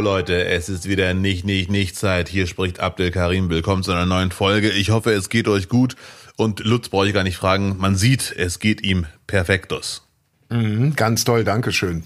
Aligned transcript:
Leute, 0.00 0.46
es 0.46 0.68
ist 0.68 0.88
wieder 0.88 1.12
nicht, 1.14 1.44
nicht, 1.44 1.70
nicht 1.70 1.96
Zeit. 1.96 2.28
Hier 2.28 2.46
spricht 2.46 2.80
Abdel 2.80 3.10
Karim. 3.10 3.50
Willkommen 3.50 3.82
zu 3.82 3.92
einer 3.92 4.06
neuen 4.06 4.30
Folge. 4.30 4.70
Ich 4.70 4.90
hoffe, 4.90 5.12
es 5.12 5.28
geht 5.28 5.46
euch 5.46 5.68
gut. 5.68 5.96
Und 6.36 6.60
Lutz 6.60 6.88
brauche 6.88 7.06
ich 7.06 7.14
gar 7.14 7.22
nicht 7.22 7.36
fragen. 7.36 7.76
Man 7.78 7.96
sieht, 7.96 8.34
es 8.36 8.58
geht 8.58 8.82
ihm 8.82 9.06
perfektos. 9.26 10.06
Mhm, 10.48 10.96
ganz 10.96 11.24
toll, 11.24 11.44
Dankeschön. 11.44 12.04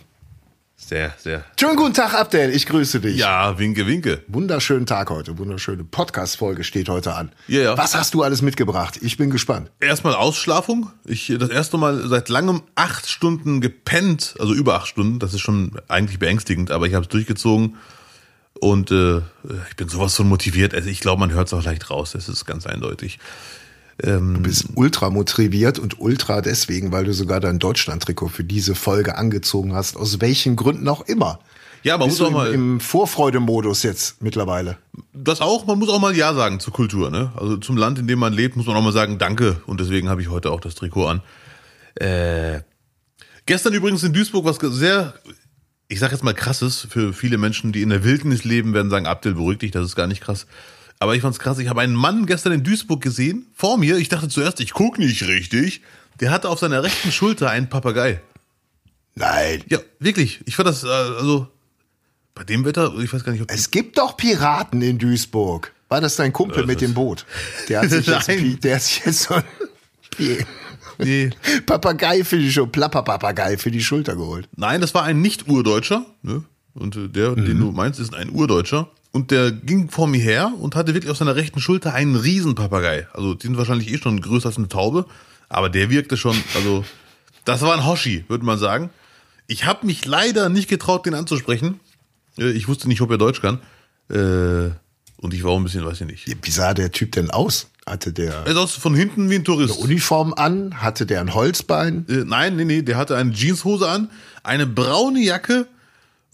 Sehr, 0.77 1.15
sehr. 1.19 1.45
Schönen 1.59 1.77
guten 1.77 1.95
Tag, 1.95 2.15
Abdel. 2.15 2.51
Ich 2.51 2.67
grüße 2.67 3.01
dich. 3.01 3.17
Ja, 3.17 3.59
winke, 3.59 3.87
winke. 3.87 4.23
Wunderschönen 4.27 4.87
Tag 4.87 5.09
heute. 5.09 5.39
Wunderschöne 5.39 5.85
Podcast-Folge 5.85 6.65
steht 6.65 6.89
heute 6.89 7.15
an. 7.15 7.33
Ja, 7.47 7.61
ja. 7.61 7.79
Was 7.79 7.95
hast 7.95 8.13
du 8.13 8.23
alles 8.23 8.43
mitgebracht? 8.43 8.99
Ich 9.01 9.17
bin 9.17 9.31
gespannt. 9.31 9.71
Erstmal 9.81 10.15
Ausschlafung. 10.15 10.91
Ich 11.05 11.33
das 11.39 11.49
erste 11.49 11.79
Mal 11.79 12.07
seit 12.09 12.29
langem 12.29 12.63
acht 12.75 13.09
Stunden 13.09 13.61
gepennt, 13.61 14.35
also 14.39 14.53
über 14.53 14.75
acht 14.75 14.89
Stunden. 14.89 15.21
Das 15.21 15.33
ist 15.33 15.41
schon 15.41 15.73
eigentlich 15.89 16.19
beängstigend, 16.19 16.71
aber 16.71 16.87
ich 16.87 16.95
habe 16.95 17.05
es 17.05 17.09
durchgezogen. 17.09 17.77
Und 18.61 18.91
äh, 18.91 19.19
ich 19.71 19.77
bin 19.77 19.89
sowas 19.89 20.15
von 20.17 20.29
motiviert. 20.29 20.75
Also 20.75 20.89
ich 20.89 21.01
glaube, 21.01 21.21
man 21.21 21.33
hört 21.33 21.47
es 21.47 21.55
auch 21.55 21.65
leicht 21.65 21.89
raus. 21.91 22.15
Es 22.15 22.29
ist 22.29 22.47
ganz 22.47 22.67
eindeutig. 22.67 23.19
Du 23.99 24.41
bist 24.41 24.67
ultra 24.75 25.09
motiviert 25.11 25.79
und 25.79 26.01
ultra 26.01 26.41
deswegen, 26.41 26.91
weil 26.91 27.05
du 27.05 27.15
sogar 27.15 27.39
dein 27.39 27.59
Deutschland-Trikot 27.61 28.29
für 28.29 28.45
diese 28.45 28.75
Folge 28.75 29.17
angezogen 29.17 29.73
hast. 29.75 29.97
Aus 29.97 30.21
welchen 30.21 30.57
Gründen 30.57 30.89
auch 30.89 31.03
immer. 31.03 31.39
Ja, 31.85 31.99
man 31.99 32.09
Bist 32.09 32.19
muss 32.19 32.29
auch 32.29 32.33
mal. 32.33 32.49
im, 32.49 32.75
im 32.75 32.81
Vorfreude-Modus 32.81 33.83
jetzt 33.83 34.23
mittlerweile. 34.23 34.79
Das 35.13 35.41
auch, 35.41 35.67
man 35.67 35.79
muss 35.79 35.91
auch 35.91 36.01
mal 36.01 36.17
Ja 36.17 36.33
sagen 36.33 36.59
zur 36.59 36.73
Kultur, 36.73 37.11
ne? 37.11 37.31
Also 37.37 37.59
zum 37.59 37.77
Land, 37.77 37.99
in 37.99 38.07
dem 38.07 38.19
man 38.19 38.33
lebt, 38.33 38.57
muss 38.57 38.67
man 38.67 38.75
auch 38.75 38.83
mal 38.83 38.93
sagen 38.93 39.19
Danke. 39.19 39.61
Und 39.67 39.81
deswegen 39.81 40.09
habe 40.09 40.23
ich 40.23 40.31
heute 40.31 40.51
auch 40.51 40.61
das 40.61 40.75
Trikot 40.75 41.07
an. 41.07 41.23
Äh, 41.97 42.63
gestern 43.47 43.75
übrigens 43.75 44.03
in 44.03 44.15
Duisburg 44.15 44.47
was 44.47 44.57
sehr, 44.57 45.15
ich 45.89 46.01
sag 46.01 46.11
jetzt 46.11 46.25
mal 46.25 46.35
krasses, 46.35 46.87
für 46.89 47.13
viele 47.13 47.37
Menschen, 47.37 47.71
die 47.71 47.83
in 47.83 47.91
der 47.91 48.03
Wildnis 48.03 48.45
leben, 48.45 48.73
werden 48.73 48.91
sagen, 48.91 49.07
Abdel, 49.07 49.35
beruhig 49.35 49.59
dich, 49.59 49.71
das 49.71 49.85
ist 49.85 49.95
gar 49.95 50.07
nicht 50.07 50.23
krass. 50.23 50.47
Aber 51.05 51.15
ich 51.15 51.21
fand's 51.21 51.39
krass, 51.39 51.59
ich 51.59 51.69
habe 51.69 51.83
einen 51.83 51.93
Mann 51.93 52.25
gestern 52.25 52.55
in 52.55 52.65
Duisburg 52.65 53.03
gesehen, 53.03 53.45
vor 53.55 53.77
mir, 53.77 53.99
ich 53.99 54.09
dachte 54.09 54.31
zuerst, 54.31 54.59
ich 54.61 54.73
guck 54.73 54.99
nicht 54.99 55.29
richtig, 55.29 55.83
der 56.19 56.31
hatte 56.31 56.49
auf 56.49 56.59
seiner 56.59 56.83
rechten 56.83 57.13
Schulter 57.13 57.51
einen 57.51 57.69
Papagei. 57.69 58.23
Nein. 59.15 59.63
Ja, 59.69 59.81
wirklich. 59.99 60.41
Ich 60.47 60.57
fand 60.57 60.67
das, 60.67 60.83
äh, 60.83 60.87
also, 60.87 61.47
bei 62.35 62.43
dem 62.45 62.65
Wetter, 62.65 62.95
ich 62.99 63.13
weiß 63.13 63.23
gar 63.23 63.33
nicht, 63.33 63.43
ob 63.43 63.51
Es 63.51 63.71
gibt 63.71 63.99
doch 63.99 64.17
Piraten 64.17 64.81
in 64.81 64.97
Duisburg. 64.97 65.75
War 65.91 66.01
das 66.01 66.17
dein 66.17 66.33
Kumpel 66.33 66.63
das 66.63 66.67
mit 66.67 66.81
dem 66.81 66.95
Boot? 66.95 67.27
Der 67.69 67.83
hat 67.83 67.91
sich 67.91 68.07
jetzt, 68.07 68.65
der 68.65 68.75
hat 68.77 68.83
sich 68.83 69.05
jetzt 69.05 69.25
so 69.25 69.35
ein 69.35 69.45
nee. 70.97 71.31
Papagei 71.67 72.25
für 72.25 72.39
die 72.39 72.51
Schulter, 72.51 72.73
Plapperpapagei 72.73 73.59
für 73.59 73.71
die 73.71 73.83
Schulter 73.83 74.17
geholt. 74.17 74.49
Nein, 74.57 74.81
das 74.81 74.95
war 74.95 75.03
ein 75.03 75.21
Nicht-Urdeutscher. 75.21 76.07
Ne? 76.23 76.45
Und 76.73 76.97
äh, 76.97 77.09
der, 77.09 77.35
den 77.35 77.61
du 77.61 77.73
meinst, 77.73 78.01
ist 78.01 78.15
ein 78.15 78.31
Urdeutscher. 78.31 78.89
Und 79.15 79.31
der 79.31 79.53
ging 79.53 79.91
vor 79.91 80.09
mir 80.09 80.21
her 80.21 80.53
und 80.59 80.75
hatte 80.75 80.93
wirklich 80.93 81.11
auf 81.11 81.17
seiner 81.19 81.37
rechten 81.37 81.61
Schulter 81.61 81.95
einen 81.95 82.17
Riesenpapagei. 82.17 83.07
Also 83.13 83.35
die 83.35 83.47
sind 83.47 83.57
wahrscheinlich 83.57 83.93
eh 83.93 83.99
schon 83.99 84.21
größer 84.21 84.47
als 84.49 84.59
eine 84.59 84.67
Taube. 84.69 85.07
Aber 85.49 85.69
der 85.71 85.89
wirkte 85.89 86.17
schon, 86.17 86.37
also 86.57 86.85
das 87.45 87.63
war 87.63 87.75
ein 87.75 87.87
Hoshi, 87.87 88.25
würde 88.27 88.45
man 88.45 88.59
sagen. 88.59 88.91
Ich 89.47 89.67
habe 89.67 89.87
mich 89.87 90.05
leider 90.05 90.49
nicht 90.49 90.69
getraut, 90.69 91.07
den 91.07 91.15
anzusprechen. 91.15 91.79
Äh, 92.39 92.51
Ich 92.51 92.67
wusste 92.67 92.89
nicht, 92.89 93.01
ob 93.03 93.11
er 93.13 93.19
Deutsch 93.19 93.41
kann. 93.41 93.61
Äh, 94.11 94.75
Und 95.19 95.33
ich 95.33 95.45
war 95.45 95.53
auch 95.53 95.59
ein 95.59 95.65
bisschen, 95.65 95.85
weiß 95.85 96.01
ich 96.01 96.07
nicht. 96.09 96.37
Wie 96.47 96.51
sah 96.51 96.75
der 96.75 96.91
Typ 96.91 97.13
denn 97.13 97.31
aus? 97.31 97.69
Hatte 97.87 98.13
der 98.13 98.45
Er 98.47 98.55
sah 98.55 98.61
aus 98.63 98.73
von 98.75 98.97
hinten 98.97 99.31
wie 99.31 99.37
ein 99.37 99.45
Tourist. 99.45 99.79
Uniform 99.79 100.35
an? 100.35 100.83
Hatte 100.83 101.07
der 101.07 101.21
ein 101.21 101.35
Holzbein? 101.35 102.05
Äh, 102.09 102.25
nein, 102.27 102.57
nee, 102.57 102.65
nee, 102.65 102.83
der 102.83 102.97
hatte 102.97 103.17
eine 103.17 103.31
Jeanshose 103.33 103.89
an, 103.89 104.11
eine 104.43 104.67
braune 104.67 105.21
Jacke, 105.23 105.69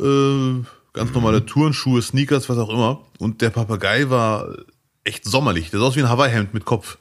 äh, 0.00 0.62
ganz 0.92 1.12
normale 1.12 1.46
Turnschuhe, 1.46 2.02
Sneakers, 2.02 2.48
was 2.48 2.58
auch 2.58 2.70
immer. 2.70 3.00
Und 3.18 3.42
der 3.42 3.50
Papagei 3.50 4.10
war 4.10 4.48
echt 5.04 5.24
sommerlich. 5.24 5.70
Der 5.70 5.80
sah 5.80 5.86
aus 5.86 5.96
wie 5.96 6.00
ein 6.00 6.08
Hawaii-Hemd 6.08 6.54
mit 6.54 6.64
Kopf. 6.64 6.98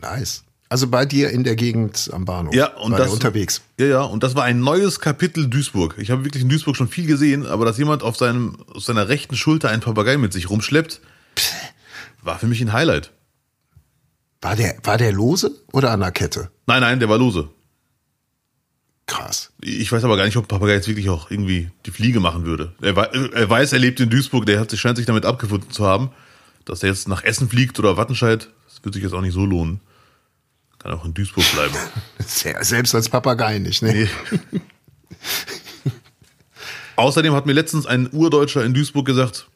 Nice. 0.00 0.44
Also 0.70 0.86
bei 0.86 1.06
dir 1.06 1.30
in 1.30 1.44
der 1.44 1.56
Gegend 1.56 2.10
am 2.12 2.26
Bahnhof. 2.26 2.54
Ja, 2.54 2.76
und 2.76 2.92
das 2.92 3.10
unterwegs. 3.10 3.62
Ja, 3.78 3.86
ja, 3.86 4.02
und 4.02 4.22
das 4.22 4.34
war 4.34 4.44
ein 4.44 4.60
neues 4.60 5.00
Kapitel 5.00 5.48
Duisburg. 5.48 5.96
Ich 5.98 6.10
habe 6.10 6.24
wirklich 6.24 6.42
in 6.42 6.50
Duisburg 6.50 6.76
schon 6.76 6.88
viel 6.88 7.06
gesehen, 7.06 7.46
aber 7.46 7.64
dass 7.64 7.78
jemand 7.78 8.02
auf 8.02 8.18
seinem 8.18 8.58
auf 8.74 8.84
seiner 8.84 9.08
rechten 9.08 9.34
Schulter 9.34 9.70
einen 9.70 9.80
Papagei 9.80 10.18
mit 10.18 10.34
sich 10.34 10.50
rumschleppt, 10.50 11.00
war 12.22 12.38
für 12.38 12.46
mich 12.46 12.60
ein 12.60 12.72
Highlight. 12.74 13.12
War 14.42 14.56
der, 14.56 14.76
war 14.84 14.98
der 14.98 15.12
lose 15.12 15.52
oder 15.72 15.90
an 15.90 16.00
der 16.00 16.12
Kette? 16.12 16.50
Nein, 16.66 16.82
nein, 16.82 17.00
der 17.00 17.08
war 17.08 17.18
lose. 17.18 17.48
Krass. 19.18 19.50
Ich 19.60 19.90
weiß 19.90 20.04
aber 20.04 20.16
gar 20.16 20.24
nicht, 20.24 20.36
ob 20.36 20.48
Papagei 20.48 20.74
jetzt 20.74 20.88
wirklich 20.88 21.08
auch 21.10 21.30
irgendwie 21.30 21.70
die 21.86 21.90
Fliege 21.90 22.20
machen 22.20 22.44
würde. 22.44 22.72
Er, 22.80 22.96
wei- 22.96 23.10
weiß, 23.48 23.72
er 23.72 23.78
lebt 23.78 24.00
in 24.00 24.10
Duisburg, 24.10 24.46
der 24.46 24.60
hat 24.60 24.70
sich, 24.70 24.80
scheint 24.80 24.96
sich 24.96 25.06
damit 25.06 25.24
abgefunden 25.26 25.70
zu 25.70 25.84
haben, 25.86 26.10
dass 26.64 26.82
er 26.82 26.90
jetzt 26.90 27.08
nach 27.08 27.24
Essen 27.24 27.48
fliegt 27.48 27.78
oder 27.78 27.96
Wattenscheid. 27.96 28.48
Das 28.68 28.84
wird 28.84 28.94
sich 28.94 29.02
jetzt 29.02 29.12
auch 29.12 29.20
nicht 29.20 29.34
so 29.34 29.44
lohnen. 29.44 29.80
Kann 30.78 30.92
auch 30.92 31.04
in 31.04 31.14
Duisburg 31.14 31.44
bleiben. 31.52 31.74
Selbst 32.60 32.94
als 32.94 33.08
Papagei 33.08 33.58
nicht, 33.58 33.82
ne? 33.82 33.92
Nee. 33.92 34.08
Außerdem 36.96 37.32
hat 37.34 37.46
mir 37.46 37.52
letztens 37.52 37.86
ein 37.86 38.10
Urdeutscher 38.12 38.64
in 38.64 38.74
Duisburg 38.74 39.06
gesagt, 39.06 39.46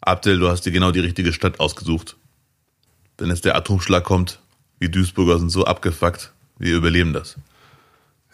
Abdel, 0.00 0.38
du 0.38 0.48
hast 0.48 0.62
dir 0.62 0.72
genau 0.72 0.90
die 0.90 1.00
richtige 1.00 1.32
Stadt 1.32 1.60
ausgesucht. 1.60 2.16
Wenn 3.18 3.28
jetzt 3.28 3.44
der 3.44 3.56
Atomschlag 3.56 4.04
kommt, 4.04 4.40
wir 4.78 4.90
Duisburger 4.90 5.38
sind 5.38 5.50
so 5.50 5.64
abgefuckt, 5.64 6.32
wir 6.58 6.74
überleben 6.76 7.12
das. 7.12 7.36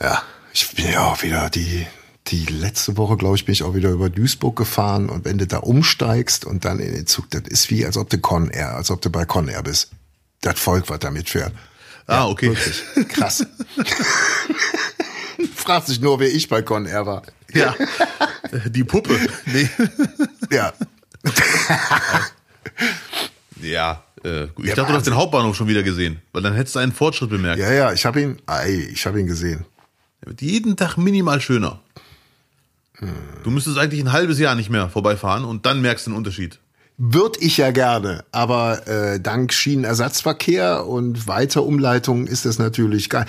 Ja, 0.00 0.22
ich 0.52 0.68
bin 0.74 0.90
ja 0.90 1.04
auch 1.04 1.22
wieder 1.22 1.50
die, 1.50 1.86
die 2.28 2.46
letzte 2.46 2.96
Woche, 2.96 3.16
glaube 3.16 3.36
ich, 3.36 3.44
bin 3.44 3.52
ich 3.52 3.62
auch 3.62 3.74
wieder 3.74 3.90
über 3.90 4.08
Duisburg 4.08 4.56
gefahren 4.56 5.08
und 5.10 5.24
wenn 5.24 5.38
du 5.38 5.46
da 5.46 5.58
umsteigst 5.58 6.44
und 6.44 6.64
dann 6.64 6.80
in 6.80 6.94
den 6.94 7.06
Zug, 7.06 7.30
das 7.30 7.42
ist 7.46 7.70
wie, 7.70 7.84
als 7.84 7.96
ob 7.96 8.08
du 8.08 8.18
Con 8.18 8.50
Air, 8.50 8.76
als 8.76 8.90
ob 8.90 9.02
du 9.02 9.10
bei 9.10 9.24
Con 9.24 9.48
Air 9.48 9.62
bist. 9.62 9.90
Das 10.40 10.58
Volk, 10.58 10.88
was 10.88 11.00
da 11.00 11.10
mitfährt. 11.10 11.52
Ah, 12.06 12.26
okay. 12.26 12.48
Wirklich. 12.48 13.08
Krass. 13.08 13.46
Fragt 15.54 15.86
sich 15.86 16.00
nur, 16.00 16.18
wer 16.18 16.32
ich 16.32 16.48
bei 16.48 16.62
Con 16.62 16.86
Air 16.86 17.06
war. 17.06 17.22
Ja. 17.52 17.74
Die 18.66 18.84
Puppe. 18.84 19.18
Nee. 19.46 19.68
Ja. 20.50 20.72
Ja, 23.60 24.02
äh, 24.24 24.46
gut. 24.46 24.64
ich 24.64 24.70
Ja, 24.70 24.76
dachte, 24.76 24.92
du 24.92 24.98
hast 24.98 25.06
den 25.06 25.14
Hauptbahnhof 25.14 25.54
schon 25.54 25.68
wieder 25.68 25.82
gesehen, 25.82 26.20
weil 26.32 26.42
dann 26.42 26.54
hättest 26.54 26.74
du 26.74 26.78
einen 26.78 26.92
Fortschritt 26.92 27.30
bemerkt. 27.30 27.60
Ja, 27.60 27.70
ja, 27.72 27.92
ich 27.92 28.06
habe 28.06 28.22
ihn, 28.22 28.38
ei, 28.46 28.88
ich 28.90 29.04
habe 29.06 29.20
ihn 29.20 29.26
gesehen. 29.26 29.64
Er 30.20 30.28
wird 30.28 30.42
jeden 30.42 30.76
Tag 30.76 30.96
minimal 30.96 31.40
schöner. 31.40 31.80
Du 33.42 33.50
müsstest 33.50 33.78
eigentlich 33.78 34.00
ein 34.00 34.12
halbes 34.12 34.38
Jahr 34.38 34.54
nicht 34.54 34.70
mehr 34.70 34.88
vorbeifahren 34.90 35.44
und 35.44 35.64
dann 35.64 35.80
merkst 35.80 36.06
du 36.06 36.10
den 36.10 36.16
Unterschied. 36.16 36.58
Würde 36.98 37.40
ich 37.40 37.56
ja 37.56 37.70
gerne, 37.70 38.24
aber 38.30 38.86
äh, 38.86 39.20
dank 39.20 39.54
Schienenersatzverkehr 39.54 40.86
und 40.86 41.26
Weiterumleitungen 41.26 42.26
ist 42.26 42.44
das 42.44 42.58
natürlich 42.58 43.08
geil. 43.08 43.24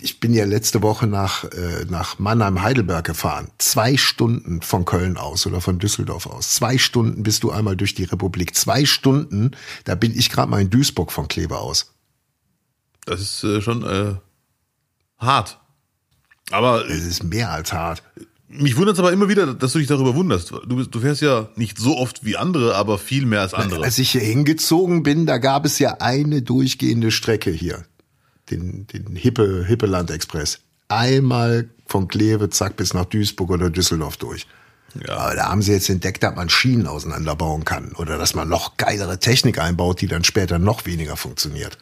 Ich 0.00 0.20
bin 0.20 0.32
ja 0.32 0.44
letzte 0.44 0.82
Woche 0.82 1.08
nach, 1.08 1.42
äh, 1.42 1.84
nach 1.88 2.20
Mannheim-Heidelberg 2.20 3.04
gefahren. 3.04 3.48
Zwei 3.58 3.96
Stunden 3.96 4.62
von 4.62 4.84
Köln 4.84 5.16
aus 5.16 5.48
oder 5.48 5.60
von 5.60 5.80
Düsseldorf 5.80 6.26
aus. 6.28 6.54
Zwei 6.54 6.78
Stunden 6.78 7.24
bist 7.24 7.42
du 7.42 7.50
einmal 7.50 7.74
durch 7.74 7.96
die 7.96 8.04
Republik. 8.04 8.54
Zwei 8.54 8.84
Stunden, 8.84 9.50
da 9.82 9.96
bin 9.96 10.16
ich 10.16 10.30
gerade 10.30 10.48
mal 10.48 10.60
in 10.60 10.70
Duisburg 10.70 11.10
von 11.10 11.26
Kleve 11.26 11.58
aus. 11.58 11.92
Das 13.04 13.20
ist 13.20 13.42
äh, 13.42 13.60
schon 13.60 13.82
äh, 13.82 14.14
hart. 15.18 15.58
Aber 16.50 16.84
Das 16.84 16.98
ist 16.98 17.24
mehr 17.24 17.50
als 17.50 17.72
hart. 17.72 18.02
mich 18.48 18.76
wundert 18.76 18.94
es 18.94 18.98
aber 19.00 19.12
immer 19.12 19.28
wieder, 19.28 19.52
dass 19.54 19.72
du 19.72 19.78
dich 19.78 19.88
darüber 19.88 20.14
wunderst. 20.14 20.50
Du, 20.50 20.84
du 20.84 21.00
fährst 21.00 21.20
ja 21.20 21.48
nicht 21.56 21.78
so 21.78 21.96
oft 21.96 22.24
wie 22.24 22.36
andere, 22.36 22.74
aber 22.74 22.98
viel 22.98 23.26
mehr 23.26 23.42
als 23.42 23.54
andere. 23.54 23.84
Als 23.84 23.98
ich 23.98 24.10
hier 24.10 24.22
hingezogen 24.22 25.02
bin, 25.02 25.26
da 25.26 25.38
gab 25.38 25.66
es 25.66 25.78
ja 25.78 25.96
eine 26.00 26.42
durchgehende 26.42 27.10
Strecke 27.10 27.50
hier. 27.50 27.84
Den, 28.50 28.86
den 28.86 29.14
Hippe, 29.14 29.64
Hippeland 29.66 30.10
Express. 30.10 30.60
Einmal 30.88 31.68
von 31.86 32.08
Kleve, 32.08 32.48
zack, 32.48 32.76
bis 32.76 32.94
nach 32.94 33.04
Duisburg 33.04 33.50
oder 33.50 33.68
Düsseldorf 33.68 34.16
durch. 34.16 34.46
Ja. 35.06 35.18
Aber 35.18 35.34
da 35.34 35.50
haben 35.50 35.60
sie 35.60 35.72
jetzt 35.72 35.90
entdeckt, 35.90 36.22
dass 36.22 36.34
man 36.34 36.48
Schienen 36.48 36.86
auseinanderbauen 36.86 37.66
kann. 37.66 37.92
Oder 37.92 38.16
dass 38.16 38.34
man 38.34 38.48
noch 38.48 38.78
geilere 38.78 39.18
Technik 39.20 39.58
einbaut, 39.58 40.00
die 40.00 40.06
dann 40.06 40.24
später 40.24 40.58
noch 40.58 40.86
weniger 40.86 41.16
funktioniert. 41.18 41.76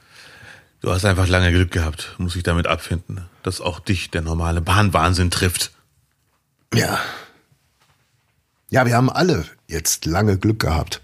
Du 0.80 0.92
hast 0.92 1.04
einfach 1.04 1.26
lange 1.26 1.50
Glück 1.52 1.70
gehabt, 1.70 2.14
muss 2.18 2.36
ich 2.36 2.42
damit 2.42 2.66
abfinden, 2.66 3.24
dass 3.42 3.60
auch 3.60 3.80
dich 3.80 4.10
der 4.10 4.22
normale 4.22 4.60
Bahnwahnsinn 4.60 5.30
trifft. 5.30 5.72
Ja. 6.74 7.00
Ja, 8.70 8.86
wir 8.86 8.94
haben 8.94 9.10
alle 9.10 9.46
jetzt 9.68 10.06
lange 10.06 10.38
Glück 10.38 10.60
gehabt. 10.60 11.00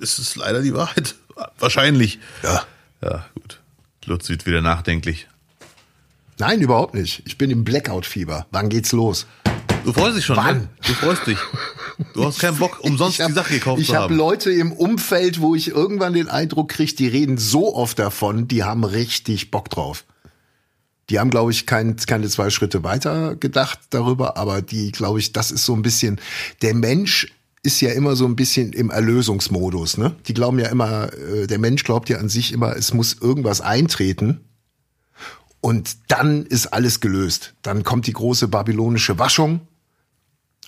Es 0.00 0.18
ist 0.18 0.36
leider 0.36 0.62
die 0.62 0.74
Wahrheit. 0.74 1.14
Wahrscheinlich. 1.58 2.18
Ja. 2.42 2.64
Ja, 3.02 3.26
gut. 3.34 3.60
Lutz 4.04 4.28
wird 4.28 4.46
wieder 4.46 4.62
nachdenklich. 4.62 5.28
Nein, 6.38 6.60
überhaupt 6.60 6.94
nicht. 6.94 7.22
Ich 7.26 7.36
bin 7.36 7.50
im 7.50 7.64
Blackout-Fieber. 7.64 8.46
Wann 8.50 8.68
geht's 8.68 8.92
los? 8.92 9.26
Du 9.84 9.92
freust 9.92 10.16
dich 10.16 10.24
schon, 10.24 10.36
Wann? 10.36 10.58
ne? 10.58 10.68
Du 10.86 10.92
freust 10.94 11.26
dich. 11.26 11.38
Du 12.14 12.24
hast 12.24 12.38
keinen 12.38 12.58
Bock, 12.58 12.78
umsonst 12.82 13.16
Ich 13.16 13.20
hab- 13.20 13.28
die 13.28 13.34
Sache 13.34 13.54
gekauft 13.54 13.80
Ich 13.80 13.88
zu 13.88 13.94
habe 13.94 14.04
haben. 14.04 14.16
Leute 14.16 14.50
im 14.50 14.72
Umfeld, 14.72 15.40
wo 15.40 15.54
ich 15.54 15.68
irgendwann 15.68 16.12
den 16.12 16.28
Eindruck 16.28 16.68
kriege, 16.70 16.94
die 16.94 17.08
reden 17.08 17.38
so 17.38 17.74
oft 17.74 17.98
davon, 17.98 18.48
die 18.48 18.64
haben 18.64 18.84
richtig 18.84 19.50
Bock 19.50 19.70
drauf. 19.70 20.04
Die 21.10 21.18
haben, 21.18 21.30
glaube 21.30 21.50
ich, 21.52 21.64
kein, 21.66 21.96
keine 21.96 22.28
zwei 22.28 22.50
Schritte 22.50 22.82
weiter 22.84 23.34
gedacht 23.34 23.78
darüber, 23.90 24.36
aber 24.36 24.60
die, 24.60 24.92
glaube 24.92 25.18
ich, 25.20 25.32
das 25.32 25.50
ist 25.50 25.64
so 25.64 25.74
ein 25.74 25.80
bisschen, 25.82 26.20
der 26.60 26.74
Mensch 26.74 27.32
ist 27.62 27.80
ja 27.80 27.90
immer 27.90 28.14
so 28.14 28.26
ein 28.26 28.36
bisschen 28.36 28.72
im 28.72 28.90
Erlösungsmodus. 28.90 29.96
Ne? 29.96 30.14
Die 30.26 30.34
glauben 30.34 30.58
ja 30.58 30.68
immer, 30.68 31.10
äh, 31.14 31.46
der 31.46 31.58
Mensch 31.58 31.82
glaubt 31.84 32.08
ja 32.10 32.18
an 32.18 32.28
sich 32.28 32.52
immer, 32.52 32.76
es 32.76 32.92
muss 32.94 33.16
irgendwas 33.20 33.60
eintreten. 33.60 34.40
Und 35.60 35.96
dann 36.08 36.46
ist 36.46 36.68
alles 36.68 37.00
gelöst. 37.00 37.54
Dann 37.62 37.82
kommt 37.82 38.06
die 38.06 38.12
große 38.12 38.48
babylonische 38.48 39.18
Waschung 39.18 39.60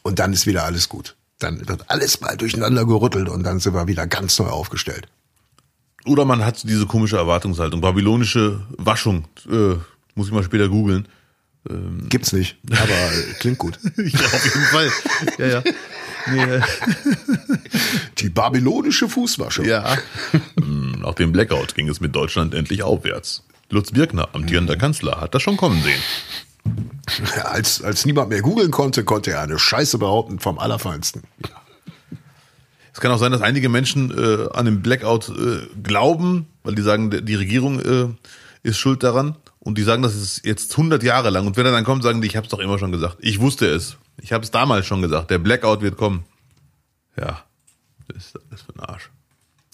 und 0.02 0.18
dann 0.18 0.32
ist 0.32 0.46
wieder 0.46 0.64
alles 0.64 0.88
gut. 0.88 1.16
Dann 1.38 1.68
wird 1.68 1.88
alles 1.90 2.20
mal 2.20 2.36
durcheinander 2.36 2.84
gerüttelt 2.84 3.28
und 3.28 3.44
dann 3.44 3.60
sind 3.60 3.74
wir 3.74 3.86
wieder 3.86 4.06
ganz 4.06 4.38
neu 4.38 4.46
aufgestellt. 4.48 5.06
Oder 6.06 6.24
man 6.24 6.44
hat 6.44 6.62
diese 6.64 6.86
komische 6.86 7.16
Erwartungshaltung. 7.18 7.80
Babylonische 7.80 8.60
Waschung. 8.76 9.26
Äh, 9.50 9.76
muss 10.14 10.26
ich 10.26 10.32
mal 10.32 10.42
später 10.42 10.68
googeln. 10.68 11.06
Gibt's 12.08 12.32
nicht, 12.32 12.56
aber 12.70 12.88
klingt 13.38 13.58
gut. 13.58 13.78
ja, 13.96 14.20
auf 14.20 14.44
jeden 14.44 14.66
Fall. 14.66 14.90
Ja, 15.38 15.46
ja. 15.46 15.62
Nee, 16.32 16.42
äh, 16.42 16.60
Die 18.18 18.30
babylonische 18.30 19.10
Fußwasche. 19.10 19.66
ja. 19.66 19.98
Hm, 20.58 20.92
Nach 21.02 21.14
dem 21.14 21.32
Blackout 21.32 21.74
ging 21.74 21.88
es 21.90 22.00
mit 22.00 22.14
Deutschland 22.16 22.54
endlich 22.54 22.82
aufwärts. 22.82 23.44
Lutz 23.70 23.92
Birkner, 23.92 24.28
amtierender 24.32 24.76
Kanzler, 24.76 25.20
hat 25.20 25.34
das 25.34 25.42
schon 25.42 25.56
kommen 25.56 25.80
sehen. 25.82 26.02
Als, 27.44 27.82
als 27.82 28.04
niemand 28.04 28.28
mehr 28.28 28.42
googeln 28.42 28.70
konnte, 28.70 29.04
konnte 29.04 29.30
er 29.30 29.40
eine 29.40 29.58
Scheiße 29.58 29.98
behaupten 29.98 30.38
vom 30.38 30.58
Allerfeinsten. 30.58 31.22
Es 32.92 33.00
kann 33.00 33.12
auch 33.12 33.18
sein, 33.18 33.32
dass 33.32 33.40
einige 33.40 33.68
Menschen 33.68 34.10
äh, 34.10 34.48
an 34.52 34.66
den 34.66 34.82
Blackout 34.82 35.28
äh, 35.30 35.66
glauben, 35.82 36.46
weil 36.64 36.74
die 36.74 36.82
sagen, 36.82 37.10
die 37.24 37.34
Regierung 37.34 37.80
äh, 37.80 38.08
ist 38.62 38.78
schuld 38.78 39.02
daran. 39.02 39.36
Und 39.60 39.78
die 39.78 39.82
sagen, 39.82 40.02
das 40.02 40.14
ist 40.14 40.44
jetzt 40.44 40.72
100 40.72 41.02
Jahre 41.02 41.30
lang. 41.30 41.46
Und 41.46 41.56
wenn 41.56 41.66
er 41.66 41.72
dann 41.72 41.84
kommt, 41.84 42.02
sagen 42.02 42.20
die, 42.20 42.26
ich 42.26 42.36
habe 42.36 42.46
es 42.46 42.50
doch 42.50 42.58
immer 42.58 42.78
schon 42.78 42.92
gesagt. 42.92 43.18
Ich 43.20 43.40
wusste 43.40 43.66
es. 43.66 43.96
Ich 44.20 44.32
habe 44.32 44.42
es 44.42 44.50
damals 44.50 44.86
schon 44.86 45.02
gesagt. 45.02 45.30
Der 45.30 45.38
Blackout 45.38 45.82
wird 45.82 45.96
kommen. 45.96 46.24
Ja, 47.16 47.44
das 48.08 48.26
ist 48.26 48.38
alles 48.50 48.62
für 48.62 48.74
ein 48.74 48.80
Arsch. 48.80 49.10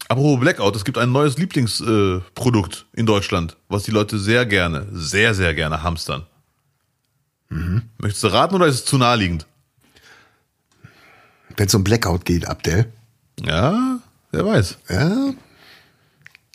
Apropos 0.08 0.38
Blackout, 0.38 0.76
es 0.76 0.85
gibt 0.85 0.99
ein 0.99 1.11
neues 1.11 1.37
Lieblingsprodukt 1.37 2.87
äh, 2.94 3.00
in 3.00 3.06
Deutschland, 3.06 3.56
was 3.69 3.82
die 3.82 3.91
Leute 3.91 4.19
sehr 4.19 4.47
gerne, 4.47 4.87
sehr, 4.93 5.35
sehr 5.35 5.53
gerne 5.55 5.82
hamstern. 5.82 6.26
Möchtest 7.99 8.25
du 8.25 8.29
raten 8.29 8.55
oder 8.55 8.67
ist 8.67 8.75
es 8.76 8.85
zu 8.85 8.99
naheliegend? 8.99 9.47
Wenn 11.56 11.67
es 11.67 11.75
um 11.75 11.85
Blackout 11.85 12.25
geht, 12.25 12.47
Abdel. 12.47 12.93
Ja, 13.44 13.99
wer 14.32 14.47
weiß. 14.47 14.79
Ja. 14.88 15.32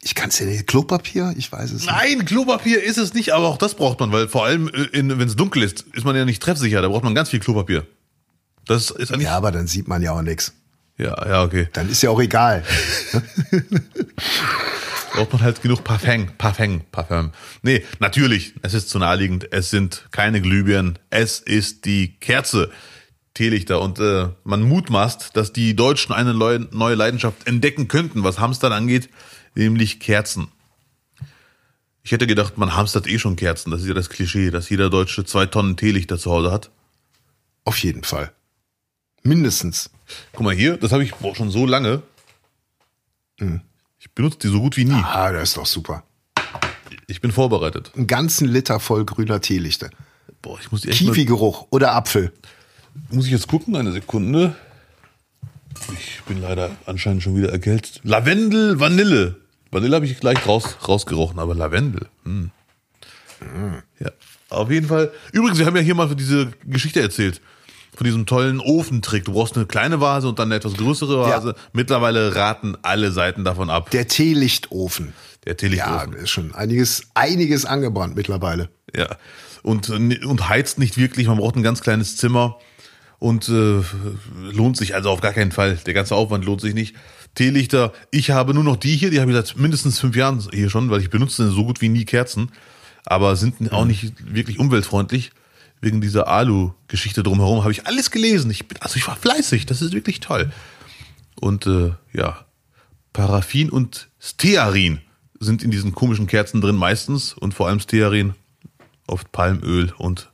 Ich 0.02 0.16
kann 0.16 0.30
es 0.30 0.40
ja 0.40 0.46
nicht. 0.48 0.68
Klopapier? 0.68 1.34
Ich 1.38 1.52
weiß 1.52 1.72
es 1.72 1.82
nicht. 1.82 1.86
Nein, 1.86 2.26
Klopapier 2.26 2.84
ist 2.84 2.98
es 2.98 3.14
nicht, 3.14 3.34
aber 3.34 3.48
auch 3.48 3.58
das 3.58 3.76
braucht 3.76 4.00
man, 4.00 4.12
weil 4.12 4.28
vor 4.28 4.46
allem, 4.46 4.68
äh, 4.70 4.90
wenn 4.94 5.28
es 5.28 5.36
dunkel 5.36 5.64
ist, 5.64 5.86
ist 5.94 6.06
man 6.06 6.16
ja 6.16 6.26
nicht 6.26 6.42
treffsicher. 6.42 6.82
Da 6.82 6.88
braucht 6.88 7.04
man 7.04 7.16
ganz 7.16 7.30
viel 7.30 7.40
Klopapier. 7.40 7.86
Das 8.66 8.92
ist. 8.92 9.16
Ja, 9.16 9.38
aber 9.38 9.52
dann 9.52 9.68
sieht 9.68 9.88
man 9.88 10.02
ja 10.02 10.12
auch 10.12 10.22
nichts. 10.22 10.54
Ja, 11.02 11.28
ja, 11.28 11.44
okay. 11.44 11.68
Dann 11.74 11.90
ist 11.90 12.04
ja 12.04 12.12
auch 12.12 12.22
egal. 12.22 12.64
Braucht 15.14 15.34
man 15.34 15.42
halt 15.42 15.62
genug 15.62 15.84
Parfum, 15.84 16.28
Parfum, 16.38 16.82
Parfum. 16.92 17.32
Nee, 17.64 17.84
natürlich, 18.00 18.54
es 18.62 18.76
ist 18.76 18.90
zu 18.90 19.00
naheliegend. 19.00 19.52
Es 19.52 19.72
sind 19.72 20.08
keine 20.12 20.42
Glühbirnen. 20.42 21.00
Es 21.10 21.40
ist 21.40 21.86
die 21.86 22.20
Kerze. 22.20 22.70
Teelichter. 23.34 23.82
Und 23.82 23.98
äh, 24.00 24.28
man 24.44 24.62
mutmaßt, 24.62 25.36
dass 25.38 25.54
die 25.54 25.76
Deutschen 25.76 26.14
eine 26.14 26.34
neue 26.34 26.96
Leidenschaft 26.96 27.48
entdecken 27.48 27.88
könnten, 27.88 28.24
was 28.24 28.40
Hamstern 28.40 28.74
angeht, 28.74 29.10
nämlich 29.56 30.02
Kerzen. 30.02 30.50
Ich 32.04 32.12
hätte 32.12 32.28
gedacht, 32.28 32.58
man 32.58 32.76
hamstert 32.76 33.08
eh 33.08 33.20
schon 33.20 33.38
Kerzen. 33.38 33.72
Das 33.72 33.82
ist 33.82 33.88
ja 33.88 33.94
das 33.94 34.10
Klischee, 34.10 34.52
dass 34.52 34.70
jeder 34.70 34.90
Deutsche 34.90 35.24
zwei 35.24 35.46
Tonnen 35.46 35.78
Teelichter 35.78 36.18
zu 36.18 36.30
Hause 36.30 36.52
hat. 36.52 36.72
Auf 37.64 37.78
jeden 37.78 38.04
Fall. 38.04 38.34
Mindestens. 39.24 39.90
Guck 40.34 40.44
mal 40.44 40.56
hier, 40.56 40.78
das 40.78 40.92
habe 40.92 41.04
ich 41.04 41.14
boah, 41.16 41.36
schon 41.36 41.52
so 41.52 41.66
lange. 41.66 42.02
Ich 44.00 44.12
benutze 44.12 44.40
die 44.40 44.48
so 44.48 44.60
gut 44.60 44.78
wie 44.78 44.86
nie. 44.86 45.02
Ah, 45.04 45.32
das 45.32 45.50
ist 45.50 45.58
doch 45.58 45.66
super. 45.66 46.04
Ich 47.08 47.22
bin 47.22 47.32
vorbereitet. 47.32 47.92
Einen 47.96 48.08
ganzen 48.08 48.48
Liter 48.48 48.80
voll 48.80 49.06
grüner 49.06 49.42
Teelichter. 49.42 49.90
Boah, 50.42 50.60
ich 50.60 50.72
muss 50.72 50.82
die 50.82 50.90
echt 50.90 51.02
mal, 51.04 51.14
Kiwi-Geruch 51.14 51.68
oder 51.70 51.94
Apfel. 51.94 52.32
muss 53.10 53.26
ich 53.26 53.32
jetzt 53.32 53.48
gucken, 53.48 53.76
eine 53.76 53.92
Sekunde. 53.92 54.56
Ich 55.94 56.22
bin 56.24 56.42
leider 56.42 56.72
anscheinend 56.86 57.24
schon 57.24 57.36
wieder 57.36 57.52
erkältet. 57.52 58.02
Lavendel, 58.04 58.80
Vanille. 58.80 59.38
Vanille 59.72 59.96
habe 59.96 60.06
ich 60.06 60.20
gleich 60.20 60.46
raus, 60.46 60.78
rausgerochen, 60.88 61.40
aber 61.40 61.56
Lavendel. 61.56 62.08
Hm. 62.24 62.52
Ja, 64.00 64.12
auf 64.50 64.70
jeden 64.70 64.88
Fall. 64.88 65.12
Übrigens, 65.32 65.58
wir 65.58 65.66
haben 65.66 65.76
ja 65.76 65.82
hier 65.82 65.96
mal 65.96 66.14
diese 66.16 66.52
Geschichte 66.66 67.02
erzählt. 67.02 67.42
Von 67.96 68.06
diesem 68.06 68.26
tollen 68.26 68.60
Ofentrick. 68.60 69.26
Du 69.26 69.34
brauchst 69.34 69.56
eine 69.58 69.66
kleine 69.66 70.00
Vase 70.00 70.30
und 70.30 70.40
dann 70.40 70.48
eine 70.48 70.56
etwas 70.56 70.74
größere 70.76 71.20
Vase. 71.20 71.50
Ja. 71.50 71.56
Mittlerweile 71.74 72.36
raten 72.36 72.78
alle 72.82 73.12
Seiten 73.12 73.44
davon 73.44 73.70
ab. 73.70 73.90
Der 73.92 74.08
Teelichtofen. 74.08 75.14
Der 75.46 75.52
Ja, 75.52 75.56
Teelichtofen. 75.58 76.14
ist 76.14 76.30
schon 76.30 76.56
einiges, 76.56 77.04
einiges 77.14 77.66
angebrannt 77.66 78.16
mittlerweile. 78.16 78.70
Ja. 78.96 79.18
Und, 79.64 79.90
und 79.90 80.50
heizt 80.50 80.80
nicht 80.80 80.98
wirklich. 80.98 81.28
Man 81.28 81.38
braucht 81.38 81.56
ein 81.56 81.64
ganz 81.64 81.82
kleines 81.82 82.18
Zimmer. 82.18 82.58
Und 83.20 83.50
äh, 83.50 83.82
lohnt 84.52 84.78
sich 84.78 84.96
also 84.96 85.12
auf 85.12 85.22
gar 85.22 85.34
keinen 85.34 85.52
Fall. 85.52 85.78
Der 85.86 85.94
ganze 85.94 86.16
Aufwand 86.16 86.44
lohnt 86.44 86.62
sich 86.62 86.74
nicht. 86.74 86.96
Teelichter, 87.36 87.94
ich 88.10 88.32
habe 88.32 88.54
nur 88.56 88.64
noch 88.64 88.78
die 88.78 88.96
hier, 88.96 89.12
die 89.12 89.22
habe 89.22 89.30
ich 89.30 89.38
seit 89.38 89.58
mindestens 89.58 90.00
fünf 90.00 90.16
Jahren 90.16 90.44
hier 90.52 90.72
schon, 90.72 90.90
weil 90.90 91.02
ich 91.02 91.12
benutze 91.12 91.52
so 91.52 91.64
gut 91.64 91.82
wie 91.82 91.90
nie 91.90 92.06
Kerzen. 92.06 92.52
Aber 93.06 93.36
sind 93.36 93.72
auch 93.74 93.86
nicht 93.86 94.34
wirklich 94.34 94.58
umweltfreundlich. 94.58 95.32
Wegen 95.82 96.00
dieser 96.00 96.28
Alu-Geschichte 96.28 97.24
drumherum 97.24 97.62
habe 97.62 97.72
ich 97.72 97.88
alles 97.88 98.12
gelesen. 98.12 98.52
Ich 98.52 98.68
bin, 98.68 98.78
also 98.82 98.98
ich 98.98 99.08
war 99.08 99.16
fleißig, 99.16 99.66
das 99.66 99.82
ist 99.82 99.94
wirklich 99.94 100.20
toll. 100.20 100.52
Und 101.40 101.66
äh, 101.66 101.94
ja, 102.14 102.46
Paraffin 103.14 103.70
und 103.70 104.10
Stearin 104.20 105.02
sind 105.40 105.64
in 105.64 105.72
diesen 105.72 105.94
komischen 105.94 106.28
Kerzen 106.28 106.62
drin 106.62 106.76
meistens 106.76 107.34
und 107.34 107.54
vor 107.54 107.68
allem 107.68 107.80
Stearin, 107.80 108.36
oft 109.08 109.32
Palmöl 109.32 109.92
und 109.98 110.30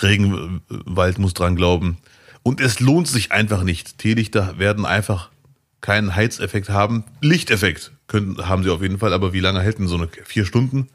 Regenwald 0.00 1.18
muss 1.18 1.34
dran 1.34 1.56
glauben. 1.56 1.98
Und 2.42 2.60
es 2.60 2.80
lohnt 2.80 3.08
sich 3.08 3.32
einfach 3.32 3.64
nicht. 3.64 3.98
Teelichter 3.98 4.58
werden 4.58 4.84
einfach 4.84 5.30
keinen 5.80 6.14
Heizeffekt 6.14 6.68
haben. 6.70 7.04
Lichteffekt 7.20 7.92
können, 8.06 8.48
haben 8.48 8.62
sie 8.62 8.70
auf 8.70 8.82
jeden 8.82 8.98
Fall, 8.98 9.12
aber 9.12 9.32
wie 9.32 9.40
lange 9.40 9.60
hält 9.60 9.78
denn 9.78 9.88
so 9.88 9.96
eine 9.96 10.08
vier 10.24 10.44
Stunden? 10.44 10.88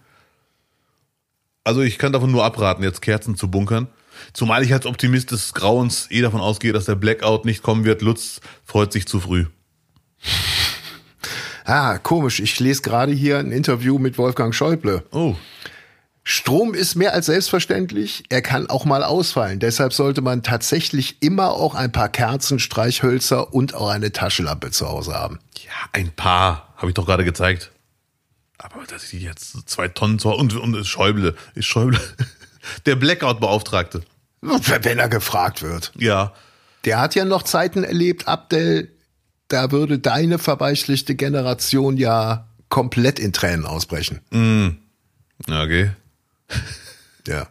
Also 1.64 1.82
ich 1.82 1.98
kann 1.98 2.14
davon 2.14 2.32
nur 2.32 2.46
abraten, 2.46 2.84
jetzt 2.84 3.02
Kerzen 3.02 3.36
zu 3.36 3.52
bunkern. 3.52 3.88
Zumal 4.34 4.64
ich 4.64 4.74
als 4.74 4.86
Optimist 4.86 5.32
des 5.32 5.54
Grauens 5.54 6.08
eh 6.10 6.22
davon 6.22 6.42
ausgehe, 6.42 6.74
dass 6.74 6.86
der 6.86 6.96
Blackout 6.96 7.46
nicht 7.46 7.64
kommen 7.64 7.86
wird. 7.86 8.02
Lutz 8.02 8.42
freut 8.66 8.94
sich 8.94 9.08
zu 9.08 9.20
früh. 9.20 9.46
Ah, 11.70 11.98
komisch. 11.98 12.40
Ich 12.40 12.58
lese 12.62 12.82
gerade 12.82 13.12
hier 13.12 13.40
ein 13.40 13.52
Interview 13.52 14.00
mit 14.00 14.18
Wolfgang 14.18 14.56
Schäuble. 14.56 15.04
Oh, 15.12 15.36
Strom 16.30 16.74
ist 16.74 16.96
mehr 16.96 17.14
als 17.14 17.28
selbstverständlich. 17.28 18.26
Er 18.28 18.42
kann 18.42 18.70
auch 18.70 18.84
mal 18.84 19.02
ausfallen. 19.02 19.62
Deshalb 19.62 19.94
sollte 19.94 20.20
man 20.22 20.44
tatsächlich 20.44 21.22
immer 21.22 21.52
auch 21.52 21.74
ein 21.74 21.94
paar 21.94 22.10
Kerzen, 22.10 22.60
Streichhölzer 22.60 23.54
und 23.54 23.74
auch 23.74 23.88
eine 23.88 24.12
Taschenlampe 24.12 24.72
zu 24.72 24.90
Hause 24.90 25.14
haben. 25.14 25.40
ja, 25.64 25.72
ein 25.94 26.12
paar, 26.12 26.74
habe 26.76 26.90
ich 26.90 26.96
doch 26.96 27.06
gerade 27.06 27.24
gezeigt. 27.24 27.72
Aber 28.58 28.84
dass 28.86 29.14
ich 29.14 29.22
jetzt 29.22 29.70
zwei 29.70 29.88
Tonnen 29.88 30.20
zu 30.20 30.30
und, 30.34 30.54
und 30.54 30.86
Schäuble, 30.86 31.34
ist 31.56 31.68
Schäuble, 31.68 31.98
der 32.86 32.96
Blackout-Beauftragte. 32.96 34.02
Wenn 34.42 35.00
er 35.00 35.10
gefragt 35.10 35.62
wird. 35.64 35.92
Ja, 35.98 36.34
Der 36.86 37.00
hat 37.00 37.16
ja 37.16 37.26
noch 37.26 37.44
Zeiten 37.44 37.84
erlebt, 37.84 38.28
Abdel, 38.28 38.92
da 39.48 39.72
würde 39.72 40.00
deine 40.00 40.38
verweichlichte 40.40 41.16
Generation 41.16 41.98
ja 41.98 42.48
komplett 42.70 43.18
in 43.20 43.34
Tränen 43.34 43.66
ausbrechen. 43.66 44.22
Ja, 45.48 45.64
okay. 45.64 45.92
Ja. 47.28 47.48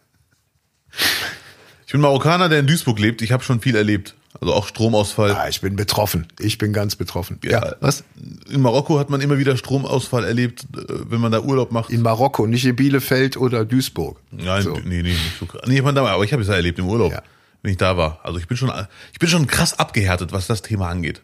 Ich 1.86 1.92
bin 1.92 2.00
Marokkaner, 2.00 2.48
der 2.48 2.60
in 2.60 2.66
Duisburg 2.66 2.98
lebt. 2.98 3.22
Ich 3.22 3.32
habe 3.32 3.44
schon 3.44 3.60
viel 3.60 3.76
erlebt. 3.76 4.14
Also 4.40 4.52
auch 4.54 4.66
Stromausfall. 4.66 5.32
Ah, 5.32 5.48
ich 5.48 5.60
bin 5.60 5.76
betroffen. 5.76 6.26
Ich 6.38 6.58
bin 6.58 6.72
ganz 6.72 6.94
betroffen. 6.96 7.38
Ja, 7.42 7.74
was? 7.80 8.04
In 8.50 8.60
Marokko 8.60 8.98
hat 8.98 9.08
man 9.10 9.20
immer 9.20 9.38
wieder 9.38 9.56
Stromausfall 9.56 10.24
erlebt, 10.24 10.64
äh, 10.76 10.84
wenn 11.10 11.20
man 11.20 11.32
da 11.32 11.40
Urlaub 11.40 11.72
macht. 11.72 11.90
In 11.90 12.02
Marokko, 12.02 12.46
nicht 12.46 12.64
in 12.66 12.76
Bielefeld 12.76 13.36
oder 13.36 13.64
Duisburg. 13.64 14.20
Nein, 14.30 14.62
So. 14.62 14.74
nee, 14.84 15.02
nee, 15.02 15.02
nicht 15.02 15.38
so 15.40 15.46
krass. 15.46 15.62
Nee, 15.66 15.78
ich 15.78 15.84
da, 15.84 16.04
aber 16.06 16.24
ich 16.24 16.32
habe 16.32 16.42
es 16.42 16.48
ja 16.48 16.54
erlebt 16.54 16.78
im 16.78 16.86
Urlaub, 16.88 17.12
Ja. 17.12 17.22
wenn 17.62 17.70
ich 17.72 17.78
da 17.78 17.96
war. 17.96 18.20
Also 18.22 18.38
ich 18.38 18.46
bin 18.46 18.56
schon, 18.56 18.70
ich 19.12 19.18
bin 19.18 19.28
schon 19.28 19.46
krass 19.46 19.78
abgehärtet, 19.78 20.32
was 20.32 20.46
das 20.46 20.60
Thema 20.62 20.88
angeht. 20.88 21.22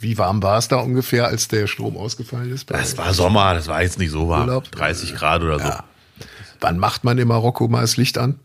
Wie 0.00 0.18
warm 0.18 0.42
war 0.42 0.58
es 0.58 0.66
da 0.66 0.78
ungefähr, 0.78 1.26
als 1.28 1.46
der 1.46 1.68
Strom 1.68 1.96
ausgefallen 1.96 2.52
ist? 2.52 2.70
Das 2.70 2.98
war 2.98 3.14
Sommer, 3.14 3.54
das 3.54 3.68
war 3.68 3.82
jetzt 3.82 4.00
nicht 4.00 4.10
so 4.10 4.28
warm. 4.28 4.48
Urlaub? 4.48 4.70
30 4.72 5.14
Grad 5.14 5.42
oder 5.42 5.60
so. 5.60 5.68
Ja. 5.68 5.84
Wann 6.60 6.78
macht 6.78 7.04
man 7.04 7.18
in 7.18 7.28
Marokko 7.28 7.68
mal 7.68 7.82
das 7.82 7.96
Licht 7.96 8.18
an? 8.18 8.40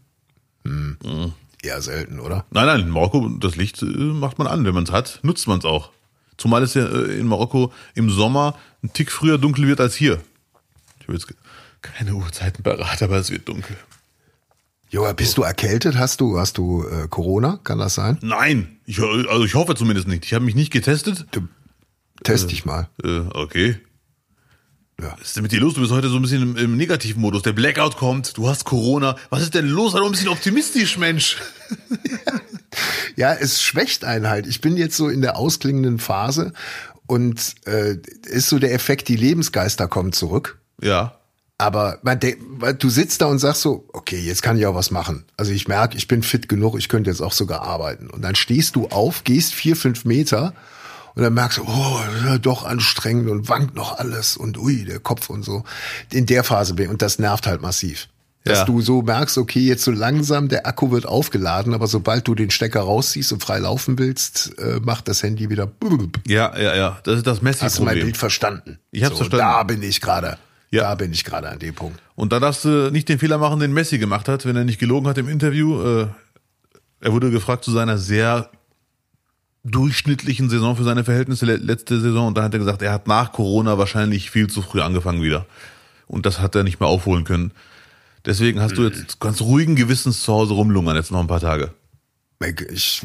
Hm. 0.66 0.98
Eher 1.64 1.82
selten, 1.82 2.20
oder? 2.20 2.46
Nein, 2.52 2.66
nein, 2.68 2.82
in 2.82 2.90
Marokko, 2.90 3.30
das 3.40 3.56
Licht 3.56 3.82
äh, 3.82 3.86
macht 3.86 4.38
man 4.38 4.48
an. 4.48 4.64
Wenn 4.66 4.74
man 4.74 4.84
es 4.84 4.92
hat, 4.92 5.20
nutzt 5.24 5.48
man 5.48 5.60
es 5.60 5.66
auch. 5.66 5.92
Zumal 6.38 6.62
es 6.64 6.76
ja 6.76 6.86
äh, 6.86 7.20
in 7.20 7.26
Marokko 7.26 7.74
im 7.96 8.10
Sommer 8.10 8.56
ein 8.84 8.94
Tick 8.94 9.12
früher 9.12 9.38
dunkel 9.38 9.68
wird 9.68 9.80
als 9.80 9.96
hier. 9.96 10.22
Ich 11.00 11.08
habe 11.08 11.14
jetzt 11.14 11.28
Keine 11.82 12.14
Uhrzeiten 12.14 12.64
parat, 12.64 13.02
aber 13.02 13.18
es 13.18 13.32
wird 13.32 13.48
dunkel. 13.48 13.76
Joa, 14.90 15.12
bist 15.14 15.38
du 15.38 15.42
erkältet? 15.42 15.98
Hast 15.98 16.22
du, 16.22 16.40
hast 16.40 16.58
du 16.58 16.86
äh, 16.88 17.08
Corona? 17.10 17.60
Kann 17.64 17.80
das 17.80 17.96
sein? 17.96 18.18
Nein, 18.22 18.80
ich, 18.86 19.02
also 19.02 19.44
ich 19.44 19.56
hoffe 19.56 19.76
zumindest 19.76 20.08
nicht. 20.08 20.26
Ich 20.26 20.34
habe 20.34 20.46
mich 20.46 20.56
nicht 20.56 20.72
getestet. 20.72 21.26
Du, 21.32 21.48
test 22.24 22.52
dich 22.52 22.64
mal. 22.66 22.88
Äh, 23.04 23.20
okay. 23.34 23.80
Ja. 25.00 25.16
Was 25.20 25.28
ist 25.28 25.36
denn 25.36 25.44
mit 25.44 25.52
dir 25.52 25.60
los? 25.60 25.76
Du 25.76 25.82
bist 25.82 25.92
heute 25.92 26.10
so 26.10 26.16
ein 26.16 26.24
bisschen 26.24 26.42
im, 26.42 26.58
im 26.58 26.78
negativen 26.78 27.22
Modus. 27.22 27.44
Der 27.44 27.54
Blackout 27.54 27.98
kommt, 27.98 28.36
du 28.36 28.50
hast 28.50 28.66
Corona. 28.66 29.16
Was 29.30 29.44
ist 29.44 29.54
denn 29.54 29.68
los? 29.68 29.92
Sei 29.92 30.00
doch 30.00 30.06
ein 30.06 30.12
bisschen 30.12 30.30
optimistisch, 30.30 30.98
Mensch. 30.98 31.38
Ja, 33.16 33.34
es 33.34 33.64
schwächt 33.64 34.06
einen 34.06 34.30
halt. 34.30 34.46
Ich 34.46 34.62
bin 34.62 34.78
jetzt 34.78 34.96
so 34.96 35.10
in 35.10 35.22
der 35.22 35.38
ausklingenden 35.38 35.98
Phase 35.98 36.54
und 37.08 37.56
äh, 37.66 37.98
ist 38.26 38.48
so 38.48 38.60
der 38.60 38.74
Effekt, 38.74 39.08
die 39.08 39.16
Lebensgeister 39.16 39.88
kommen 39.88 40.14
zurück. 40.14 40.60
Ja. 40.82 41.18
Aber 41.58 41.98
man, 42.04 42.20
du 42.20 42.90
sitzt 42.90 43.22
da 43.22 43.26
und 43.26 43.40
sagst 43.40 43.64
so, 43.64 43.90
okay, 43.92 44.20
jetzt 44.20 44.44
kann 44.44 44.58
ich 44.60 44.68
auch 44.68 44.76
was 44.76 44.92
machen. 44.92 45.26
Also 45.36 45.52
ich 45.52 45.68
merke, 45.68 45.98
ich 45.98 46.08
bin 46.08 46.22
fit 46.22 46.48
genug, 46.48 46.78
ich 46.78 46.90
könnte 46.90 47.10
jetzt 47.10 47.22
auch 47.22 47.32
sogar 47.32 47.64
arbeiten. 47.64 48.12
Und 48.12 48.22
dann 48.22 48.36
stehst 48.36 48.76
du 48.76 48.88
auf, 48.90 49.24
gehst 49.24 49.56
vier, 49.56 49.76
fünf 49.76 50.06
Meter 50.06 50.54
und 51.18 51.24
dann 51.24 51.34
merkst 51.34 51.58
du, 51.58 51.64
oh, 51.64 52.00
das 52.06 52.16
ist 52.22 52.26
ja 52.26 52.38
doch 52.38 52.64
anstrengend 52.64 53.28
und 53.32 53.50
wankt 53.50 53.76
noch 53.76 53.98
alles 53.98 54.38
und 54.38 54.56
ui, 54.60 54.86
der 54.86 55.00
Kopf 55.00 55.32
und 55.32 55.44
so. 55.44 55.64
In 56.14 56.28
der 56.28 56.44
Phase 56.44 56.76
bin 56.76 56.92
und 56.92 57.02
das 57.02 57.18
nervt 57.18 57.48
halt 57.48 57.60
massiv. 57.60 58.08
Dass 58.44 58.60
Ja. 58.60 58.66
du 58.66 58.82
so 58.82 59.02
merkst, 59.02 59.40
okay, 59.40 59.62
jetzt 59.62 59.84
so 59.84 59.90
langsam, 59.90 60.48
der 60.48 60.68
Akku 60.68 60.92
wird 60.92 61.08
aufgeladen, 61.08 61.74
aber 61.74 61.88
sobald 61.88 62.28
du 62.28 62.36
den 62.36 62.52
Stecker 62.52 62.82
rausziehst 62.82 63.34
und 63.34 63.42
frei 63.42 63.58
laufen 63.58 63.98
willst, 63.98 64.58
äh, 64.60 64.80
macht 64.80 65.08
das 65.08 65.24
Handy 65.24 65.50
wieder. 65.50 65.68
Ja, 66.28 66.56
ja, 66.56 66.76
ja. 66.76 67.00
Das 67.04 67.16
ist 67.18 67.26
das 67.26 67.38
Hast 67.38 67.42
du 67.42 67.46
mein 67.46 67.52
Messi-Problem. 67.96 68.04
Bild 68.04 68.18
verstanden? 68.18 68.80
Ich 68.92 69.04
hab's 69.04 69.18
so, 69.18 69.24
verstanden. 69.26 69.44
Da 69.44 69.64
bin 69.64 69.82
ich 69.82 70.00
gerade. 70.00 70.38
Ja. 70.70 70.84
Da 70.84 70.96
bin 70.96 71.12
ich 71.14 71.24
gerade 71.26 71.50
an 71.50 71.58
dem 71.58 71.74
Punkt. 71.74 72.00
Und 72.16 72.32
da 72.32 72.40
darfst 72.40 72.64
du 72.64 72.92
nicht 72.92 73.10
den 73.10 73.18
Fehler 73.18 73.40
machen, 73.40 73.60
den 73.60 73.74
Messi 73.74 73.98
gemacht 73.98 74.28
hat, 74.30 74.46
wenn 74.46 74.56
er 74.56 74.66
nicht 74.66 74.80
gelogen 74.80 75.08
hat 75.08 75.18
im 75.18 75.28
Interview. 75.28 75.82
Äh, 75.82 76.08
er 77.02 77.12
wurde 77.12 77.32
gefragt 77.32 77.64
zu 77.64 77.72
seiner 77.72 77.98
sehr 77.98 78.52
durchschnittlichen 79.70 80.50
Saison 80.50 80.76
für 80.76 80.84
seine 80.84 81.04
Verhältnisse 81.04 81.46
le- 81.46 81.58
letzte 81.58 82.00
Saison 82.00 82.28
und 82.28 82.36
dann 82.38 82.46
hat 82.46 82.54
er 82.54 82.60
gesagt, 82.60 82.82
er 82.82 82.92
hat 82.92 83.08
nach 83.08 83.32
Corona 83.32 83.78
wahrscheinlich 83.78 84.32
viel 84.32 84.48
zu 84.50 84.62
früh 84.62 84.82
angefangen 84.82 85.22
wieder. 85.22 85.46
Und 86.08 86.26
das 86.26 86.40
hat 86.40 86.56
er 86.56 86.64
nicht 86.64 86.80
mehr 86.80 86.90
aufholen 86.90 87.24
können. 87.24 87.52
Deswegen 88.26 88.60
hast 88.60 88.78
du 88.78 88.84
jetzt 88.84 89.20
ganz 89.20 89.42
ruhigen 89.42 89.76
Gewissens 89.76 90.24
zu 90.24 90.34
Hause 90.34 90.54
rumlungern 90.54 90.96
jetzt 90.96 91.12
noch 91.12 91.20
ein 91.20 91.28
paar 91.28 91.40
Tage. 91.40 91.72
Ich, 92.72 93.02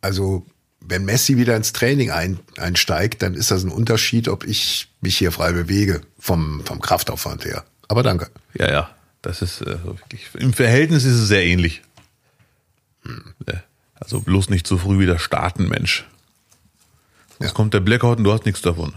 also, 0.00 0.46
wenn 0.80 1.04
Messi 1.04 1.36
wieder 1.36 1.56
ins 1.56 1.72
Training 1.72 2.10
ein, 2.10 2.38
einsteigt, 2.58 3.22
dann 3.22 3.34
ist 3.34 3.50
das 3.50 3.64
ein 3.64 3.70
Unterschied, 3.70 4.28
ob 4.28 4.44
ich 4.44 4.88
mich 5.00 5.16
hier 5.16 5.32
frei 5.32 5.52
bewege 5.52 6.00
vom, 6.18 6.62
vom 6.64 6.80
Kraftaufwand 6.80 7.44
her. 7.44 7.64
Aber 7.88 8.02
danke. 8.02 8.30
Ja, 8.58 8.70
ja. 8.70 8.90
Das 9.22 9.42
ist 9.42 9.62
äh, 9.62 9.82
wirklich. 9.84 10.28
Im 10.34 10.52
Verhältnis 10.52 11.04
ist 11.04 11.14
es 11.14 11.28
sehr 11.28 11.44
ähnlich. 11.44 11.82
Ja. 13.48 13.62
Also 14.04 14.20
bloß 14.20 14.50
nicht 14.50 14.66
zu 14.66 14.78
früh 14.78 14.98
wieder 14.98 15.18
starten, 15.18 15.68
Mensch. 15.68 16.06
Sonst 17.38 17.50
Ja. 17.50 17.54
kommt 17.54 17.74
der 17.74 17.80
Blackout 17.80 18.18
und 18.18 18.24
du 18.24 18.32
hast 18.32 18.44
nichts 18.46 18.62
davon. 18.62 18.94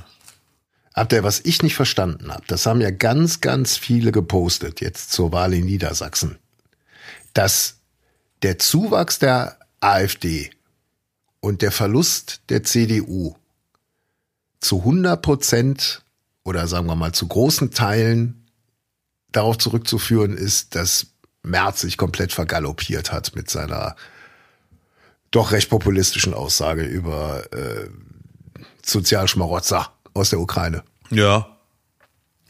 Habt 0.94 1.14
ihr, 1.14 1.24
was 1.24 1.40
ich 1.42 1.62
nicht 1.64 1.76
verstanden 1.76 2.32
habe, 2.32 2.44
das 2.48 2.66
haben 2.66 2.82
ja 2.82 2.90
ganz, 2.92 3.40
ganz 3.42 3.78
viele 3.78 4.12
gepostet 4.12 4.82
jetzt 4.82 5.12
zur 5.12 5.32
Wahl 5.32 5.54
in 5.54 5.66
Niedersachsen, 5.66 6.38
dass 7.34 7.76
der 8.42 8.58
Zuwachs 8.60 9.20
der 9.20 9.58
AfD 9.80 10.50
und 11.40 11.62
der 11.62 11.72
Verlust 11.72 12.42
der 12.50 12.64
CDU 12.64 13.36
zu 14.60 14.80
100 14.80 15.22
Prozent 15.22 16.04
oder 16.44 16.68
sagen 16.68 16.88
wir 16.88 16.96
mal 16.96 17.12
zu 17.14 17.28
großen 17.28 17.72
Teilen 17.72 18.48
darauf 19.32 19.58
zurückzuführen 19.60 20.36
ist, 20.36 20.74
dass 20.76 21.08
Merz 21.44 21.82
sich 21.82 21.98
komplett 21.98 22.34
vergaloppiert 22.34 23.12
hat 23.12 23.36
mit 23.36 23.50
seiner 23.52 23.96
doch 25.32 25.52
recht 25.52 25.70
populistischen 25.70 26.34
Aussage 26.34 26.84
über 26.84 27.44
äh, 27.54 27.90
Sozialschmarotzer 28.86 29.92
aus 30.14 30.30
der 30.30 30.40
Ukraine. 30.40 30.84
Ja. 31.10 31.48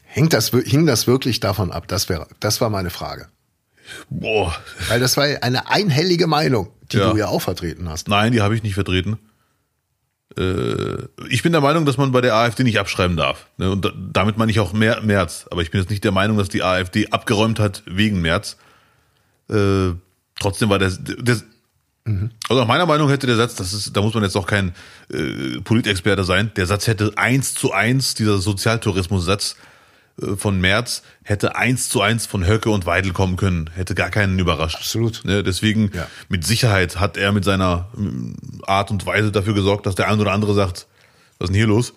Hängt 0.04 0.32
das, 0.32 0.50
hing 0.50 0.86
das 0.86 1.06
wirklich 1.06 1.40
davon 1.40 1.70
ab? 1.72 1.88
Das 1.88 2.08
wäre, 2.08 2.26
das 2.40 2.60
war 2.60 2.70
meine 2.70 2.90
Frage. 2.90 3.28
Boah. 4.10 4.54
Weil 4.88 5.00
das 5.00 5.16
war 5.16 5.24
eine 5.42 5.68
einhellige 5.70 6.26
Meinung, 6.26 6.70
die 6.92 6.98
Ja. 6.98 7.10
du 7.10 7.16
ja 7.18 7.28
auch 7.28 7.40
vertreten 7.42 7.88
hast. 7.88 8.08
Nein, 8.08 8.32
die 8.32 8.40
habe 8.40 8.54
ich 8.54 8.62
nicht 8.62 8.74
vertreten. 8.74 9.18
Äh, 10.36 11.04
ich 11.28 11.42
bin 11.42 11.52
der 11.52 11.60
Meinung, 11.60 11.84
dass 11.86 11.96
man 11.96 12.12
bei 12.12 12.20
der 12.20 12.34
AfD 12.34 12.64
nicht 12.64 12.78
abschreiben 12.78 13.16
darf. 13.16 13.46
Ne? 13.56 13.70
Und 13.70 13.84
da, 13.84 13.92
damit 14.12 14.36
meine 14.38 14.50
ich 14.50 14.60
auch 14.60 14.72
mehr 14.72 15.00
März. 15.02 15.46
Aber 15.50 15.62
ich 15.62 15.70
bin 15.70 15.80
jetzt 15.80 15.90
nicht 15.90 16.04
der 16.04 16.12
Meinung, 16.12 16.36
dass 16.38 16.48
die 16.48 16.62
AfD 16.62 17.08
abgeräumt 17.10 17.58
hat 17.58 17.82
wegen 17.86 18.20
März. 18.20 18.56
Äh, 19.50 19.90
trotzdem 20.38 20.68
war 20.68 20.78
der, 20.78 20.90
der 20.90 21.38
also 22.48 22.60
nach 22.60 22.68
meiner 22.68 22.86
Meinung 22.86 23.08
hätte 23.10 23.26
der 23.26 23.36
Satz, 23.36 23.54
das 23.54 23.72
ist, 23.72 23.96
da 23.96 24.00
muss 24.02 24.14
man 24.14 24.22
jetzt 24.22 24.36
auch 24.36 24.46
kein 24.46 24.74
äh, 25.12 25.60
Politexperte 25.62 26.24
sein, 26.24 26.50
der 26.56 26.66
Satz 26.66 26.86
hätte 26.86 27.12
eins 27.16 27.54
zu 27.54 27.72
eins, 27.72 28.14
dieser 28.14 28.38
Sozialtourismus-Satz 28.38 29.56
äh, 30.22 30.36
von 30.36 30.60
März, 30.60 31.02
hätte 31.22 31.56
eins 31.56 31.88
zu 31.88 32.00
eins 32.00 32.26
von 32.26 32.46
Höcke 32.46 32.70
und 32.70 32.86
Weidel 32.86 33.12
kommen 33.12 33.36
können, 33.36 33.70
hätte 33.74 33.94
gar 33.94 34.10
keinen 34.10 34.38
überrascht. 34.38 34.76
Absolut. 34.76 35.24
Ne, 35.24 35.42
deswegen, 35.42 35.90
Ja. 35.94 36.06
mit 36.28 36.44
Sicherheit 36.44 36.98
hat 37.00 37.16
er 37.16 37.32
mit 37.32 37.44
seiner 37.44 37.88
mm, 37.94 38.62
Art 38.66 38.90
und 38.90 39.04
Weise 39.06 39.30
dafür 39.32 39.54
gesorgt, 39.54 39.86
dass 39.86 39.94
der 39.94 40.08
ein 40.08 40.20
oder 40.20 40.32
andere 40.32 40.54
sagt, 40.54 40.86
was 41.38 41.46
ist 41.46 41.48
denn 41.48 41.56
hier 41.56 41.66
los? 41.66 41.94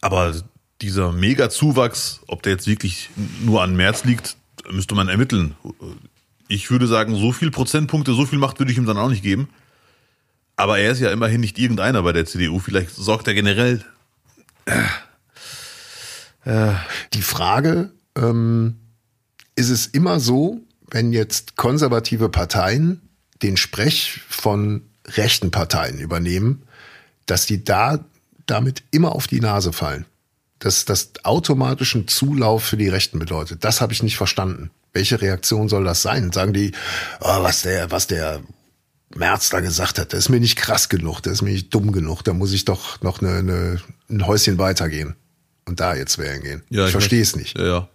Aber 0.00 0.34
dieser 0.82 1.12
Mega-Zuwachs, 1.12 2.20
ob 2.26 2.42
der 2.42 2.52
jetzt 2.52 2.66
wirklich 2.66 3.10
nur 3.44 3.62
an 3.62 3.76
März 3.76 4.04
liegt, 4.04 4.36
müsste 4.70 4.94
man 4.94 5.08
ermitteln. 5.08 5.54
Ich 6.48 6.70
würde 6.70 6.86
sagen, 6.86 7.16
so 7.16 7.32
viel 7.32 7.50
Prozentpunkte, 7.50 8.14
so 8.14 8.26
viel 8.26 8.38
Macht 8.38 8.58
würde 8.58 8.72
ich 8.72 8.78
ihm 8.78 8.86
dann 8.86 8.98
auch 8.98 9.08
nicht 9.08 9.22
geben. 9.22 9.48
Aber 10.56 10.78
er 10.78 10.92
ist 10.92 11.00
ja 11.00 11.10
immerhin 11.10 11.40
nicht 11.40 11.58
irgendeiner 11.58 12.02
bei 12.02 12.12
der 12.12 12.24
CDU. 12.24 12.58
Vielleicht 12.58 12.90
sorgt 12.94 13.28
er 13.28 13.34
generell. 13.34 13.84
Die 17.12 17.22
Frage, 17.22 17.92
ähm, 18.16 18.76
ist 19.56 19.70
es 19.70 19.86
immer 19.86 20.20
so, 20.20 20.60
wenn 20.88 21.12
jetzt 21.12 21.56
konservative 21.56 22.28
Parteien 22.28 23.00
den 23.42 23.56
Sprech 23.56 24.20
von 24.28 24.82
rechten 25.06 25.50
Parteien 25.50 25.98
übernehmen, 25.98 26.62
dass 27.26 27.46
die 27.46 27.64
da 27.64 28.04
damit 28.46 28.84
immer 28.92 29.14
auf 29.14 29.26
die 29.26 29.40
Nase 29.40 29.72
fallen? 29.72 30.06
Dass 30.60 30.84
das 30.84 31.12
automatischen 31.24 32.06
Zulauf 32.06 32.64
für 32.64 32.76
die 32.76 32.88
Rechten 32.88 33.18
bedeutet. 33.18 33.64
Das 33.64 33.80
habe 33.80 33.92
ich 33.92 34.02
nicht 34.02 34.16
verstanden. 34.16 34.70
Welche 34.96 35.20
Reaktion 35.20 35.68
soll 35.68 35.84
das 35.84 36.00
sein? 36.00 36.32
Sagen 36.32 36.54
die, 36.54 36.72
oh, 37.20 37.42
was 37.42 37.60
der, 37.60 37.90
was 37.90 38.06
der 38.06 38.40
Merz 39.14 39.50
da 39.50 39.60
gesagt 39.60 39.98
hat, 39.98 40.14
das 40.14 40.20
ist 40.20 40.28
mir 40.30 40.40
nicht 40.40 40.56
krass 40.56 40.88
genug, 40.88 41.20
das 41.20 41.34
ist 41.34 41.42
mir 41.42 41.52
nicht 41.52 41.72
dumm 41.74 41.92
genug, 41.92 42.22
da 42.22 42.32
muss 42.32 42.52
ich 42.54 42.64
doch 42.64 43.02
noch 43.02 43.20
eine, 43.20 43.36
eine, 43.36 43.80
ein 44.08 44.26
Häuschen 44.26 44.56
weitergehen 44.56 45.14
und 45.66 45.80
da 45.80 45.94
jetzt 45.94 46.16
wählen 46.16 46.42
gehen. 46.42 46.62
ich 46.86 46.92
verstehe 46.92 47.20
es 47.20 47.36
nicht. 47.36 47.58
Ja, 47.58 47.66
ja. 47.66 47.88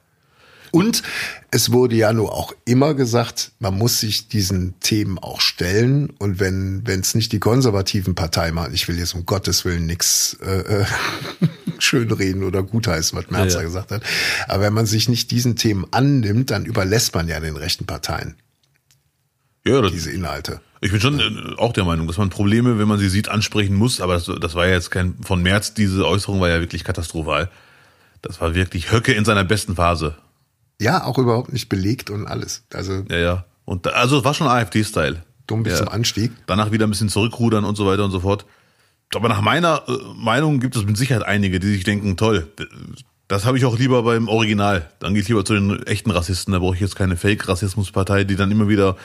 Und 0.71 1.03
es 1.51 1.71
wurde 1.71 1.95
ja 1.95 2.13
nur 2.13 2.33
auch 2.33 2.53
immer 2.65 2.93
gesagt, 2.93 3.51
man 3.59 3.77
muss 3.77 3.99
sich 3.99 4.27
diesen 4.27 4.79
Themen 4.79 5.19
auch 5.19 5.41
stellen. 5.41 6.09
Und 6.19 6.39
wenn 6.39 6.81
wenn 6.85 7.01
es 7.01 7.13
nicht 7.15 7.31
die 7.31 7.39
konservativen 7.39 8.15
Parteien 8.15 8.55
machen, 8.55 8.73
ich 8.73 8.87
will 8.87 8.97
jetzt 8.97 9.13
um 9.13 9.25
Gottes 9.25 9.65
Willen 9.65 9.85
nichts 9.85 10.37
äh, 10.41 10.81
äh, 10.81 10.85
schönreden 11.79 12.43
oder 12.43 12.63
gutheißen, 12.63 13.17
was 13.17 13.29
Merz 13.29 13.53
Ja, 13.53 13.59
da 13.59 13.63
ja. 13.63 13.67
gesagt 13.67 13.91
hat. 13.91 14.03
Aber 14.47 14.63
wenn 14.63 14.73
man 14.73 14.85
sich 14.85 15.09
nicht 15.09 15.31
diesen 15.31 15.55
Themen 15.55 15.85
annimmt, 15.91 16.51
dann 16.51 16.65
überlässt 16.65 17.13
man 17.13 17.27
ja 17.27 17.39
den 17.39 17.57
rechten 17.57 17.85
Parteien 17.85 18.35
ja 19.65 19.81
das, 19.81 19.91
diese 19.91 20.11
Inhalte. 20.11 20.61
ich 20.81 20.91
bin 20.91 20.99
schon 20.99 21.19
äh, 21.19 21.55
auch 21.57 21.73
der 21.73 21.83
Meinung, 21.83 22.07
dass 22.07 22.17
man 22.17 22.29
Probleme, 22.29 22.79
wenn 22.79 22.87
man 22.87 22.99
sie 22.99 23.09
sieht, 23.09 23.29
ansprechen 23.29 23.75
muss. 23.75 24.01
Aber 24.01 24.13
das, 24.13 24.29
das 24.39 24.55
war 24.55 24.67
ja 24.67 24.73
jetzt 24.73 24.91
kein, 24.91 25.15
von 25.21 25.41
März, 25.41 25.73
diese 25.73 26.07
Äußerung 26.07 26.41
war 26.41 26.49
ja 26.49 26.59
wirklich 26.59 26.83
katastrophal. 26.83 27.49
Das 28.21 28.41
war 28.41 28.55
wirklich 28.55 28.91
Höcke 28.91 29.13
in 29.13 29.25
seiner 29.25 29.43
besten 29.43 29.75
Phase. 29.75 30.15
Ja, 30.81 31.03
auch 31.05 31.17
überhaupt 31.17 31.53
nicht 31.53 31.69
belegt 31.69 32.09
und 32.09 32.25
alles. 32.27 32.63
Also 32.73 33.03
Ja, 33.09 33.17
ja. 33.17 33.45
Und 33.65 33.85
da, 33.85 33.91
also 33.91 34.17
es 34.17 34.23
war 34.23 34.33
schon 34.33 34.47
AfD-Style. 34.47 35.23
dumm 35.47 35.63
bis 35.63 35.73
Ja. 35.73 35.79
zum 35.79 35.89
Anstieg. 35.89 36.31
danach 36.47 36.71
wieder 36.71 36.87
ein 36.87 36.89
bisschen 36.89 37.09
zurückrudern 37.09 37.63
und 37.65 37.75
so 37.75 37.85
weiter 37.85 38.03
und 38.05 38.11
so 38.11 38.19
fort. 38.21 38.45
Aber 39.13 39.27
nach 39.29 39.41
meiner 39.41 39.83
äh, 39.87 39.91
Meinung 40.15 40.59
gibt 40.59 40.75
es 40.75 40.85
mit 40.85 40.97
Sicherheit 40.97 41.23
einige, 41.23 41.59
die 41.59 41.67
sich 41.73 41.83
denken, 41.83 42.15
toll, 42.17 42.47
das 43.27 43.45
habe 43.45 43.57
ich 43.57 43.65
auch 43.65 43.77
lieber 43.77 44.03
beim 44.03 44.27
Original. 44.27 44.89
Dann 44.99 45.13
gehe 45.13 45.21
ich 45.21 45.27
lieber 45.29 45.43
zu 45.45 45.53
den 45.53 45.83
echten 45.83 46.11
Rassisten. 46.11 46.53
Da 46.53 46.59
brauche 46.59 46.75
ich 46.75 46.81
jetzt 46.81 46.95
keine 46.95 47.15
Fake-Rassismuspartei, 47.17 48.23
die 48.23 48.35
dann 48.35 48.51
immer 48.51 48.67
wieder 48.67 48.95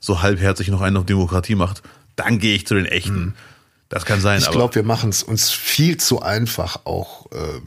so 0.00 0.22
halbherzig 0.22 0.68
noch 0.68 0.80
einen 0.82 0.96
auf 0.98 1.06
Demokratie 1.06 1.54
macht. 1.54 1.82
Dann 2.16 2.38
gehe 2.38 2.54
ich 2.54 2.66
zu 2.66 2.74
den 2.74 2.86
echten. 2.86 3.34
Das 3.88 4.04
kann 4.04 4.20
sein, 4.20 4.40
Ich 4.40 4.50
glaube, 4.50 4.74
wir 4.74 4.82
machen 4.84 5.10
es 5.10 5.22
uns 5.22 5.50
viel 5.50 5.96
zu 5.98 6.22
einfach 6.22 6.80
auch, 6.84 7.26
äh, 7.32 7.60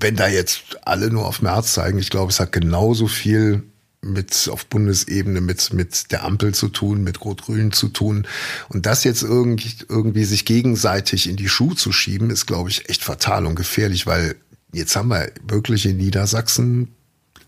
wenn 0.00 0.16
da 0.16 0.28
jetzt 0.28 0.78
alle 0.84 1.10
nur 1.10 1.26
auf 1.26 1.42
März 1.42 1.74
zeigen. 1.74 1.98
Ich 1.98 2.10
glaube, 2.10 2.30
es 2.30 2.40
hat 2.40 2.52
genauso 2.52 3.06
viel 3.06 3.62
mit 4.02 4.48
auf 4.52 4.66
Bundesebene 4.66 5.40
mit 5.40 5.72
mit 5.72 6.12
der 6.12 6.24
Ampel 6.24 6.54
zu 6.54 6.68
tun, 6.68 7.02
mit 7.02 7.24
Rot-Grün 7.24 7.72
zu 7.72 7.88
tun 7.88 8.26
und 8.68 8.84
das 8.84 9.02
jetzt 9.02 9.22
irgendwie 9.22 9.72
irgendwie 9.88 10.24
sich 10.24 10.44
gegenseitig 10.44 11.26
in 11.26 11.36
die 11.36 11.48
Schuhe 11.48 11.74
zu 11.74 11.90
schieben, 11.90 12.28
ist 12.28 12.44
glaube 12.44 12.68
ich 12.68 12.88
echt 12.90 13.02
fatal 13.02 13.46
und 13.46 13.54
gefährlich, 13.54 14.06
weil 14.06 14.36
jetzt 14.74 14.94
haben 14.94 15.08
wir 15.08 15.32
wirklich 15.48 15.86
in 15.86 15.96
Niedersachsen 15.96 16.88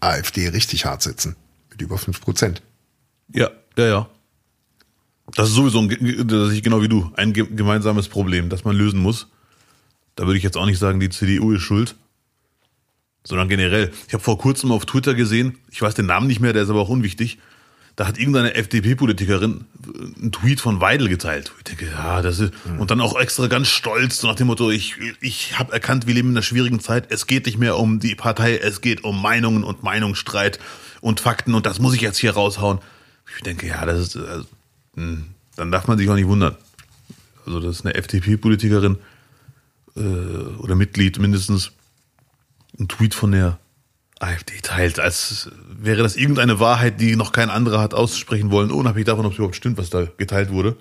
AfD 0.00 0.48
richtig 0.48 0.86
hart 0.86 1.02
sitzen. 1.02 1.36
Mit 1.70 1.82
über 1.82 1.98
fünf 1.98 2.20
Prozent. 2.20 2.62
Ja, 3.32 3.50
ja, 3.76 3.86
ja. 3.86 4.10
Das 5.34 5.48
ist 5.48 5.54
sowieso, 5.54 5.80
ein, 5.80 6.26
das 6.26 6.52
ist 6.52 6.62
genau 6.62 6.80
wie 6.82 6.88
du, 6.88 7.10
ein 7.16 7.32
gemeinsames 7.32 8.08
Problem, 8.08 8.48
das 8.48 8.64
man 8.64 8.76
lösen 8.76 9.00
muss. 9.00 9.26
Da 10.14 10.24
würde 10.24 10.38
ich 10.38 10.44
jetzt 10.44 10.56
auch 10.56 10.66
nicht 10.66 10.78
sagen, 10.78 11.00
die 11.00 11.10
CDU 11.10 11.52
ist 11.52 11.62
schuld, 11.62 11.96
sondern 13.26 13.48
generell. 13.48 13.90
Ich 14.06 14.14
habe 14.14 14.22
vor 14.22 14.38
kurzem 14.38 14.72
auf 14.72 14.86
Twitter 14.86 15.14
gesehen, 15.14 15.58
ich 15.70 15.82
weiß 15.82 15.94
den 15.94 16.06
Namen 16.06 16.26
nicht 16.28 16.40
mehr, 16.40 16.52
der 16.52 16.62
ist 16.62 16.70
aber 16.70 16.80
auch 16.80 16.88
unwichtig. 16.88 17.38
Da 17.96 18.06
hat 18.06 18.18
irgendeine 18.18 18.54
FDP-Politikerin 18.54 19.64
einen 20.20 20.30
Tweet 20.30 20.60
von 20.60 20.82
Weidel 20.82 21.08
geteilt. 21.08 21.52
Ich 21.58 21.64
denke, 21.64 21.86
ja, 21.86 22.20
das 22.20 22.38
ist, 22.38 22.52
mhm. 22.66 22.78
und 22.78 22.90
dann 22.90 23.00
auch 23.00 23.18
extra 23.18 23.46
ganz 23.46 23.68
stolz, 23.68 24.18
so 24.18 24.28
nach 24.28 24.34
dem 24.36 24.48
Motto, 24.48 24.70
ich, 24.70 24.96
ich 25.20 25.58
habe 25.58 25.72
erkannt, 25.72 26.06
wir 26.06 26.14
leben 26.14 26.28
in 26.28 26.36
einer 26.36 26.42
schwierigen 26.42 26.78
Zeit. 26.78 27.10
Es 27.10 27.26
geht 27.26 27.46
nicht 27.46 27.58
mehr 27.58 27.78
um 27.78 27.98
die 27.98 28.14
Partei, 28.14 28.58
es 28.58 28.82
geht 28.82 29.02
um 29.02 29.20
Meinungen 29.20 29.64
und 29.64 29.82
Meinungsstreit 29.82 30.60
und 31.00 31.20
Fakten 31.20 31.54
und 31.54 31.64
das 31.64 31.78
muss 31.78 31.94
ich 31.94 32.02
jetzt 32.02 32.18
hier 32.18 32.32
raushauen. 32.32 32.80
Ich 33.34 33.42
denke, 33.42 33.66
ja, 33.66 33.84
das 33.86 34.00
ist, 34.00 34.16
also, 34.16 34.46
hm, 34.94 35.24
dann 35.56 35.72
darf 35.72 35.88
man 35.88 35.96
sich 35.96 36.08
auch 36.08 36.14
nicht 36.14 36.28
wundern. 36.28 36.54
Also 37.46 37.60
das 37.60 37.76
ist 37.76 37.86
eine 37.86 37.94
FDP-Politikerin 37.94 38.98
äh, 39.96 40.00
oder 40.00 40.74
Mitglied 40.74 41.18
mindestens 41.18 41.72
ein 42.78 42.88
Tweet 42.88 43.14
von 43.14 43.32
der 43.32 43.58
AfD 44.18 44.60
teilt, 44.62 44.98
als 44.98 45.50
wäre 45.68 46.02
das 46.02 46.16
irgendeine 46.16 46.58
Wahrheit, 46.58 47.00
die 47.00 47.16
noch 47.16 47.32
kein 47.32 47.50
anderer 47.50 47.80
hat 47.80 47.92
aussprechen 47.92 48.50
wollen, 48.50 48.70
unabhängig 48.70 49.06
davon, 49.06 49.26
ob 49.26 49.32
es 49.32 49.38
überhaupt 49.38 49.56
stimmt, 49.56 49.76
was 49.76 49.90
da 49.90 50.06
geteilt 50.16 50.50
wurde. 50.50 50.76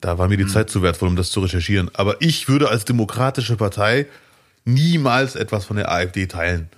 Da 0.00 0.18
war 0.18 0.28
mir 0.28 0.36
die 0.36 0.44
mhm. 0.44 0.50
Zeit 0.50 0.70
zu 0.70 0.82
wertvoll, 0.82 1.08
um 1.08 1.16
das 1.16 1.30
zu 1.30 1.40
recherchieren. 1.40 1.90
Aber 1.94 2.20
ich 2.20 2.48
würde 2.48 2.68
als 2.68 2.84
demokratische 2.84 3.56
Partei 3.56 4.06
niemals 4.64 5.34
etwas 5.34 5.64
von 5.64 5.76
der 5.76 5.90
AfD 5.90 6.26
teilen. 6.26 6.68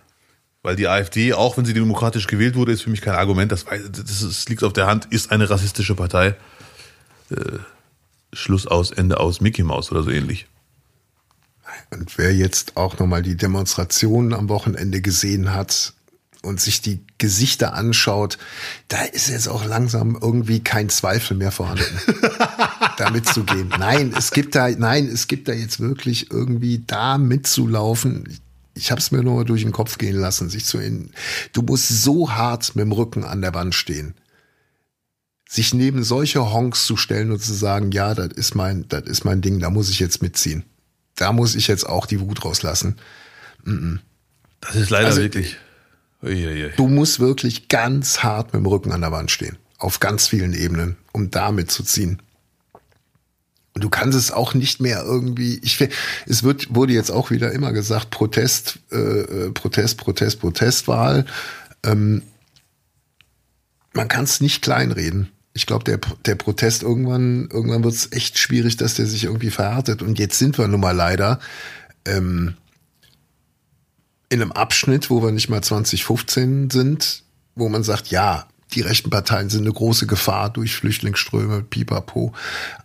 Weil 0.62 0.76
die 0.76 0.88
AfD, 0.88 1.34
auch 1.34 1.56
wenn 1.56 1.64
sie 1.64 1.74
demokratisch 1.74 2.26
gewählt 2.26 2.54
wurde, 2.54 2.72
ist 2.72 2.82
für 2.82 2.90
mich 2.90 3.00
kein 3.00 3.14
Argument. 3.14 3.52
Das, 3.52 3.64
das, 3.64 4.20
das 4.20 4.48
liegt 4.48 4.64
auf 4.64 4.72
der 4.72 4.86
Hand, 4.86 5.06
ist 5.06 5.30
eine 5.30 5.48
rassistische 5.50 5.94
Partei. 5.94 6.36
Äh, 7.30 7.58
Schluss 8.32 8.66
aus, 8.66 8.90
Ende 8.90 9.20
aus, 9.20 9.40
Mickey 9.40 9.62
Mouse 9.62 9.90
oder 9.90 10.02
so 10.02 10.10
ähnlich. 10.10 10.46
Und 11.90 12.18
wer 12.18 12.34
jetzt 12.34 12.76
auch 12.76 12.98
nochmal 12.98 13.22
die 13.22 13.36
Demonstrationen 13.36 14.34
am 14.34 14.48
Wochenende 14.48 15.00
gesehen 15.00 15.54
hat 15.54 15.94
und 16.42 16.60
sich 16.60 16.80
die 16.80 17.00
Gesichter 17.18 17.74
anschaut, 17.74 18.38
da 18.88 19.02
ist 19.02 19.28
jetzt 19.28 19.48
auch 19.48 19.64
langsam 19.64 20.16
irgendwie 20.20 20.60
kein 20.60 20.88
Zweifel 20.88 21.36
mehr 21.36 21.52
vorhanden, 21.52 21.84
da 22.96 23.10
mitzugehen. 23.10 23.68
Nein, 23.78 24.14
es 24.16 24.30
gibt 24.30 24.54
da, 24.54 24.68
nein, 24.70 25.06
es 25.06 25.26
gibt 25.26 25.48
da 25.48 25.52
jetzt 25.52 25.80
wirklich 25.80 26.30
irgendwie 26.30 26.84
da 26.86 27.18
mitzulaufen 27.18 28.24
ich 28.78 28.90
habe 28.90 29.00
es 29.00 29.10
mir 29.10 29.22
nur 29.22 29.44
durch 29.44 29.62
den 29.62 29.72
Kopf 29.72 29.98
gehen 29.98 30.16
lassen, 30.16 30.48
sich 30.48 30.64
zu 30.64 30.78
in, 30.78 31.10
du 31.52 31.62
musst 31.62 31.88
so 31.88 32.30
hart 32.30 32.76
mit 32.76 32.84
dem 32.84 32.92
Rücken 32.92 33.24
an 33.24 33.42
der 33.42 33.52
Wand 33.52 33.74
stehen. 33.74 34.14
Sich 35.48 35.74
neben 35.74 36.04
solche 36.04 36.52
Honks 36.52 36.84
zu 36.84 36.96
stellen 36.96 37.32
und 37.32 37.42
zu 37.42 37.54
sagen, 37.54 37.90
ja, 37.90 38.14
das 38.14 38.28
ist 38.34 38.54
mein, 38.54 38.86
das 38.88 39.04
ist 39.04 39.24
mein 39.24 39.40
Ding, 39.40 39.58
da 39.58 39.70
muss 39.70 39.90
ich 39.90 39.98
jetzt 39.98 40.22
mitziehen. 40.22 40.64
Da 41.18 41.32
muss 41.32 41.56
ich 41.56 41.66
jetzt 41.66 41.84
auch 41.84 42.06
die 42.06 42.20
Wut 42.20 42.44
rauslassen. 42.44 42.96
Das 44.60 44.76
ist 44.76 44.90
leider 44.90 45.08
also, 45.08 45.20
wirklich. 45.20 45.56
Uiuiui. 46.22 46.70
Du 46.76 46.86
musst 46.86 47.18
wirklich 47.18 47.68
ganz 47.68 48.22
hart 48.22 48.52
mit 48.52 48.62
dem 48.62 48.66
Rücken 48.66 48.92
an 48.92 49.00
der 49.00 49.10
Wand 49.10 49.30
stehen. 49.30 49.58
Auf 49.78 49.98
ganz 49.98 50.28
vielen 50.28 50.54
Ebenen, 50.54 50.96
um 51.12 51.30
da 51.30 51.50
mitzuziehen. 51.50 52.22
Und 53.74 53.82
du 53.82 53.90
kannst 53.90 54.16
es 54.16 54.30
auch 54.30 54.54
nicht 54.54 54.80
mehr 54.80 55.02
irgendwie, 55.02 55.58
ich 55.62 55.88
es 56.26 56.42
wird, 56.44 56.74
wurde 56.74 56.92
jetzt 56.92 57.10
auch 57.10 57.30
wieder 57.30 57.52
immer 57.52 57.72
gesagt, 57.72 58.10
Protest, 58.10 58.78
äh, 58.92 58.96
äh 58.96 59.50
Protest, 59.50 59.98
Protest, 59.98 60.40
Protestwahl. 60.40 61.26
Ähm, 61.84 62.22
man 63.92 64.06
kann 64.06 64.24
es 64.24 64.40
nicht 64.40 64.62
kleinreden. 64.62 65.32
Ich 65.58 65.66
glaube, 65.66 65.82
der, 65.82 65.98
der 66.24 66.36
Protest 66.36 66.84
irgendwann, 66.84 67.48
irgendwann 67.52 67.82
wird 67.82 67.92
es 67.92 68.12
echt 68.12 68.38
schwierig, 68.38 68.76
dass 68.76 68.94
der 68.94 69.06
sich 69.06 69.24
irgendwie 69.24 69.50
verhärtet. 69.50 70.02
Und 70.02 70.16
jetzt 70.20 70.38
sind 70.38 70.56
wir 70.56 70.68
nun 70.68 70.78
mal 70.78 70.94
leider 70.94 71.40
ähm, 72.04 72.54
in 74.28 74.40
einem 74.40 74.52
Abschnitt, 74.52 75.10
wo 75.10 75.20
wir 75.20 75.32
nicht 75.32 75.48
mal 75.48 75.60
2015 75.60 76.70
sind, 76.70 77.24
wo 77.56 77.68
man 77.68 77.82
sagt, 77.82 78.06
ja, 78.06 78.46
die 78.72 78.82
rechten 78.82 79.10
Parteien 79.10 79.50
sind 79.50 79.62
eine 79.62 79.72
große 79.72 80.06
Gefahr 80.06 80.48
durch 80.48 80.76
Flüchtlingsströme, 80.76 81.64
pipapo. 81.64 82.32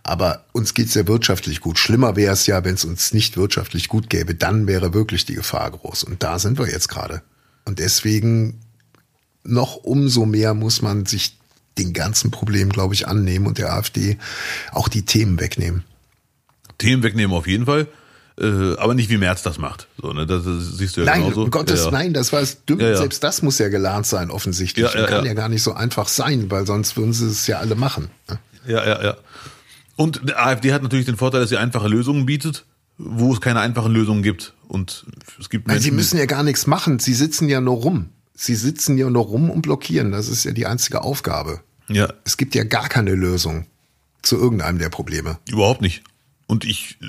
Aber 0.02 0.44
uns 0.50 0.74
geht's 0.74 0.94
ja 0.94 1.06
wirtschaftlich 1.06 1.60
gut. 1.60 1.78
Schlimmer 1.78 2.16
wäre 2.16 2.32
es 2.32 2.48
ja, 2.48 2.64
wenn 2.64 2.74
es 2.74 2.84
uns 2.84 3.14
nicht 3.14 3.36
wirtschaftlich 3.36 3.88
gut 3.88 4.10
gäbe. 4.10 4.34
Dann 4.34 4.66
wäre 4.66 4.94
wirklich 4.94 5.26
die 5.26 5.34
Gefahr 5.34 5.70
groß. 5.70 6.02
Und 6.02 6.24
da 6.24 6.40
sind 6.40 6.58
wir 6.58 6.68
jetzt 6.68 6.88
gerade. 6.88 7.22
Und 7.66 7.78
deswegen 7.78 8.58
noch 9.44 9.76
umso 9.76 10.26
mehr 10.26 10.54
muss 10.54 10.82
man 10.82 11.06
sich 11.06 11.38
den 11.78 11.92
ganzen 11.92 12.30
Problem, 12.30 12.70
glaube 12.70 12.94
ich, 12.94 13.08
annehmen 13.08 13.46
und 13.46 13.58
der 13.58 13.72
AfD 13.72 14.18
auch 14.72 14.88
die 14.88 15.04
Themen 15.04 15.40
wegnehmen. 15.40 15.84
Themen 16.78 17.02
wegnehmen 17.02 17.36
auf 17.36 17.46
jeden 17.46 17.66
Fall. 17.66 17.88
Äh, 18.36 18.76
aber 18.78 18.94
nicht 18.94 19.10
wie 19.10 19.16
Merz 19.16 19.42
das 19.42 19.58
macht. 19.58 19.86
So, 20.00 20.12
ne? 20.12 20.26
das, 20.26 20.44
das 20.44 20.76
siehst 20.76 20.96
du 20.96 21.02
ja 21.02 21.06
nein, 21.06 21.22
genauso. 21.22 21.48
Gottes, 21.50 21.84
ja. 21.84 21.90
nein, 21.92 22.12
das 22.12 22.32
war 22.32 22.40
es 22.40 22.64
dumm. 22.64 22.80
Ja, 22.80 22.96
Selbst 22.96 23.22
das 23.22 23.42
muss 23.42 23.58
ja 23.58 23.68
gelernt 23.68 24.06
sein, 24.06 24.30
offensichtlich. 24.30 24.92
Ja, 24.92 25.00
ja, 25.00 25.06
kann 25.06 25.24
ja. 25.24 25.34
gar 25.34 25.48
nicht 25.48 25.62
so 25.62 25.72
einfach 25.72 26.08
sein, 26.08 26.50
weil 26.50 26.66
sonst 26.66 26.96
würden 26.96 27.12
sie 27.12 27.26
es 27.26 27.46
ja 27.46 27.58
alle 27.58 27.76
machen. 27.76 28.10
Ne? 28.28 28.38
Ja, 28.66 28.84
ja, 28.84 29.04
ja. 29.04 29.16
Und 29.94 30.22
die 30.28 30.34
AfD 30.34 30.72
hat 30.72 30.82
natürlich 30.82 31.06
den 31.06 31.16
Vorteil, 31.16 31.40
dass 31.40 31.50
sie 31.50 31.56
einfache 31.56 31.86
Lösungen 31.86 32.26
bietet, 32.26 32.64
wo 32.98 33.32
es 33.32 33.40
keine 33.40 33.60
einfachen 33.60 33.92
Lösungen 33.92 34.24
gibt. 34.24 34.54
Und 34.66 35.06
es 35.38 35.48
gibt 35.48 35.68
Menschen, 35.68 35.76
Nein, 35.76 35.82
sie 35.82 35.90
müssen 35.92 36.18
ja 36.18 36.26
gar 36.26 36.42
nichts 36.42 36.66
machen. 36.66 36.98
Sie 36.98 37.14
sitzen 37.14 37.48
ja 37.48 37.60
nur 37.60 37.76
rum. 37.76 38.08
Sie 38.34 38.54
sitzen 38.54 38.98
ja 38.98 39.08
nur 39.08 39.24
rum 39.24 39.50
und 39.50 39.62
blockieren. 39.62 40.12
Das 40.12 40.28
ist 40.28 40.44
ja 40.44 40.52
die 40.52 40.66
einzige 40.66 41.02
Aufgabe. 41.02 41.60
Ja. 41.88 42.12
Es 42.24 42.36
gibt 42.36 42.54
ja 42.54 42.64
gar 42.64 42.88
keine 42.88 43.14
Lösung 43.14 43.66
zu 44.22 44.36
irgendeinem 44.36 44.78
der 44.78 44.88
Probleme. 44.88 45.38
Überhaupt 45.48 45.82
nicht. 45.82 46.02
Und 46.46 46.64
ich 46.64 46.98
äh, 47.02 47.06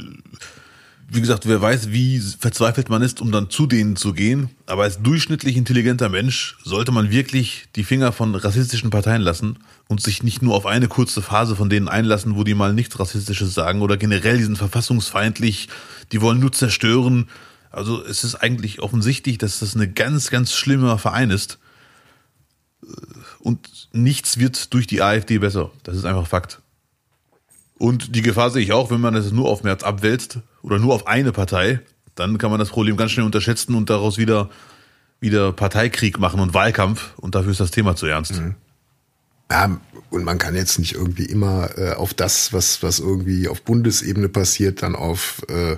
wie 1.08 1.22
gesagt, 1.22 1.48
wer 1.48 1.62
weiß, 1.62 1.92
wie 1.92 2.20
verzweifelt 2.20 2.90
man 2.90 3.02
ist, 3.02 3.22
um 3.22 3.32
dann 3.32 3.50
zu 3.50 3.68
denen 3.68 3.96
zu 3.96 4.14
gehen. 4.14 4.50
Aber 4.66 4.84
als 4.84 5.02
durchschnittlich 5.02 5.56
intelligenter 5.56 6.10
Mensch 6.10 6.58
sollte 6.64 6.92
man 6.92 7.12
wirklich 7.12 7.68
die 7.76 7.84
Finger 7.84 8.12
von 8.12 8.34
rassistischen 8.34 8.90
Parteien 8.90 9.22
lassen 9.22 9.60
und 9.88 10.02
sich 10.02 10.24
nicht 10.24 10.42
nur 10.42 10.56
auf 10.56 10.66
eine 10.66 10.88
kurze 10.88 11.22
Phase 11.22 11.56
von 11.56 11.70
denen 11.70 11.88
einlassen, 11.88 12.36
wo 12.36 12.44
die 12.44 12.56
mal 12.56 12.74
nichts 12.74 13.00
Rassistisches 13.00 13.54
sagen 13.54 13.82
oder 13.82 13.98
generell, 13.98 14.38
die 14.38 14.44
sind 14.44 14.58
verfassungsfeindlich, 14.58 15.70
die 16.12 16.22
wollen 16.22 16.40
nur 16.40 16.52
zerstören. 16.52 17.28
Also 17.76 18.04
es 18.04 18.24
ist 18.24 18.36
eigentlich 18.36 18.82
offensichtlich, 18.82 19.38
dass 19.38 19.60
das 19.60 19.76
eine 19.76 19.90
ganz, 19.90 20.30
ganz 20.30 20.54
schlimmer 20.54 20.98
Verein 20.98 21.30
ist. 21.30 21.60
Und 23.40 23.90
nichts 23.92 24.40
wird 24.40 24.74
durch 24.74 24.88
die 24.88 25.02
AfD 25.02 25.40
besser. 25.40 25.72
Das 25.84 25.98
ist 25.98 26.06
einfach 26.06 26.28
Fakt. 26.28 26.62
Und 27.78 28.16
die 28.16 28.22
Gefahr 28.22 28.50
sehe 28.52 28.64
ich 28.64 28.72
auch, 28.72 28.92
wenn 28.92 29.02
man 29.02 29.16
es 29.16 29.32
nur 29.32 29.50
auf 29.50 29.64
März 29.64 29.84
abwälzt 29.84 30.40
oder 30.62 30.80
nur 30.80 30.94
auf 30.94 31.08
eine 31.08 31.32
Partei, 31.32 31.82
dann 32.16 32.38
kann 32.38 32.50
man 32.50 32.60
das 32.60 32.70
Problem 32.70 32.96
ganz 32.96 33.12
schnell 33.12 33.26
unterschätzen 33.26 33.76
und 33.76 33.90
daraus 33.90 34.18
wieder, 34.18 34.50
wieder 35.20 35.52
Parteikrieg 35.52 36.18
machen 36.18 36.40
und 36.40 36.54
Wahlkampf 36.54 37.14
und 37.18 37.36
dafür 37.36 37.52
ist 37.52 37.60
das 37.60 37.72
Thema 37.72 37.98
zu 37.98 38.06
ernst. 38.06 38.40
Mhm. 38.40 38.56
Ja, 39.52 39.80
und 40.10 40.24
man 40.24 40.38
kann 40.38 40.56
jetzt 40.56 40.80
nicht 40.80 40.94
irgendwie 40.94 41.26
immer 41.26 41.78
äh, 41.78 41.94
auf 41.94 42.14
das, 42.14 42.54
was, 42.54 42.82
was 42.82 43.00
irgendwie 43.00 43.48
auf 43.48 43.62
Bundesebene 43.62 44.30
passiert, 44.30 44.82
dann 44.82 44.96
auf, 44.96 45.44
äh, 45.50 45.76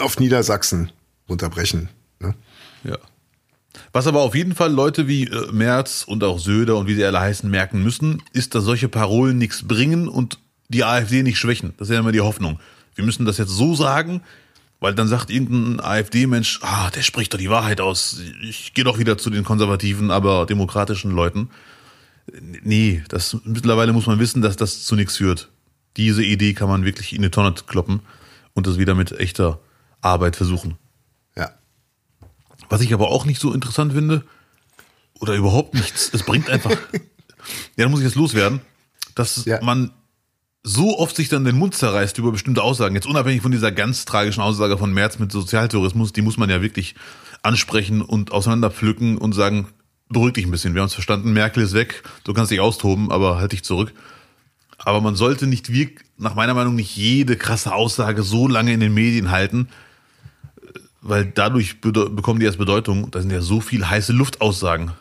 auf 0.00 0.18
Niedersachsen 0.18 0.90
unterbrechen. 1.26 1.88
Ne? 2.20 2.34
Ja. 2.84 2.98
Was 3.92 4.06
aber 4.06 4.22
auf 4.22 4.34
jeden 4.34 4.54
Fall 4.54 4.72
Leute 4.72 5.08
wie 5.08 5.24
äh, 5.24 5.52
Merz 5.52 6.04
und 6.06 6.24
auch 6.24 6.38
Söder 6.38 6.76
und 6.76 6.86
wie 6.86 6.94
sie 6.94 7.04
alle 7.04 7.20
heißen 7.20 7.50
merken 7.50 7.82
müssen, 7.82 8.22
ist, 8.32 8.54
dass 8.54 8.64
solche 8.64 8.88
Parolen 8.88 9.38
nichts 9.38 9.66
bringen 9.66 10.08
und 10.08 10.38
die 10.68 10.84
AfD 10.84 11.22
nicht 11.22 11.38
schwächen. 11.38 11.74
Das 11.78 11.88
ist 11.88 11.94
ja 11.94 12.00
immer 12.00 12.12
die 12.12 12.20
Hoffnung. 12.20 12.60
Wir 12.94 13.04
müssen 13.04 13.24
das 13.24 13.38
jetzt 13.38 13.50
so 13.50 13.74
sagen, 13.74 14.22
weil 14.80 14.94
dann 14.94 15.08
sagt 15.08 15.30
irgendein 15.30 15.84
AfD-Mensch, 15.84 16.60
ah, 16.62 16.90
der 16.90 17.02
spricht 17.02 17.32
doch 17.32 17.38
die 17.38 17.50
Wahrheit 17.50 17.80
aus. 17.80 18.20
Ich 18.42 18.74
gehe 18.74 18.84
doch 18.84 18.98
wieder 18.98 19.18
zu 19.18 19.30
den 19.30 19.44
konservativen, 19.44 20.10
aber 20.10 20.46
demokratischen 20.46 21.10
Leuten. 21.10 21.50
Nee, 22.62 23.02
das 23.08 23.36
mittlerweile 23.44 23.92
muss 23.92 24.06
man 24.06 24.18
wissen, 24.18 24.42
dass 24.42 24.56
das 24.56 24.84
zu 24.84 24.94
nichts 24.94 25.16
führt. 25.16 25.48
Diese 25.96 26.22
Idee 26.22 26.52
kann 26.54 26.68
man 26.68 26.84
wirklich 26.84 27.14
in 27.14 27.22
die 27.22 27.30
Tonne 27.30 27.54
kloppen 27.66 28.00
und 28.54 28.66
das 28.66 28.78
wieder 28.78 28.94
mit 28.94 29.12
echter 29.12 29.58
Arbeit 30.00 30.36
versuchen. 30.36 30.76
Ja. 31.36 31.50
Was 32.68 32.80
ich 32.80 32.92
aber 32.92 33.08
auch 33.08 33.24
nicht 33.24 33.40
so 33.40 33.52
interessant 33.52 33.92
finde, 33.92 34.24
oder 35.20 35.34
überhaupt 35.34 35.74
nichts, 35.74 36.10
es 36.12 36.22
bringt 36.22 36.48
einfach. 36.48 36.70
ja, 36.92 37.84
da 37.84 37.88
muss 37.88 38.00
ich 38.00 38.06
jetzt 38.06 38.14
loswerden, 38.14 38.60
dass 39.14 39.44
ja. 39.44 39.62
man 39.62 39.90
so 40.62 40.98
oft 40.98 41.16
sich 41.16 41.28
dann 41.28 41.44
den 41.44 41.56
Mund 41.56 41.74
zerreißt 41.74 42.18
über 42.18 42.32
bestimmte 42.32 42.62
Aussagen, 42.62 42.94
jetzt 42.94 43.06
unabhängig 43.06 43.42
von 43.42 43.52
dieser 43.52 43.72
ganz 43.72 44.04
tragischen 44.04 44.40
Aussage 44.40 44.76
von 44.76 44.92
Merz 44.92 45.18
mit 45.18 45.32
Sozialtourismus, 45.32 46.12
die 46.12 46.22
muss 46.22 46.36
man 46.36 46.50
ja 46.50 46.62
wirklich 46.62 46.94
ansprechen 47.42 48.02
und 48.02 48.32
auseinanderpflücken 48.32 49.18
und 49.18 49.32
sagen, 49.32 49.68
beruhig 50.08 50.34
dich 50.34 50.46
ein 50.46 50.50
bisschen, 50.50 50.74
wir 50.74 50.82
haben 50.82 50.88
es 50.88 50.94
verstanden, 50.94 51.32
Merkel 51.32 51.62
ist 51.62 51.74
weg, 51.74 52.02
du 52.24 52.32
kannst 52.32 52.50
dich 52.50 52.60
austoben, 52.60 53.10
aber 53.10 53.38
halt 53.38 53.52
dich 53.52 53.64
zurück. 53.64 53.92
Aber 54.78 55.00
man 55.00 55.16
sollte 55.16 55.46
nicht, 55.46 55.72
wie, 55.72 55.96
nach 56.16 56.34
meiner 56.34 56.54
Meinung, 56.54 56.74
nicht 56.74 56.96
jede 56.96 57.36
krasse 57.36 57.74
Aussage 57.74 58.22
so 58.22 58.46
lange 58.46 58.72
in 58.72 58.80
den 58.80 58.94
Medien 58.94 59.30
halten, 59.30 59.68
weil 61.08 61.26
dadurch 61.26 61.80
bekommen 61.80 62.40
die 62.40 62.46
erst 62.46 62.58
Bedeutung. 62.58 63.10
Da 63.10 63.20
sind 63.20 63.30
ja 63.30 63.40
so 63.40 63.60
viel 63.60 63.88
heiße 63.88 64.12
Luftaussagen. 64.12 64.92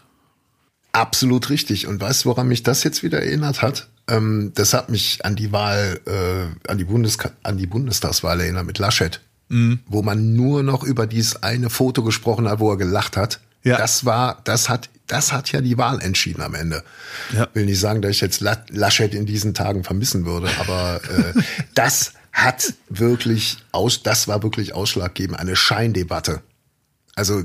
Absolut 0.92 1.50
richtig. 1.50 1.88
Und 1.88 2.02
weißt 2.02 2.26
du, 2.26 2.30
woran 2.30 2.48
mich 2.48 2.64
das 2.64 2.84
jetzt 2.84 3.04
wieder 3.04 3.22
erinnert 3.22 3.62
hat? 3.62 3.90
Ähm, 4.08 4.52
das 4.56 4.74
hat 4.74 4.90
mich 4.90 5.24
an 5.26 5.36
die 5.36 5.52
Wahl, 5.52 6.00
äh, 6.06 6.70
an 6.70 6.78
die 6.78 6.86
Bundes 6.86 7.18
an 7.44 7.58
die 7.58 7.68
Bundestagswahl 7.68 8.40
erinnert 8.40 8.66
mit 8.66 8.80
Laschet, 8.80 9.22
mhm. 9.50 9.80
wo 9.86 10.02
man 10.02 10.36
nur 10.36 10.64
noch 10.64 10.84
über 10.84 11.06
dieses 11.06 11.44
eine 11.44 11.70
Foto 11.70 12.04
gesprochen 12.04 12.48
hat, 12.50 12.60
wo 12.60 12.72
er 12.72 12.78
gelacht 12.78 13.18
hat. 13.18 13.40
Ja. 13.64 13.78
Das 13.78 14.06
war, 14.06 14.42
das 14.46 14.70
hat, 14.70 14.90
das 15.08 15.34
hat 15.34 15.52
ja 15.52 15.62
die 15.62 15.78
Wahl 15.78 16.02
entschieden 16.02 16.42
am 16.42 16.56
Ende. 16.56 16.84
Ja. 17.34 17.48
Will 17.54 17.66
nicht 17.66 17.80
sagen, 17.80 18.02
dass 18.02 18.12
ich 18.12 18.22
jetzt 18.22 18.42
Laschet 18.42 19.14
in 19.14 19.26
diesen 19.26 19.54
Tagen 19.54 19.84
vermissen 19.84 20.26
würde, 20.26 20.50
aber 20.60 21.02
äh, 21.04 21.42
das 21.76 22.14
hat 22.38 22.76
wirklich 22.88 23.58
aus, 23.72 24.04
das 24.04 24.28
war 24.28 24.44
wirklich 24.44 24.76
ausschlaggebend, 24.76 25.40
eine 25.40 25.56
Scheindebatte. 25.56 26.44
Also 27.16 27.44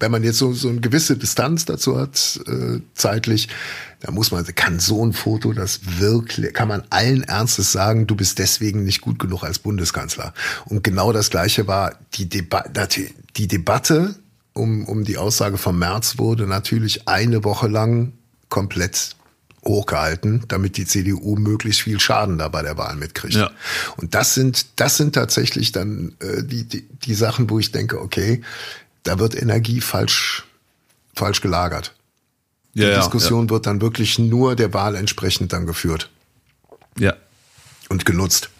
wenn 0.00 0.10
man 0.10 0.24
jetzt 0.24 0.38
so, 0.38 0.54
so 0.54 0.70
eine 0.70 0.80
gewisse 0.80 1.18
Distanz 1.18 1.66
dazu 1.66 1.98
hat, 1.98 2.40
äh, 2.46 2.80
zeitlich, 2.94 3.48
da 4.00 4.10
muss 4.10 4.30
man, 4.30 4.42
kann 4.54 4.80
so 4.80 5.04
ein 5.04 5.12
Foto 5.12 5.52
das 5.52 5.80
wirklich, 5.98 6.54
kann 6.54 6.68
man 6.68 6.82
allen 6.88 7.24
Ernstes 7.24 7.72
sagen, 7.72 8.06
du 8.06 8.16
bist 8.16 8.38
deswegen 8.38 8.84
nicht 8.84 9.02
gut 9.02 9.18
genug 9.18 9.44
als 9.44 9.58
Bundeskanzler. 9.58 10.32
Und 10.64 10.82
genau 10.82 11.12
das 11.12 11.28
Gleiche 11.28 11.66
war 11.66 11.94
die, 12.14 12.26
Deba 12.26 12.64
die 13.36 13.48
Debatte 13.48 14.14
um, 14.54 14.86
um 14.86 15.04
die 15.04 15.18
Aussage 15.18 15.58
vom 15.58 15.78
März 15.78 16.16
wurde 16.16 16.46
natürlich 16.46 17.06
eine 17.06 17.44
Woche 17.44 17.68
lang 17.68 18.14
komplett 18.48 19.14
hochgehalten, 19.64 20.44
damit 20.48 20.76
die 20.76 20.86
CDU 20.86 21.36
möglichst 21.36 21.82
viel 21.82 22.00
Schaden 22.00 22.38
da 22.38 22.48
bei 22.48 22.62
der 22.62 22.78
Wahl 22.78 22.96
mitkriegt. 22.96 23.34
Ja. 23.34 23.50
Und 23.96 24.14
das 24.14 24.34
sind, 24.34 24.66
das 24.80 24.96
sind 24.96 25.14
tatsächlich 25.14 25.72
dann 25.72 26.14
äh, 26.20 26.42
die, 26.42 26.64
die, 26.64 26.82
die 26.82 27.14
Sachen, 27.14 27.50
wo 27.50 27.58
ich 27.58 27.70
denke, 27.72 28.00
okay, 28.00 28.42
da 29.02 29.18
wird 29.18 29.40
Energie 29.40 29.80
falsch, 29.80 30.44
falsch 31.14 31.40
gelagert. 31.40 31.94
Die 32.74 32.82
ja, 32.82 32.96
Diskussion 32.96 33.46
ja. 33.46 33.50
wird 33.50 33.66
dann 33.66 33.80
wirklich 33.80 34.18
nur 34.18 34.56
der 34.56 34.72
Wahl 34.72 34.94
entsprechend 34.94 35.52
dann 35.52 35.66
geführt. 35.66 36.08
Ja. 36.98 37.14
Und 37.88 38.04
genutzt. 38.04 38.50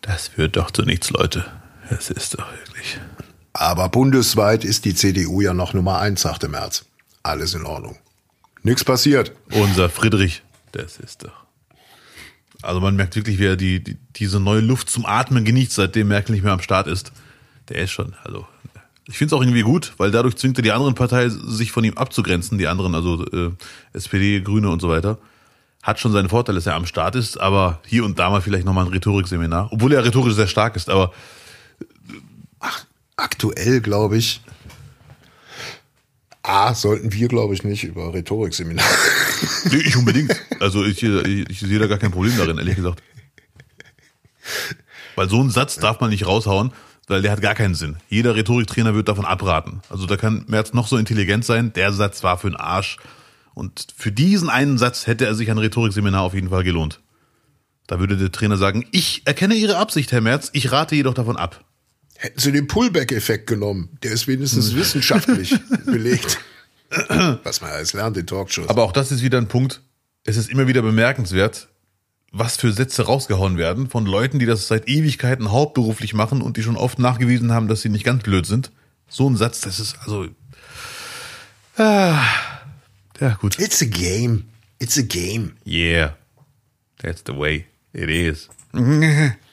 Das 0.00 0.28
führt 0.28 0.56
doch 0.56 0.70
zu 0.70 0.82
nichts, 0.82 1.10
Leute. 1.10 1.44
Es 1.90 2.10
ist 2.10 2.38
doch 2.38 2.50
wirklich. 2.52 2.98
Aber 3.52 3.88
bundesweit 3.88 4.64
ist 4.64 4.84
die 4.84 4.94
CDU 4.94 5.40
ja 5.40 5.52
noch 5.52 5.74
Nummer 5.74 5.98
eins, 5.98 6.22
sagte 6.22 6.48
Merz. 6.48 6.84
Alles 7.22 7.54
in 7.54 7.66
Ordnung. 7.66 7.98
Nichts 8.62 8.84
passiert. 8.84 9.32
Unser 9.52 9.88
Friedrich, 9.88 10.42
das 10.72 10.98
ist 10.98 11.24
doch. 11.24 11.44
Also 12.62 12.80
man 12.80 12.94
merkt 12.94 13.16
wirklich, 13.16 13.38
wie 13.38 13.46
er 13.46 13.56
die, 13.56 13.82
die, 13.82 13.96
diese 14.16 14.38
neue 14.38 14.60
Luft 14.60 14.90
zum 14.90 15.06
Atmen 15.06 15.44
genießt, 15.44 15.72
seitdem 15.72 16.08
Merkel 16.08 16.32
nicht 16.32 16.44
mehr 16.44 16.52
am 16.52 16.60
Start 16.60 16.86
ist. 16.86 17.12
Der 17.70 17.78
ist 17.78 17.90
schon, 17.90 18.14
also 18.22 18.46
ich 19.06 19.16
finde 19.16 19.34
es 19.34 19.38
auch 19.38 19.42
irgendwie 19.42 19.62
gut, 19.62 19.94
weil 19.96 20.10
dadurch 20.10 20.36
zwingt 20.36 20.58
er 20.58 20.62
die 20.62 20.72
anderen 20.72 20.94
Parteien, 20.94 21.30
sich 21.30 21.72
von 21.72 21.84
ihm 21.84 21.96
abzugrenzen, 21.96 22.58
die 22.58 22.68
anderen, 22.68 22.94
also 22.94 23.24
äh, 23.26 23.50
SPD, 23.92 24.40
Grüne 24.40 24.68
und 24.68 24.80
so 24.80 24.88
weiter. 24.88 25.18
Hat 25.82 25.98
schon 25.98 26.12
seinen 26.12 26.28
Vorteil, 26.28 26.54
dass 26.54 26.66
er 26.66 26.74
am 26.74 26.84
Start 26.84 27.16
ist, 27.16 27.40
aber 27.40 27.80
hier 27.86 28.04
und 28.04 28.18
da 28.18 28.28
mal 28.28 28.42
vielleicht 28.42 28.66
nochmal 28.66 28.84
ein 28.84 28.92
Rhetorikseminar, 28.92 29.72
obwohl 29.72 29.92
er 29.94 30.04
rhetorisch 30.04 30.34
sehr 30.34 30.46
stark 30.46 30.76
ist, 30.76 30.90
aber 30.90 31.12
Ach, 32.60 32.84
aktuell, 33.16 33.80
glaube 33.80 34.18
ich, 34.18 34.42
A, 36.42 36.74
sollten 36.74 37.12
wir, 37.12 37.28
glaube 37.28 37.54
ich, 37.54 37.64
nicht 37.64 37.84
über 37.84 38.14
Rhetorikseminar. 38.14 38.86
Nee, 39.70 39.82
ich 39.84 39.96
unbedingt. 39.96 40.34
Also 40.58 40.84
ich, 40.84 41.02
ich, 41.02 41.50
ich 41.50 41.60
sehe 41.60 41.78
da 41.78 41.86
gar 41.86 41.98
kein 41.98 42.12
Problem 42.12 42.36
darin, 42.36 42.58
ehrlich 42.58 42.76
gesagt. 42.76 43.02
Weil 45.16 45.28
so 45.28 45.40
einen 45.40 45.50
Satz 45.50 45.76
darf 45.76 46.00
man 46.00 46.10
nicht 46.10 46.26
raushauen, 46.26 46.72
weil 47.08 47.22
der 47.22 47.32
hat 47.32 47.42
gar 47.42 47.54
keinen 47.54 47.74
Sinn. 47.74 47.96
Jeder 48.08 48.36
Rhetoriktrainer 48.36 48.94
wird 48.94 49.08
davon 49.08 49.24
abraten. 49.24 49.82
Also 49.90 50.06
da 50.06 50.16
kann 50.16 50.44
Merz 50.48 50.72
noch 50.72 50.86
so 50.86 50.96
intelligent 50.96 51.44
sein, 51.44 51.72
der 51.72 51.92
Satz 51.92 52.22
war 52.22 52.38
für 52.38 52.46
einen 52.46 52.56
Arsch. 52.56 52.96
Und 53.54 53.88
für 53.96 54.12
diesen 54.12 54.48
einen 54.48 54.78
Satz 54.78 55.06
hätte 55.06 55.26
er 55.26 55.34
sich 55.34 55.50
ein 55.50 55.58
Rhetorikseminar 55.58 56.22
auf 56.22 56.34
jeden 56.34 56.50
Fall 56.50 56.64
gelohnt. 56.64 57.00
Da 57.86 57.98
würde 57.98 58.16
der 58.16 58.32
Trainer 58.32 58.56
sagen, 58.56 58.86
ich 58.92 59.22
erkenne 59.24 59.54
Ihre 59.54 59.76
Absicht, 59.76 60.12
Herr 60.12 60.20
Merz, 60.20 60.50
ich 60.52 60.70
rate 60.70 60.94
jedoch 60.94 61.14
davon 61.14 61.36
ab. 61.36 61.64
Hätten 62.22 62.38
sie 62.38 62.52
den 62.52 62.66
Pullback-Effekt 62.66 63.46
genommen, 63.46 63.96
der 64.02 64.12
ist 64.12 64.28
wenigstens 64.28 64.72
hm. 64.72 64.78
wissenschaftlich 64.78 65.58
belegt. 65.86 66.38
Was 67.44 67.62
man 67.62 67.70
alles 67.70 67.94
lernt 67.94 68.18
in 68.18 68.26
Talkshows. 68.26 68.68
Aber 68.68 68.82
auch 68.82 68.92
das 68.92 69.10
ist 69.10 69.22
wieder 69.22 69.38
ein 69.38 69.48
Punkt. 69.48 69.80
Es 70.24 70.36
ist 70.36 70.50
immer 70.50 70.66
wieder 70.66 70.82
bemerkenswert, 70.82 71.68
was 72.30 72.58
für 72.58 72.72
Sätze 72.72 73.06
rausgehauen 73.06 73.56
werden 73.56 73.88
von 73.88 74.04
Leuten, 74.04 74.38
die 74.38 74.44
das 74.44 74.68
seit 74.68 74.86
Ewigkeiten 74.86 75.50
hauptberuflich 75.50 76.12
machen 76.12 76.42
und 76.42 76.58
die 76.58 76.62
schon 76.62 76.76
oft 76.76 76.98
nachgewiesen 76.98 77.52
haben, 77.52 77.68
dass 77.68 77.80
sie 77.80 77.88
nicht 77.88 78.04
ganz 78.04 78.22
blöd 78.22 78.44
sind. 78.44 78.70
So 79.08 79.28
ein 79.28 79.38
Satz, 79.38 79.62
das 79.62 79.80
ist 79.80 79.96
also. 80.04 80.28
Ah, 81.78 82.22
ja, 83.18 83.38
gut. 83.40 83.58
It's 83.58 83.80
a 83.80 83.86
game. 83.86 84.44
It's 84.78 84.98
a 84.98 85.02
game. 85.02 85.52
Yeah. 85.66 86.16
That's 86.98 87.22
the 87.26 87.34
way 87.34 87.64
it 87.94 88.10
is. 88.10 88.50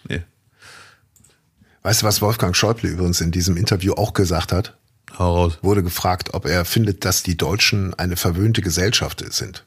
Weißt 1.87 2.01
du, 2.01 2.05
was 2.05 2.21
Wolfgang 2.21 2.53
Schäuble 2.53 2.89
übrigens 2.89 3.21
in 3.21 3.31
diesem 3.31 3.55
Interview 3.55 3.93
auch 3.93 4.11
gesagt 4.11 4.51
hat? 4.51 4.75
Hau 5.17 5.33
raus. 5.33 5.59
Wurde 5.61 5.83
gefragt, 5.83 6.33
ob 6.33 6.45
er 6.45 6.65
findet, 6.65 7.05
dass 7.05 7.23
die 7.23 7.37
Deutschen 7.37 7.93
eine 7.93 8.17
verwöhnte 8.17 8.61
Gesellschaft 8.61 9.23
sind. 9.33 9.63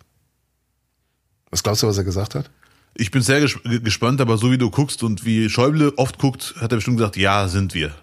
Was 1.51 1.63
glaubst 1.63 1.83
du, 1.83 1.87
was 1.87 1.97
er 1.97 2.05
gesagt 2.05 2.35
hat? 2.35 2.51
Ich 2.93 3.11
bin 3.11 3.23
sehr 3.23 3.41
gespannt, 3.41 4.21
aber 4.21 4.37
so 4.37 4.53
wie 4.53 4.59
du 4.59 4.69
guckst 4.71 5.03
und 5.03 5.25
wie 5.25 5.49
Schäuble 5.49 5.95
oft 5.97 6.19
guckt, 6.19 6.57
hat 6.61 6.71
er 6.73 6.77
bestimmt 6.77 6.99
gesagt, 6.99 7.17
ja, 7.17 7.49
sind 7.49 7.73
wir. 7.73 7.95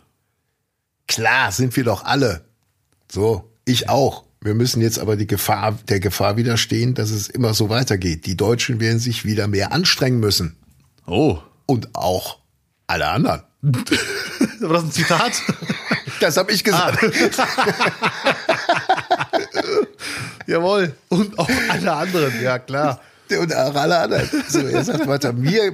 Klar, 1.07 1.51
sind 1.51 1.75
wir 1.75 1.83
doch 1.83 2.03
alle. 2.03 2.43
So, 3.11 3.53
ich 3.65 3.87
auch. 3.87 4.23
Wir 4.41 4.55
müssen 4.55 4.81
jetzt 4.81 4.97
aber 4.97 5.15
die 5.15 5.27
Gefahr, 5.27 5.77
der 5.89 5.99
Gefahr 5.99 6.37
widerstehen, 6.37 6.95
dass 6.95 7.11
es 7.11 7.29
immer 7.29 7.53
so 7.53 7.69
weitergeht. 7.69 8.25
Die 8.25 8.35
Deutschen 8.35 8.79
werden 8.79 8.97
sich 8.97 9.25
wieder 9.25 9.47
mehr 9.47 9.73
anstrengen 9.73 10.19
müssen. 10.19 10.57
Oh. 11.05 11.37
Und 11.67 11.93
auch 11.93 12.39
alle 12.87 13.09
anderen. 13.09 13.43
War 14.59 14.73
das 14.73 14.83
ein 14.83 14.91
Zitat? 14.91 15.31
Das 16.19 16.37
habe 16.37 16.51
ich 16.51 16.63
gesagt. 16.63 16.99
Ah. 17.37 18.35
Jawohl. 20.47 20.93
Und 21.09 21.37
auch 21.37 21.49
alle 21.69 21.93
anderen, 21.93 22.41
ja 22.41 22.59
klar. 22.59 23.01
Und 23.29 23.53
auch 23.53 23.75
alle 23.75 23.97
anderen. 23.97 24.29
So, 24.47 24.59
er 24.59 24.83
sagt 24.83 25.05
weiter, 25.07 25.33
mir, 25.33 25.73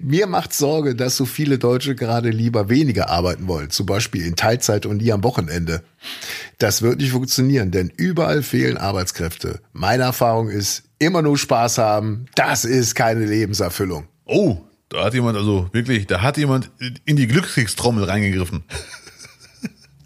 mir 0.00 0.26
macht 0.26 0.52
Sorge, 0.52 0.94
dass 0.94 1.16
so 1.16 1.24
viele 1.24 1.58
Deutsche 1.58 1.94
gerade 1.94 2.30
lieber 2.30 2.68
weniger 2.68 3.08
arbeiten 3.08 3.48
wollen, 3.48 3.70
zum 3.70 3.86
Beispiel 3.86 4.26
in 4.26 4.36
Teilzeit 4.36 4.86
und 4.86 4.98
nie 4.98 5.12
am 5.12 5.24
Wochenende. 5.24 5.82
Das 6.58 6.82
wird 6.82 6.98
nicht 6.98 7.12
funktionieren, 7.12 7.70
denn 7.70 7.90
überall 7.96 8.42
fehlen 8.42 8.76
Arbeitskräfte. 8.76 9.60
Meine 9.72 10.04
Erfahrung 10.04 10.50
ist, 10.50 10.82
immer 10.98 11.22
nur 11.22 11.38
Spaß 11.38 11.78
haben, 11.78 12.26
das 12.34 12.64
ist 12.64 12.94
keine 12.94 13.24
Lebenserfüllung. 13.24 14.06
Oh, 14.26 14.58
da 14.88 15.04
hat 15.04 15.14
jemand 15.14 15.36
also 15.36 15.68
wirklich, 15.72 16.06
da 16.06 16.22
hat 16.22 16.36
jemand 16.36 16.70
in 17.04 17.16
die 17.16 17.26
Glückskriegstrommel 17.26 18.04
reingegriffen. 18.04 18.64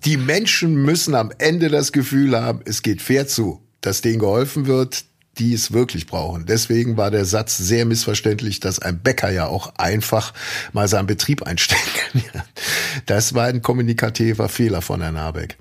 Die 0.05 0.17
Menschen 0.17 0.77
müssen 0.77 1.17
am 1.17 1.33
Ende 1.39 1.69
das 1.69 1.91
Gefühl 1.91 2.41
haben, 2.41 2.61
es 2.65 2.83
geht 2.83 3.03
fair 3.03 3.27
zu, 3.27 3.67
dass 3.81 4.01
denen 4.01 4.21
geholfen 4.21 4.67
wird, 4.67 5.05
die 5.39 5.53
es 5.53 5.73
wirklich 5.73 6.07
brauchen. 6.07 6.47
Deswegen 6.47 6.97
war 6.97 7.11
der 7.11 7.25
Satz 7.25 7.57
sehr 7.57 7.85
missverständlich, 7.85 8.61
dass 8.61 8.79
ein 8.79 9.01
Bäcker 9.01 9.31
ja 9.31 9.47
auch 9.47 9.75
einfach 9.77 10.35
mal 10.73 10.89
seinen 10.89 11.07
Betrieb 11.07 11.43
einstellen 11.43 11.81
kann. 11.95 12.23
Das 13.07 13.35
war 13.35 13.47
ein 13.47 13.63
kommunikativer 13.63 14.49
Fehler 14.49 14.83
von 14.83 15.01
Herrn 15.01 15.19
Habeck. 15.19 15.57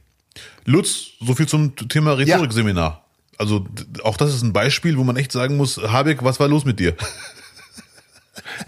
Lutz, 0.66 1.12
so 1.20 1.36
viel 1.36 1.48
zum 1.48 1.76
Thema 1.76 2.14
Rhetorikseminar. 2.14 2.90
Ja. 2.90 3.04
Also 3.38 3.68
auch 4.04 4.18
das 4.18 4.34
ist 4.34 4.42
ein 4.42 4.54
Beispiel, 4.54 4.98
wo 4.98 5.04
man 5.04 5.18
echt 5.18 5.32
sagen 5.32 5.56
muss, 5.58 5.78
Habeck, 5.78 6.24
was 6.24 6.40
war 6.40 6.48
los 6.48 6.66
mit 6.66 6.80
dir? 6.80 6.96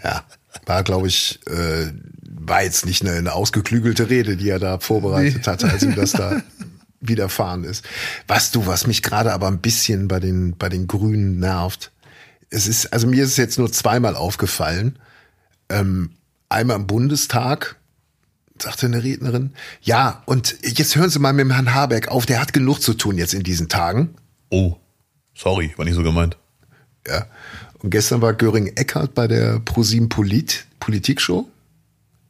Ja, 0.04 0.24
war, 0.66 0.82
glaube 0.82 1.08
ich, 1.08 1.40
äh, 1.46 1.92
war 2.22 2.62
jetzt 2.62 2.86
nicht 2.86 3.02
eine, 3.02 3.12
eine 3.12 3.32
ausgeklügelte 3.32 4.10
Rede, 4.10 4.36
die 4.36 4.48
er 4.48 4.58
da 4.58 4.78
vorbereitet 4.78 5.42
nee. 5.46 5.50
hatte, 5.50 5.70
als 5.70 5.82
ihm 5.82 5.94
das 5.94 6.12
da 6.12 6.42
widerfahren 7.00 7.64
ist. 7.64 7.84
Was 8.26 8.50
du, 8.50 8.66
was 8.66 8.86
mich 8.86 9.02
gerade 9.02 9.32
aber 9.32 9.48
ein 9.48 9.60
bisschen 9.60 10.08
bei 10.08 10.20
den, 10.20 10.56
bei 10.56 10.68
den 10.68 10.86
Grünen 10.86 11.38
nervt, 11.38 11.92
es 12.50 12.66
ist, 12.66 12.92
also 12.92 13.06
mir 13.06 13.24
ist 13.24 13.30
es 13.30 13.36
jetzt 13.36 13.58
nur 13.58 13.72
zweimal 13.72 14.16
aufgefallen. 14.16 14.98
Ähm, 15.68 16.10
einmal 16.48 16.76
im 16.76 16.86
Bundestag, 16.86 17.76
sagte 18.58 18.86
eine 18.86 19.02
Rednerin, 19.02 19.52
ja, 19.80 20.22
und 20.26 20.56
jetzt 20.62 20.96
hören 20.96 21.10
Sie 21.10 21.18
mal 21.18 21.32
mit 21.32 21.44
dem 21.44 21.52
Herrn 21.52 21.74
Habeck 21.74 22.08
auf, 22.08 22.26
der 22.26 22.40
hat 22.40 22.52
genug 22.52 22.82
zu 22.82 22.94
tun 22.94 23.16
jetzt 23.16 23.34
in 23.34 23.42
diesen 23.42 23.68
Tagen. 23.68 24.14
Oh, 24.50 24.76
sorry, 25.34 25.72
war 25.76 25.84
nicht 25.84 25.94
so 25.94 26.02
gemeint. 26.02 26.36
Ja. 27.06 27.26
Und 27.82 27.90
gestern 27.90 28.20
war 28.20 28.34
Göring 28.34 28.68
Eckhardt 28.76 29.14
bei 29.14 29.26
der 29.26 29.60
ProSieben 29.60 30.08
Polit, 30.08 30.66
Politikshow. 30.80 31.48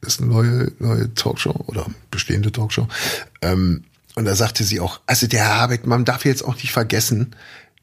Das 0.01 0.15
ist 0.15 0.21
eine 0.21 0.31
neue, 0.31 0.71
neue 0.79 1.13
Talkshow 1.13 1.63
oder 1.67 1.85
bestehende 2.09 2.51
Talkshow. 2.51 2.87
Ähm, 3.41 3.83
und 4.15 4.25
da 4.25 4.35
sagte 4.35 4.63
sie 4.63 4.79
auch, 4.79 4.99
also 5.05 5.27
der 5.27 5.41
Herr 5.41 5.61
Habeck, 5.61 5.85
man 5.85 6.05
darf 6.05 6.25
jetzt 6.25 6.43
auch 6.43 6.55
nicht 6.55 6.71
vergessen, 6.71 7.35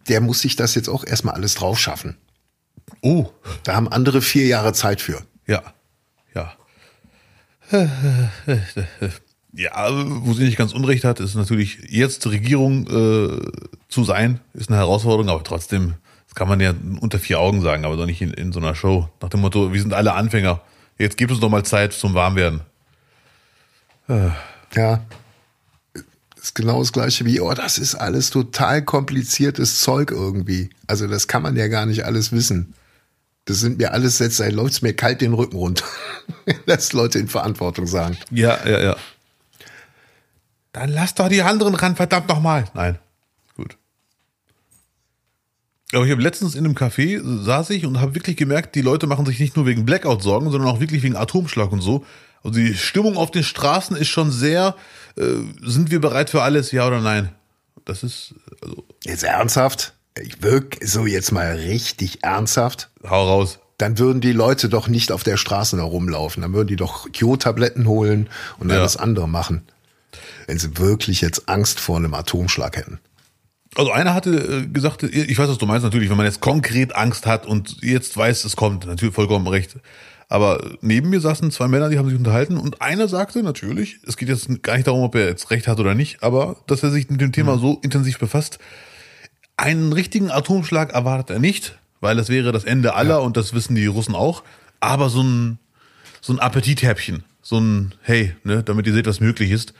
der 0.08 0.20
muss 0.20 0.40
sich 0.40 0.56
das 0.56 0.74
jetzt 0.74 0.88
auch 0.88 1.04
erstmal 1.04 1.34
alles 1.34 1.54
drauf 1.54 1.78
schaffen. 1.78 2.16
Oh. 3.02 3.28
Da 3.64 3.74
haben 3.74 3.88
andere 3.88 4.22
vier 4.22 4.46
Jahre 4.46 4.72
Zeit 4.72 5.00
für. 5.00 5.22
Ja. 5.46 5.62
Ja. 6.34 6.54
Ja, 9.54 9.88
wo 9.90 10.34
sie 10.34 10.44
nicht 10.44 10.58
ganz 10.58 10.72
unrecht 10.72 11.04
hat, 11.04 11.20
ist 11.20 11.34
natürlich 11.34 11.78
jetzt 11.88 12.26
Regierung 12.26 12.86
äh, 12.86 13.50
zu 13.88 14.04
sein, 14.04 14.40
ist 14.52 14.68
eine 14.68 14.78
Herausforderung, 14.78 15.30
aber 15.30 15.42
trotzdem, 15.42 15.94
kann 16.38 16.46
man 16.46 16.60
ja 16.60 16.72
unter 17.00 17.18
vier 17.18 17.40
Augen 17.40 17.62
sagen, 17.62 17.84
aber 17.84 17.96
doch 17.96 18.06
nicht 18.06 18.22
in, 18.22 18.32
in 18.32 18.52
so 18.52 18.60
einer 18.60 18.76
Show. 18.76 19.08
Nach 19.20 19.28
dem 19.28 19.40
Motto, 19.40 19.72
wir 19.72 19.80
sind 19.80 19.92
alle 19.92 20.12
Anfänger. 20.12 20.60
Jetzt 20.96 21.16
gibt 21.16 21.32
es 21.32 21.40
doch 21.40 21.48
mal 21.48 21.64
Zeit 21.64 21.92
zum 21.92 22.14
Warmwerden. 22.14 22.60
Ja. 24.72 25.04
Ist 26.40 26.54
genau 26.54 26.78
das 26.78 26.92
gleiche 26.92 27.24
wie, 27.24 27.40
oh, 27.40 27.52
das 27.54 27.78
ist 27.78 27.96
alles 27.96 28.30
total 28.30 28.82
kompliziertes 28.82 29.80
Zeug 29.80 30.12
irgendwie. 30.12 30.70
Also 30.86 31.08
das 31.08 31.26
kann 31.26 31.42
man 31.42 31.56
ja 31.56 31.66
gar 31.66 31.86
nicht 31.86 32.04
alles 32.04 32.30
wissen. 32.30 32.72
Das 33.46 33.58
sind 33.58 33.78
mir 33.78 33.92
alles 33.92 34.18
Sätze, 34.18 34.44
da 34.44 34.54
läuft's 34.54 34.80
mir 34.80 34.94
kalt 34.94 35.20
den 35.20 35.34
Rücken 35.34 35.56
runter. 35.56 35.86
Dass 36.66 36.92
Leute 36.92 37.18
in 37.18 37.26
Verantwortung 37.26 37.88
sagen. 37.88 38.16
Ja, 38.30 38.64
ja, 38.64 38.80
ja. 38.80 38.96
Dann 40.70 40.90
lass 40.90 41.14
doch 41.14 41.28
die 41.28 41.42
anderen 41.42 41.74
ran, 41.74 41.96
verdammt 41.96 42.28
nochmal. 42.28 42.66
Nein. 42.74 43.00
Aber 45.92 46.04
ich 46.04 46.10
habe 46.12 46.22
letztens 46.22 46.54
in 46.54 46.64
einem 46.64 46.74
Café 46.74 47.20
saß 47.44 47.70
ich 47.70 47.86
und 47.86 48.00
habe 48.00 48.14
wirklich 48.14 48.36
gemerkt, 48.36 48.74
die 48.74 48.82
Leute 48.82 49.06
machen 49.06 49.24
sich 49.24 49.40
nicht 49.40 49.56
nur 49.56 49.64
wegen 49.66 49.86
Blackout 49.86 50.22
Sorgen, 50.22 50.50
sondern 50.50 50.68
auch 50.68 50.80
wirklich 50.80 51.02
wegen 51.02 51.16
Atomschlag 51.16 51.72
und 51.72 51.80
so. 51.80 52.04
Also 52.44 52.58
die 52.58 52.74
Stimmung 52.74 53.16
auf 53.16 53.30
den 53.30 53.42
Straßen 53.42 53.96
ist 53.96 54.08
schon 54.08 54.30
sehr, 54.30 54.76
äh, 55.16 55.22
sind 55.62 55.90
wir 55.90 56.00
bereit 56.00 56.30
für 56.30 56.42
alles, 56.42 56.72
ja 56.72 56.86
oder 56.86 57.00
nein? 57.00 57.30
Das 57.84 58.02
ist, 58.02 58.34
also, 58.62 58.84
Jetzt 59.04 59.24
ernsthaft? 59.24 59.94
Ich 60.20 60.42
wirk 60.42 60.76
so 60.84 61.06
jetzt 61.06 61.32
mal 61.32 61.52
richtig 61.54 62.22
ernsthaft. 62.22 62.90
hau 63.08 63.26
raus. 63.26 63.58
Dann 63.78 63.98
würden 63.98 64.20
die 64.20 64.32
Leute 64.32 64.68
doch 64.68 64.88
nicht 64.88 65.12
auf 65.12 65.22
der 65.22 65.36
Straße 65.36 65.76
da 65.76 65.84
rumlaufen. 65.84 66.42
Dann 66.42 66.52
würden 66.52 66.66
die 66.68 66.76
doch 66.76 67.08
Jodtabletten 67.14 67.86
holen 67.86 68.28
und 68.58 68.70
Ja. 68.70 68.78
alles 68.78 68.96
andere 68.96 69.28
machen. 69.28 69.62
Wenn 70.46 70.58
sie 70.58 70.76
wirklich 70.78 71.20
jetzt 71.20 71.48
Angst 71.48 71.78
vor 71.80 71.96
einem 71.96 72.12
Atomschlag 72.14 72.76
hätten. 72.76 72.98
Also 73.74 73.92
einer 73.92 74.14
hatte 74.14 74.30
äh, 74.30 74.66
gesagt, 74.66 75.02
ich 75.02 75.38
weiß, 75.38 75.48
was 75.48 75.58
du 75.58 75.66
meinst 75.66 75.84
natürlich, 75.84 76.10
wenn 76.10 76.16
man 76.16 76.26
jetzt 76.26 76.40
konkret 76.40 76.94
Angst 76.94 77.26
hat 77.26 77.46
und 77.46 77.82
jetzt 77.82 78.16
weiß, 78.16 78.44
es 78.44 78.56
kommt, 78.56 78.86
natürlich 78.86 79.14
vollkommen 79.14 79.46
recht. 79.46 79.76
Aber 80.28 80.62
neben 80.82 81.08
mir 81.08 81.20
saßen 81.20 81.50
zwei 81.50 81.68
Männer, 81.68 81.88
die 81.88 81.98
haben 81.98 82.08
sich 82.08 82.18
unterhalten 82.18 82.58
und 82.58 82.82
einer 82.82 83.08
sagte 83.08 83.42
natürlich, 83.42 83.98
es 84.06 84.16
geht 84.16 84.28
jetzt 84.28 84.62
gar 84.62 84.74
nicht 84.74 84.86
darum, 84.86 85.02
ob 85.02 85.14
er 85.14 85.26
jetzt 85.26 85.50
recht 85.50 85.66
hat 85.66 85.80
oder 85.80 85.94
nicht, 85.94 86.22
aber 86.22 86.56
dass 86.66 86.82
er 86.82 86.90
sich 86.90 87.08
mit 87.08 87.20
dem 87.20 87.32
Thema 87.32 87.58
so 87.58 87.78
intensiv 87.82 88.18
befasst, 88.18 88.58
einen 89.56 89.92
richtigen 89.92 90.30
Atomschlag 90.30 90.92
erwartet 90.92 91.30
er 91.30 91.38
nicht, 91.38 91.78
weil 92.00 92.16
das 92.16 92.28
wäre 92.28 92.52
das 92.52 92.64
Ende 92.64 92.94
aller 92.94 93.22
und 93.22 93.36
das 93.36 93.54
wissen 93.54 93.74
die 93.74 93.86
Russen 93.86 94.14
auch. 94.14 94.44
Aber 94.80 95.08
so 95.08 95.22
ein, 95.22 95.58
so 96.20 96.32
ein 96.32 96.38
Appetithäppchen, 96.38 97.24
so 97.42 97.58
ein, 97.58 97.94
hey, 98.02 98.36
ne, 98.44 98.62
damit 98.62 98.86
ihr 98.86 98.92
seht, 98.92 99.06
was 99.06 99.20
möglich 99.20 99.50
ist, 99.50 99.72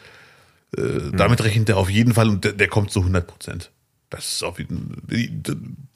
äh, 0.76 1.12
damit 1.12 1.44
rechnet 1.44 1.68
er 1.68 1.76
auf 1.76 1.90
jeden 1.90 2.14
Fall 2.14 2.28
und 2.28 2.44
der, 2.44 2.52
der 2.52 2.68
kommt 2.68 2.90
zu 2.90 3.00
100 3.00 3.26
Prozent. 3.26 3.70
Das 4.10 4.26
ist 4.26 4.42
auf 4.42 4.58
jeden 4.58 5.02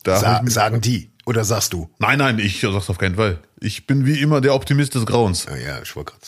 da 0.03 0.17
Sa 0.17 0.43
sagen 0.47 0.81
die. 0.81 1.11
Oder 1.25 1.45
sagst 1.45 1.73
du? 1.73 1.89
Nein, 1.99 2.19
nein, 2.19 2.39
ich 2.39 2.61
sag's 2.61 2.91
auf 2.91 2.99
keinen 2.99 3.15
Fall. 3.15 3.39
Ich 3.61 3.87
bin 3.87 4.07
wie 4.07 4.21
immer 4.21 4.41
der 4.41 4.55
Optimist 4.55 4.95
des 4.95 5.07
Grauens. 5.07 5.47
Ja, 5.47 5.57
ja 5.57 5.83
ich 5.83 5.95
wollte 5.95 6.13
gerade. 6.13 6.27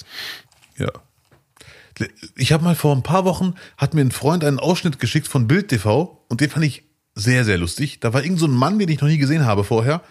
Ja. 0.79 2.09
Ich 2.37 2.53
habe 2.53 2.65
mal 2.65 2.75
vor 2.75 2.95
ein 2.95 3.03
paar 3.03 3.25
Wochen, 3.25 3.55
hat 3.77 3.95
mir 3.95 4.01
ein 4.01 4.11
Freund 4.11 4.45
einen 4.45 4.59
Ausschnitt 4.59 4.99
geschickt 4.99 5.29
von 5.29 5.47
Bild 5.47 5.69
TV 5.69 6.25
und 6.29 6.41
den 6.41 6.51
fand 6.51 6.65
ich 6.65 6.85
sehr, 7.15 7.45
sehr 7.45 7.59
lustig. 7.59 8.01
Da 8.01 8.13
war 8.13 8.25
irgend 8.25 8.41
so 8.41 8.47
ein 8.47 8.53
Mann, 8.53 8.79
den 8.79 8.89
ich 8.89 9.01
noch 9.01 9.09
nie 9.09 9.19
gesehen 9.19 9.45
habe 9.45 9.63
vorher 9.63 10.03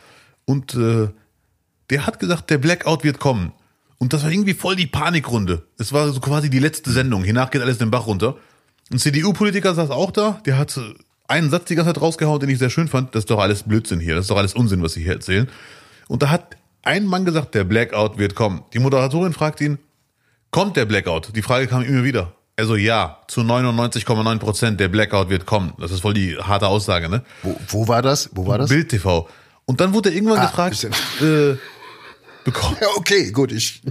und 0.45 0.75
äh, 0.75 1.09
der 1.89 2.05
hat 2.05 2.19
gesagt, 2.19 2.49
der 2.49 2.57
Blackout 2.57 3.03
wird 3.03 3.19
kommen. 3.19 3.53
Und 3.97 4.13
das 4.13 4.23
war 4.23 4.31
irgendwie 4.31 4.53
voll 4.53 4.75
die 4.75 4.87
Panikrunde. 4.87 5.67
Es 5.77 5.93
war 5.93 6.11
so 6.11 6.19
quasi 6.19 6.49
die 6.49 6.59
letzte 6.59 6.91
Sendung. 6.91 7.23
Hiernach 7.23 7.51
geht 7.51 7.61
alles 7.61 7.77
den 7.77 7.91
Bach 7.91 8.07
runter. 8.07 8.37
Ein 8.91 8.99
CDU-Politiker 8.99 9.73
saß 9.73 9.91
auch 9.91 10.11
da, 10.11 10.41
der 10.45 10.57
hat 10.57 10.75
äh, 10.77 10.93
einen 11.27 11.49
Satz 11.49 11.65
die 11.65 11.75
ganze 11.75 11.93
Zeit 11.93 12.01
rausgehauen, 12.01 12.39
den 12.39 12.49
ich 12.49 12.59
sehr 12.59 12.69
schön 12.69 12.87
fand. 12.87 13.15
Das 13.15 13.21
ist 13.21 13.29
doch 13.31 13.39
alles 13.39 13.63
Blödsinn 13.63 13.99
hier. 13.99 14.15
Das 14.15 14.25
ist 14.25 14.29
doch 14.31 14.37
alles 14.37 14.53
Unsinn, 14.53 14.81
was 14.83 14.93
Sie 14.93 15.03
hier 15.03 15.13
erzählen. 15.13 15.49
Und 16.07 16.21
da 16.21 16.29
hat 16.29 16.57
ein 16.83 17.05
Mann 17.05 17.23
gesagt, 17.25 17.55
der 17.55 17.63
Blackout 17.63 18.17
wird 18.17 18.35
kommen. 18.35 18.63
Die 18.73 18.79
Moderatorin 18.79 19.33
fragt 19.33 19.61
ihn, 19.61 19.79
Kommt 20.51 20.77
der 20.77 20.85
Blackout? 20.85 21.35
Die 21.35 21.41
Frage 21.41 21.65
kam 21.65 21.81
immer 21.81 22.03
wieder. 22.03 22.33
Also 22.55 22.75
ja, 22.75 23.17
zu 23.27 23.41
99,9 23.41 24.37
Prozent 24.37 24.79
der 24.79 24.87
Blackout 24.87 25.29
wird 25.29 25.47
kommen. 25.47 25.73
Das 25.79 25.89
ist 25.91 26.01
voll 26.01 26.13
die 26.13 26.37
harte 26.37 26.67
Aussage, 26.67 27.09
ne? 27.09 27.23
Wo, 27.41 27.57
wo 27.69 27.87
war 27.87 28.03
das? 28.03 28.29
Wo 28.33 28.45
war 28.45 28.59
das? 28.59 28.69
Bild 28.69 28.89
TV. 28.89 29.27
Und 29.65 29.81
dann 29.81 29.93
wurde 29.95 30.09
er 30.09 30.15
irgendwann 30.15 30.37
Ah, 30.37 30.45
gefragt, 30.45 30.83
äh, 31.21 31.55
bekommt, 32.43 32.77
Ja, 32.81 32.87
okay, 32.97 33.31
gut. 33.31 33.51
Ich, 33.51 33.81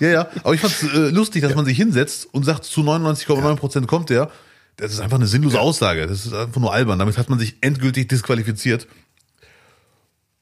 ja, 0.00 0.08
ja, 0.08 0.28
aber 0.42 0.54
ich 0.54 0.60
fand's 0.60 0.82
äh, 0.82 1.10
lustig, 1.10 1.42
dass 1.42 1.54
man 1.54 1.64
sich 1.64 1.76
hinsetzt 1.76 2.26
und 2.32 2.44
sagt, 2.44 2.64
zu 2.64 2.80
99,9 2.80 3.54
Prozent 3.54 3.86
kommt 3.86 4.10
der. 4.10 4.30
Das 4.76 4.92
ist 4.92 5.00
einfach 5.00 5.16
eine 5.16 5.26
sinnlose 5.26 5.60
Aussage. 5.60 6.06
Das 6.06 6.26
ist 6.26 6.34
einfach 6.34 6.60
nur 6.60 6.72
albern. 6.72 6.98
Damit 6.98 7.16
hat 7.18 7.30
man 7.30 7.38
sich 7.38 7.56
endgültig 7.60 8.08
disqualifiziert. 8.08 8.88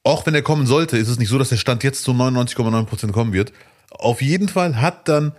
Auch 0.05 0.27
wenn 0.27 0.35
er 0.35 0.43
kommen 0.43 0.67
sollte, 0.67 0.97
ist 0.97 1.09
es 1.09 1.19
nicht 1.19 1.29
so, 1.29 1.39
dass 1.39 1.51
der 1.51 1.57
Stand 1.57 1.85
jetzt 1.85 2.03
zu 2.03 2.13
99,9 2.13 2.85
Prozent 2.87 3.13
kommen 3.13 3.33
wird. 3.33 3.53
Auf 3.91 4.23
jeden 4.23 4.49
Fall 4.49 4.81
hat 4.81 5.09
dann 5.09 5.33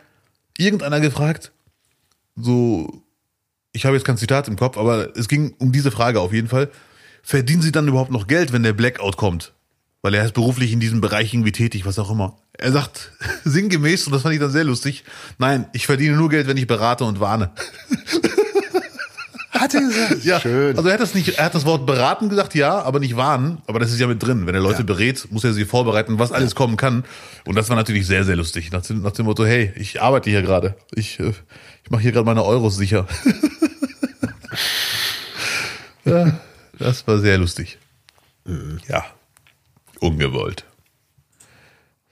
irgendeiner 0.58 1.00
gefragt, 1.00 1.52
so, 2.36 3.04
ich 3.74 3.86
habe 3.86 3.96
jetzt 3.96 4.06
kein 4.06 4.18
Zitat 4.18 4.48
im 4.48 4.56
Kopf, 4.56 4.78
aber 4.78 5.18
es 5.18 5.28
ging 5.28 5.56
um 5.58 5.72
diese 5.72 5.92
Frage 5.92 6.20
auf 6.20 6.32
jeden 6.32 6.48
Fall. 6.48 6.70
Verdienen 7.24 7.62
Sie 7.62 7.72
dann 7.72 7.88
überhaupt 7.88 8.12
noch 8.12 8.28
Geld, 8.28 8.54
wenn 8.54 8.64
der 8.64 8.74
Blackout 8.74 9.18
kommt? 9.18 9.54
Weil 10.02 10.14
er 10.14 10.26
ist 10.26 10.34
beruflich 10.34 10.72
in 10.74 10.82
diesem 10.82 11.02
Bereich 11.02 11.34
irgendwie 11.34 11.54
tätig, 11.54 11.86
was 11.86 11.98
auch 11.98 12.12
immer. 12.12 12.38
Er 12.54 12.72
sagt 12.72 13.12
sinngemäß, 13.46 14.06
und 14.06 14.14
das 14.14 14.22
fand 14.22 14.36
ich 14.36 14.42
dann 14.42 14.52
sehr 14.52 14.66
lustig, 14.66 15.04
nein, 15.38 15.68
ich 15.74 15.88
verdiene 15.88 16.16
nur 16.16 16.30
Geld, 16.30 16.48
wenn 16.48 16.58
ich 16.58 16.68
berate 16.68 17.06
und 17.06 17.20
warne. 17.20 17.52
hat 19.64 19.74
er 19.74 19.82
gesagt? 19.82 20.24
Ja, 20.24 20.40
Schön. 20.40 20.76
also 20.78 20.88
er 20.88 20.94
hat 20.96 21.02
das 21.02 21.14
nicht, 21.14 21.38
er 21.38 21.46
hat 21.46 21.56
das 21.56 21.66
Wort 21.66 21.86
beraten 21.86 22.30
gesagt, 22.30 22.56
ja, 22.56 22.82
aber 22.82 23.00
nicht 23.00 23.16
warnen, 23.16 23.62
aber 23.68 23.80
das 23.80 23.92
ist 23.92 24.00
ja 24.00 24.08
mit 24.08 24.22
drin. 24.22 24.46
Wenn 24.46 24.56
er 24.56 24.62
Leute 24.62 24.80
Ja. 24.80 24.84
berät, 24.86 25.28
muss 25.32 25.44
er 25.44 25.54
sie 25.54 25.66
vorbereiten, 25.66 26.20
was 26.20 26.32
alles 26.32 26.56
kommen 26.56 26.78
kann. 26.78 27.04
Und 27.46 27.56
das 27.56 27.70
war 27.70 27.76
natürlich 27.76 28.08
sehr, 28.08 28.24
sehr 28.24 28.36
lustig. 28.36 28.72
Nach 28.72 28.82
dem, 28.82 29.02
nach 29.02 29.12
dem 29.12 29.26
Motto, 29.26 29.46
hey, 29.46 29.72
ich 29.76 30.02
arbeite 30.02 30.30
hier 30.30 30.42
gerade. 30.42 30.76
Ich, 30.94 31.20
äh, 31.20 31.34
ich 31.84 31.92
mache 31.92 32.02
hier 32.02 32.12
gerade 32.12 32.26
meine 32.26 32.44
Euros 32.44 32.78
sicher. 32.78 33.08
ja, 36.06 36.40
das 36.80 37.06
war 37.08 37.20
sehr 37.20 37.38
lustig. 37.38 37.78
Ja, 38.88 39.06
ungewollt. 40.00 40.66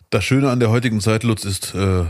Das 0.10 0.24
Schöne 0.24 0.50
an 0.50 0.60
der 0.60 0.70
heutigen 0.70 1.02
Zeit, 1.02 1.24
Lutz, 1.24 1.46
ist, 1.46 1.74
äh, 1.76 2.06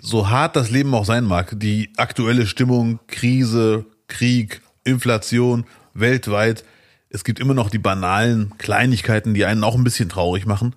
so 0.00 0.30
hart 0.30 0.56
das 0.56 0.70
Leben 0.70 0.94
auch 0.94 1.04
sein 1.04 1.24
mag, 1.24 1.52
die 1.58 1.90
aktuelle 1.96 2.46
Stimmung, 2.46 2.98
Krise, 3.08 3.84
Krieg, 4.12 4.60
Inflation 4.84 5.64
weltweit, 5.94 6.64
es 7.10 7.24
gibt 7.24 7.40
immer 7.40 7.54
noch 7.54 7.70
die 7.70 7.78
banalen 7.78 8.56
Kleinigkeiten, 8.58 9.34
die 9.34 9.44
einen 9.44 9.64
auch 9.64 9.74
ein 9.74 9.84
bisschen 9.84 10.08
traurig 10.08 10.46
machen. 10.46 10.74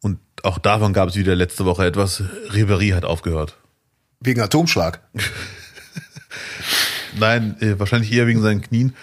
Und 0.00 0.18
auch 0.42 0.58
davon 0.58 0.92
gab 0.92 1.08
es 1.08 1.16
wieder 1.16 1.34
letzte 1.34 1.64
Woche 1.64 1.86
etwas. 1.86 2.22
Ribery 2.52 2.90
hat 2.90 3.04
aufgehört. 3.04 3.56
Wegen 4.20 4.40
Atomschlag. 4.40 5.00
Nein, 7.18 7.56
äh, 7.60 7.78
wahrscheinlich 7.78 8.12
eher 8.12 8.26
wegen 8.26 8.42
seinen 8.42 8.62
Knien. 8.62 8.94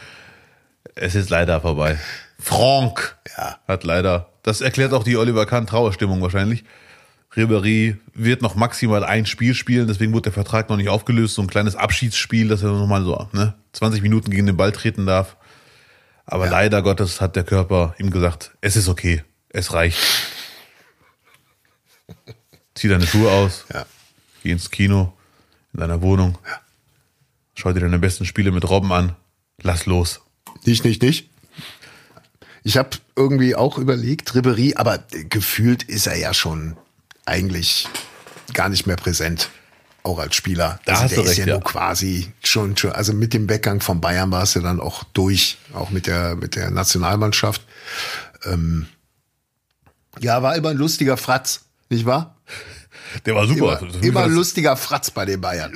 Es 0.95 1.15
ist 1.15 1.29
leider 1.29 1.61
vorbei. 1.61 1.97
Franck 2.39 3.17
Ja. 3.37 3.59
hat 3.67 3.83
leider, 3.83 4.29
das 4.43 4.61
erklärt 4.61 4.93
auch 4.93 5.03
die 5.03 5.17
Oliver 5.17 5.45
Kahn 5.45 5.67
Trauerstimmung 5.67 6.21
wahrscheinlich. 6.21 6.63
Ribery 7.35 7.97
wird 8.13 8.41
noch 8.41 8.55
maximal 8.55 9.03
ein 9.03 9.25
Spiel 9.25 9.53
spielen, 9.53 9.87
deswegen 9.87 10.13
wurde 10.13 10.23
der 10.23 10.33
Vertrag 10.33 10.69
noch 10.69 10.77
nicht 10.77 10.89
aufgelöst. 10.89 11.35
So 11.35 11.41
ein 11.41 11.47
kleines 11.47 11.75
Abschiedsspiel, 11.75 12.47
dass 12.47 12.63
er 12.63 12.69
nochmal 12.71 13.03
so 13.03 13.29
ne, 13.33 13.53
20 13.73 14.01
Minuten 14.01 14.31
gegen 14.31 14.47
den 14.47 14.57
Ball 14.57 14.71
treten 14.71 15.05
darf. 15.05 15.37
Aber 16.25 16.49
leider 16.49 16.81
Gottes 16.81 17.21
hat 17.21 17.35
der 17.35 17.43
Körper 17.43 17.95
ihm 17.99 18.11
gesagt, 18.11 18.51
es 18.61 18.75
ist 18.75 18.87
okay, 18.87 19.23
es 19.49 19.73
reicht. 19.73 19.97
Zieh 22.75 22.87
deine 22.87 23.05
Schuhe 23.05 23.31
aus, 23.31 23.65
Ja. 23.73 23.85
geh 24.43 24.51
ins 24.51 24.71
Kino, 24.71 25.13
in 25.73 25.79
deiner 25.81 26.01
Wohnung, 26.01 26.37
schau 27.55 27.73
dir 27.73 27.81
deine 27.81 27.99
besten 27.99 28.25
Spiele 28.25 28.51
mit 28.51 28.67
Robben 28.69 28.91
an, 28.91 29.15
lass 29.61 29.85
los. 29.85 30.21
Nicht, 30.65 30.83
nicht, 30.85 31.01
nicht. 31.01 31.29
Ich 32.63 32.77
habe 32.77 32.89
irgendwie 33.15 33.55
auch 33.55 33.77
überlegt, 33.77 34.33
Ribery, 34.35 34.75
aber 34.75 34.99
gefühlt 35.29 35.83
ist 35.83 36.07
er 36.07 36.17
ja 36.17 36.33
schon 36.33 36.77
eigentlich 37.25 37.87
gar 38.53 38.69
nicht 38.69 38.87
mehr 38.87 38.95
präsent, 38.95 39.49
auch 40.03 40.19
als 40.19 40.35
Spieler. 40.35 40.79
Da 40.85 40.93
also 40.93 41.03
hast 41.03 41.11
der 41.11 41.17
du 41.17 41.23
ist 41.23 41.29
recht, 41.29 41.39
ja, 41.39 41.45
ja. 41.47 41.53
nur 41.53 41.63
quasi 41.63 42.31
schon, 42.43 42.75
schon, 42.77 42.91
also 42.91 43.13
mit 43.13 43.33
dem 43.33 43.49
Weggang 43.49 43.81
von 43.81 44.01
Bayern 44.01 44.31
war 44.31 44.43
es 44.43 44.53
ja 44.53 44.61
dann 44.61 44.79
auch 44.79 45.03
durch, 45.13 45.57
auch 45.73 45.89
mit 45.89 46.07
der, 46.07 46.35
mit 46.35 46.55
der 46.55 46.71
Nationalmannschaft. 46.71 47.61
Ähm, 48.45 48.87
ja, 50.19 50.41
war 50.41 50.55
immer 50.55 50.69
ein 50.69 50.77
lustiger 50.77 51.17
Fratz, 51.17 51.65
nicht 51.89 52.05
wahr? 52.05 52.35
Der 53.25 53.35
war 53.35 53.47
super. 53.47 53.79
Immer, 53.81 54.03
immer 54.03 54.23
ein 54.23 54.31
lustiger 54.31 54.75
Fratz 54.77 55.09
bei 55.11 55.25
den 55.25 55.41
Bayern. 55.41 55.71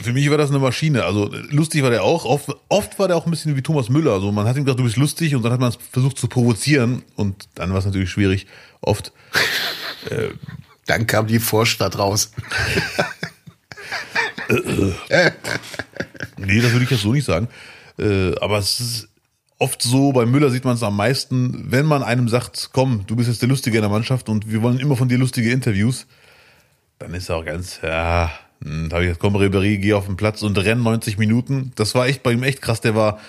Für 0.00 0.12
mich 0.12 0.28
war 0.30 0.38
das 0.38 0.50
eine 0.50 0.58
Maschine. 0.58 1.04
Also 1.04 1.30
lustig 1.50 1.82
war 1.82 1.90
der 1.90 2.02
auch. 2.02 2.24
Oft, 2.24 2.50
oft 2.68 2.98
war 2.98 3.08
der 3.08 3.16
auch 3.16 3.26
ein 3.26 3.30
bisschen 3.30 3.56
wie 3.56 3.62
Thomas 3.62 3.88
Müller. 3.88 4.12
Also 4.12 4.32
man 4.32 4.46
hat 4.46 4.56
ihm 4.56 4.64
gesagt, 4.64 4.80
du 4.80 4.84
bist 4.84 4.96
lustig 4.96 5.34
und 5.34 5.42
dann 5.42 5.52
hat 5.52 5.60
man 5.60 5.70
es 5.70 5.78
versucht 5.92 6.18
zu 6.18 6.26
provozieren 6.26 7.02
und 7.14 7.48
dann 7.54 7.70
war 7.70 7.78
es 7.78 7.84
natürlich 7.84 8.10
schwierig. 8.10 8.46
Oft. 8.80 9.12
Äh, 10.10 10.34
Dann 10.86 11.06
kam 11.06 11.26
die 11.26 11.38
Vorstadt 11.38 11.98
raus. 11.98 12.32
nee, 16.36 16.60
das 16.60 16.72
würde 16.72 16.84
ich 16.84 16.90
jetzt 16.90 17.02
so 17.02 17.12
nicht 17.12 17.24
sagen. 17.24 17.48
Äh, 17.98 18.34
aber 18.40 18.58
es 18.58 18.80
ist 18.80 19.08
oft 19.58 19.82
so, 19.82 20.12
bei 20.12 20.26
Müller 20.26 20.50
sieht 20.50 20.64
man 20.64 20.74
es 20.74 20.82
am 20.82 20.96
meisten, 20.96 21.70
wenn 21.70 21.86
man 21.86 22.02
einem 22.02 22.28
sagt, 22.28 22.70
komm, 22.72 23.04
du 23.06 23.16
bist 23.16 23.28
jetzt 23.28 23.40
der 23.40 23.48
Lustige 23.48 23.78
in 23.78 23.82
der 23.82 23.90
Mannschaft 23.90 24.28
und 24.28 24.50
wir 24.50 24.62
wollen 24.62 24.78
immer 24.78 24.96
von 24.96 25.08
dir 25.08 25.18
lustige 25.18 25.50
Interviews, 25.50 26.06
dann 26.98 27.14
ist 27.14 27.28
er 27.28 27.36
auch 27.36 27.44
ganz, 27.44 27.80
ja, 27.82 28.30
hm, 28.62 28.88
da 28.88 28.96
habe 28.96 29.04
ich 29.04 29.10
jetzt, 29.10 29.20
komm, 29.20 29.36
Ribéry, 29.36 29.78
geh 29.78 29.94
auf 29.94 30.06
den 30.06 30.16
Platz 30.16 30.42
und 30.42 30.58
renn 30.58 30.82
90 30.82 31.18
Minuten. 31.18 31.72
Das 31.76 31.94
war 31.94 32.06
echt 32.06 32.22
bei 32.22 32.32
ihm 32.32 32.42
echt 32.42 32.62
krass. 32.62 32.80
Der 32.80 32.94
war, 32.94 33.20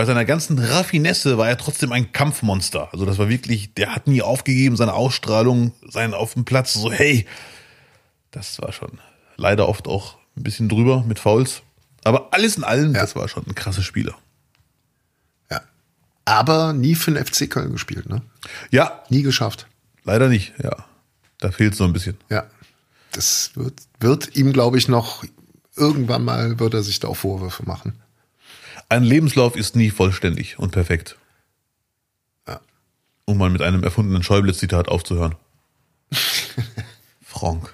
bei 0.00 0.06
seiner 0.06 0.24
ganzen 0.24 0.58
Raffinesse 0.58 1.36
war 1.36 1.50
er 1.50 1.58
trotzdem 1.58 1.92
ein 1.92 2.10
Kampfmonster. 2.10 2.88
Also 2.90 3.04
das 3.04 3.18
war 3.18 3.28
wirklich, 3.28 3.74
der 3.74 3.94
hat 3.94 4.06
nie 4.06 4.22
aufgegeben, 4.22 4.74
seine 4.74 4.94
Ausstrahlung, 4.94 5.74
sein 5.86 6.14
auf 6.14 6.32
dem 6.32 6.46
Platz, 6.46 6.72
so, 6.72 6.90
hey, 6.90 7.26
das 8.30 8.58
war 8.62 8.72
schon 8.72 8.98
leider 9.36 9.68
oft 9.68 9.86
auch 9.86 10.16
ein 10.38 10.42
bisschen 10.42 10.70
drüber 10.70 11.04
mit 11.06 11.18
Fouls. 11.18 11.60
Aber 12.02 12.32
alles 12.32 12.56
in 12.56 12.64
allem, 12.64 12.94
ja. 12.94 13.02
das 13.02 13.14
war 13.14 13.28
schon 13.28 13.46
ein 13.46 13.54
krasser 13.54 13.82
Spieler. 13.82 14.16
Ja. 15.50 15.60
Aber 16.24 16.72
nie 16.72 16.94
für 16.94 17.10
den 17.10 17.22
FC 17.22 17.50
Köln 17.50 17.72
gespielt, 17.72 18.08
ne? 18.08 18.22
Ja. 18.70 19.02
Nie 19.10 19.20
geschafft. 19.20 19.66
Leider 20.04 20.30
nicht, 20.30 20.54
ja. 20.62 20.86
Da 21.40 21.50
fehlt 21.50 21.74
es 21.74 21.78
noch 21.78 21.88
ein 21.88 21.92
bisschen. 21.92 22.16
Ja. 22.30 22.46
Das 23.12 23.50
wird, 23.54 23.74
wird 23.98 24.34
ihm, 24.34 24.54
glaube 24.54 24.78
ich, 24.78 24.88
noch 24.88 25.24
irgendwann 25.76 26.24
mal 26.24 26.58
wird 26.58 26.72
er 26.72 26.82
sich 26.82 27.00
da 27.00 27.08
auch 27.08 27.18
Vorwürfe 27.18 27.66
machen. 27.66 27.99
Ein 28.90 29.04
Lebenslauf 29.04 29.54
ist 29.54 29.76
nie 29.76 29.90
vollständig 29.90 30.58
und 30.58 30.72
perfekt. 30.72 31.16
Ja. 32.48 32.60
Um 33.24 33.38
mal 33.38 33.48
mit 33.48 33.62
einem 33.62 33.84
erfundenen 33.84 34.24
Schäuble-Zitat 34.24 34.88
aufzuhören. 34.88 35.36
Franck. 37.22 37.72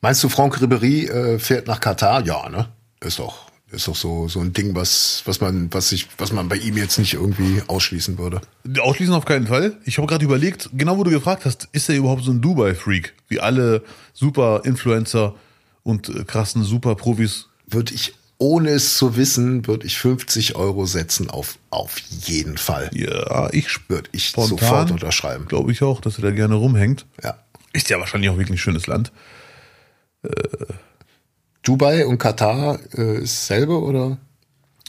Meinst 0.00 0.22
du, 0.22 0.28
Franck 0.28 0.58
Ribéry 0.58 1.10
äh, 1.10 1.38
fährt 1.40 1.66
nach 1.66 1.80
Katar? 1.80 2.24
Ja, 2.24 2.48
ne? 2.48 2.68
Ist 3.00 3.18
doch, 3.18 3.50
ist 3.72 3.88
doch 3.88 3.96
so, 3.96 4.28
so 4.28 4.38
ein 4.40 4.52
Ding, 4.52 4.76
was, 4.76 5.22
was 5.24 5.40
man, 5.40 5.72
was 5.72 5.88
sich, 5.88 6.06
was 6.18 6.30
man 6.30 6.48
bei 6.48 6.56
ihm 6.56 6.76
jetzt 6.76 6.98
nicht 6.98 7.14
irgendwie 7.14 7.60
ausschließen 7.66 8.16
würde. 8.16 8.40
Ausschließen 8.78 9.12
auf 9.12 9.24
keinen 9.24 9.48
Fall. 9.48 9.76
Ich 9.84 9.98
habe 9.98 10.06
gerade 10.06 10.24
überlegt, 10.24 10.70
genau 10.72 10.96
wo 10.96 11.02
du 11.02 11.10
gefragt 11.10 11.46
hast, 11.46 11.68
ist 11.72 11.88
er 11.88 11.96
überhaupt 11.96 12.22
so 12.22 12.30
ein 12.30 12.40
Dubai-Freak? 12.40 13.12
Wie 13.26 13.40
alle 13.40 13.82
Super-Influencer 14.12 15.34
und 15.82 16.10
äh, 16.10 16.22
krassen 16.22 16.62
Super-Profis? 16.62 17.48
Würde 17.66 17.92
ich 17.92 18.14
ohne 18.44 18.68
es 18.72 18.98
zu 18.98 19.16
wissen, 19.16 19.66
würde 19.66 19.86
ich 19.86 19.96
50 19.96 20.54
Euro 20.54 20.84
setzen 20.84 21.30
auf, 21.30 21.56
auf 21.70 21.96
jeden 21.96 22.58
Fall. 22.58 22.90
Ja, 22.92 23.48
ich 23.52 23.88
würde 23.88 24.10
ich 24.12 24.26
spontan, 24.26 24.58
sofort 24.58 24.90
unterschreiben. 24.90 25.46
Glaube 25.46 25.72
ich 25.72 25.82
auch, 25.82 26.02
dass 26.02 26.18
er 26.18 26.24
da 26.24 26.30
gerne 26.30 26.56
rumhängt. 26.56 27.06
Ja. 27.22 27.38
Ist 27.72 27.88
ja 27.88 27.98
wahrscheinlich 27.98 28.28
auch 28.28 28.36
wirklich 28.36 28.56
ein 28.56 28.58
schönes 28.58 28.86
Land. 28.86 29.12
Äh, 30.24 30.28
Dubai 31.62 32.04
und 32.04 32.18
Katar 32.18 32.78
äh, 32.92 33.22
ist 33.22 33.46
selber 33.46 33.82
oder? 33.82 34.18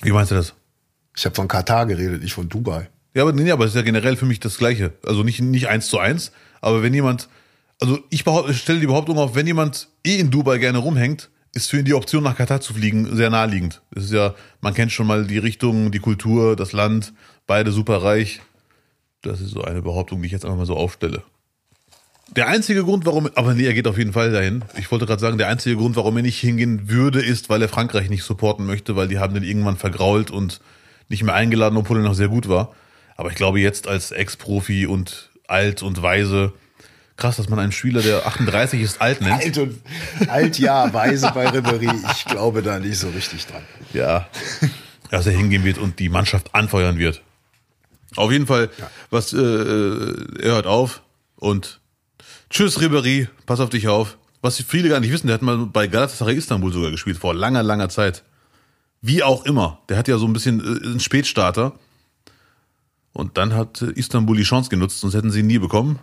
Wie 0.02 0.12
meinst 0.12 0.32
du 0.32 0.36
das? 0.36 0.54
Ich 1.16 1.24
habe 1.24 1.36
von 1.36 1.48
Katar 1.48 1.86
geredet, 1.86 2.24
nicht 2.24 2.34
von 2.34 2.50
Dubai. 2.50 2.90
Ja, 3.14 3.22
aber 3.22 3.32
nee, 3.32 3.50
aber 3.52 3.64
es 3.64 3.72
ist 3.72 3.78
ja 3.78 3.84
generell 3.84 4.18
für 4.18 4.26
mich 4.26 4.42
das 4.42 4.58
Gleiche. 4.58 4.92
Also 5.06 5.24
nicht 5.24 5.40
nicht 5.40 5.70
eins 5.70 5.88
zu 5.88 5.98
eins, 5.98 6.34
aber 6.60 6.84
wenn 6.84 6.94
jemand, 6.94 7.30
also 7.80 8.00
ich, 8.10 8.26
behaupte, 8.26 8.52
ich 8.52 8.58
stelle 8.58 8.82
die 8.82 8.88
Behauptung 8.88 9.18
auf, 9.18 9.34
wenn 9.34 9.48
jemand 9.48 9.88
eh 10.06 10.18
in 10.18 10.30
Dubai 10.30 10.58
gerne 10.58 10.80
rumhängt, 10.80 11.30
ist 11.56 11.72
für 11.72 11.80
ihn 11.80 11.86
die 11.86 11.94
Option 11.94 12.24
nach 12.24 12.36
Katar 12.36 12.62
zu 12.62 12.74
fliegen 12.74 13.16
sehr 13.16 13.30
naheliegend. 13.30 13.82
Es 13.96 14.04
ist 14.06 14.14
ja, 14.14 14.36
man 14.62 14.74
kennt 14.74 14.92
schon 14.92 15.08
mal 15.08 15.26
die 15.26 15.38
Richtung, 15.38 15.92
die 15.92 16.00
Kultur, 16.00 16.56
das 16.56 16.74
Land, 16.74 17.14
beide 17.48 17.72
super 17.72 18.04
reich. 18.04 18.42
Das 19.22 19.42
ist 19.42 19.52
so 19.52 19.64
eine 19.64 19.82
Behauptung, 19.82 20.22
die 20.22 20.28
ich 20.28 20.34
jetzt 20.34 20.46
einfach 20.46 20.58
mal 20.58 20.66
so 20.66 20.76
aufstelle. 20.76 21.24
Der 22.36 22.48
einzige 22.48 22.84
Grund, 22.84 23.06
warum, 23.06 23.30
aber 23.36 23.54
nee, 23.54 23.66
er 23.66 23.74
geht 23.74 23.88
auf 23.88 23.98
jeden 23.98 24.12
Fall 24.12 24.32
dahin. 24.32 24.66
Ich 24.78 24.92
wollte 24.92 25.06
gerade 25.06 25.22
sagen, 25.22 25.38
der 25.38 25.48
einzige 25.48 25.78
Grund, 25.78 25.96
warum 25.96 26.18
er 26.18 26.24
nicht 26.24 26.40
hingehen 26.40 26.90
würde, 26.90 27.22
ist, 27.22 27.50
weil 27.50 27.62
er 27.62 27.70
Frankreich 27.70 28.10
nicht 28.10 28.24
supporten 28.24 28.66
möchte, 28.66 28.96
weil 28.98 29.08
die 29.08 29.20
haben 29.20 29.34
den 29.34 29.44
irgendwann 29.44 29.78
vergrault 29.78 30.32
und 30.32 30.60
nicht 31.08 31.24
mehr 31.24 31.36
eingeladen, 31.36 31.78
obwohl 31.78 31.98
er 31.98 32.04
noch 32.04 32.16
sehr 32.16 32.28
gut 32.28 32.50
war. 32.50 32.74
Aber 33.16 33.30
ich 33.30 33.36
glaube 33.36 33.62
jetzt 33.62 33.88
als 33.88 34.12
Ex-Profi 34.12 34.88
und 34.88 35.30
alt 35.48 35.84
und 35.84 36.02
weise, 36.02 36.52
Krass, 37.18 37.38
dass 37.38 37.48
man 37.48 37.60
einen 37.60 37.72
Spieler, 37.72 38.02
der 38.02 38.26
38 38.26 38.82
ist, 38.82 39.02
alt 39.02 39.22
nennt. 39.22 39.42
Alt 39.42 39.58
und 39.58 39.82
alt, 40.28 40.60
ja, 40.60 40.94
weise 40.94 41.32
bei 41.34 41.50
Ribery. 41.50 41.90
Ich 42.12 42.26
glaube 42.26 42.62
da 42.62 42.78
nicht 42.80 42.98
so 42.98 43.10
richtig 43.10 43.48
dran. 43.48 43.64
Ja, 43.94 44.28
dass 45.12 45.26
er 45.26 45.32
hingehen 45.32 45.64
wird 45.64 45.78
und 45.78 46.00
die 46.00 46.10
Mannschaft 46.10 46.54
anfeuern 46.54 46.98
wird. 46.98 47.22
Auf 48.18 48.32
jeden 48.32 48.48
Fall, 48.48 48.70
ja. 48.78 48.90
was 49.10 49.34
äh, 49.34 49.38
äh 49.38 50.42
er 50.42 50.52
hört 50.54 50.68
auf 50.68 51.04
und 51.38 51.80
tschüss 52.50 52.82
Ribery, 52.82 53.30
pass 53.46 53.60
auf 53.60 53.70
dich 53.70 53.88
auf. 53.88 54.18
Was 54.42 54.62
viele 54.62 54.90
gar 54.90 55.00
nicht 55.00 55.12
wissen, 55.12 55.28
der 55.28 55.36
hat 55.36 55.42
mal 55.42 55.58
bei 55.58 55.88
Galatasaray 55.88 56.36
Istanbul 56.36 56.72
sogar 56.72 56.92
gespielt 56.92 57.18
vor 57.18 57.34
langer, 57.34 57.64
langer 57.64 57.90
Zeit. 57.90 58.24
Wie 59.02 59.24
auch 59.24 59.46
immer, 59.46 59.80
der 59.90 59.98
hat 59.98 60.08
ja 60.08 60.18
so 60.18 60.28
ein 60.28 60.34
bisschen 60.34 60.60
äh, 60.60 60.86
einen 60.86 61.00
Spätstarter. 61.00 61.74
Und 63.14 63.38
dann 63.38 63.54
hat 63.54 63.82
Istanbul 63.82 64.36
die 64.36 64.44
Chance 64.44 64.70
genutzt, 64.70 65.00
sonst 65.00 65.14
hätten 65.14 65.32
sie 65.32 65.40
ihn 65.40 65.48
nie 65.48 65.60
bekommen. 65.60 66.00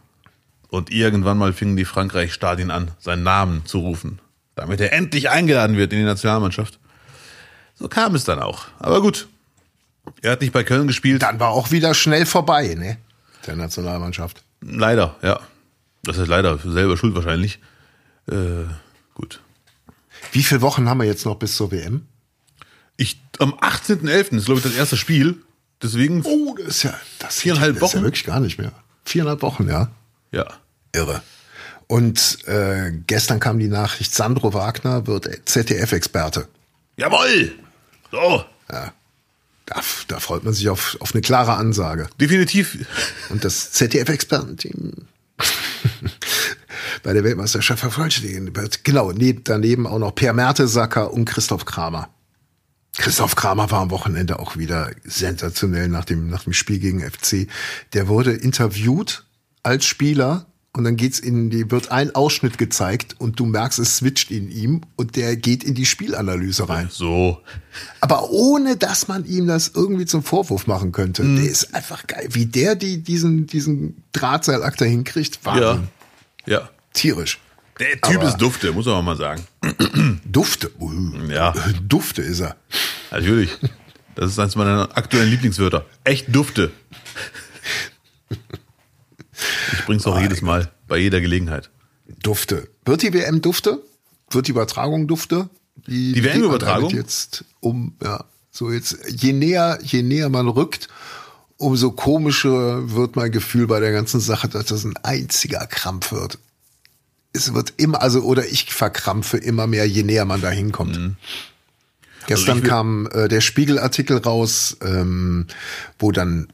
Und 0.72 0.90
irgendwann 0.90 1.36
mal 1.36 1.52
fingen 1.52 1.76
die 1.76 1.84
Frankreich-Stadien 1.84 2.70
an, 2.70 2.92
seinen 2.98 3.24
Namen 3.24 3.66
zu 3.66 3.80
rufen, 3.80 4.20
damit 4.54 4.80
er 4.80 4.94
endlich 4.94 5.28
eingeladen 5.28 5.76
wird 5.76 5.92
in 5.92 5.98
die 5.98 6.04
Nationalmannschaft. 6.06 6.78
So 7.74 7.88
kam 7.88 8.14
es 8.14 8.24
dann 8.24 8.38
auch. 8.38 8.68
Aber 8.78 9.02
gut, 9.02 9.28
er 10.22 10.32
hat 10.32 10.40
nicht 10.40 10.54
bei 10.54 10.64
Köln 10.64 10.86
gespielt. 10.86 11.20
Dann 11.20 11.38
war 11.38 11.50
auch 11.50 11.72
wieder 11.72 11.92
schnell 11.92 12.24
vorbei, 12.24 12.74
ne? 12.74 12.96
Der 13.46 13.54
Nationalmannschaft. 13.54 14.42
Leider, 14.62 15.14
ja. 15.20 15.40
Das 16.04 16.16
ist 16.16 16.28
leider 16.28 16.56
selber 16.56 16.96
schuld 16.96 17.14
wahrscheinlich. 17.14 17.58
Äh, 18.30 18.64
gut. 19.12 19.42
Wie 20.32 20.42
viele 20.42 20.62
Wochen 20.62 20.88
haben 20.88 21.00
wir 21.00 21.06
jetzt 21.06 21.26
noch 21.26 21.34
bis 21.34 21.54
zur 21.54 21.70
WM? 21.70 22.06
Ich, 22.96 23.20
am 23.40 23.52
18.11. 23.52 24.38
ist, 24.38 24.46
glaube 24.46 24.60
ich, 24.60 24.64
das 24.64 24.74
erste 24.74 24.96
Spiel. 24.96 25.36
Deswegen. 25.82 26.22
Oh, 26.24 26.56
das 26.56 26.76
ist 26.76 26.82
ja, 26.84 26.94
das 27.18 27.40
viereinhalb 27.40 27.74
das 27.74 27.82
Wochen. 27.82 27.88
Ist 27.88 27.94
ja 28.00 28.02
wirklich 28.04 28.24
gar 28.24 28.40
nicht 28.40 28.56
mehr. 28.56 28.72
Viereinhalb 29.04 29.42
Wochen, 29.42 29.68
ja. 29.68 29.90
Ja. 30.30 30.46
Irre. 30.92 31.22
Und 31.86 32.46
äh, 32.46 32.92
gestern 33.06 33.40
kam 33.40 33.58
die 33.58 33.68
Nachricht, 33.68 34.14
Sandro 34.14 34.54
Wagner 34.54 35.06
wird 35.06 35.28
ZDF-Experte. 35.44 36.48
Jawoll! 36.96 37.52
So. 38.10 38.44
Ja. 38.70 38.92
Da, 39.66 39.80
da 40.08 40.20
freut 40.20 40.44
man 40.44 40.54
sich 40.54 40.68
auf, 40.68 40.96
auf 41.00 41.14
eine 41.14 41.22
klare 41.22 41.54
Ansage. 41.54 42.08
Definitiv. 42.20 42.78
Und 43.28 43.44
das 43.44 43.72
ZDF-Expertenteam 43.72 44.92
bei 47.02 47.12
der 47.12 47.24
Weltmeisterschaft 47.24 47.80
vervollständigen 47.80 48.54
wird. 48.56 48.84
Genau, 48.84 49.12
daneben 49.12 49.86
auch 49.86 49.98
noch 49.98 50.14
Per 50.14 50.32
Mertesacker 50.32 51.12
und 51.12 51.26
Christoph 51.26 51.64
Kramer. 51.64 52.08
Christoph 52.96 53.36
Kramer 53.36 53.70
war 53.70 53.80
am 53.80 53.90
Wochenende 53.90 54.38
auch 54.38 54.56
wieder 54.56 54.90
sensationell 55.04 55.88
nach 55.88 56.04
dem, 56.04 56.28
nach 56.28 56.44
dem 56.44 56.52
Spiel 56.52 56.78
gegen 56.78 57.00
FC. 57.00 57.48
Der 57.94 58.08
wurde 58.08 58.32
interviewt 58.32 59.24
als 59.62 59.86
Spieler 59.86 60.46
und 60.74 60.84
dann 60.84 60.96
geht's 60.96 61.18
in 61.18 61.50
die, 61.50 61.70
wird 61.70 61.90
ein 61.90 62.14
Ausschnitt 62.14 62.56
gezeigt 62.56 63.16
und 63.18 63.38
du 63.38 63.44
merkst, 63.44 63.78
es 63.78 63.98
switcht 63.98 64.30
in 64.30 64.50
ihm 64.50 64.80
und 64.96 65.16
der 65.16 65.36
geht 65.36 65.64
in 65.64 65.74
die 65.74 65.84
Spielanalyse 65.84 66.68
rein. 66.68 66.88
So. 66.90 67.40
Aber 68.00 68.30
ohne, 68.30 68.76
dass 68.76 69.06
man 69.06 69.26
ihm 69.26 69.46
das 69.46 69.72
irgendwie 69.74 70.06
zum 70.06 70.22
Vorwurf 70.22 70.66
machen 70.66 70.92
könnte. 70.92 71.24
Mhm. 71.24 71.36
Der 71.36 71.50
ist 71.50 71.74
einfach 71.74 72.06
geil. 72.06 72.28
Wie 72.30 72.46
der 72.46 72.74
die, 72.74 73.02
diesen, 73.02 73.46
diesen 73.46 74.02
Drahtseilakt 74.12 74.80
da 74.80 74.86
hinkriegt, 74.86 75.44
war 75.44 75.60
Ja. 75.60 75.80
ja. 76.46 76.70
Tierisch. 76.94 77.38
Der 77.78 77.92
Typ 78.00 78.16
Aber 78.16 78.28
ist 78.28 78.36
Dufte, 78.36 78.72
muss 78.72 78.86
man 78.86 79.04
mal 79.04 79.16
sagen. 79.16 79.42
Dufte? 80.24 80.70
Uh, 80.78 80.92
ja. 81.28 81.52
Dufte 81.88 82.22
ist 82.22 82.40
er. 82.40 82.56
Natürlich. 83.10 83.50
Das 84.14 84.30
ist 84.30 84.38
eines 84.38 84.56
meiner 84.56 84.88
aktuellen 84.94 85.30
Lieblingswörter. 85.30 85.86
Echt 86.04 86.34
Dufte. 86.34 86.70
Ich 89.72 89.84
bring's 89.86 90.06
auch 90.06 90.16
oh, 90.16 90.20
jedes 90.20 90.42
Mal, 90.42 90.70
bei 90.88 90.98
jeder 90.98 91.20
Gelegenheit. 91.20 91.70
Dufte. 92.22 92.68
Wird 92.84 93.02
die 93.02 93.12
WM 93.12 93.40
Dufte? 93.40 93.82
Wird 94.30 94.48
die 94.48 94.52
Übertragung 94.52 95.06
Dufte? 95.06 95.48
Die, 95.86 96.12
die 96.12 96.24
WM-Übertragung? 96.24 96.90
Jetzt 96.90 97.44
um, 97.60 97.96
ja, 98.02 98.24
so 98.50 98.70
jetzt, 98.70 98.98
je 99.08 99.32
näher, 99.32 99.78
je 99.82 100.02
näher 100.02 100.28
man 100.28 100.48
rückt, 100.48 100.88
umso 101.56 101.90
komischer 101.92 102.94
wird 102.94 103.16
mein 103.16 103.32
Gefühl 103.32 103.66
bei 103.66 103.80
der 103.80 103.92
ganzen 103.92 104.20
Sache, 104.20 104.48
dass 104.48 104.66
das 104.66 104.84
ein 104.84 104.96
einziger 105.02 105.66
Krampf 105.66 106.12
wird. 106.12 106.38
Es 107.32 107.54
wird 107.54 107.72
immer, 107.78 108.02
also, 108.02 108.20
oder 108.20 108.46
ich 108.46 108.72
verkrampfe 108.74 109.38
immer 109.38 109.66
mehr, 109.66 109.86
je 109.86 110.02
näher 110.02 110.26
man 110.26 110.42
da 110.42 110.50
hinkommt. 110.50 110.98
Mhm. 110.98 111.16
Gestern 112.26 112.58
also 112.58 112.68
kam 112.68 113.08
äh, 113.12 113.28
der 113.28 113.40
Spiegelartikel 113.40 114.18
raus, 114.18 114.76
ähm, 114.82 115.46
wo 115.98 116.12
dann 116.12 116.48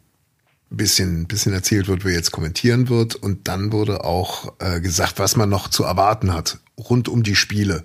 bisschen, 0.71 1.27
bisschen 1.27 1.53
erzählt 1.53 1.89
wird, 1.89 2.05
wer 2.05 2.13
jetzt 2.13 2.33
kommentieren 2.33 2.89
wird. 2.89 3.15
Und 3.15 3.49
dann 3.49 3.73
wurde 3.73 4.05
auch 4.05 4.55
äh, 4.59 4.81
gesagt, 4.81 5.19
was 5.19 5.37
man 5.37 5.49
noch 5.49 5.69
zu 5.69 5.85
erwarten 5.85 6.33
hat 6.33 6.59
rund 6.79 7.09
um 7.09 7.23
die 7.23 7.37
Spiele. 7.37 7.85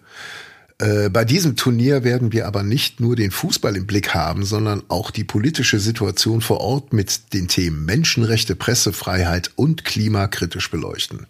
Äh, 0.79 1.09
bei 1.09 1.25
diesem 1.25 1.55
Turnier 1.55 2.03
werden 2.03 2.31
wir 2.31 2.47
aber 2.47 2.63
nicht 2.63 2.99
nur 2.99 3.15
den 3.15 3.31
Fußball 3.31 3.75
im 3.75 3.87
Blick 3.87 4.13
haben, 4.13 4.43
sondern 4.45 4.83
auch 4.87 5.11
die 5.11 5.23
politische 5.23 5.79
Situation 5.79 6.41
vor 6.41 6.61
Ort 6.61 6.93
mit 6.93 7.33
den 7.33 7.47
Themen 7.47 7.85
Menschenrechte, 7.85 8.55
Pressefreiheit 8.55 9.51
und 9.55 9.85
klimakritisch 9.85 10.69
beleuchten. 10.69 11.27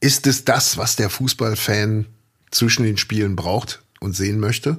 Ist 0.00 0.26
es 0.26 0.44
das, 0.44 0.76
was 0.76 0.96
der 0.96 1.10
Fußballfan 1.10 2.06
zwischen 2.50 2.84
den 2.84 2.98
Spielen 2.98 3.36
braucht 3.36 3.82
und 4.00 4.14
sehen 4.14 4.38
möchte? 4.38 4.78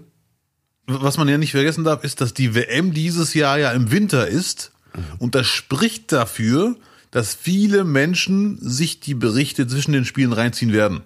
Was 0.92 1.18
man 1.18 1.28
ja 1.28 1.38
nicht 1.38 1.52
vergessen 1.52 1.84
darf, 1.84 2.04
ist, 2.04 2.20
dass 2.20 2.34
die 2.34 2.56
WM 2.56 2.94
dieses 2.94 3.36
Jahr 3.36 3.60
ja 3.60 3.72
im 3.72 3.92
Winter 3.92 4.28
ist. 4.28 4.72
Und 5.20 5.36
das 5.36 5.46
spricht 5.46 6.12
dafür, 6.12 6.76
dass 7.12 7.36
viele 7.36 7.84
Menschen 7.84 8.58
sich 8.60 9.00
die 9.00 9.14
Berichte 9.14 9.68
zwischen 9.68 9.94
den 9.94 10.06
Spielen 10.06 10.34
reinziehen 10.34 10.74
werden. 10.74 11.02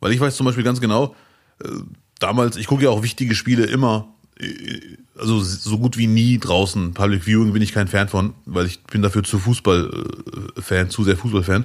Weil 0.00 0.12
ich 0.12 0.20
weiß 0.20 0.36
zum 0.36 0.46
Beispiel 0.46 0.64
ganz 0.64 0.80
genau, 0.80 1.14
äh, 1.62 1.68
damals, 2.18 2.56
ich 2.56 2.66
gucke 2.66 2.84
ja 2.84 2.90
auch 2.90 3.02
wichtige 3.02 3.34
Spiele 3.34 3.64
immer, 3.64 4.08
äh, 4.38 4.80
also 5.16 5.40
so 5.40 5.78
gut 5.78 5.96
wie 5.96 6.06
nie 6.06 6.38
draußen. 6.38 6.92
Public 6.94 7.24
Viewing 7.24 7.52
bin 7.52 7.62
ich 7.62 7.72
kein 7.72 7.88
Fan 7.88 8.08
von, 8.08 8.34
weil 8.46 8.66
ich 8.66 8.82
bin 8.82 9.02
dafür 9.02 9.22
zu 9.22 9.38
Fußball-Fan, 9.38 10.90
zu 10.90 11.04
sehr 11.04 11.16
Fußballfan. 11.16 11.64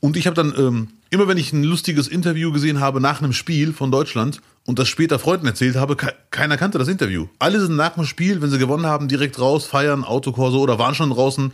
Und 0.00 0.16
ich 0.16 0.26
habe 0.26 0.34
dann, 0.34 0.54
ähm, 0.56 0.88
immer 1.10 1.28
wenn 1.28 1.36
ich 1.36 1.52
ein 1.52 1.64
lustiges 1.64 2.08
Interview 2.08 2.52
gesehen 2.52 2.80
habe 2.80 3.00
nach 3.00 3.20
einem 3.20 3.32
Spiel 3.32 3.72
von 3.72 3.90
Deutschland 3.90 4.40
und 4.66 4.78
das 4.78 4.88
später 4.88 5.18
Freunden 5.18 5.46
erzählt 5.46 5.76
habe, 5.76 5.96
ke 5.96 6.12
keiner 6.30 6.56
kannte 6.56 6.78
das 6.78 6.88
Interview. 6.88 7.28
Alle 7.38 7.60
sind 7.60 7.76
nach 7.76 7.94
dem 7.94 8.04
Spiel, 8.04 8.42
wenn 8.42 8.50
sie 8.50 8.58
gewonnen 8.58 8.84
haben, 8.84 9.08
direkt 9.08 9.38
raus, 9.38 9.64
feiern, 9.64 10.04
Autokorso 10.04 10.60
oder 10.60 10.78
waren 10.78 10.94
schon 10.94 11.10
draußen. 11.10 11.52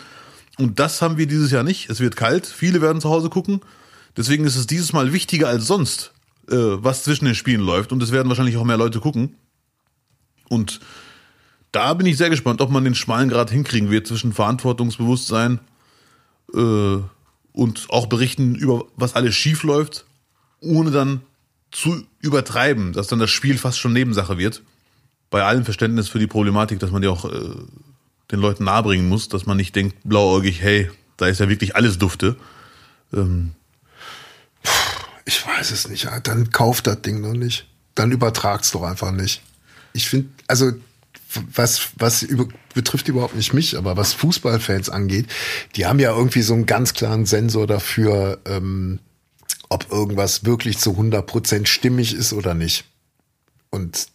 Und 0.59 0.79
das 0.79 1.03
haben 1.03 1.19
wir 1.19 1.27
dieses 1.27 1.51
Jahr 1.53 1.63
nicht. 1.63 1.89
Es 1.89 2.01
wird 2.01 2.17
kalt, 2.17 2.47
viele 2.47 2.81
werden 2.81 3.01
zu 3.01 3.11
Hause 3.11 3.31
gucken. 3.31 3.61
Deswegen 4.17 4.45
ist 4.45 4.57
es 4.57 4.67
dieses 4.67 4.93
Mal 4.93 5.13
wichtiger 5.13 5.49
als 5.49 5.67
sonst, 5.67 6.13
äh, 6.51 6.57
was 6.57 7.05
zwischen 7.05 7.27
den 7.27 7.35
Spielen 7.35 7.61
läuft. 7.61 7.93
Und 7.93 8.03
es 8.03 8.13
werden 8.13 8.29
wahrscheinlich 8.29 8.57
auch 8.57 8.65
mehr 8.65 8.77
Leute 8.77 8.99
gucken. 8.99 9.37
Und 10.49 10.81
da 11.71 11.95
bin 11.95 12.07
ich 12.07 12.17
sehr 12.17 12.31
gespannt, 12.31 12.61
ob 12.61 12.71
man 12.71 12.85
den 12.85 12.95
schmalen 12.95 13.29
Grad 13.29 13.51
hinkriegen 13.51 13.91
wird 13.91 14.07
zwischen 14.07 14.33
Verantwortungsbewusstsein 14.33 15.61
äh, 16.55 16.97
und 17.53 17.87
auch 17.89 18.07
berichten 18.07 18.55
über 18.55 18.85
was 18.97 19.15
alles 19.15 19.35
schief 19.35 19.63
läuft, 19.63 20.07
ohne 20.61 20.91
dann 20.91 21.23
zu 21.73 22.07
übertreiben, 22.21 22.93
dass 22.93 23.09
dann 23.09 23.19
das 23.19 23.31
Spiel 23.31 23.59
fast 23.59 23.81
schon 23.81 23.93
Nebensache 23.93 24.39
wird. 24.39 24.63
Bei 25.31 25.43
allem 25.43 25.65
Verständnis 25.65 26.09
für 26.09 26.19
die 26.19 26.27
Problematik, 26.27 26.79
dass 26.79 26.91
man 26.91 27.03
die 27.03 27.09
auch 27.09 27.25
äh, 27.25 27.55
den 28.31 28.39
Leuten 28.39 28.65
nahebringen 28.65 29.09
muss, 29.09 29.29
dass 29.29 29.47
man 29.47 29.57
nicht 29.57 29.75
denkt, 29.75 29.97
blauäugig, 30.05 30.61
hey, 30.61 30.91
da 31.17 31.27
ist 31.27 31.41
ja 31.41 31.49
wirklich 31.49 31.75
alles 31.75 31.99
Dufte. 31.99 32.37
Ähm, 33.13 33.53
ich 35.25 35.47
weiß 35.47 35.71
es 35.71 35.89
nicht. 35.89 36.09
Dann 36.25 36.51
kauft 36.51 36.87
das 36.87 37.01
Ding 37.03 37.21
noch 37.21 37.33
nicht. 37.33 37.67
Dann 37.95 38.13
übertragt's 38.13 38.71
doch 38.71 38.83
einfach 38.83 39.11
nicht. 39.11 39.43
Ich 39.93 40.09
finde, 40.09 40.29
also 40.49 40.73
was, 41.55 41.89
was 41.97 42.23
über, 42.23 42.47
betrifft 42.75 43.09
überhaupt 43.09 43.37
nicht 43.37 43.53
mich, 43.55 43.77
aber 43.77 43.97
was 43.97 44.13
Fußballfans 44.13 44.91
angeht, 44.91 45.27
die 45.77 45.87
haben 45.87 45.99
ja 45.99 46.15
irgendwie 46.15 46.43
so 46.43 46.55
einen 46.55 46.67
ganz 46.67 46.95
klaren 46.95 47.27
Sensor 47.27 47.67
dafür, 47.67 48.41
ähm, 48.45 48.99
ob 49.73 49.91
irgendwas 49.91 50.45
wirklich 50.45 50.79
zu 50.79 50.93
100% 50.93 51.67
stimmig 51.67 52.15
ist 52.15 52.33
oder 52.33 52.55
nicht. 52.55 52.85
Und 53.71 54.09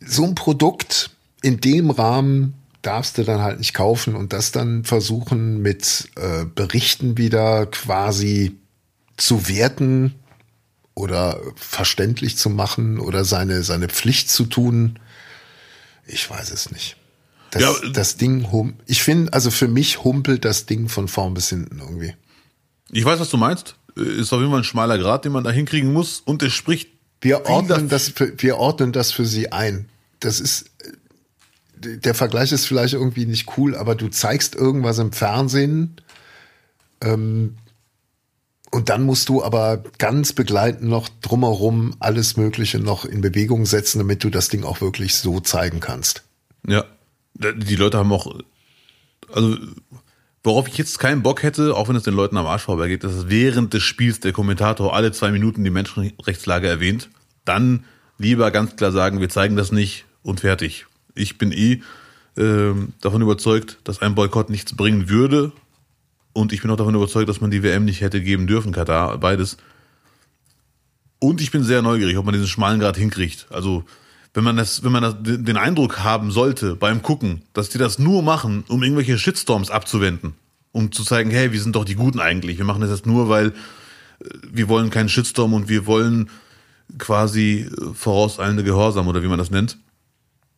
so 0.00 0.24
ein 0.24 0.34
Produkt 0.34 1.10
in 1.42 1.60
dem 1.60 1.90
Rahmen 1.90 2.54
darfst 2.82 3.18
du 3.18 3.24
dann 3.24 3.40
halt 3.40 3.58
nicht 3.58 3.74
kaufen 3.74 4.14
und 4.14 4.32
das 4.32 4.52
dann 4.52 4.84
versuchen 4.84 5.60
mit 5.60 6.10
äh, 6.16 6.44
Berichten 6.44 7.18
wieder 7.18 7.66
quasi 7.66 8.56
zu 9.16 9.48
werten 9.48 10.14
oder 10.94 11.40
verständlich 11.56 12.36
zu 12.36 12.50
machen 12.50 13.00
oder 13.00 13.24
seine, 13.24 13.62
seine 13.62 13.88
Pflicht 13.88 14.30
zu 14.30 14.44
tun. 14.44 14.98
Ich 16.06 16.28
weiß 16.30 16.50
es 16.52 16.70
nicht. 16.70 16.96
Das, 17.50 17.62
ja, 17.62 17.72
das 17.90 18.16
Ding, 18.16 18.76
ich 18.86 19.02
finde, 19.02 19.32
also 19.32 19.50
für 19.50 19.68
mich 19.68 20.04
humpelt 20.04 20.44
das 20.44 20.66
Ding 20.66 20.88
von 20.88 21.08
vorn 21.08 21.34
bis 21.34 21.48
hinten 21.48 21.78
irgendwie. 21.78 22.14
Ich 22.90 23.04
weiß, 23.04 23.18
was 23.18 23.30
du 23.30 23.36
meinst. 23.36 23.76
Ist 23.96 24.32
auf 24.32 24.40
jeden 24.40 24.50
Fall 24.50 24.60
ein 24.60 24.64
schmaler 24.64 24.98
Grad, 24.98 25.24
den 25.24 25.32
man 25.32 25.44
da 25.44 25.50
hinkriegen 25.50 25.92
muss. 25.92 26.20
Und 26.20 26.42
es 26.42 26.52
spricht. 26.52 26.90
Wir 27.20 27.46
ordnen 27.46 27.88
das, 27.88 28.10
für, 28.10 28.34
wir 28.40 28.58
ordnen 28.58 28.92
das 28.92 29.10
für 29.10 29.24
sie 29.24 29.50
ein. 29.50 29.88
Das 30.20 30.38
ist, 30.38 30.70
der 31.76 32.14
Vergleich 32.14 32.52
ist 32.52 32.66
vielleicht 32.66 32.94
irgendwie 32.94 33.24
nicht 33.24 33.56
cool, 33.56 33.74
aber 33.74 33.94
du 33.94 34.08
zeigst 34.08 34.54
irgendwas 34.54 34.98
im 34.98 35.12
Fernsehen, 35.12 35.96
ähm, 37.02 37.56
und 38.70 38.88
dann 38.88 39.04
musst 39.04 39.28
du 39.28 39.42
aber 39.42 39.82
ganz 39.98 40.32
begleitend 40.32 40.90
noch 40.90 41.08
drumherum 41.22 41.94
alles 41.98 42.36
Mögliche 42.36 42.78
noch 42.78 43.04
in 43.04 43.20
Bewegung 43.20 43.64
setzen, 43.64 43.98
damit 43.98 44.24
du 44.24 44.30
das 44.30 44.48
Ding 44.48 44.64
auch 44.64 44.80
wirklich 44.80 45.14
so 45.14 45.40
zeigen 45.40 45.80
kannst. 45.80 46.24
Ja. 46.66 46.84
Die 47.34 47.76
Leute 47.76 47.98
haben 47.98 48.12
auch, 48.12 48.34
also, 49.32 49.56
worauf 50.46 50.68
ich 50.68 50.78
jetzt 50.78 50.98
keinen 50.98 51.22
Bock 51.22 51.42
hätte, 51.42 51.76
auch 51.76 51.88
wenn 51.88 51.96
es 51.96 52.04
den 52.04 52.14
Leuten 52.14 52.36
am 52.36 52.46
Arsch 52.46 52.62
vorbeigeht, 52.62 53.04
dass 53.04 53.28
während 53.28 53.74
des 53.74 53.82
Spiels 53.82 54.20
der 54.20 54.32
Kommentator 54.32 54.94
alle 54.94 55.12
zwei 55.12 55.30
Minuten 55.30 55.64
die 55.64 55.70
Menschenrechtslage 55.70 56.68
erwähnt. 56.68 57.10
Dann 57.44 57.84
lieber 58.18 58.50
ganz 58.50 58.76
klar 58.76 58.92
sagen, 58.92 59.20
wir 59.20 59.28
zeigen 59.28 59.56
das 59.56 59.72
nicht 59.72 60.06
und 60.22 60.40
fertig. 60.40 60.86
Ich 61.14 61.36
bin 61.36 61.52
eh 61.52 61.82
äh, 62.40 62.74
davon 63.00 63.22
überzeugt, 63.22 63.78
dass 63.84 64.00
ein 64.00 64.14
Boykott 64.14 64.48
nichts 64.48 64.74
bringen 64.74 65.08
würde, 65.08 65.52
und 66.36 66.52
ich 66.52 66.60
bin 66.60 66.70
auch 66.70 66.76
davon 66.76 66.94
überzeugt, 66.94 67.30
dass 67.30 67.40
man 67.40 67.50
die 67.50 67.62
WM 67.62 67.86
nicht 67.86 68.02
hätte 68.02 68.20
geben 68.20 68.46
dürfen, 68.46 68.70
Katar, 68.70 69.16
beides. 69.16 69.56
Und 71.18 71.40
ich 71.40 71.50
bin 71.50 71.64
sehr 71.64 71.80
neugierig, 71.80 72.18
ob 72.18 72.26
man 72.26 72.34
diesen 72.34 72.46
schmalen 72.46 72.78
Grad 72.78 72.98
hinkriegt. 72.98 73.46
Also, 73.48 73.84
wenn 74.36 74.44
man 74.44 74.56
das, 74.56 74.84
wenn 74.84 74.92
man 74.92 75.02
das, 75.02 75.16
den 75.18 75.56
Eindruck 75.56 76.00
haben 76.00 76.30
sollte 76.30 76.76
beim 76.76 77.02
Gucken, 77.02 77.42
dass 77.54 77.70
die 77.70 77.78
das 77.78 77.98
nur 77.98 78.22
machen, 78.22 78.64
um 78.68 78.82
irgendwelche 78.82 79.18
Shitstorms 79.18 79.70
abzuwenden, 79.70 80.34
um 80.72 80.92
zu 80.92 81.04
zeigen, 81.04 81.30
hey, 81.30 81.52
wir 81.52 81.60
sind 81.60 81.74
doch 81.74 81.84
die 81.84 81.94
Guten 81.94 82.20
eigentlich. 82.20 82.58
Wir 82.58 82.64
machen 82.64 82.82
das 82.82 82.90
jetzt 82.90 83.06
nur, 83.06 83.28
weil 83.28 83.48
äh, 83.48 84.24
wir 84.52 84.68
wollen 84.68 84.90
keinen 84.90 85.08
Shitstorm 85.08 85.54
und 85.54 85.68
wir 85.68 85.86
wollen 85.86 86.28
quasi 86.98 87.66
äh, 87.70 87.94
vorauseilende 87.94 88.62
Gehorsam 88.62 89.08
oder 89.08 89.22
wie 89.22 89.28
man 89.28 89.38
das 89.38 89.50
nennt. 89.50 89.78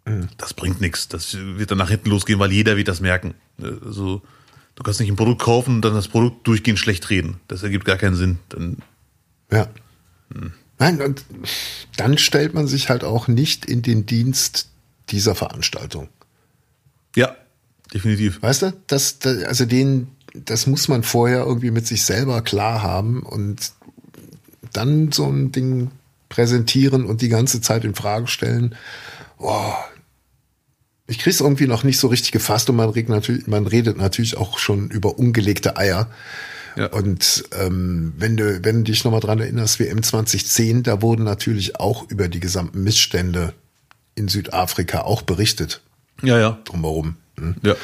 Mhm. 0.05 0.29
Das 0.37 0.55
bringt 0.55 0.81
nichts. 0.81 1.07
Das 1.09 1.37
wird 1.39 1.71
dann 1.71 1.79
nach 1.79 1.91
hinten 1.91 2.11
losgehen, 2.11 2.41
weil 2.41 2.53
jeder 2.53 2.77
wird 2.77 2.89
das 2.89 3.01
merken. 3.01 3.35
Also, 3.85 4.23
Du 4.79 4.85
kannst 4.85 5.01
nicht 5.01 5.11
ein 5.11 5.17
Produkt 5.17 5.43
kaufen 5.43 5.75
und 5.75 5.85
dann 5.85 5.95
das 5.95 6.07
Produkt 6.07 6.47
durchgehend 6.47 6.79
schlecht 6.79 7.11
reden. 7.11 7.41
Das 7.49 7.65
ergibt 7.65 7.85
gar 7.85 7.97
keinen 7.97 8.15
Sinn. 8.15 8.39
Dann, 8.49 8.77
ja. 9.51 9.67
Hm. 10.33 10.53
Nein, 10.79 11.01
und 11.01 11.25
dann 11.97 12.19
stellt 12.19 12.55
man 12.55 12.69
sich 12.69 12.89
halt 12.89 13.05
auch 13.05 13.29
nicht 13.29 13.65
in 13.65 13.83
den 13.83 14.07
Dienst 14.07 14.69
dieser 15.11 15.35
Veranstaltung. 15.35 16.09
Ja, 17.17 17.35
definitiv. 17.93 18.43
Weißt 18.43 18.63
du, 18.63 18.73
das, 18.87 19.19
das, 19.19 19.43
also 19.45 19.65
den, 19.65 20.09
das 20.35 20.67
muss 20.67 20.89
man 20.89 21.03
vorher 21.03 21.45
irgendwie 21.45 21.71
mit 21.71 21.87
sich 21.87 22.05
selber 22.05 22.43
klar 22.43 22.83
haben 22.83 23.23
und 23.23 23.73
dann 24.73 25.11
so 25.13 25.27
ein 25.27 25.51
Ding 25.51 25.91
präsentieren 26.29 27.07
und 27.07 27.23
die 27.23 27.29
ganze 27.29 27.61
Zeit 27.61 27.85
in 27.85 27.95
Frage 27.95 28.29
stellen. 28.29 28.77
Oh, 29.39 29.73
ich 31.07 31.19
krieg's 31.19 31.41
irgendwie 31.41 31.67
noch 31.67 31.85
nicht 31.85 31.99
so 31.99 32.09
richtig 32.09 32.33
gefasst 32.33 32.69
und 32.69 32.77
man 32.77 32.91
redet 32.91 33.09
natürlich, 33.09 33.47
man 33.47 33.67
redet 33.67 33.97
natürlich 33.97 34.37
auch 34.37 34.59
schon 34.59 34.91
über 34.91 35.19
ungelegte 35.19 35.77
Eier. 35.77 36.11
Ja. 36.77 36.87
Und 36.87 37.45
ähm, 37.53 38.13
wenn 38.17 38.37
du, 38.37 38.65
wenn 38.65 38.79
du 38.79 38.91
dich 38.91 39.05
nochmal 39.05 39.21
dran 39.21 39.41
erinnerst, 39.41 39.81
WM 39.81 40.03
2010, 40.03 40.83
da 40.83 41.03
wurden 41.03 41.25
natürlich 41.25 41.81
auch 41.81 42.09
über 42.11 42.29
die 42.29 42.41
gesamten 42.41 42.83
Missstände 42.83 43.55
in 44.15 44.29
Südafrika 44.29 45.03
auch 45.03 45.23
berichtet. 45.23 45.81
Ja, 46.23 46.39
ja. 46.39 46.59
Drumherum. 46.65 47.17
Hm? 47.39 47.57
Ja. 47.63 47.75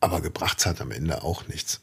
Aber 0.00 0.20
gebracht's 0.20 0.66
hat 0.66 0.80
am 0.80 0.90
Ende 0.90 1.22
auch 1.22 1.48
nichts. 1.48 1.80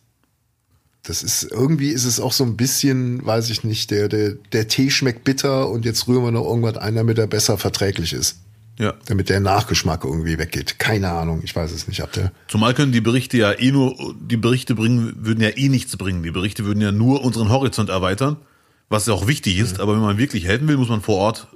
Das 1.03 1.23
ist, 1.23 1.43
irgendwie 1.43 1.89
ist 1.89 2.05
es 2.05 2.19
auch 2.19 2.31
so 2.31 2.43
ein 2.43 2.55
bisschen, 2.57 3.25
weiß 3.25 3.49
ich 3.49 3.63
nicht, 3.63 3.89
der, 3.89 4.07
der, 4.07 4.33
der 4.51 4.67
Tee 4.67 4.91
schmeckt 4.91 5.23
bitter 5.23 5.69
und 5.69 5.83
jetzt 5.83 6.07
rühren 6.07 6.23
wir 6.23 6.31
noch 6.31 6.45
irgendwas 6.45 6.77
ein, 6.77 6.95
damit 6.95 7.17
er 7.17 7.25
besser 7.25 7.57
verträglich 7.57 8.13
ist. 8.13 8.37
Ja. 8.81 8.95
Damit 9.05 9.29
der 9.29 9.39
Nachgeschmack 9.39 10.03
irgendwie 10.03 10.39
weggeht. 10.39 10.79
Keine 10.79 11.11
Ahnung, 11.11 11.41
ich 11.43 11.55
weiß 11.55 11.71
es 11.71 11.87
nicht. 11.87 12.01
Habt 12.01 12.17
ihr? 12.17 12.31
Zumal 12.47 12.73
können 12.73 12.91
die 12.91 12.99
Berichte 12.99 13.37
ja 13.37 13.51
eh 13.51 13.71
nur, 13.71 13.95
die 14.19 14.37
Berichte 14.37 14.73
bringen, 14.73 15.13
würden 15.19 15.39
ja 15.39 15.49
eh 15.49 15.69
nichts 15.69 15.95
bringen. 15.97 16.23
Die 16.23 16.31
Berichte 16.31 16.65
würden 16.65 16.81
ja 16.81 16.91
nur 16.91 17.23
unseren 17.23 17.49
Horizont 17.49 17.89
erweitern, 17.89 18.37
was 18.89 19.05
ja 19.05 19.13
auch 19.13 19.27
wichtig 19.27 19.59
ist. 19.59 19.75
Mhm. 19.75 19.81
Aber 19.81 19.93
wenn 19.93 20.01
man 20.01 20.17
wirklich 20.17 20.45
helfen 20.45 20.67
will, 20.67 20.77
muss 20.77 20.89
man 20.89 21.01
vor 21.01 21.17
Ort 21.17 21.47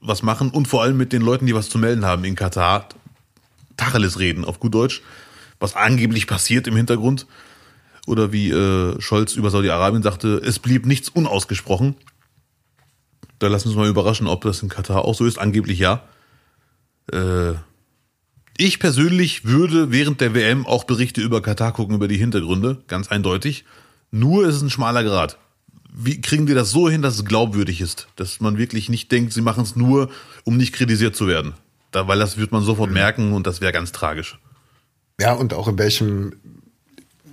was 0.00 0.24
machen 0.24 0.50
und 0.50 0.66
vor 0.66 0.82
allem 0.82 0.96
mit 0.96 1.12
den 1.12 1.22
Leuten, 1.22 1.46
die 1.46 1.54
was 1.54 1.68
zu 1.68 1.78
melden 1.78 2.04
haben 2.04 2.24
in 2.24 2.34
Katar, 2.34 2.88
Tacheles 3.76 4.18
reden, 4.18 4.44
auf 4.44 4.58
gut 4.58 4.74
Deutsch, 4.74 5.00
was 5.60 5.76
angeblich 5.76 6.26
passiert 6.26 6.66
im 6.66 6.74
Hintergrund. 6.74 7.28
Oder 8.08 8.32
wie 8.32 8.50
äh, 8.50 9.00
Scholz 9.00 9.34
über 9.34 9.50
Saudi-Arabien 9.50 10.02
sagte, 10.02 10.42
es 10.44 10.58
blieb 10.58 10.86
nichts 10.86 11.08
unausgesprochen. 11.08 11.94
Da 13.38 13.46
lassen 13.46 13.66
wir 13.66 13.70
uns 13.70 13.78
mal 13.78 13.88
überraschen, 13.88 14.26
ob 14.26 14.42
das 14.42 14.60
in 14.60 14.68
Katar 14.68 15.04
auch 15.04 15.14
so 15.14 15.24
ist. 15.24 15.38
Angeblich 15.38 15.78
ja. 15.78 16.02
Äh, 17.12 17.54
ich 18.56 18.78
persönlich 18.78 19.44
würde 19.44 19.90
während 19.90 20.20
der 20.20 20.34
WM 20.34 20.66
auch 20.66 20.84
Berichte 20.84 21.20
über 21.20 21.42
Katar 21.42 21.72
gucken, 21.72 21.96
über 21.96 22.08
die 22.08 22.16
Hintergründe, 22.16 22.82
ganz 22.86 23.08
eindeutig. 23.08 23.64
Nur 24.10 24.46
ist 24.46 24.56
es 24.56 24.62
ein 24.62 24.70
schmaler 24.70 25.02
Grad. 25.02 25.38
Wie 25.92 26.20
kriegen 26.20 26.46
die 26.46 26.54
das 26.54 26.70
so 26.70 26.88
hin, 26.88 27.02
dass 27.02 27.16
es 27.16 27.24
glaubwürdig 27.24 27.80
ist? 27.80 28.08
Dass 28.16 28.40
man 28.40 28.58
wirklich 28.58 28.88
nicht 28.88 29.10
denkt, 29.10 29.32
sie 29.32 29.40
machen 29.40 29.64
es 29.64 29.76
nur, 29.76 30.10
um 30.44 30.56
nicht 30.56 30.72
kritisiert 30.72 31.16
zu 31.16 31.26
werden. 31.26 31.54
Da, 31.90 32.08
weil 32.08 32.18
das 32.18 32.36
wird 32.36 32.52
man 32.52 32.62
sofort 32.62 32.90
mhm. 32.90 32.94
merken 32.94 33.32
und 33.32 33.46
das 33.46 33.60
wäre 33.60 33.72
ganz 33.72 33.92
tragisch. 33.92 34.38
Ja, 35.20 35.32
und 35.32 35.54
auch 35.54 35.68
in 35.68 35.78
welchem 35.78 36.34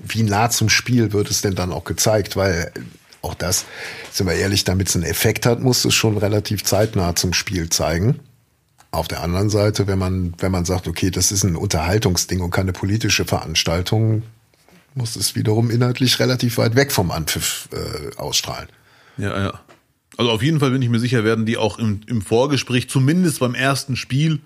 wie 0.04 0.24
nah 0.24 0.50
zum 0.50 0.70
Spiel 0.70 1.14
wird 1.14 1.30
es 1.30 1.42
denn 1.42 1.56
dann 1.56 1.72
auch 1.72 1.84
gezeigt? 1.84 2.36
Weil 2.36 2.72
auch 3.22 3.36
das, 3.36 3.66
sind 4.12 4.28
wir 4.28 4.34
ehrlich, 4.34 4.64
damit 4.64 4.90
es 4.90 4.96
einen 4.96 5.06
Effekt 5.06 5.46
hat, 5.46 5.60
muss 5.60 5.86
es 5.86 5.94
schon 5.94 6.18
relativ 6.18 6.64
zeitnah 6.64 7.16
zum 7.16 7.34
Spiel 7.34 7.70
zeigen. 7.70 8.20
Auf 8.92 9.08
der 9.08 9.22
anderen 9.22 9.50
Seite, 9.50 9.88
wenn 9.88 9.98
man, 9.98 10.34
wenn 10.40 10.52
man 10.52 10.66
sagt, 10.66 10.88
okay, 10.88 11.12
das 11.12 11.32
ist 11.32 11.44
ein 11.44 11.56
Unterhaltungsding 11.56 12.42
und 12.42 12.52
keine 12.52 12.74
politische 12.74 13.24
Veranstaltung, 13.24 14.24
muss 14.96 15.16
es 15.16 15.36
wiederum 15.36 15.72
inhaltlich 15.72 16.20
relativ 16.20 16.58
weit 16.58 16.76
weg 16.76 16.92
vom 16.92 17.12
Anpfiff 17.12 17.70
äh, 17.72 18.16
ausstrahlen. 18.18 18.68
Ja, 19.18 19.40
ja. 19.40 19.60
Also 20.18 20.32
auf 20.32 20.44
jeden 20.44 20.60
Fall 20.60 20.72
bin 20.72 20.82
ich 20.82 20.90
mir 20.90 21.00
sicher, 21.00 21.24
werden 21.24 21.46
die 21.46 21.58
auch 21.58 21.80
im, 21.80 22.02
im 22.08 22.22
Vorgespräch, 22.22 22.90
zumindest 22.90 23.40
beim 23.40 23.56
ersten 23.56 23.96
Spiel, 23.96 24.40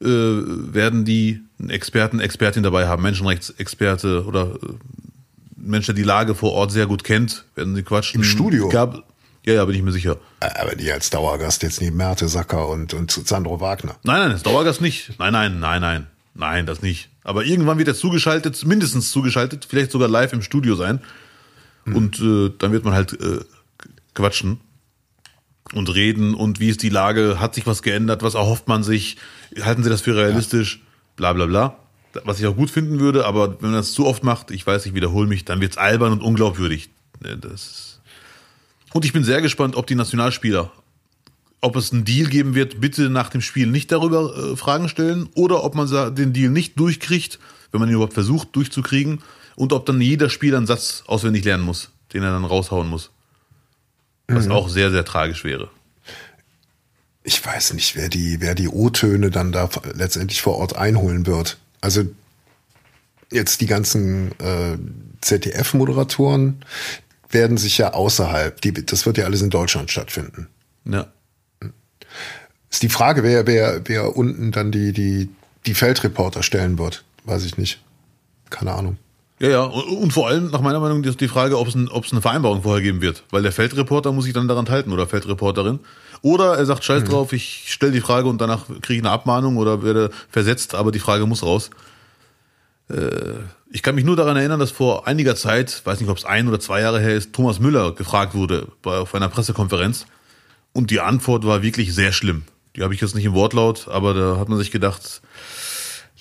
äh, 0.00 0.06
werden 0.06 1.04
die 1.04 1.40
einen 1.58 1.70
Experten, 1.70 2.20
Expertin 2.20 2.62
dabei 2.62 2.88
haben, 2.88 3.02
Menschenrechtsexperte 3.02 4.24
oder 4.26 4.56
äh, 4.56 4.74
Mensch, 5.56 5.86
der 5.86 5.94
die 5.94 6.02
Lage 6.02 6.34
vor 6.34 6.52
Ort 6.52 6.72
sehr 6.72 6.86
gut 6.86 7.04
kennt, 7.04 7.44
werden 7.54 7.74
sie 7.74 7.82
quatschen. 7.82 8.20
Im 8.20 8.24
Studio? 8.24 8.68
Gab, 8.68 9.04
ja, 9.48 9.54
ja, 9.54 9.64
bin 9.64 9.74
ich 9.74 9.82
mir 9.82 9.92
sicher. 9.92 10.18
Aber 10.40 10.76
die 10.76 10.92
als 10.92 11.08
Dauergast 11.08 11.62
jetzt 11.62 11.80
neben 11.80 11.96
Merte 11.96 12.28
Sacker 12.28 12.68
und, 12.68 12.92
und 12.92 13.10
Sandro 13.10 13.60
Wagner. 13.60 13.96
Nein, 14.02 14.20
nein, 14.20 14.30
das 14.30 14.42
Dauergast 14.42 14.82
nicht. 14.82 15.18
Nein, 15.18 15.32
nein, 15.32 15.58
nein, 15.58 15.80
nein. 15.80 16.06
Nein, 16.34 16.66
das 16.66 16.82
nicht. 16.82 17.08
Aber 17.24 17.44
irgendwann 17.44 17.78
wird 17.78 17.88
er 17.88 17.94
zugeschaltet, 17.94 18.64
mindestens 18.66 19.10
zugeschaltet, 19.10 19.66
vielleicht 19.68 19.90
sogar 19.90 20.08
live 20.08 20.34
im 20.34 20.42
Studio 20.42 20.74
sein. 20.74 21.00
Mhm. 21.86 21.96
Und 21.96 22.20
äh, 22.20 22.52
dann 22.58 22.72
wird 22.72 22.84
man 22.84 22.92
halt 22.92 23.14
äh, 23.14 23.40
quatschen 24.14 24.60
und 25.72 25.94
reden 25.94 26.34
und 26.34 26.60
wie 26.60 26.68
ist 26.68 26.82
die 26.82 26.90
Lage, 26.90 27.40
hat 27.40 27.54
sich 27.54 27.66
was 27.66 27.82
geändert, 27.82 28.22
was 28.22 28.34
erhofft 28.34 28.68
man 28.68 28.82
sich, 28.82 29.16
halten 29.62 29.82
Sie 29.82 29.90
das 29.90 30.02
für 30.02 30.14
realistisch, 30.14 30.76
ja. 30.76 30.82
bla 31.16 31.32
bla 31.32 31.46
bla. 31.46 31.76
Was 32.24 32.38
ich 32.38 32.46
auch 32.46 32.56
gut 32.56 32.70
finden 32.70 33.00
würde, 33.00 33.26
aber 33.26 33.60
wenn 33.62 33.70
man 33.70 33.80
das 33.80 33.92
zu 33.92 34.06
oft 34.06 34.24
macht, 34.24 34.50
ich 34.50 34.66
weiß, 34.66 34.86
ich 34.86 34.94
wiederhole 34.94 35.26
mich, 35.26 35.44
dann 35.44 35.60
wird's 35.60 35.76
albern 35.76 36.12
und 36.12 36.22
unglaubwürdig. 36.22 36.90
Das 37.20 37.97
und 38.92 39.04
ich 39.04 39.12
bin 39.12 39.24
sehr 39.24 39.42
gespannt, 39.42 39.76
ob 39.76 39.86
die 39.86 39.94
Nationalspieler, 39.94 40.72
ob 41.60 41.76
es 41.76 41.92
einen 41.92 42.04
Deal 42.04 42.28
geben 42.28 42.54
wird, 42.54 42.80
bitte 42.80 43.10
nach 43.10 43.30
dem 43.30 43.40
Spiel 43.40 43.66
nicht 43.66 43.90
darüber 43.92 44.36
äh, 44.36 44.56
Fragen 44.56 44.88
stellen 44.88 45.28
oder 45.34 45.64
ob 45.64 45.74
man 45.74 46.14
den 46.14 46.32
Deal 46.32 46.50
nicht 46.50 46.78
durchkriegt, 46.78 47.38
wenn 47.72 47.80
man 47.80 47.88
ihn 47.88 47.94
überhaupt 47.94 48.14
versucht 48.14 48.54
durchzukriegen 48.54 49.20
und 49.56 49.72
ob 49.72 49.86
dann 49.86 50.00
jeder 50.00 50.30
Spieler 50.30 50.58
einen 50.58 50.66
Satz 50.66 51.02
auswendig 51.06 51.44
lernen 51.44 51.64
muss, 51.64 51.90
den 52.12 52.22
er 52.22 52.30
dann 52.30 52.44
raushauen 52.44 52.88
muss. 52.88 53.10
Was 54.28 54.46
mhm. 54.46 54.52
auch 54.52 54.68
sehr, 54.68 54.90
sehr 54.90 55.04
tragisch 55.04 55.44
wäre. 55.44 55.68
Ich 57.24 57.44
weiß 57.44 57.74
nicht, 57.74 57.96
wer 57.96 58.08
die, 58.08 58.40
wer 58.40 58.54
die 58.54 58.68
O-Töne 58.68 59.30
dann 59.30 59.52
da 59.52 59.68
letztendlich 59.94 60.40
vor 60.40 60.56
Ort 60.56 60.76
einholen 60.76 61.26
wird. 61.26 61.58
Also 61.80 62.04
jetzt 63.30 63.60
die 63.60 63.66
ganzen 63.66 64.32
äh, 64.40 64.78
ZDF-Moderatoren 65.20 66.64
werden 67.30 67.56
sich 67.56 67.78
ja 67.78 67.92
außerhalb, 67.92 68.60
die, 68.60 68.72
das 68.72 69.06
wird 69.06 69.18
ja 69.18 69.24
alles 69.24 69.42
in 69.42 69.50
Deutschland 69.50 69.90
stattfinden. 69.90 70.48
Ja. 70.84 71.06
Ist 72.70 72.82
die 72.82 72.88
Frage, 72.88 73.22
wer, 73.22 73.46
wer, 73.46 73.82
wer 73.84 74.16
unten 74.16 74.52
dann 74.52 74.70
die, 74.70 74.92
die, 74.92 75.28
die 75.66 75.74
Feldreporter 75.74 76.42
stellen 76.42 76.78
wird. 76.78 77.04
Weiß 77.24 77.44
ich 77.44 77.58
nicht. 77.58 77.80
Keine 78.50 78.72
Ahnung. 78.72 78.96
Ja, 79.40 79.48
ja, 79.48 79.62
und 79.62 80.12
vor 80.12 80.26
allem 80.26 80.50
nach 80.50 80.62
meiner 80.62 80.80
Meinung 80.80 81.02
die 81.02 81.28
Frage, 81.28 81.58
ob 81.58 81.68
es, 81.68 81.74
ein, 81.76 81.88
ob 81.88 82.04
es 82.04 82.12
eine 82.12 82.20
Vereinbarung 82.20 82.62
vorher 82.62 82.82
geben 82.82 83.00
wird. 83.00 83.22
Weil 83.30 83.42
der 83.42 83.52
Feldreporter 83.52 84.10
muss 84.10 84.24
sich 84.24 84.34
dann 84.34 84.48
daran 84.48 84.68
halten 84.68 84.90
oder 84.90 85.06
Feldreporterin. 85.06 85.78
Oder 86.22 86.56
er 86.56 86.66
sagt, 86.66 86.82
scheiß 86.82 87.02
mhm. 87.02 87.08
drauf, 87.08 87.32
ich 87.32 87.64
stelle 87.68 87.92
die 87.92 88.00
Frage 88.00 88.28
und 88.28 88.40
danach 88.40 88.66
kriege 88.82 88.94
ich 88.94 89.00
eine 89.00 89.10
Abmahnung 89.10 89.56
oder 89.56 89.84
werde 89.84 90.10
versetzt, 90.28 90.74
aber 90.74 90.90
die 90.90 90.98
Frage 90.98 91.26
muss 91.26 91.44
raus. 91.44 91.70
Äh, 92.90 93.38
ich 93.70 93.82
kann 93.82 93.94
mich 93.94 94.04
nur 94.04 94.16
daran 94.16 94.36
erinnern, 94.36 94.60
dass 94.60 94.70
vor 94.70 95.06
einiger 95.06 95.36
Zeit, 95.36 95.82
weiß 95.84 96.00
nicht, 96.00 96.08
ob 96.08 96.16
es 96.16 96.24
ein 96.24 96.48
oder 96.48 96.60
zwei 96.60 96.80
Jahre 96.80 97.00
her 97.00 97.14
ist, 97.14 97.32
Thomas 97.32 97.60
Müller 97.60 97.92
gefragt 97.92 98.34
wurde 98.34 98.68
bei, 98.82 98.96
auf 98.98 99.14
einer 99.14 99.28
Pressekonferenz. 99.28 100.06
Und 100.72 100.90
die 100.90 101.00
Antwort 101.00 101.44
war 101.44 101.62
wirklich 101.62 101.94
sehr 101.94 102.12
schlimm. 102.12 102.44
Die 102.76 102.82
habe 102.82 102.94
ich 102.94 103.00
jetzt 103.00 103.14
nicht 103.14 103.24
im 103.24 103.34
Wortlaut, 103.34 103.88
aber 103.88 104.14
da 104.14 104.38
hat 104.38 104.48
man 104.48 104.58
sich 104.58 104.70
gedacht, 104.70 105.20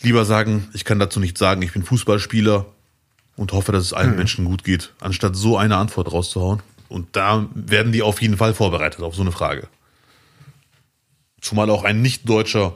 lieber 0.02 0.26
sagen, 0.26 0.68
ich 0.74 0.86
kann 0.86 1.00
dazu 1.00 1.20
nichts 1.20 1.40
sagen, 1.40 1.62
ich 1.62 1.74
bin 1.74 1.84
Fußballspieler 1.84 2.66
und 3.36 3.52
hoffe, 3.52 3.72
dass 3.72 3.84
es 3.84 3.94
allen 3.94 4.12
mhm. 4.12 4.18
Menschen 4.18 4.46
gut 4.46 4.64
geht, 4.64 4.94
anstatt 5.00 5.36
so 5.36 5.58
eine 5.58 5.78
Antwort 5.78 6.12
rauszuhauen. 6.12 6.62
Und 6.90 7.16
da 7.16 7.48
werden 7.54 7.92
die 7.92 8.02
auf 8.02 8.22
jeden 8.22 8.38
Fall 8.38 8.54
vorbereitet 8.54 9.02
auf 9.02 9.16
so 9.16 9.22
eine 9.22 9.32
Frage. 9.32 9.68
Zumal 11.42 11.70
auch 11.70 11.84
ein 11.84 12.02
nicht-deutscher 12.02 12.74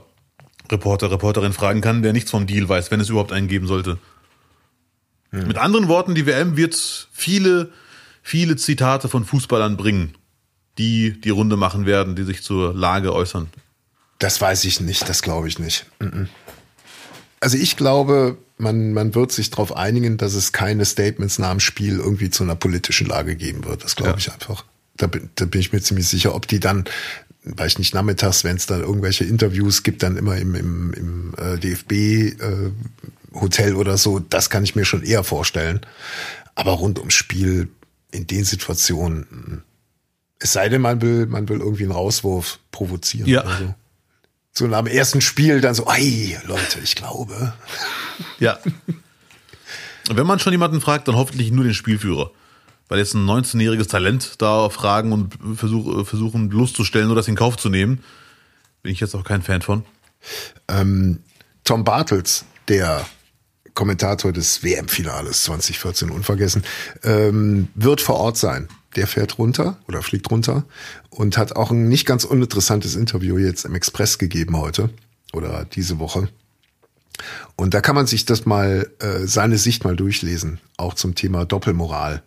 Reporter, 0.71 1.11
Reporterin 1.11 1.53
fragen 1.53 1.81
kann, 1.81 2.01
der 2.01 2.13
nichts 2.13 2.31
vom 2.31 2.47
Deal 2.47 2.67
weiß, 2.67 2.91
wenn 2.91 2.99
es 2.99 3.09
überhaupt 3.09 3.31
einen 3.31 3.47
geben 3.47 3.67
sollte. 3.67 3.97
Mhm. 5.31 5.47
Mit 5.47 5.57
anderen 5.57 5.87
Worten, 5.87 6.15
die 6.15 6.25
WM 6.25 6.57
wird 6.57 6.75
viele, 7.11 7.71
viele 8.21 8.55
Zitate 8.55 9.09
von 9.09 9.25
Fußballern 9.25 9.77
bringen, 9.77 10.15
die 10.77 11.19
die 11.19 11.29
Runde 11.29 11.57
machen 11.57 11.85
werden, 11.85 12.15
die 12.15 12.23
sich 12.23 12.43
zur 12.43 12.73
Lage 12.73 13.13
äußern. 13.13 13.49
Das 14.19 14.39
weiß 14.39 14.65
ich 14.65 14.81
nicht, 14.81 15.09
das 15.09 15.21
glaube 15.21 15.47
ich 15.47 15.57
nicht. 15.57 15.87
Also 17.39 17.57
ich 17.57 17.75
glaube, 17.75 18.37
man, 18.57 18.93
man 18.93 19.15
wird 19.15 19.31
sich 19.31 19.49
darauf 19.49 19.75
einigen, 19.75 20.17
dass 20.17 20.35
es 20.35 20.51
keine 20.51 20.85
Statements 20.85 21.39
nach 21.39 21.49
dem 21.49 21.59
Spiel 21.59 21.97
irgendwie 21.97 22.29
zu 22.29 22.43
einer 22.43 22.55
politischen 22.55 23.07
Lage 23.07 23.35
geben 23.35 23.65
wird. 23.65 23.83
Das 23.83 23.95
glaube 23.95 24.11
ja. 24.11 24.17
ich 24.17 24.31
einfach. 24.31 24.63
Da 24.95 25.07
bin, 25.07 25.29
da 25.35 25.45
bin 25.45 25.59
ich 25.59 25.73
mir 25.73 25.81
ziemlich 25.81 26.07
sicher, 26.07 26.35
ob 26.35 26.47
die 26.47 26.59
dann, 26.59 26.85
weiß 27.43 27.73
ich 27.73 27.79
nicht, 27.79 27.93
nachmittags, 27.93 28.43
wenn 28.43 28.57
es 28.57 28.65
da 28.67 28.77
irgendwelche 28.77 29.23
Interviews 29.23 29.83
gibt, 29.83 30.03
dann 30.03 30.17
immer 30.17 30.37
im, 30.37 30.55
im, 30.55 30.93
im 30.93 31.33
äh, 31.37 31.57
DFB 31.57 31.91
äh, 32.41 33.73
oder 33.73 33.97
so, 33.97 34.19
das 34.19 34.49
kann 34.49 34.63
ich 34.63 34.75
mir 34.75 34.85
schon 34.85 35.03
eher 35.03 35.23
vorstellen. 35.23 35.81
Aber 36.53 36.73
rund 36.73 36.99
ums 36.99 37.13
Spiel 37.13 37.69
in 38.11 38.27
den 38.27 38.43
Situationen, 38.43 39.63
es 40.37 40.53
sei 40.53 40.69
denn, 40.69 40.81
man 40.81 41.01
will, 41.01 41.27
man 41.27 41.47
will 41.49 41.59
irgendwie 41.59 41.83
einen 41.83 41.93
Rauswurf 41.93 42.59
provozieren. 42.71 43.27
Ja. 43.27 43.41
Also 43.41 43.73
so 44.53 44.67
nach 44.67 44.83
dem 44.83 44.87
ersten 44.87 45.21
Spiel 45.21 45.61
dann 45.61 45.73
so, 45.73 45.87
ei, 45.87 46.39
Leute, 46.45 46.79
ich 46.83 46.95
glaube. 46.95 47.53
Ja. 48.39 48.59
Wenn 50.09 50.27
man 50.27 50.39
schon 50.39 50.51
jemanden 50.51 50.81
fragt, 50.81 51.07
dann 51.07 51.15
hoffentlich 51.15 51.51
nur 51.51 51.63
den 51.63 51.73
Spielführer. 51.73 52.31
Weil 52.91 52.99
jetzt 52.99 53.13
ein 53.13 53.25
19-jähriges 53.25 53.87
Talent 53.87 54.41
da 54.41 54.67
fragen 54.67 55.13
und 55.13 55.37
versuch, 55.55 56.05
versuchen 56.05 56.49
bloßzustellen 56.49 57.07
oder 57.07 57.21
das 57.21 57.29
in 57.29 57.35
Kauf 57.35 57.55
zu 57.55 57.69
nehmen, 57.69 58.03
bin 58.83 58.91
ich 58.91 58.99
jetzt 58.99 59.15
auch 59.15 59.23
kein 59.23 59.41
Fan 59.41 59.61
von. 59.61 59.85
Ähm, 60.67 61.19
Tom 61.63 61.85
Bartels, 61.85 62.43
der 62.67 63.05
Kommentator 63.75 64.33
des 64.33 64.61
WM-Finales 64.61 65.43
2014 65.43 66.09
unvergessen, 66.09 66.63
ähm, 67.03 67.69
wird 67.75 68.01
vor 68.01 68.17
Ort 68.17 68.35
sein 68.35 68.67
der 68.97 69.07
fährt 69.07 69.37
runter 69.37 69.77
oder 69.87 70.01
fliegt 70.01 70.29
runter 70.29 70.65
und 71.09 71.37
hat 71.37 71.55
auch 71.55 71.71
ein 71.71 71.87
nicht 71.87 72.05
ganz 72.05 72.25
uninteressantes 72.25 72.97
Interview 72.97 73.37
jetzt 73.37 73.63
im 73.63 73.73
Express 73.73 74.17
gegeben 74.17 74.57
heute 74.57 74.89
oder 75.31 75.63
diese 75.63 75.97
Woche. 75.97 76.27
Und 77.55 77.73
da 77.73 77.79
kann 77.79 77.95
man 77.95 78.05
sich 78.05 78.25
das 78.25 78.45
mal, 78.45 78.91
äh, 78.99 79.25
seine 79.27 79.57
Sicht 79.57 79.85
mal 79.85 79.95
durchlesen, 79.95 80.59
auch 80.75 80.93
zum 80.93 81.15
Thema 81.15 81.45
Doppelmoral. 81.45 82.21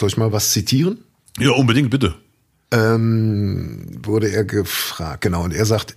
Soll 0.00 0.08
ich 0.08 0.16
mal 0.16 0.32
was 0.32 0.52
zitieren? 0.52 1.04
Ja, 1.38 1.50
unbedingt, 1.50 1.90
bitte. 1.90 2.14
Ähm, 2.70 3.84
wurde 4.02 4.28
er 4.32 4.44
gefragt, 4.44 5.20
genau, 5.20 5.44
und 5.44 5.52
er 5.52 5.66
sagt, 5.66 5.94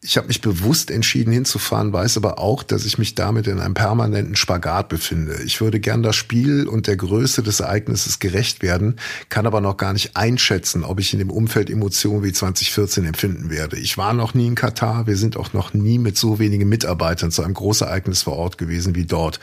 ich 0.00 0.16
habe 0.16 0.26
mich 0.26 0.40
bewusst 0.40 0.90
entschieden 0.90 1.32
hinzufahren, 1.32 1.92
weiß 1.92 2.16
aber 2.16 2.40
auch, 2.40 2.64
dass 2.64 2.84
ich 2.84 2.98
mich 2.98 3.14
damit 3.14 3.46
in 3.46 3.60
einem 3.60 3.74
permanenten 3.74 4.34
Spagat 4.34 4.88
befinde. 4.88 5.40
Ich 5.44 5.60
würde 5.60 5.78
gern 5.78 6.02
das 6.02 6.16
Spiel 6.16 6.66
und 6.66 6.88
der 6.88 6.96
Größe 6.96 7.44
des 7.44 7.60
Ereignisses 7.60 8.18
gerecht 8.18 8.62
werden, 8.62 8.96
kann 9.28 9.46
aber 9.46 9.60
noch 9.60 9.76
gar 9.76 9.92
nicht 9.92 10.16
einschätzen, 10.16 10.82
ob 10.82 10.98
ich 10.98 11.12
in 11.12 11.20
dem 11.20 11.30
Umfeld 11.30 11.70
Emotionen 11.70 12.24
wie 12.24 12.32
2014 12.32 13.04
empfinden 13.04 13.48
werde. 13.48 13.78
Ich 13.78 13.96
war 13.96 14.12
noch 14.12 14.34
nie 14.34 14.48
in 14.48 14.56
Katar, 14.56 15.06
wir 15.06 15.16
sind 15.16 15.36
auch 15.36 15.52
noch 15.52 15.72
nie 15.72 16.00
mit 16.00 16.18
so 16.18 16.40
wenigen 16.40 16.68
Mitarbeitern 16.68 17.30
zu 17.30 17.44
einem 17.44 17.54
Großereignis 17.54 18.22
vor 18.22 18.36
Ort 18.36 18.58
gewesen 18.58 18.96
wie 18.96 19.06
dort. 19.06 19.38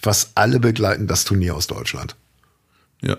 Was 0.00 0.30
alle 0.36 0.60
begleiten 0.60 1.08
das 1.08 1.24
Turnier 1.24 1.56
aus 1.56 1.66
Deutschland. 1.66 2.14
Ja. 3.02 3.16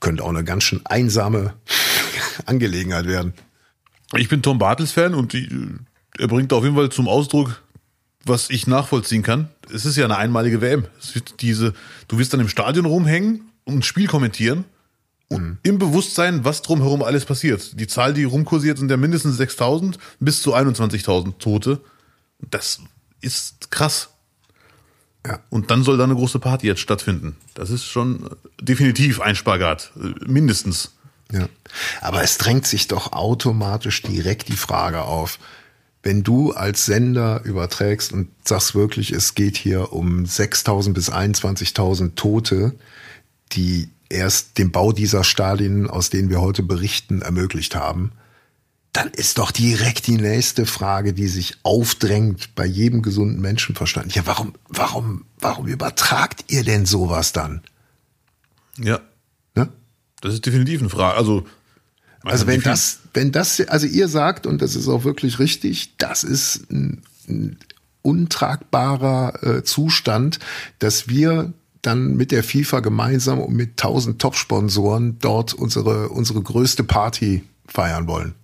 Könnte 0.00 0.22
auch 0.22 0.28
eine 0.28 0.44
ganz 0.44 0.64
schön 0.64 0.84
einsame 0.84 1.54
Angelegenheit 2.46 3.06
werden. 3.06 3.34
Ich 4.16 4.28
bin 4.28 4.42
Tom 4.42 4.58
Bartels 4.58 4.92
Fan 4.92 5.14
und 5.14 5.32
die, 5.32 5.48
er 6.18 6.28
bringt 6.28 6.52
auf 6.52 6.64
jeden 6.64 6.76
Fall 6.76 6.90
zum 6.90 7.08
Ausdruck, 7.08 7.62
was 8.24 8.50
ich 8.50 8.66
nachvollziehen 8.66 9.22
kann. 9.22 9.48
Es 9.72 9.84
ist 9.84 9.96
ja 9.96 10.04
eine 10.04 10.16
einmalige 10.16 10.60
WM. 10.60 10.86
Es 10.98 11.14
wird 11.14 11.40
diese, 11.42 11.74
du 12.08 12.18
wirst 12.18 12.32
dann 12.32 12.40
im 12.40 12.48
Stadion 12.48 12.86
rumhängen 12.86 13.50
und 13.64 13.78
ein 13.78 13.82
Spiel 13.82 14.06
kommentieren 14.06 14.64
und 15.28 15.42
mhm. 15.42 15.58
im 15.62 15.78
Bewusstsein, 15.78 16.44
was 16.44 16.62
drumherum 16.62 17.02
alles 17.02 17.24
passiert. 17.24 17.78
Die 17.78 17.86
Zahl, 17.86 18.14
die 18.14 18.24
rumkursiert, 18.24 18.78
sind 18.78 18.90
ja 18.90 18.96
mindestens 18.96 19.38
6.000 19.38 19.98
bis 20.20 20.42
zu 20.42 20.54
21.000 20.54 21.38
Tote. 21.38 21.80
Das 22.38 22.80
ist 23.20 23.70
krass. 23.70 24.10
Ja. 25.26 25.40
Und 25.50 25.70
dann 25.70 25.82
soll 25.82 25.96
da 25.96 26.04
eine 26.04 26.14
große 26.14 26.38
Party 26.38 26.66
jetzt 26.66 26.80
stattfinden. 26.80 27.36
Das 27.54 27.70
ist 27.70 27.84
schon 27.84 28.30
definitiv 28.60 29.20
ein 29.20 29.34
Spagat. 29.34 29.92
Mindestens. 30.26 30.92
Ja. 31.32 31.48
Aber 32.00 32.22
es 32.22 32.38
drängt 32.38 32.66
sich 32.66 32.88
doch 32.88 33.12
automatisch 33.12 34.02
direkt 34.02 34.48
die 34.48 34.56
Frage 34.56 35.02
auf, 35.02 35.38
wenn 36.02 36.22
du 36.22 36.52
als 36.52 36.86
Sender 36.86 37.42
überträgst 37.44 38.12
und 38.12 38.28
sagst 38.44 38.74
wirklich, 38.74 39.12
es 39.12 39.34
geht 39.34 39.56
hier 39.56 39.92
um 39.92 40.24
6.000 40.24 40.92
bis 40.94 41.10
21.000 41.12 42.14
Tote, 42.14 42.74
die 43.52 43.90
erst 44.08 44.56
den 44.58 44.70
Bau 44.70 44.92
dieser 44.92 45.24
Stadien, 45.24 45.90
aus 45.90 46.08
denen 46.08 46.30
wir 46.30 46.40
heute 46.40 46.62
berichten, 46.62 47.20
ermöglicht 47.20 47.74
haben, 47.74 48.12
dann 48.92 49.08
ist 49.08 49.38
doch 49.38 49.50
direkt 49.50 50.06
die 50.06 50.16
nächste 50.16 50.66
Frage, 50.66 51.12
die 51.12 51.28
sich 51.28 51.58
aufdrängt 51.62 52.54
bei 52.54 52.64
jedem 52.64 53.02
gesunden 53.02 53.40
Menschenverstand. 53.40 54.14
Ja, 54.14 54.26
warum, 54.26 54.54
warum, 54.68 55.24
warum 55.38 55.66
übertragt 55.66 56.44
ihr 56.48 56.64
denn 56.64 56.86
sowas 56.86 57.32
dann? 57.32 57.62
Ja. 58.78 59.00
Ne? 59.54 59.68
Das 60.20 60.34
ist 60.34 60.46
definitiv 60.46 60.80
eine 60.80 60.90
Frage. 60.90 61.16
Also, 61.16 61.46
also 62.22 62.46
wenn 62.46 62.62
das, 62.62 63.00
wenn 63.14 63.30
das, 63.30 63.60
also 63.68 63.86
ihr 63.86 64.08
sagt, 64.08 64.46
und 64.46 64.62
das 64.62 64.74
ist 64.74 64.88
auch 64.88 65.04
wirklich 65.04 65.38
richtig, 65.38 65.96
das 65.98 66.24
ist 66.24 66.70
ein, 66.70 67.02
ein 67.28 67.58
untragbarer 68.02 69.42
äh, 69.42 69.64
Zustand, 69.64 70.38
dass 70.78 71.08
wir 71.08 71.52
dann 71.82 72.16
mit 72.16 72.32
der 72.32 72.42
FIFA 72.42 72.80
gemeinsam 72.80 73.38
und 73.38 73.54
mit 73.54 73.76
tausend 73.76 74.20
Top-Sponsoren 74.20 75.18
dort 75.20 75.54
unsere, 75.54 76.08
unsere 76.08 76.42
größte 76.42 76.84
Party 76.84 77.44
feiern 77.66 78.06
wollen. 78.06 78.34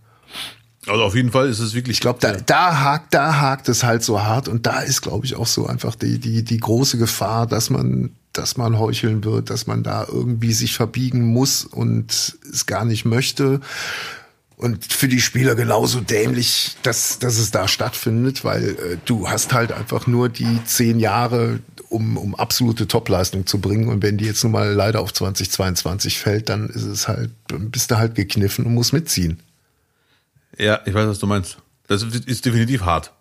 Also 0.86 1.02
auf 1.02 1.14
jeden 1.14 1.32
Fall 1.32 1.48
ist 1.48 1.60
es 1.60 1.74
wirklich. 1.74 1.96
Ich 1.96 2.00
glaube, 2.00 2.18
da, 2.20 2.32
da 2.32 2.80
hakt, 2.80 3.14
da 3.14 3.40
hakt 3.40 3.68
es 3.68 3.84
halt 3.84 4.02
so 4.02 4.22
hart 4.22 4.48
und 4.48 4.66
da 4.66 4.80
ist, 4.80 5.02
glaube 5.02 5.24
ich, 5.24 5.36
auch 5.36 5.46
so 5.46 5.66
einfach 5.66 5.94
die, 5.94 6.18
die, 6.18 6.42
die 6.44 6.58
große 6.58 6.98
Gefahr, 6.98 7.46
dass 7.46 7.70
man, 7.70 8.10
dass 8.32 8.56
man 8.56 8.78
heucheln 8.78 9.24
wird, 9.24 9.50
dass 9.50 9.66
man 9.66 9.82
da 9.82 10.06
irgendwie 10.06 10.52
sich 10.52 10.74
verbiegen 10.74 11.22
muss 11.22 11.64
und 11.64 12.36
es 12.52 12.66
gar 12.66 12.84
nicht 12.84 13.04
möchte. 13.04 13.60
Und 14.56 14.84
für 14.92 15.08
die 15.08 15.20
Spieler 15.20 15.54
genauso 15.56 16.00
dämlich, 16.00 16.76
dass, 16.82 17.18
dass 17.18 17.38
es 17.38 17.50
da 17.50 17.66
stattfindet, 17.66 18.44
weil 18.44 18.70
äh, 18.70 18.96
du 19.04 19.28
hast 19.28 19.52
halt 19.52 19.72
einfach 19.72 20.06
nur 20.06 20.28
die 20.28 20.60
zehn 20.64 21.00
Jahre, 21.00 21.60
um, 21.88 22.16
um 22.16 22.34
absolute 22.34 22.86
Topleistung 22.86 23.46
zu 23.46 23.60
bringen. 23.60 23.88
Und 23.88 24.02
wenn 24.02 24.16
die 24.16 24.26
jetzt 24.26 24.44
nun 24.44 24.52
mal 24.52 24.72
leider 24.72 25.00
auf 25.00 25.12
2022 25.12 26.18
fällt, 26.18 26.48
dann 26.48 26.68
ist 26.68 26.84
es 26.84 27.08
halt, 27.08 27.30
bist 27.48 27.90
du 27.90 27.98
halt 27.98 28.14
gekniffen 28.14 28.64
und 28.64 28.74
musst 28.74 28.92
mitziehen. 28.92 29.40
Ja, 30.58 30.80
ich 30.84 30.94
weiß, 30.94 31.08
was 31.08 31.18
du 31.18 31.26
meinst. 31.26 31.58
Das 31.86 32.02
ist 32.02 32.44
definitiv 32.44 32.82
hart. 32.82 33.12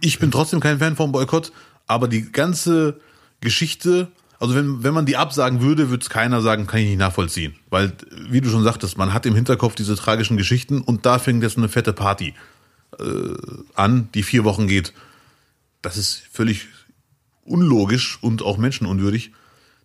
Ich 0.00 0.18
bin 0.18 0.30
trotzdem 0.30 0.60
kein 0.60 0.78
Fan 0.78 0.96
vom 0.96 1.12
Boykott, 1.12 1.52
aber 1.86 2.06
die 2.06 2.30
ganze 2.30 3.00
Geschichte, 3.40 4.08
also 4.38 4.54
wenn, 4.54 4.84
wenn 4.84 4.94
man 4.94 5.06
die 5.06 5.16
absagen 5.16 5.60
würde, 5.60 5.90
würde 5.90 6.02
es 6.02 6.10
keiner 6.10 6.40
sagen, 6.42 6.66
kann 6.66 6.80
ich 6.80 6.88
nicht 6.88 6.98
nachvollziehen. 6.98 7.56
Weil, 7.70 7.92
wie 8.30 8.40
du 8.40 8.50
schon 8.50 8.62
sagtest, 8.62 8.98
man 8.98 9.12
hat 9.12 9.26
im 9.26 9.34
Hinterkopf 9.34 9.74
diese 9.74 9.96
tragischen 9.96 10.36
Geschichten 10.36 10.80
und 10.80 11.06
da 11.06 11.18
fängt 11.18 11.42
jetzt 11.42 11.58
eine 11.58 11.68
fette 11.68 11.92
Party 11.92 12.34
äh, 12.98 13.04
an, 13.74 14.08
die 14.14 14.22
vier 14.22 14.44
Wochen 14.44 14.68
geht. 14.68 14.92
Das 15.82 15.96
ist 15.96 16.22
völlig 16.30 16.68
unlogisch 17.44 18.18
und 18.20 18.42
auch 18.42 18.58
menschenunwürdig. 18.58 19.32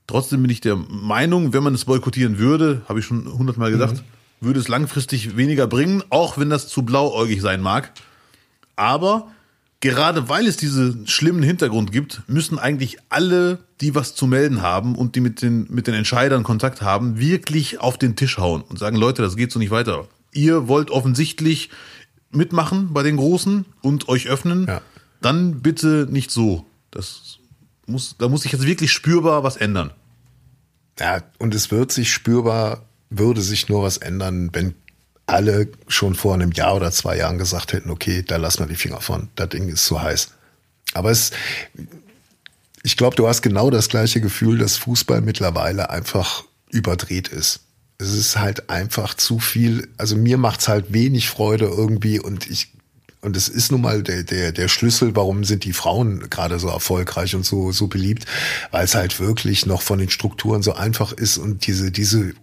Trotzdem 0.06 0.42
bin 0.42 0.52
ich 0.52 0.62
der 0.62 0.76
Meinung, 0.76 1.54
wenn 1.54 1.64
man 1.64 1.74
es 1.74 1.86
boykottieren 1.86 2.38
würde, 2.38 2.82
habe 2.88 3.00
ich 3.00 3.06
schon 3.06 3.26
hundertmal 3.26 3.72
gesagt, 3.72 3.98
mhm 3.98 4.13
würde 4.44 4.60
es 4.60 4.68
langfristig 4.68 5.38
weniger 5.38 5.68
bringen, 5.68 6.04
auch 6.10 6.38
wenn 6.38 6.50
das 6.50 6.68
zu 6.68 6.84
blauäugig 6.84 7.42
sein 7.42 7.62
mag. 7.62 7.92
Aber 8.76 9.32
gerade 9.84 10.30
weil 10.30 10.48
es 10.48 10.56
diesen 10.56 11.08
schlimmen 11.08 11.44
Hintergrund 11.44 11.92
gibt, 11.92 12.24
müssen 12.28 12.58
eigentlich 12.58 12.98
alle, 13.10 13.60
die 13.82 13.96
was 13.96 14.16
zu 14.16 14.28
melden 14.28 14.62
haben 14.62 14.96
und 14.96 15.16
die 15.16 15.20
mit 15.20 15.42
den, 15.42 15.68
mit 15.70 15.88
den 15.88 15.94
Entscheidern 15.94 16.44
Kontakt 16.44 16.82
haben, 16.82 17.20
wirklich 17.20 17.82
auf 17.82 17.98
den 17.98 18.16
Tisch 18.16 18.38
hauen 18.38 18.62
und 18.62 18.80
sagen, 18.80 18.96
Leute, 18.96 19.22
das 19.22 19.36
geht 19.36 19.52
so 19.52 19.60
nicht 19.60 19.72
weiter. 19.72 20.08
Ihr 20.32 20.70
wollt 20.70 20.90
offensichtlich 20.90 21.70
mitmachen 22.32 22.94
bei 22.94 23.04
den 23.04 23.18
Großen 23.18 23.66
und 23.82 24.08
euch 24.08 24.28
öffnen, 24.28 24.68
ja. 24.68 24.82
dann 25.22 25.62
bitte 25.62 26.08
nicht 26.10 26.32
so. 26.32 26.66
Das 26.90 27.40
muss, 27.86 28.16
da 28.18 28.30
muss 28.30 28.44
sich 28.44 28.54
jetzt 28.54 28.66
wirklich 28.66 28.92
spürbar 28.92 29.44
was 29.44 29.58
ändern. 29.58 29.92
Ja, 31.00 31.24
und 31.40 31.54
es 31.56 31.72
wird 31.72 31.92
sich 31.92 32.14
spürbar 32.14 32.86
würde 33.18 33.42
sich 33.42 33.70
nur 33.70 33.84
was 33.84 33.98
ändern, 33.98 34.50
wenn 34.54 34.76
alle 35.26 35.70
schon 35.88 36.16
vor 36.16 36.34
einem 36.34 36.52
Jahr 36.52 36.76
oder 36.76 36.92
zwei 36.92 37.18
Jahren 37.18 37.38
gesagt 37.38 37.74
hätten, 37.74 37.90
okay, 37.90 38.24
da 38.24 38.38
lassen 38.38 38.60
wir 38.60 38.68
die 38.68 38.76
Finger 38.76 39.02
von, 39.02 39.30
das 39.36 39.50
Ding 39.50 39.70
ist 39.70 39.86
zu 39.86 40.02
heiß. 40.02 40.30
Aber 40.94 41.12
es, 41.12 41.32
ich 42.84 42.98
glaube, 42.98 43.16
du 43.16 43.28
hast 43.28 43.42
genau 43.42 43.70
das 43.70 43.90
gleiche 43.90 44.22
Gefühl, 44.22 44.58
dass 44.58 44.78
Fußball 44.78 45.22
mittlerweile 45.22 45.90
einfach 45.90 46.44
überdreht 46.70 47.30
ist. 47.30 47.62
Es 47.98 48.14
ist 48.14 48.38
halt 48.38 48.70
einfach 48.70 49.14
zu 49.14 49.40
viel, 49.40 49.88
also 49.98 50.16
mir 50.18 50.38
macht's 50.38 50.68
halt 50.68 50.92
wenig 50.92 51.30
Freude 51.30 51.66
irgendwie 51.66 52.20
und 52.20 52.50
ich 52.50 52.74
und 53.22 53.38
es 53.38 53.48
ist 53.48 53.72
nun 53.72 53.80
mal 53.80 54.04
der, 54.04 54.24
der, 54.24 54.52
der 54.52 54.68
Schlüssel, 54.68 55.16
warum 55.16 55.46
sind 55.46 55.64
die 55.64 55.72
Frauen 55.72 56.30
gerade 56.30 56.60
so 56.60 56.68
erfolgreich 56.68 57.36
und 57.36 57.46
so, 57.46 57.72
so 57.72 57.88
beliebt, 57.88 58.26
weil 58.72 58.84
es 58.84 58.96
halt 58.96 59.18
wirklich 59.22 59.66
noch 59.66 59.82
von 59.82 59.98
den 59.98 60.10
Strukturen 60.10 60.62
so 60.62 60.74
einfach 60.74 61.14
ist 61.14 61.38
und 61.38 61.66
diese, 61.66 61.90
diese 61.90 62.34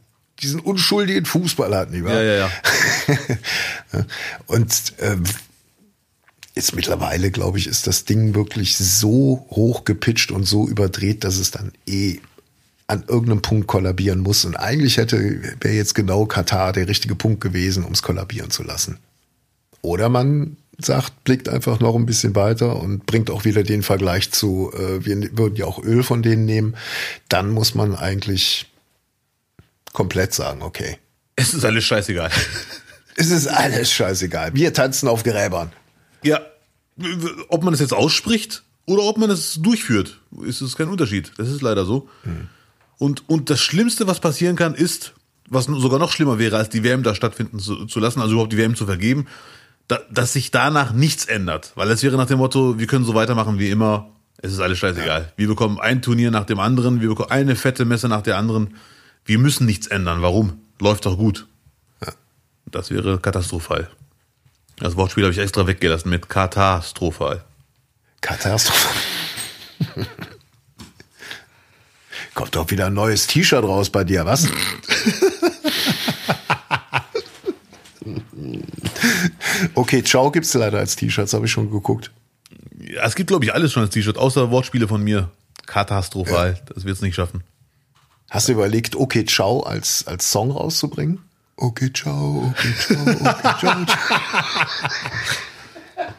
diesen 0.43 0.61
unschuldigen 0.61 1.25
Fußball 1.25 1.75
hat, 1.75 1.91
nicht 1.91 2.05
wahr? 2.05 2.15
Ja, 2.15 2.23
ja, 2.23 2.37
ja. 2.37 2.51
Und 4.47 4.95
ähm, 5.01 5.25
jetzt 6.55 6.75
mittlerweile, 6.75 7.31
glaube 7.31 7.59
ich, 7.59 7.67
ist 7.67 7.87
das 7.87 8.05
Ding 8.05 8.35
wirklich 8.35 8.77
so 8.77 9.47
hoch 9.51 9.85
gepitcht 9.85 10.31
und 10.31 10.45
so 10.45 10.69
überdreht, 10.69 11.25
dass 11.25 11.37
es 11.39 11.51
dann 11.51 11.73
eh 11.87 12.21
an 12.87 13.05
irgendeinem 13.07 13.43
Punkt 13.43 13.69
kollabieren 13.69 14.21
muss. 14.21 14.45
Und 14.45 14.57
eigentlich 14.57 14.97
hätte 14.97 15.41
wäre 15.61 15.75
jetzt 15.75 15.95
genau 15.95 16.27
Katar 16.27 16.73
der 16.73 16.89
richtige 16.89 17.15
Punkt 17.15 17.41
gewesen, 17.41 17.85
um 17.85 17.93
es 17.93 18.03
kollabieren 18.03 18.51
zu 18.51 18.65
lassen. 18.65 18.99
Oder 19.81 20.09
man 20.09 20.57
sagt, 20.79 21.25
blickt 21.25 21.49
einfach 21.49 21.81
noch 21.81 21.95
ein 21.95 22.07
bisschen 22.07 22.35
weiter 22.35 22.81
und 22.81 23.07
bringt 23.07 23.31
auch 23.31 23.45
wieder 23.45 23.63
den 23.63 23.83
Vergleich 23.83 24.33
zu, 24.33 24.73
äh, 24.75 25.05
wir 25.05 25.37
würden 25.37 25.57
ja 25.57 25.67
auch 25.67 25.83
Öl 25.83 26.03
von 26.03 26.23
denen 26.23 26.45
nehmen. 26.47 26.77
Dann 27.29 27.51
muss 27.51 27.75
man 27.75 27.95
eigentlich 27.95 28.67
komplett 29.93 30.35
sagen, 30.35 30.63
okay. 30.63 30.99
Es 31.37 31.55
ist 31.55 31.65
alles 31.65 31.85
scheißegal. 31.85 32.31
Es 33.17 33.31
ist 33.31 33.49
alles 33.49 33.93
scheißegal. 33.93 34.55
Wir 34.55 34.73
tanzen 34.73 35.09
auf 35.09 35.23
Gräbern. 35.23 35.73
Ja, 36.23 36.41
ob 37.49 37.65
man 37.65 37.75
es 37.75 37.81
jetzt 37.81 37.93
ausspricht 37.93 38.63
oder 38.87 39.03
ob 39.03 39.19
man 39.19 39.31
es 39.31 39.55
durchführt, 39.55 40.21
ist 40.45 40.61
es 40.61 40.77
kein 40.77 40.89
Unterschied. 40.89 41.33
Das 41.37 41.49
ist 41.49 41.63
leider 41.63 41.85
so. 41.85 42.09
Hm. 42.23 42.49
Und, 42.99 43.29
und 43.29 43.51
das 43.51 43.61
Schlimmste, 43.61 44.07
was 44.07 44.21
passieren 44.21 44.57
kann, 44.57 44.75
ist, 44.75 45.15
was 45.49 45.65
sogar 45.65 45.99
noch 45.99 46.13
schlimmer 46.13 46.39
wäre, 46.39 46.57
als 46.57 46.69
die 46.69 46.85
WM 46.85 47.03
da 47.03 47.15
stattfinden 47.15 47.59
zu, 47.59 47.87
zu 47.87 48.01
lassen, 48.01 48.21
also 48.21 48.33
überhaupt 48.33 48.53
die 48.53 48.59
WM 48.59 48.77
zu 48.77 48.87
vergeben, 48.87 49.27
da, 49.89 50.01
dass 50.11 50.33
sich 50.33 50.51
danach 50.51 50.93
nichts 50.93 51.25
ändert. 51.25 51.73
Weil 51.75 51.91
es 51.91 52.03
wäre 52.03 52.17
nach 52.17 52.27
dem 52.27 52.39
Motto, 52.39 52.79
wir 52.79 52.87
können 52.87 53.05
so 53.05 53.15
weitermachen 53.15 53.59
wie 53.59 53.71
immer, 53.71 54.11
es 54.39 54.53
ist 54.53 54.61
alles 54.61 54.79
scheißegal. 54.79 55.23
Ja. 55.23 55.33
Wir 55.37 55.49
bekommen 55.49 55.81
ein 55.81 56.03
Turnier 56.03 56.31
nach 56.31 56.45
dem 56.45 56.61
anderen, 56.61 57.01
wir 57.01 57.09
bekommen 57.09 57.31
eine 57.31 57.57
fette 57.57 57.85
Messe 57.85 58.09
nach 58.09 58.23
der 58.23 58.37
anderen 58.37 58.75
wir 59.31 59.39
müssen 59.39 59.65
nichts 59.65 59.87
ändern. 59.87 60.23
Warum? 60.23 60.61
Läuft 60.81 61.07
doch 61.07 61.17
gut. 61.17 61.47
Ja. 62.05 62.13
Das 62.67 62.91
wäre 62.91 63.21
katastrophal. 63.21 63.89
Das 64.77 64.97
Wortspiel 64.97 65.23
habe 65.23 65.33
ich 65.33 65.39
extra 65.39 65.69
weggelassen 65.69 66.11
mit 66.11 66.29
katastrophal. 66.29 67.45
Katastrophal. 68.21 68.93
Kommt 72.35 72.57
doch 72.57 72.69
wieder 72.73 72.87
ein 72.87 72.95
neues 72.95 73.29
T-Shirt 73.29 73.63
raus 73.63 73.91
bei 73.91 74.03
dir, 74.03 74.27
was? 74.27 74.49
okay, 79.75 80.03
ciao 80.03 80.33
gibt's 80.33 80.55
leider 80.55 80.81
als 80.81 80.97
T-Shirts, 80.97 81.35
habe 81.35 81.47
ich 81.47 81.53
schon 81.53 81.71
geguckt. 81.71 82.11
Ja, 82.81 83.05
es 83.07 83.15
gibt, 83.15 83.29
glaube 83.29 83.45
ich, 83.45 83.55
alles 83.55 83.71
schon 83.71 83.85
als 83.85 83.93
T-Shirt, 83.93 84.19
außer 84.19 84.51
Wortspiele 84.51 84.89
von 84.89 85.05
mir. 85.05 85.31
Katastrophal, 85.67 86.55
ja. 86.55 86.75
das 86.75 86.85
wird's 86.85 87.01
nicht 87.01 87.15
schaffen. 87.15 87.45
Hast 88.31 88.49
du 88.49 88.53
überlegt, 88.53 88.97
okay, 88.97 89.25
ciao 89.25 89.61
als, 89.61 90.07
als 90.07 90.31
Song 90.31 90.53
rauszubringen? 90.53 91.19
Okay, 91.57 91.93
ciao, 91.93 92.55
okay, 92.55 92.75
ciao, 92.79 93.03
okay, 93.03 93.55
ciao. 93.59 93.87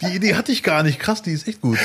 Die 0.02 0.16
Idee 0.16 0.36
hatte 0.36 0.52
ich 0.52 0.62
gar 0.62 0.84
nicht. 0.84 1.00
Krass, 1.00 1.22
die 1.22 1.32
ist 1.32 1.48
echt 1.48 1.62
gut. 1.62 1.78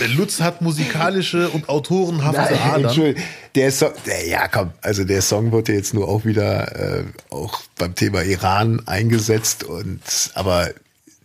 Der 0.00 0.08
Lutz 0.08 0.40
hat 0.40 0.60
musikalische 0.60 1.48
und 1.48 1.68
autorenhafte 1.68 2.54
Nein, 2.54 2.86
Adern. 2.86 3.14
Der 3.54 3.72
Song, 3.72 3.92
der, 4.06 4.28
ja 4.28 4.48
komm, 4.48 4.70
also 4.82 5.04
der 5.04 5.22
Song 5.22 5.50
wurde 5.50 5.72
jetzt 5.72 5.94
nur 5.94 6.08
auch 6.08 6.24
wieder 6.24 7.00
äh, 7.00 7.04
auch 7.30 7.60
beim 7.76 7.94
Thema 7.94 8.22
Iran 8.22 8.82
eingesetzt 8.86 9.64
und 9.64 10.00
aber 10.34 10.70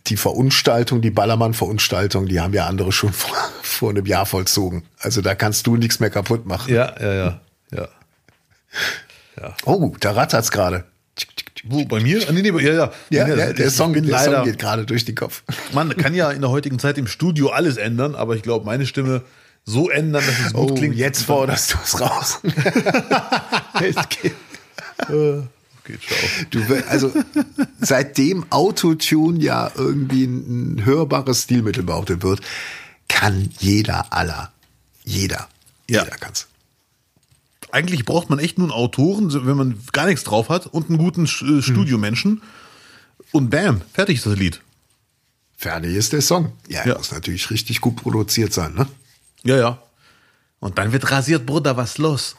die 0.06 0.16
Verunstaltung, 0.16 1.00
die 1.00 1.10
Ballermann-Verunstaltung, 1.10 2.26
die 2.26 2.40
haben 2.40 2.52
ja 2.54 2.66
andere 2.66 2.92
schon 2.92 3.12
vor, 3.12 3.36
vor 3.62 3.90
einem 3.90 4.06
Jahr 4.06 4.26
vollzogen. 4.26 4.84
Also 4.98 5.20
da 5.20 5.34
kannst 5.34 5.66
du 5.66 5.76
nichts 5.76 6.00
mehr 6.00 6.10
kaputt 6.10 6.46
machen. 6.46 6.72
Ja, 6.72 6.94
ja, 7.00 7.14
ja, 7.14 7.40
ja. 7.70 7.88
Ja. 9.40 9.54
Oh, 9.64 9.94
da 10.00 10.12
rattert's 10.12 10.50
gerade. 10.50 10.84
Wo, 11.64 11.84
bei 11.84 12.00
mir? 12.00 12.18
Nee, 12.30 12.42
nee, 12.42 12.62
ja, 12.62 12.72
ja. 12.72 12.92
ja, 13.10 13.28
ja 13.28 13.52
der, 13.52 13.70
Song, 13.70 13.94
der 13.94 14.02
leider, 14.02 14.36
Song 14.38 14.44
geht 14.44 14.58
gerade 14.58 14.84
durch 14.84 15.04
den 15.04 15.14
Kopf. 15.14 15.42
Man 15.72 15.96
kann 15.96 16.14
ja 16.14 16.30
in 16.30 16.40
der 16.42 16.50
heutigen 16.50 16.78
Zeit 16.78 16.98
im 16.98 17.06
Studio 17.06 17.48
alles 17.48 17.76
ändern, 17.78 18.14
aber 18.14 18.36
ich 18.36 18.42
glaube, 18.42 18.66
meine 18.66 18.84
Stimme 18.84 19.22
so 19.64 19.88
ändern, 19.88 20.22
dass 20.26 20.46
es 20.46 20.52
gut 20.52 20.72
oh, 20.72 20.74
klingt. 20.74 20.94
Jetzt 20.96 21.22
forderst 21.22 21.72
du 21.74 21.78
es 21.82 22.00
raus. 22.00 22.40
Äh, 25.08 25.42
Okay, 25.84 25.98
ciao. 25.98 26.46
Du, 26.50 26.88
also 26.88 27.12
seitdem 27.78 28.50
Autotune 28.50 29.38
ja 29.40 29.70
irgendwie 29.74 30.24
ein, 30.24 30.76
ein 30.76 30.84
hörbares 30.86 31.42
Stilmittel 31.42 31.82
behauptet 31.82 32.22
wird, 32.22 32.40
kann 33.08 33.50
jeder 33.58 34.10
aller, 34.10 34.50
jeder, 35.04 35.48
Ja. 35.90 36.04
jeder 36.04 36.16
kann's. 36.16 36.46
Eigentlich 37.74 38.04
braucht 38.04 38.30
man 38.30 38.38
echt 38.38 38.56
nur 38.56 38.68
einen 38.68 38.72
Autoren, 38.72 39.32
wenn 39.46 39.56
man 39.56 39.80
gar 39.92 40.06
nichts 40.06 40.22
drauf 40.22 40.48
hat 40.48 40.66
und 40.68 40.88
einen 40.90 40.98
guten 40.98 41.24
äh, 41.24 41.60
Studiomenschen. 41.60 42.40
Und 43.32 43.50
bam, 43.50 43.80
fertig 43.92 44.18
ist 44.18 44.26
das 44.26 44.36
Lied. 44.36 44.60
Fertig 45.56 45.96
ist 45.96 46.12
der 46.12 46.22
Song. 46.22 46.52
Ja, 46.68 46.86
Ja. 46.86 46.96
muss 46.96 47.10
natürlich 47.10 47.50
richtig 47.50 47.80
gut 47.80 47.96
produziert 47.96 48.52
sein, 48.52 48.74
ne? 48.74 48.86
Ja, 49.42 49.56
ja. 49.56 49.82
Und 50.60 50.78
dann 50.78 50.92
wird 50.92 51.10
rasiert, 51.10 51.46
Bruder, 51.46 51.76
was 51.76 51.98
los? 51.98 52.36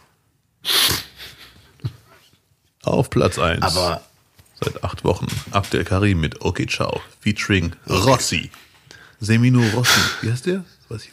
Auf 2.83 3.09
Platz 3.09 3.37
1. 3.37 3.61
Aber 3.61 4.01
Seit 4.63 4.81
acht 4.85 5.03
Wochen 5.03 5.27
Abdel 5.51 5.83
Karim 5.83 6.21
mit 6.21 6.39
Okay 6.41 6.65
Ciao, 6.65 7.01
featuring 7.19 7.73
Rossi. 7.89 8.51
Semino 9.19 9.61
Rossi. 9.73 9.99
Wie 10.21 10.31
heißt 10.31 10.45
der? 10.45 10.63
Weiß 10.87 11.01
ich. 11.03 11.11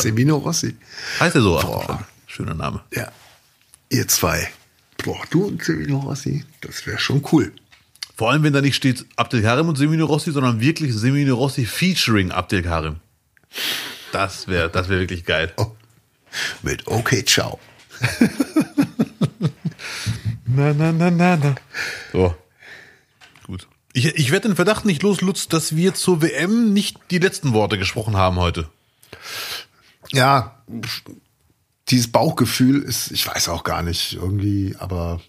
Semino 0.00 0.38
Rossi. 0.38 0.76
Heißt 1.20 1.36
er 1.36 1.42
so? 1.42 1.60
Boah. 1.60 2.04
Schöner 2.26 2.54
Name. 2.54 2.80
Ja. 2.92 3.12
Ihr 3.90 4.06
zwei. 4.08 4.48
Boah, 5.04 5.20
du 5.30 5.44
und 5.44 5.64
Semino 5.64 5.98
Rossi, 5.98 6.44
das 6.60 6.86
wäre 6.86 6.98
schon 6.98 7.24
cool. 7.32 7.52
Vor 8.16 8.30
allem, 8.30 8.42
wenn 8.44 8.52
da 8.52 8.60
nicht 8.60 8.76
steht 8.76 9.04
Abdel 9.16 9.42
Karim 9.42 9.68
und 9.68 9.76
Semino 9.76 10.06
Rossi, 10.06 10.30
sondern 10.30 10.60
wirklich 10.60 10.94
Semino 10.94 11.34
Rossi 11.34 11.66
featuring 11.66 12.30
Abdel 12.30 12.62
Karim. 12.62 12.96
Das 14.12 14.46
wäre 14.46 14.70
das 14.70 14.88
wär 14.88 15.00
wirklich 15.00 15.24
geil. 15.24 15.52
Oh. 15.56 15.72
Mit 16.62 16.86
Okay, 16.86 17.24
ciao. 17.24 17.58
Na, 20.52 20.72
na, 20.72 20.92
na, 20.92 21.10
na, 21.10 21.36
na. 21.36 21.54
So. 22.12 22.34
Gut. 23.46 23.68
Ich, 23.92 24.06
ich 24.06 24.30
werde 24.32 24.48
den 24.48 24.56
Verdacht 24.56 24.84
nicht 24.84 25.02
los, 25.02 25.20
Lutz, 25.20 25.46
dass 25.46 25.76
wir 25.76 25.94
zur 25.94 26.22
WM 26.22 26.72
nicht 26.72 26.98
die 27.10 27.18
letzten 27.18 27.52
Worte 27.52 27.78
gesprochen 27.78 28.16
haben 28.16 28.36
heute. 28.36 28.68
Ja, 30.10 30.60
dieses 31.90 32.08
Bauchgefühl 32.08 32.82
ist, 32.82 33.10
ich 33.10 33.26
weiß 33.26 33.48
auch 33.48 33.64
gar 33.64 33.82
nicht 33.82 34.14
irgendwie, 34.14 34.76
aber 34.78 35.20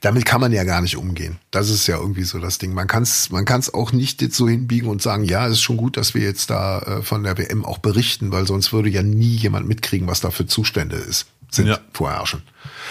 damit 0.00 0.24
kann 0.26 0.40
man 0.40 0.52
ja 0.52 0.64
gar 0.64 0.80
nicht 0.80 0.96
umgehen. 0.96 1.38
Das 1.50 1.70
ist 1.70 1.86
ja 1.86 1.96
irgendwie 1.98 2.24
so 2.24 2.38
das 2.38 2.58
Ding. 2.58 2.74
Man 2.74 2.86
kann 2.86 3.02
es 3.02 3.30
man 3.30 3.44
kann's 3.44 3.72
auch 3.72 3.92
nicht 3.92 4.22
jetzt 4.22 4.36
so 4.36 4.48
hinbiegen 4.48 4.88
und 4.88 5.02
sagen, 5.02 5.24
ja, 5.24 5.46
es 5.46 5.52
ist 5.52 5.62
schon 5.62 5.76
gut, 5.76 5.96
dass 5.96 6.14
wir 6.14 6.22
jetzt 6.22 6.50
da 6.50 6.80
äh, 6.80 7.02
von 7.02 7.22
der 7.22 7.38
WM 7.38 7.64
auch 7.64 7.78
berichten, 7.78 8.32
weil 8.32 8.46
sonst 8.46 8.72
würde 8.72 8.88
ja 8.88 9.02
nie 9.02 9.36
jemand 9.36 9.66
mitkriegen, 9.68 10.06
was 10.06 10.20
da 10.20 10.30
für 10.30 10.46
Zustände 10.46 10.96
ist, 10.96 11.26
sind 11.50 11.66
Ja. 11.68 11.78
vorherrschen. 11.92 12.42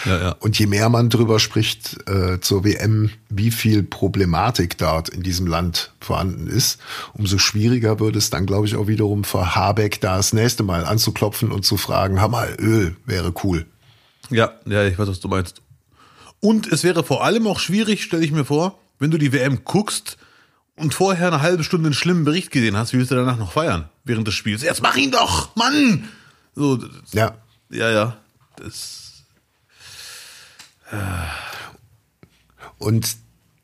Ja, 0.05 0.17
ja. 0.21 0.31
Und 0.39 0.57
je 0.57 0.65
mehr 0.67 0.87
man 0.89 1.09
drüber 1.09 1.39
spricht 1.39 2.07
äh, 2.09 2.39
zur 2.39 2.63
WM, 2.63 3.09
wie 3.29 3.51
viel 3.51 3.83
Problematik 3.83 4.77
dort 4.77 5.09
in 5.09 5.23
diesem 5.23 5.45
Land 5.47 5.91
vorhanden 5.99 6.47
ist, 6.47 6.79
umso 7.13 7.37
schwieriger 7.37 7.99
wird 7.99 8.15
es 8.15 8.29
dann, 8.29 8.45
glaube 8.45 8.65
ich, 8.67 8.75
auch 8.75 8.87
wiederum 8.87 9.23
für 9.25 9.55
Habeck 9.55 9.99
da 10.01 10.17
das 10.17 10.31
nächste 10.33 10.63
Mal 10.63 10.85
anzuklopfen 10.85 11.51
und 11.51 11.65
zu 11.65 11.75
fragen, 11.77 12.19
hör 12.21 12.29
mal, 12.29 12.55
Öl 12.59 12.95
wäre 13.05 13.33
cool. 13.43 13.65
Ja, 14.29 14.51
ja, 14.65 14.85
ich 14.85 14.97
weiß, 14.97 15.07
was 15.09 15.19
du 15.19 15.27
meinst. 15.27 15.61
Und 16.39 16.67
es 16.71 16.83
wäre 16.83 17.03
vor 17.03 17.23
allem 17.23 17.45
auch 17.47 17.59
schwierig, 17.59 18.03
stelle 18.03 18.23
ich 18.23 18.31
mir 18.31 18.45
vor, 18.45 18.79
wenn 18.99 19.11
du 19.11 19.17
die 19.17 19.33
WM 19.33 19.65
guckst 19.65 20.17
und 20.77 20.93
vorher 20.93 21.27
eine 21.27 21.41
halbe 21.41 21.63
Stunde 21.65 21.87
einen 21.87 21.93
schlimmen 21.93 22.23
Bericht 22.23 22.51
gesehen 22.51 22.77
hast, 22.77 22.93
wie 22.93 22.97
willst 22.97 23.11
du 23.11 23.15
danach 23.15 23.37
noch 23.37 23.51
feiern 23.51 23.89
während 24.05 24.25
des 24.27 24.35
Spiels? 24.35 24.61
Jetzt 24.61 24.81
mach 24.81 24.95
ihn 24.95 25.11
doch, 25.11 25.53
Mann! 25.57 26.07
So, 26.55 26.77
das- 26.77 26.89
Ja. 27.11 27.35
ja, 27.69 28.15
ja. 28.59 28.65
Das, 28.65 29.09
Und 32.77 33.17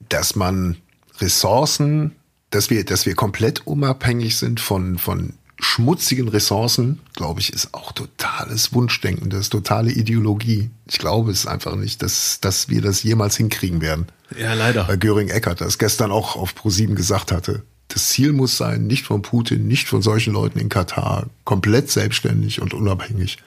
dass 0.10 0.36
man 0.36 0.78
Ressourcen, 1.20 2.16
dass 2.50 2.70
wir, 2.70 2.86
dass 2.86 3.06
wir 3.06 3.16
komplett 3.16 3.66
unabhängig 3.66 4.38
sind 4.38 4.60
von, 4.60 4.98
von 4.98 5.34
schmutzigen 5.60 6.28
Ressourcen, 6.28 7.00
glaube 7.16 7.40
ich, 7.40 7.52
ist 7.52 7.74
auch 7.74 7.92
totales 7.94 8.74
Wunschdenken, 8.74 9.30
das 9.30 9.42
ist 9.42 9.50
totale 9.50 9.92
Ideologie. 9.92 10.70
Ich 10.86 11.00
glaube 11.00 11.32
es 11.32 11.48
einfach 11.48 11.76
nicht, 11.76 12.02
dass, 12.02 12.40
dass 12.42 12.70
wir 12.70 12.82
das 12.82 13.04
jemals 13.04 13.38
hinkriegen 13.38 13.82
werden. 13.82 14.08
ja, 14.38 14.54
leider. 14.54 14.88
Weil 14.88 14.98
Göring 14.98 15.30
Eckert 15.30 15.62
das 15.62 15.78
gestern 15.78 16.12
auch 16.12 16.36
auf 16.36 16.56
ProSieben 16.56 16.96
gesagt 16.96 17.32
hatte. 17.32 17.64
Das 17.88 18.10
Ziel 18.10 18.34
muss 18.34 18.58
sein, 18.58 18.88
nicht 18.88 19.06
von 19.06 19.22
Putin, 19.22 19.68
nicht 19.68 19.88
von 19.88 20.02
solchen 20.02 20.34
Leuten 20.34 20.60
in 20.60 20.70
Katar, 20.70 21.28
komplett 21.46 21.90
selbstständig 21.90 22.62
und 22.62 22.74
unabhängig. 22.74 23.38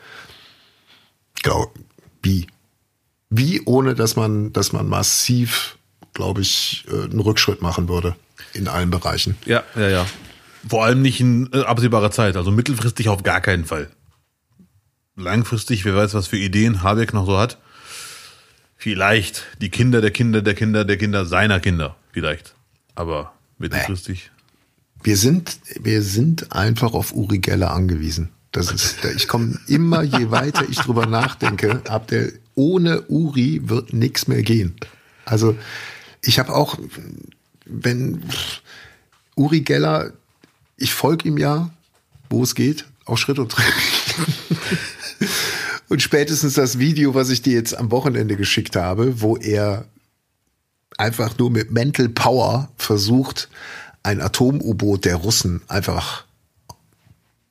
Wie? 2.22 2.46
Wie 3.30 3.62
ohne, 3.64 3.94
dass 3.94 4.16
man, 4.16 4.52
dass 4.52 4.72
man 4.72 4.88
massiv, 4.88 5.78
glaube 6.14 6.40
ich, 6.40 6.84
äh, 6.90 7.04
einen 7.04 7.20
Rückschritt 7.20 7.62
machen 7.62 7.88
würde 7.88 8.16
in 8.54 8.68
allen 8.68 8.90
Bereichen. 8.90 9.36
Ja, 9.44 9.62
ja, 9.74 9.88
ja. 9.88 10.06
Vor 10.68 10.84
allem 10.84 11.02
nicht 11.02 11.20
in 11.20 11.50
äh, 11.52 11.60
absehbarer 11.60 12.10
Zeit, 12.10 12.36
also 12.36 12.50
mittelfristig 12.50 13.08
auf 13.08 13.22
gar 13.22 13.40
keinen 13.40 13.64
Fall. 13.64 13.90
Langfristig, 15.16 15.84
wer 15.84 15.96
weiß, 15.96 16.14
was 16.14 16.28
für 16.28 16.38
Ideen 16.38 16.82
Habeck 16.82 17.12
noch 17.12 17.26
so 17.26 17.38
hat. 17.38 17.58
Vielleicht 18.76 19.44
die 19.60 19.70
Kinder 19.70 20.00
der 20.00 20.12
Kinder 20.12 20.40
der 20.40 20.54
Kinder 20.54 20.84
der 20.84 20.96
Kinder 20.96 21.26
seiner 21.26 21.58
Kinder, 21.58 21.96
vielleicht. 22.12 22.54
Aber 22.94 23.32
mittelfristig. 23.58 24.30
Wir 25.02 25.16
sind, 25.16 25.58
wir 25.80 26.02
sind 26.02 26.52
einfach 26.52 26.92
auf 26.92 27.12
Uri 27.12 27.38
Geller 27.38 27.72
angewiesen. 27.72 28.30
Das 28.58 28.72
ist, 28.72 29.04
ich 29.14 29.28
komme 29.28 29.56
immer, 29.68 30.02
je 30.02 30.32
weiter 30.32 30.64
ich 30.68 30.78
drüber 30.78 31.06
nachdenke, 31.06 31.80
ab 31.88 32.08
der, 32.08 32.32
ohne 32.56 33.02
Uri 33.08 33.60
wird 33.68 33.92
nichts 33.92 34.26
mehr 34.26 34.42
gehen. 34.42 34.74
Also, 35.24 35.56
ich 36.22 36.40
habe 36.40 36.52
auch, 36.52 36.76
wenn 37.66 38.20
Uri 39.36 39.60
Geller, 39.60 40.12
ich 40.76 40.92
folge 40.92 41.28
ihm 41.28 41.38
ja, 41.38 41.70
wo 42.30 42.42
es 42.42 42.56
geht, 42.56 42.84
auf 43.04 43.20
Schritt 43.20 43.38
und 43.38 43.52
Tritt. 43.52 43.74
und 45.88 46.02
spätestens 46.02 46.54
das 46.54 46.80
Video, 46.80 47.14
was 47.14 47.30
ich 47.30 47.42
dir 47.42 47.52
jetzt 47.52 47.78
am 47.78 47.92
Wochenende 47.92 48.34
geschickt 48.34 48.74
habe, 48.74 49.20
wo 49.20 49.36
er 49.36 49.84
einfach 50.96 51.38
nur 51.38 51.52
mit 51.52 51.70
Mental 51.70 52.08
Power 52.08 52.70
versucht, 52.76 53.48
ein 54.02 54.20
Atom-U-Boot 54.20 55.04
der 55.04 55.14
Russen 55.14 55.62
einfach 55.68 56.24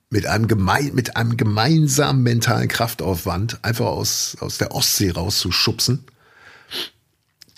mit 0.09 0.25
einem, 0.25 0.47
gemein, 0.47 0.91
mit 0.93 1.17
einem 1.17 1.37
gemeinsamen 1.37 2.23
mentalen 2.23 2.67
Kraftaufwand 2.67 3.63
einfach 3.63 3.87
aus, 3.87 4.37
aus 4.39 4.57
der 4.57 4.73
Ostsee 4.73 5.11
rauszuschubsen. 5.11 6.05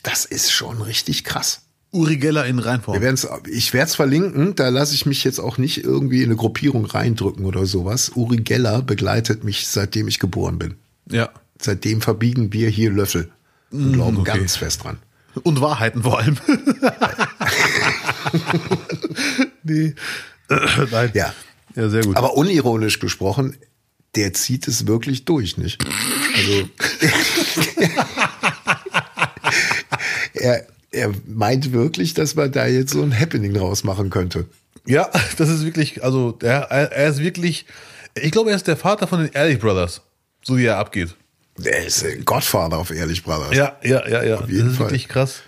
Das 0.03 0.25
ist 0.25 0.51
schon 0.51 0.81
richtig 0.81 1.23
krass. 1.23 1.61
Uri 1.91 2.17
Geller 2.17 2.45
in 2.45 2.57
Wir 2.57 2.65
Reinform. 2.65 3.01
werden's, 3.01 3.27
ich 3.49 3.73
werde 3.73 3.89
es 3.89 3.95
verlinken, 3.95 4.55
da 4.55 4.69
lasse 4.69 4.93
ich 4.93 5.05
mich 5.05 5.23
jetzt 5.23 5.39
auch 5.39 5.57
nicht 5.57 5.83
irgendwie 5.83 6.19
in 6.19 6.25
eine 6.25 6.35
Gruppierung 6.35 6.85
reindrücken 6.85 7.45
oder 7.45 7.65
sowas. 7.65 8.11
Uri 8.15 8.37
Geller 8.37 8.81
begleitet 8.81 9.43
mich, 9.43 9.67
seitdem 9.67 10.07
ich 10.07 10.19
geboren 10.19 10.59
bin. 10.59 10.75
Ja. 11.09 11.29
Seitdem 11.59 12.01
verbiegen 12.01 12.53
wir 12.53 12.69
hier 12.69 12.91
Löffel 12.91 13.31
und 13.71 13.93
glauben 13.93 14.17
okay. 14.17 14.37
ganz 14.37 14.57
fest 14.57 14.83
dran. 14.83 14.97
Und 15.43 15.61
Wahrheiten 15.61 16.03
vor 16.03 16.19
allem. 16.19 16.37
nee. 19.63 19.95
Nein. 20.91 21.11
Ja. 21.13 21.33
Ja, 21.79 21.87
sehr 21.87 22.03
gut. 22.03 22.17
Aber 22.17 22.35
unironisch 22.35 22.99
gesprochen, 22.99 23.55
der 24.15 24.33
zieht 24.33 24.67
es 24.67 24.85
wirklich 24.85 25.23
durch, 25.23 25.57
nicht? 25.57 25.81
Also 26.35 26.69
er, 30.33 30.67
er 30.91 31.11
meint 31.25 31.71
wirklich, 31.71 32.13
dass 32.13 32.35
man 32.35 32.51
da 32.51 32.67
jetzt 32.67 32.91
so 32.91 33.01
ein 33.01 33.17
Happening 33.17 33.53
draus 33.53 33.85
machen 33.85 34.09
könnte. 34.09 34.45
Ja, 34.85 35.09
das 35.37 35.47
ist 35.47 35.63
wirklich, 35.63 36.03
also 36.03 36.37
er, 36.41 36.69
er 36.69 37.07
ist 37.07 37.19
wirklich, 37.19 37.65
ich 38.15 38.31
glaube, 38.31 38.49
er 38.49 38.57
ist 38.57 38.67
der 38.67 38.75
Vater 38.75 39.07
von 39.07 39.19
den 39.19 39.31
Ehrlich 39.31 39.59
Brothers, 39.59 40.01
so 40.43 40.57
wie 40.57 40.65
er 40.65 40.79
abgeht. 40.79 41.15
Der 41.57 41.85
ist 41.85 42.03
ein 42.03 42.25
Godfather 42.25 42.77
auf 42.77 42.91
Ehrlich 42.91 43.23
Brothers. 43.23 43.55
Ja, 43.55 43.77
ja, 43.83 44.05
ja, 44.05 44.23
ja. 44.23 44.43
jeden 44.47 44.63
das 44.63 44.71
ist 44.71 44.77
Fall. 44.77 44.87
wirklich 44.87 45.07
krass. 45.07 45.43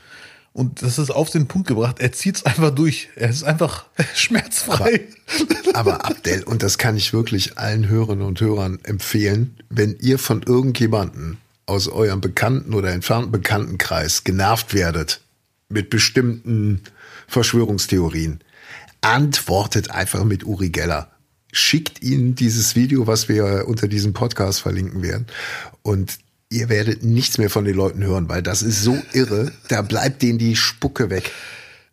Und 0.53 0.81
das 0.81 0.99
ist 0.99 1.11
auf 1.11 1.29
den 1.29 1.47
Punkt 1.47 1.67
gebracht. 1.67 1.99
Er 1.99 2.11
zieht 2.11 2.37
es 2.37 2.45
einfach 2.45 2.71
durch. 2.71 3.09
Er 3.15 3.29
ist 3.29 3.43
einfach 3.43 3.85
schmerzfrei. 4.15 5.07
Aber 5.73 6.05
Abdel, 6.05 6.43
und 6.43 6.61
das 6.61 6.77
kann 6.77 6.97
ich 6.97 7.13
wirklich 7.13 7.57
allen 7.57 7.87
Hörerinnen 7.87 8.25
und 8.25 8.41
Hörern 8.41 8.79
empfehlen, 8.83 9.57
wenn 9.69 9.97
ihr 9.99 10.19
von 10.19 10.43
irgendjemanden 10.43 11.37
aus 11.65 11.87
eurem 11.87 12.19
bekannten 12.19 12.73
oder 12.73 12.91
entfernten 12.91 13.31
Bekanntenkreis 13.31 14.25
genervt 14.25 14.73
werdet 14.73 15.21
mit 15.69 15.89
bestimmten 15.89 16.81
Verschwörungstheorien, 17.27 18.41
antwortet 18.99 19.89
einfach 19.91 20.25
mit 20.25 20.45
Uri 20.45 20.69
Geller. 20.69 21.09
Schickt 21.53 22.01
ihnen 22.01 22.35
dieses 22.35 22.75
Video, 22.75 23.07
was 23.07 23.29
wir 23.29 23.65
unter 23.67 23.87
diesem 23.87 24.11
Podcast 24.13 24.61
verlinken 24.61 25.01
werden. 25.01 25.27
Und 25.81 26.17
ihr 26.51 26.69
werdet 26.69 27.03
nichts 27.03 27.39
mehr 27.39 27.49
von 27.49 27.65
den 27.65 27.75
Leuten 27.75 28.03
hören, 28.03 28.29
weil 28.29 28.43
das 28.43 28.61
ist 28.61 28.83
so 28.83 28.95
irre. 29.13 29.51
Da 29.69 29.81
bleibt 29.81 30.21
denen 30.21 30.37
die 30.37 30.55
Spucke 30.55 31.09
weg. 31.09 31.31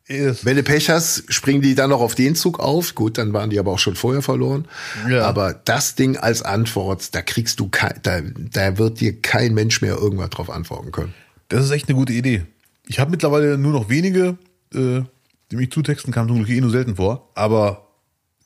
Ist- 0.07 0.45
Wenn 0.45 0.57
du 0.57 0.63
Pech 0.63 0.89
hast, 0.91 1.25
springen 1.33 1.61
die 1.63 1.75
dann 1.75 1.91
noch 1.91 2.01
auf 2.01 2.15
den 2.15 2.35
Zug 2.35 2.59
auf. 2.61 2.95
Gut, 2.95 3.19
dann 3.19 3.33
waren 3.33 3.51
die 3.51 3.59
aber 3.59 3.73
auch 3.73 3.79
schon 3.79 3.95
vorher 3.95 4.23
verloren. 4.23 4.67
Ja. 5.09 5.25
Aber 5.27 5.53
das 5.55 5.95
Ding 5.95 6.17
als 6.17 6.43
Antwort, 6.43 7.15
da 7.15 7.23
kriegst 7.23 7.61
du 7.61 7.69
kein, 7.69 7.95
da, 8.03 8.21
da 8.53 8.79
wird 8.79 9.01
dir 9.01 9.21
kein 9.21 9.55
Mensch 9.55 9.81
mehr 9.83 9.97
irgendwas 9.97 10.31
drauf 10.31 10.51
antworten 10.51 10.93
können. 10.93 11.15
Das 11.49 11.65
ist 11.65 11.71
echt 11.71 11.89
eine 11.89 11.97
gute 11.97 12.13
Idee. 12.13 12.43
Ich 12.87 12.99
habe 12.99 13.11
mittlerweile 13.11 13.59
nur 13.59 13.73
noch 13.73 13.89
wenige, 13.91 14.39
äh, 14.75 15.03
die 15.51 15.57
mich 15.57 15.71
zutexten, 15.71 16.13
kam 16.13 16.27
zum 16.27 16.39
Glück 16.39 16.49
eh 16.51 16.61
nur 16.61 16.71
selten 16.71 16.97
vor, 16.97 17.31
aber 17.35 17.88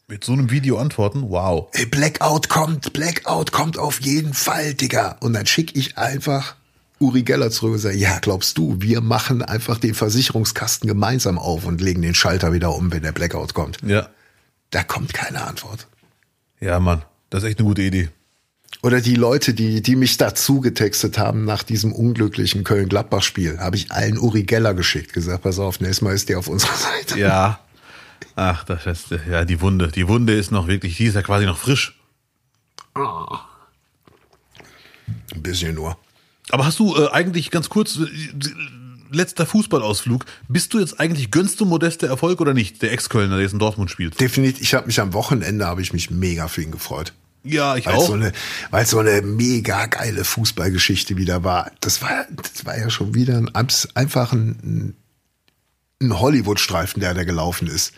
mit 0.09 0.25
so 0.25 0.33
einem 0.33 0.51
Video 0.51 0.79
antworten, 0.79 1.23
wow. 1.29 1.69
Ey, 1.73 1.87
Blackout 1.87 2.49
kommt, 2.49 2.93
Blackout 2.93 3.53
kommt 3.53 3.79
auf 3.79 4.01
jeden 4.01 4.35
Fall, 4.35 4.75
Digga. 4.75 5.17
Und 5.21 5.33
dann 5.33 5.47
schicke 5.47 5.79
ich 5.79 5.97
einfach 5.97 6.57
Uri 7.03 7.23
Geller 7.23 7.51
zurück 7.51 7.73
und 7.73 7.79
sage, 7.79 7.97
ja, 7.97 8.19
glaubst 8.21 8.57
du, 8.59 8.77
wir 8.81 9.01
machen 9.01 9.43
einfach 9.43 9.79
den 9.79 9.95
Versicherungskasten 9.95 10.87
gemeinsam 10.87 11.39
auf 11.39 11.67
und 11.67 11.81
legen 11.81 12.03
den 12.03 12.15
Schalter 12.15 12.53
wieder 12.53 12.75
um, 12.75 12.93
wenn 12.93 13.03
der 13.03 13.13
Blackout 13.13 13.55
kommt. 13.55 13.79
Ja. 13.85 14.09
Da 14.71 14.83
kommt 14.83 15.13
keine 15.13 15.43
Antwort. 15.43 15.87
Ja, 16.61 16.79
Mann, 16.79 17.03
das 17.31 17.43
ist 17.43 17.51
echt 17.51 17.59
eine 17.59 17.69
gute 17.69 17.83
Idee. 17.83 18.09
Oder 18.83 19.01
die 19.01 19.17
Leute, 19.17 19.53
die, 19.53 19.83
die 19.83 19.97
mich 19.97 20.17
dazu 20.17 20.61
getextet 20.61 21.19
haben 21.19 21.45
nach 21.45 21.63
diesem 21.63 21.93
unglücklichen 21.93 22.65
Köln-Gladbach-Spiel, 22.65 23.59
habe 23.59 23.77
ich 23.77 23.93
allen 23.93 24.19
Uri 24.19 24.45
Geller 24.45 24.75
geschickt, 24.75 25.13
gesagt, 25.13 25.43
pass 25.43 25.59
auf, 25.59 25.81
nächstes 25.81 26.03
Mal 26.03 26.15
ist 26.15 26.29
der 26.29 26.39
auf 26.39 26.49
unserer 26.49 26.77
Seite. 26.77 27.19
Ja. 27.19 27.61
Ach, 28.37 28.65
das 28.65 28.87
ist, 28.87 29.11
ja, 29.29 29.45
die 29.45 29.61
Wunde. 29.61 29.89
Die 29.89 30.09
Wunde 30.09 30.35
ist 30.35 30.51
noch 30.51 30.67
wirklich, 30.67 30.97
die 30.97 31.07
ist 31.07 31.15
ja 31.15 31.23
quasi 31.23 31.47
noch 31.47 31.59
frisch. 31.59 31.99
Ein 35.35 35.43
bisschen 35.43 35.75
nur. 35.75 35.97
Aber 36.51 36.67
hast 36.67 36.79
du 36.79 36.97
äh, 36.97 37.11
eigentlich 37.11 37.51
ganz 37.51 37.69
kurz, 37.69 37.99
äh, 37.99 38.07
letzter 39.11 39.47
Fußballausflug, 39.47 40.25
bist 40.49 40.75
du 40.75 40.81
jetzt 40.81 40.99
eigentlich, 40.99 41.31
gönnst 41.31 41.61
du 41.61 41.65
Modeste 41.65 42.07
Erfolg 42.07 42.41
oder 42.41 42.55
nicht? 42.55 42.83
Der 42.83 42.93
Ex-Kölner, 42.93 43.37
der 43.37 43.43
jetzt 43.43 43.53
in 43.53 43.59
Dortmund 43.59 43.91
spielt. 43.91 44.21
Definitiv, 44.21 44.63
ich 44.63 44.75
habe 44.75 44.87
mich 44.87 45.01
am 45.01 45.13
Wochenende, 45.13 45.67
habe 45.67 45.83
ich 45.83 45.93
mich 45.93 46.11
mega 46.11 46.49
für 46.49 46.63
ihn 46.63 46.71
gefreut. 46.71 47.13
Ja, 47.45 47.77
ich 47.77 47.87
Weil 47.87 47.95
auch. 47.95 48.07
so 48.07 48.13
eine, 48.13 48.33
weil 48.71 48.87
so 48.87 48.99
eine 48.99 49.21
mega 49.23 49.87
geile 49.87 50.25
Fußballgeschichte 50.25 51.17
wieder 51.17 51.43
war. 51.43 51.73
Das 51.81 52.01
war, 52.01 52.27
das 52.31 52.65
war 52.65 52.79
ja 52.79 52.89
schon 52.89 53.15
wieder 53.15 53.37
ein, 53.37 53.51
einfach 53.95 54.33
ein, 54.33 54.95
ein 56.01 56.21
Hollywood-Streifen, 56.21 57.01
der 57.01 57.15
da 57.15 57.25
gelaufen 57.25 57.67
ist. 57.67 57.93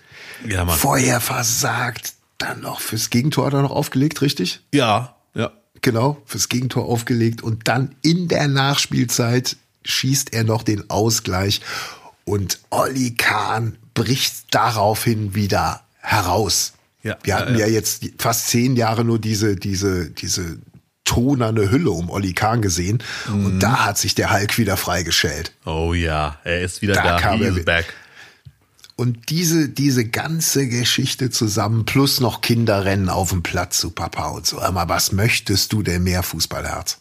Ja, 0.49 0.65
Mann. 0.65 0.77
Vorher 0.79 1.21
versagt, 1.21 2.15
dann 2.39 2.61
noch 2.61 2.81
fürs 2.81 3.11
Gegentor 3.11 3.47
hat 3.47 3.53
er 3.55 3.63
noch 3.63 3.71
aufgelegt, 3.71 4.21
richtig? 4.23 4.61
Ja, 4.73 5.15
ja. 5.35 5.53
Genau, 5.83 6.21
fürs 6.27 6.49
Gegentor 6.49 6.87
aufgelegt 6.87 7.43
und 7.43 7.69
dann 7.69 7.95
in 8.03 8.29
der 8.29 8.49
Nachspielzeit 8.49 9.57
schießt 9.85 10.33
er 10.33 10.45
noch 10.45 10.63
den 10.63 10.89
Ausgleich 10.91 11.61
und 12.25 12.59
Olli 12.71 13.13
Kahn 13.15 13.77
bricht 13.93 14.47
daraufhin 14.55 15.35
wieder 15.35 15.83
heraus. 15.99 16.73
Ja, 17.03 17.19
Wir 17.23 17.37
hatten 17.37 17.53
ja, 17.55 17.61
ja, 17.61 17.67
ja. 17.67 17.73
jetzt 17.75 18.03
fast 18.19 18.49
zehn 18.49 18.77
Jahre 18.77 19.05
nur 19.05 19.19
diese, 19.19 19.57
diese, 19.57 20.11
diese 20.11 20.59
tonerne 21.05 21.71
Hülle 21.71 21.91
um 21.91 22.09
Olli 22.09 22.33
Kahn 22.33 22.63
gesehen 22.63 23.03
Mhm. 23.29 23.47
und 23.47 23.61
da 23.61 23.85
hat 23.85 23.99
sich 23.99 24.15
der 24.15 24.33
Hulk 24.33 24.57
wieder 24.57 24.79
freigestellt. 24.79 25.53
Oh 25.67 25.93
ja, 25.93 26.39
er 26.45 26.63
ist 26.63 26.81
wieder 26.81 26.95
Da 26.95 27.03
da. 27.03 27.21
kam 27.21 27.41
He 27.41 27.45
er 27.45 27.53
back. 27.63 27.93
Und 28.97 29.31
diese, 29.31 29.69
diese 29.69 30.05
ganze 30.05 30.69
Geschichte 30.69 31.31
zusammen, 31.31 31.85
plus 31.85 32.21
noch 32.21 32.41
Kinderrennen 32.41 33.09
auf 33.09 33.31
dem 33.31 33.43
Platz 33.43 33.81
zu 33.81 33.91
Papa 33.91 34.29
und 34.29 34.47
so. 34.47 34.61
Aber 34.61 34.89
was 34.89 35.11
möchtest 35.11 35.73
du 35.73 35.83
denn 35.83 36.05
mehr 36.05 36.23
Fußballherz? 36.23 37.01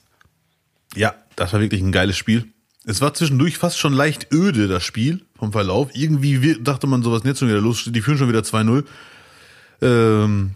Ja, 0.96 1.14
das 1.36 1.54
war 1.54 1.60
wirklich 1.60 1.82
ein 1.82 1.92
geiles 1.92 2.18
Spiel. 2.18 2.48
Es 2.86 3.00
war 3.00 3.14
zwischendurch 3.14 3.58
fast 3.58 3.78
schon 3.78 3.94
leicht 3.94 4.34
öde, 4.34 4.68
das 4.68 4.84
Spiel 4.84 5.24
vom 5.38 5.52
Verlauf. 5.52 5.90
Irgendwie 5.94 6.58
dachte 6.62 6.88
man, 6.88 7.04
sowas 7.04 7.22
jetzt 7.26 7.40
schon 7.40 7.48
wieder 7.48 7.62
los. 7.62 7.84
Die 7.88 8.02
führen 8.02 8.18
schon 8.18 8.28
wieder 8.28 8.42
2-0. 8.42 8.84
Ähm, 9.82 10.56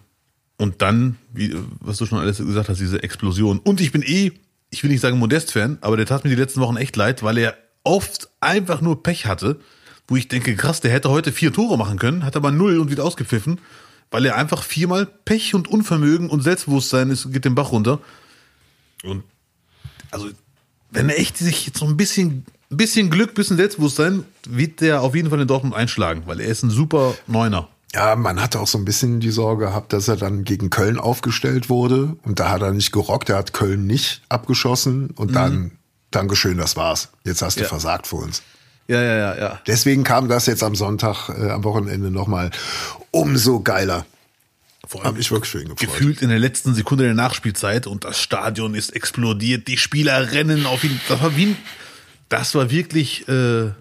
und 0.57 0.81
dann, 0.81 1.17
wie, 1.33 1.55
was 1.79 1.97
du 1.97 2.07
schon 2.07 2.19
alles 2.19 2.37
gesagt 2.37 2.69
hast, 2.69 2.79
diese 2.79 3.03
Explosion. 3.03 3.59
Und 3.59 3.79
ich 3.79 3.91
bin 3.91 4.01
eh, 4.01 4.31
ich 4.69 4.83
will 4.83 4.89
nicht 4.89 5.01
sagen 5.01 5.19
Modest-Fan, 5.19 5.77
aber 5.81 5.97
der 5.97 6.05
tat 6.05 6.23
mir 6.23 6.31
die 6.31 6.35
letzten 6.35 6.59
Wochen 6.61 6.77
echt 6.77 6.95
leid, 6.95 7.23
weil 7.23 7.37
er 7.37 7.57
oft 7.83 8.29
einfach 8.39 8.81
nur 8.81 9.03
Pech 9.03 9.25
hatte, 9.27 9.59
wo 10.07 10.15
ich 10.15 10.27
denke, 10.27 10.55
krass, 10.55 10.79
der 10.81 10.91
hätte 10.91 11.09
heute 11.09 11.31
vier 11.31 11.51
Tore 11.53 11.77
machen 11.77 11.99
können, 11.99 12.23
hat 12.23 12.35
aber 12.35 12.51
null 12.51 12.79
und 12.79 12.89
wieder 12.91 13.03
ausgepfiffen, 13.03 13.59
weil 14.11 14.25
er 14.25 14.35
einfach 14.35 14.63
viermal 14.63 15.05
Pech 15.05 15.53
und 15.53 15.67
Unvermögen 15.67 16.29
und 16.29 16.41
Selbstbewusstsein 16.41 17.09
ist, 17.09 17.31
geht 17.31 17.45
den 17.45 17.55
Bach 17.55 17.71
runter. 17.71 17.99
Und 19.03 19.23
also, 20.11 20.29
wenn 20.91 21.09
er 21.09 21.19
echt 21.19 21.37
sich 21.37 21.67
jetzt 21.67 21.81
noch 21.81 21.89
ein 21.89 21.97
bisschen, 21.97 22.45
ein 22.71 22.77
bisschen 22.77 23.09
Glück, 23.09 23.31
ein 23.31 23.35
bisschen 23.35 23.57
Selbstbewusstsein, 23.57 24.23
wird 24.47 24.79
der 24.81 25.01
auf 25.01 25.13
jeden 25.15 25.29
Fall 25.29 25.41
in 25.41 25.47
Dortmund 25.47 25.75
einschlagen, 25.75 26.23
weil 26.25 26.39
er 26.39 26.47
ist 26.47 26.63
ein 26.63 26.69
super 26.69 27.15
Neuner. 27.27 27.67
Ja, 27.93 28.15
man 28.15 28.41
hatte 28.41 28.59
auch 28.59 28.67
so 28.67 28.77
ein 28.77 28.85
bisschen 28.85 29.19
die 29.19 29.31
Sorge 29.31 29.65
gehabt, 29.65 29.91
dass 29.93 30.07
er 30.07 30.17
dann 30.17 30.43
gegen 30.43 30.69
Köln 30.69 30.97
aufgestellt 30.99 31.69
wurde 31.69 32.15
und 32.23 32.39
da 32.39 32.49
hat 32.49 32.61
er 32.61 32.71
nicht 32.73 32.91
gerockt, 32.91 33.29
er 33.29 33.37
hat 33.37 33.53
Köln 33.53 33.85
nicht 33.87 34.21
abgeschossen 34.29 35.11
und 35.11 35.33
dann, 35.35 35.71
Dankeschön, 36.11 36.57
das 36.57 36.75
war's. 36.77 37.09
Jetzt 37.25 37.41
hast 37.41 37.57
du 37.57 37.63
Ja. 37.63 37.67
versagt 37.69 38.07
für 38.07 38.17
uns. 38.17 38.41
Ja, 38.87 39.01
ja, 39.01 39.17
ja, 39.17 39.37
ja. 39.37 39.61
Deswegen 39.67 40.03
kam 40.03 40.29
das 40.29 40.45
jetzt 40.45 40.63
am 40.63 40.75
Sonntag, 40.75 41.29
äh, 41.29 41.49
am 41.49 41.63
Wochenende 41.63 42.09
nochmal 42.09 42.51
umso 43.11 43.59
geiler. 43.61 44.05
Vor 44.87 45.03
Hab 45.03 45.17
ich 45.19 45.29
wirklich 45.31 45.53
ihn 45.55 45.69
gefreut. 45.69 45.79
gefühlt 45.79 46.21
in 46.21 46.29
der 46.29 46.39
letzten 46.39 46.73
Sekunde 46.73 47.03
der 47.03 47.13
Nachspielzeit 47.13 47.87
und 47.87 48.05
das 48.05 48.21
Stadion 48.21 48.73
ist 48.73 48.95
explodiert, 48.95 49.67
die 49.67 49.77
Spieler 49.77 50.31
rennen 50.31 50.65
auf 50.65 50.83
ihn. 50.85 51.01
Das 51.09 51.21
war 51.21 51.35
wie 51.35 51.47
ein, 51.47 51.57
das 52.29 52.55
war 52.55 52.71
wirklich, 52.71 53.27
äh, 53.27 53.71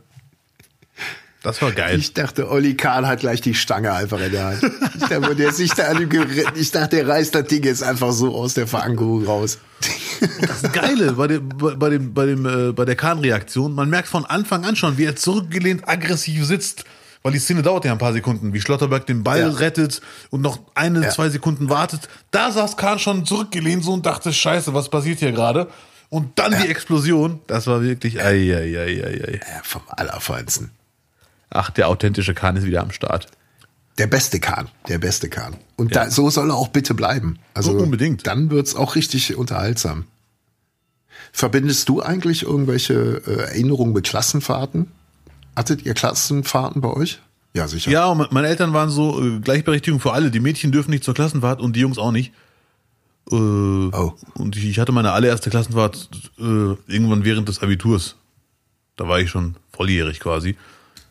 das 1.47 1.63
war 1.63 1.73
geil. 1.73 1.99
Ich 1.99 2.13
dachte, 2.13 2.51
Olli 2.51 2.75
Kahn 2.77 3.07
hat 3.07 3.21
gleich 3.21 3.41
die 3.41 3.55
Stange 3.55 3.93
einfach 3.93 4.21
in 4.21 4.33
der 4.33 4.45
Hand. 4.45 4.63
Ich 4.99 5.05
dachte, 5.09 5.35
der 5.37 5.53
sich 5.53 5.73
da 5.73 5.85
an 5.85 6.03
ihm 6.03 6.09
geritten. 6.09 6.53
Ich 6.57 6.71
dachte, 6.73 6.97
der 6.97 7.09
reißt 7.09 7.35
das 7.35 7.45
Ding 7.47 7.63
jetzt 7.65 7.83
einfach 7.83 8.13
so 8.13 8.35
aus 8.35 8.55
der 8.55 8.67
Verankerung 8.67 9.25
raus. 9.25 9.59
Das 10.41 10.73
Geile 10.73 11.13
bei 11.13 11.27
dem, 11.27 11.49
bei 11.49 11.89
dem, 11.91 12.13
bei 12.15 12.27
dem, 12.27 12.47
äh, 12.47 12.73
bei 12.73 12.85
der 12.85 12.97
Kahn-Reaktion, 12.97 13.75
man 13.75 13.89
merkt 13.91 14.09
von 14.09 14.25
Anfang 14.25 14.65
an 14.65 14.77
schon, 14.77 14.99
wie 14.99 15.05
er 15.05 15.17
zurückgelehnt 15.17 15.89
aggressiv 15.89 16.45
sitzt, 16.47 16.85
weil 17.23 17.33
die 17.33 17.39
Szene 17.39 17.63
dauert 17.63 17.85
ja 17.85 17.93
ein 17.93 17.99
paar 17.99 18.13
Sekunden, 18.13 18.53
wie 18.55 18.61
Schlotterberg 18.61 19.05
den 19.07 19.23
Ball 19.23 19.41
Ja. 19.41 19.49
rettet 19.49 20.01
und 20.31 20.41
noch 20.43 20.59
eine, 20.75 21.03
Ja. 21.03 21.11
zwei 21.11 21.29
Sekunden 21.29 21.69
wartet. 21.69 22.09
Da 22.31 22.51
saß 22.51 22.77
Kahn 22.77 22.99
schon 22.99 23.27
zurückgelehnt 23.27 23.85
so 23.85 23.93
und 23.93 24.07
dachte, 24.07 24.33
scheiße, 24.33 24.73
was 24.75 24.89
passiert 24.89 25.19
hier 25.19 25.33
gerade? 25.33 25.69
Und 26.09 26.39
dann 26.39 26.55
die 26.63 26.69
Explosion, 26.69 27.41
das 27.49 27.67
war 27.67 27.83
wirklich, 27.83 28.21
ei, 28.21 28.55
ei, 28.55 28.79
ei, 28.79 29.05
ei, 29.05 29.25
ei. 29.27 29.41
Ja, 29.43 29.61
vom 29.65 29.83
Allerfeinsten. 29.89 30.71
Ach, 31.51 31.71
der 31.71 31.89
authentische 31.89 32.35
Kahn 32.35 32.57
ist 32.57 32.65
wieder 32.65 32.83
am 32.83 32.91
Start. 32.91 33.29
Der 33.99 34.07
beste 34.07 34.41
Kahn, 34.41 34.69
der 34.89 34.99
beste 34.99 35.29
Kahn. 35.29 35.57
Und 35.77 35.97
da, 35.97 36.11
so 36.11 36.29
soll 36.29 36.51
er 36.51 36.57
auch 36.57 36.69
bitte 36.69 36.93
bleiben. 36.95 37.39
Also 37.55 37.73
So 37.73 37.79
unbedingt. 37.85 38.27
Dann 38.27 38.51
wird's 38.51 38.75
auch 38.75 38.95
richtig 38.95 39.37
unterhaltsam. 39.37 40.05
Verbindest 41.33 41.89
du 41.89 42.03
eigentlich 42.03 42.43
irgendwelche 42.43 43.23
äh, 43.27 43.33
Erinnerungen 43.49 43.93
mit 43.93 44.05
Klassenfahrten? 44.05 44.91
Hattet 45.55 45.85
ihr 45.87 45.95
Klassenfahrten 45.95 46.83
bei 46.83 46.91
euch? 46.91 47.21
Ja, 47.55 47.69
sicher. 47.69 47.91
Ja, 47.91 48.07
und 48.09 48.33
meine 48.33 48.49
Eltern 48.49 48.75
waren 48.75 48.91
so, 48.91 49.23
äh, 49.23 49.41
Gleichberechtigung 49.41 49.99
für 50.01 50.13
alle. 50.13 50.31
Die 50.31 50.41
Mädchen 50.41 50.73
dürfen 50.73 50.91
nicht 50.91 51.05
zur 51.05 51.15
Klassenfahrt 51.15 51.61
und 51.61 51.75
die 51.75 51.81
Jungs 51.81 51.97
auch 51.99 52.13
nicht. 52.13 52.33
Äh, 53.31 53.35
Oh. 53.35 54.13
Und 54.35 54.57
ich, 54.57 54.67
ich 54.67 54.79
hatte 54.79 54.93
meine 54.93 55.13
allererste 55.13 55.49
Klassenfahrt 55.51 56.11
äh, 56.39 56.43
irgendwann 56.43 57.25
während 57.25 57.49
des 57.49 57.63
Abiturs. 57.63 58.17
Da 58.97 59.09
war 59.09 59.21
ich 59.21 59.31
schon 59.31 59.57
volljährig 59.73 60.21
quasi. 60.21 60.57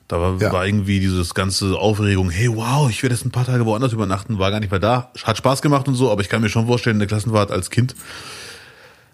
Da 0.08 0.20
war, 0.22 0.40
Ja. 0.40 0.52
war 0.54 0.66
irgendwie 0.68 1.00
dieses 1.00 1.34
ganze 1.34 1.78
Aufregung, 1.78 2.30
hey 2.30 2.50
wow, 2.56 2.90
ich 2.90 3.02
werde 3.02 3.16
jetzt 3.16 3.26
ein 3.26 3.32
paar 3.32 3.46
Tage 3.46 3.66
woanders 3.66 3.92
übernachten, 3.94 4.38
war 4.38 4.52
gar 4.52 4.60
nicht 4.60 4.70
mehr 4.70 4.80
da. 4.80 5.12
Hat 5.24 5.38
Spaß 5.38 5.62
gemacht 5.64 5.88
und 5.88 5.96
so, 5.96 6.12
aber 6.12 6.22
ich 6.22 6.30
kann 6.30 6.42
mir 6.42 6.50
schon 6.50 6.68
vorstellen, 6.68 6.98
eine 6.98 7.08
Klassenfahrt 7.08 7.50
als 7.52 7.70
Kind 7.72 7.96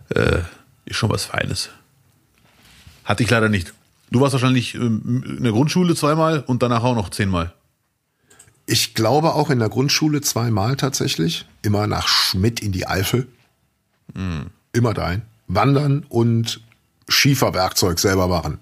äh, 0.10 0.40
ist 0.86 0.98
schon 0.98 1.10
was 1.10 1.24
Feines. 1.26 1.70
Hatte 3.06 3.24
ich 3.24 3.30
leider 3.30 3.48
nicht. 3.48 3.74
Du 4.12 4.20
warst 4.20 4.34
wahrscheinlich 4.34 4.76
ähm, 4.76 5.24
in 5.38 5.44
der 5.44 5.54
Grundschule 5.54 5.96
zweimal 5.96 6.42
und 6.46 6.62
danach 6.62 6.84
auch 6.84 6.96
noch 6.96 7.10
zehnmal. 7.10 7.54
Ich 8.66 8.94
glaube 8.94 9.34
auch 9.34 9.50
in 9.50 9.60
der 9.60 9.70
Grundschule 9.70 10.20
zweimal 10.22 10.76
tatsächlich. 10.76 11.46
Immer 11.62 11.88
nach 11.88 12.08
Schmidt 12.08 12.60
in 12.60 12.72
die 12.74 12.86
Eifel. 12.88 13.28
Immer 14.74 14.94
dahin. 14.94 15.22
Wandern 15.48 16.06
und 16.10 16.62
Schieferwerkzeug 17.10 18.00
selber 18.00 18.28
machen. 18.28 18.60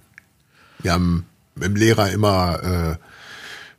Wir 0.79 0.93
haben 0.93 1.25
dem 1.67 1.75
Lehrer 1.75 2.09
immer 2.11 2.97
äh, 2.97 3.05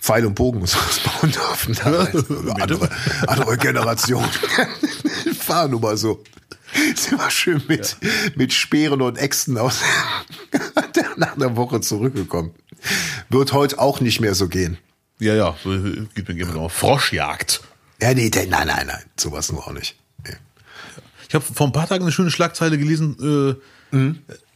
Pfeil 0.01 0.25
und 0.27 0.35
Bogen 0.35 0.61
und 0.63 0.67
sowas 0.69 1.01
bauen 1.01 1.31
dürfen. 1.31 1.75
Damals. 1.75 2.31
andere, 2.61 2.91
andere 3.27 3.57
Generation. 3.57 4.25
War 5.47 5.69
nun 5.69 5.81
mal 5.81 5.97
so. 5.97 6.23
Sind 6.95 7.19
wir 7.19 7.31
schön 7.31 7.63
mit, 7.67 7.97
mit 8.37 8.53
Speeren 8.53 9.03
und 9.03 9.19
Äxten 9.19 9.59
aus 9.59 9.81
nach 11.17 11.35
einer 11.35 11.57
Woche 11.57 11.81
zurückgekommen. 11.81 12.55
Wird 13.29 13.53
heute 13.53 13.79
auch 13.81 14.01
nicht 14.01 14.21
mehr 14.21 14.35
so 14.37 14.49
gehen. 14.49 14.79
Ja, 15.19 15.35
ja, 15.35 15.57
geht 16.15 16.29
mir 16.29 16.47
noch. 16.47 16.71
Froschjagd. 16.71 17.61
Ja, 18.01 18.15
nee, 18.15 18.31
nein, 18.33 18.49
nein, 18.49 18.87
nein, 18.87 19.03
sowas 19.19 19.51
nur 19.51 19.67
auch 19.67 19.73
nicht. 19.73 19.97
Nee. 20.25 20.37
Ich 21.29 21.35
habe 21.35 21.45
vor 21.45 21.67
ein 21.67 21.73
paar 21.73 21.89
Tagen 21.89 22.05
eine 22.05 22.13
schöne 22.13 22.31
Schlagzeile 22.31 22.79
gelesen. 22.79 23.59
Äh, 23.93 23.97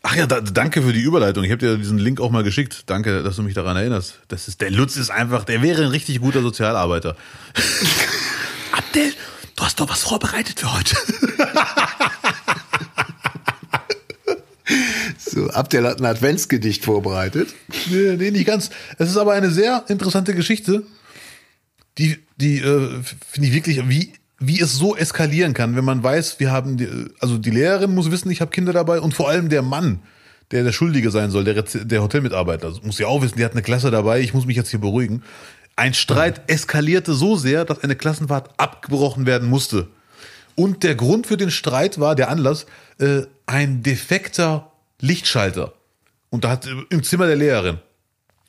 Ach 0.07 0.15
ja, 0.15 0.27
da, 0.27 0.43
danke 0.43 0.83
für 0.83 0.93
die 0.93 1.01
Überleitung. 1.01 1.45
Ich 1.45 1.51
habe 1.51 1.61
dir 1.61 1.79
diesen 1.79 1.97
Link 1.97 2.21
auch 2.21 2.31
mal 2.31 2.45
geschickt. 2.45 2.83
Danke, 2.87 3.23
dass 3.23 3.37
du 3.37 3.43
mich 3.43 3.55
daran 3.55 3.79
erinnerst. 3.79 4.21
Das 4.29 4.49
ist 4.49 4.61
der 4.61 4.71
Lutz 4.71 4.97
ist 4.97 5.09
einfach, 5.11 5.45
der 5.45 5.63
wäre 5.63 5.83
ein 5.83 5.89
richtig 5.89 6.21
guter 6.21 6.43
Sozialarbeiter. 6.43 7.17
Abdel, 8.73 9.15
du 9.57 9.65
hast 9.65 9.81
doch 9.81 9.89
was 9.89 10.03
vorbereitet 10.03 10.61
für 10.61 10.73
heute. 10.73 10.97
So, 15.19 15.51
Abdel 15.51 15.85
hat 15.87 16.01
ein 16.01 16.07
Adventsgedicht 16.07 16.85
vorbereitet. 16.85 17.53
Nee, 17.91 18.17
nee, 18.17 18.31
nicht 18.31 18.47
ganz. 18.47 18.71
Es 18.99 19.11
ist 19.11 19.17
aber 19.17 19.33
eine 19.33 19.51
sehr 19.51 19.85
interessante 19.89 20.33
Geschichte, 20.33 20.85
die, 21.99 22.19
die 22.37 22.59
äh, 22.59 23.03
finde 23.31 23.49
ich 23.49 23.53
wirklich, 23.53 23.89
wie, 23.89 24.13
wie 24.39 24.61
es 24.61 24.77
so 24.77 24.97
eskalieren 24.97 25.55
kann, 25.55 25.77
wenn 25.77 25.85
man 25.85 26.03
weiß, 26.03 26.41
wir 26.41 26.51
haben, 26.51 26.77
die, 26.77 26.89
also 27.21 27.39
die 27.39 27.51
Lehrerin 27.51 27.95
muss 27.95 28.11
wissen, 28.11 28.31
ich 28.31 28.41
habe 28.41 28.51
Kinder 28.51 28.73
dabei 28.73 29.01
und 29.01 29.15
vor 29.15 29.29
allem 29.29 29.49
der 29.49 29.63
Mann, 29.63 30.01
der 30.51 30.65
der 30.65 30.73
Schuldige 30.73 31.11
sein 31.11 31.31
soll, 31.31 31.45
der, 31.45 31.63
der 31.63 32.03
Hotelmitarbeiter, 32.03 32.67
also 32.67 32.81
muss 32.83 32.99
ja 32.99 33.07
auch 33.07 33.23
wissen, 33.23 33.39
die 33.39 33.45
hat 33.45 33.53
eine 33.53 33.63
Klasse 33.63 33.91
dabei, 33.91 34.21
ich 34.21 34.35
muss 34.35 34.47
mich 34.47 34.57
jetzt 34.57 34.71
hier 34.71 34.81
beruhigen. 34.81 35.23
Ein 35.77 35.95
Streit 35.95 36.43
eskalierte 36.49 37.15
so 37.15 37.37
sehr, 37.37 37.65
dass 37.65 37.83
eine 37.83 37.97
Klassenfahrt 37.97 38.51
abgebrochen 38.59 39.27
werden 39.27 39.49
musste. 39.49 39.89
Und 40.55 40.85
der 40.85 40.95
Grund 40.95 41.27
für 41.27 41.37
den 41.37 41.51
Streit 41.51 41.99
war, 41.99 42.15
der 42.15 42.29
Anlass, 42.29 42.67
äh, 42.99 43.23
ein 43.47 43.83
defekter 43.83 44.71
Lichtschalter. 45.01 45.73
Und 46.31 46.45
da 46.45 46.51
hat 46.51 46.67
äh, 46.67 46.75
im 46.91 47.03
Zimmer 47.03 47.27
der 47.27 47.37
Lehrerin. 47.37 47.79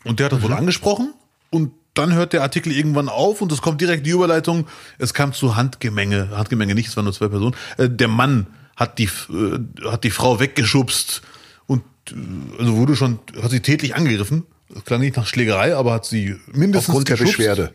Und 0.03 0.19
der 0.19 0.25
hat 0.25 0.33
das 0.33 0.41
wohl 0.43 0.53
angesprochen 0.53 1.13
und 1.49 1.71
dann 1.97 2.13
hört 2.13 2.33
der 2.33 2.43
Artikel 2.43 2.71
irgendwann 2.71 3.09
auf 3.09 3.41
und 3.41 3.51
es 3.51 3.61
kommt 3.61 3.81
direkt 3.81 4.05
die 4.05 4.11
Überleitung. 4.11 4.67
Es 4.99 5.13
kam 5.13 5.33
zu 5.33 5.55
Handgemenge, 5.55 6.29
Handgemenge 6.35 6.75
nicht, 6.75 6.89
es 6.89 6.95
waren 6.95 7.05
nur 7.05 7.13
zwei 7.13 7.27
Personen. 7.27 7.55
Äh, 7.77 7.89
Der 7.89 8.07
Mann 8.07 8.47
hat 8.75 8.99
die, 8.99 9.05
äh, 9.05 9.59
hat 9.89 10.03
die 10.03 10.11
Frau 10.11 10.39
weggeschubst 10.39 11.21
und 11.65 11.83
äh, 12.11 12.15
also 12.59 12.75
wurde 12.77 12.95
schon, 12.95 13.19
hat 13.41 13.51
sie 13.51 13.61
tätlich 13.61 13.95
angegriffen. 13.95 14.43
Das 14.69 14.83
klang 14.83 14.99
nicht 15.01 15.15
nach 15.15 15.27
Schlägerei, 15.27 15.75
aber 15.75 15.93
hat 15.93 16.05
sie 16.05 16.35
mindestens 16.51 16.89
Aufgrund 16.89 17.09
der 17.09 17.17
geschubst. 17.17 17.37
Beschwerde. 17.37 17.73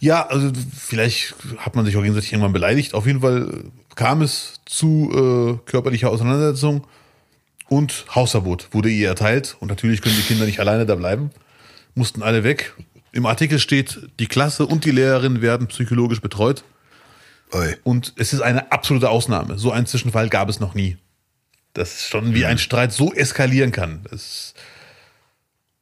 Ja, 0.00 0.26
also 0.26 0.50
vielleicht 0.76 1.34
hat 1.58 1.76
man 1.76 1.84
sich 1.84 1.96
auch 1.96 2.02
gegenseitig 2.02 2.32
irgendwann 2.32 2.52
beleidigt. 2.52 2.94
Auf 2.94 3.06
jeden 3.06 3.20
Fall 3.20 3.64
kam 3.94 4.22
es 4.22 4.60
zu 4.66 5.10
äh, 5.64 5.70
körperlicher 5.70 6.10
Auseinandersetzung 6.10 6.86
und 7.68 8.04
Hausverbot 8.14 8.68
wurde 8.72 8.90
ihr 8.90 9.08
erteilt. 9.08 9.56
Und 9.60 9.68
natürlich 9.68 10.02
können 10.02 10.16
die 10.16 10.22
Kinder 10.22 10.44
nicht 10.46 10.60
alleine 10.60 10.84
da 10.86 10.94
bleiben, 10.94 11.30
mussten 11.94 12.22
alle 12.22 12.44
weg. 12.44 12.74
Im 13.14 13.26
Artikel 13.26 13.60
steht, 13.60 14.00
die 14.18 14.26
Klasse 14.26 14.66
und 14.66 14.84
die 14.84 14.90
Lehrerin 14.90 15.40
werden 15.40 15.68
psychologisch 15.68 16.20
betreut. 16.20 16.64
Oi. 17.52 17.76
Und 17.84 18.12
es 18.16 18.32
ist 18.32 18.40
eine 18.40 18.72
absolute 18.72 19.08
Ausnahme. 19.08 19.56
So 19.56 19.70
einen 19.70 19.86
Zwischenfall 19.86 20.28
gab 20.28 20.48
es 20.48 20.58
noch 20.58 20.74
nie. 20.74 20.98
Das 21.74 21.94
ist 21.94 22.08
schon, 22.08 22.34
wie 22.34 22.44
ein 22.44 22.58
Streit 22.58 22.92
so 22.92 23.14
eskalieren 23.14 23.70
kann. 23.70 24.00
Das, 24.10 24.54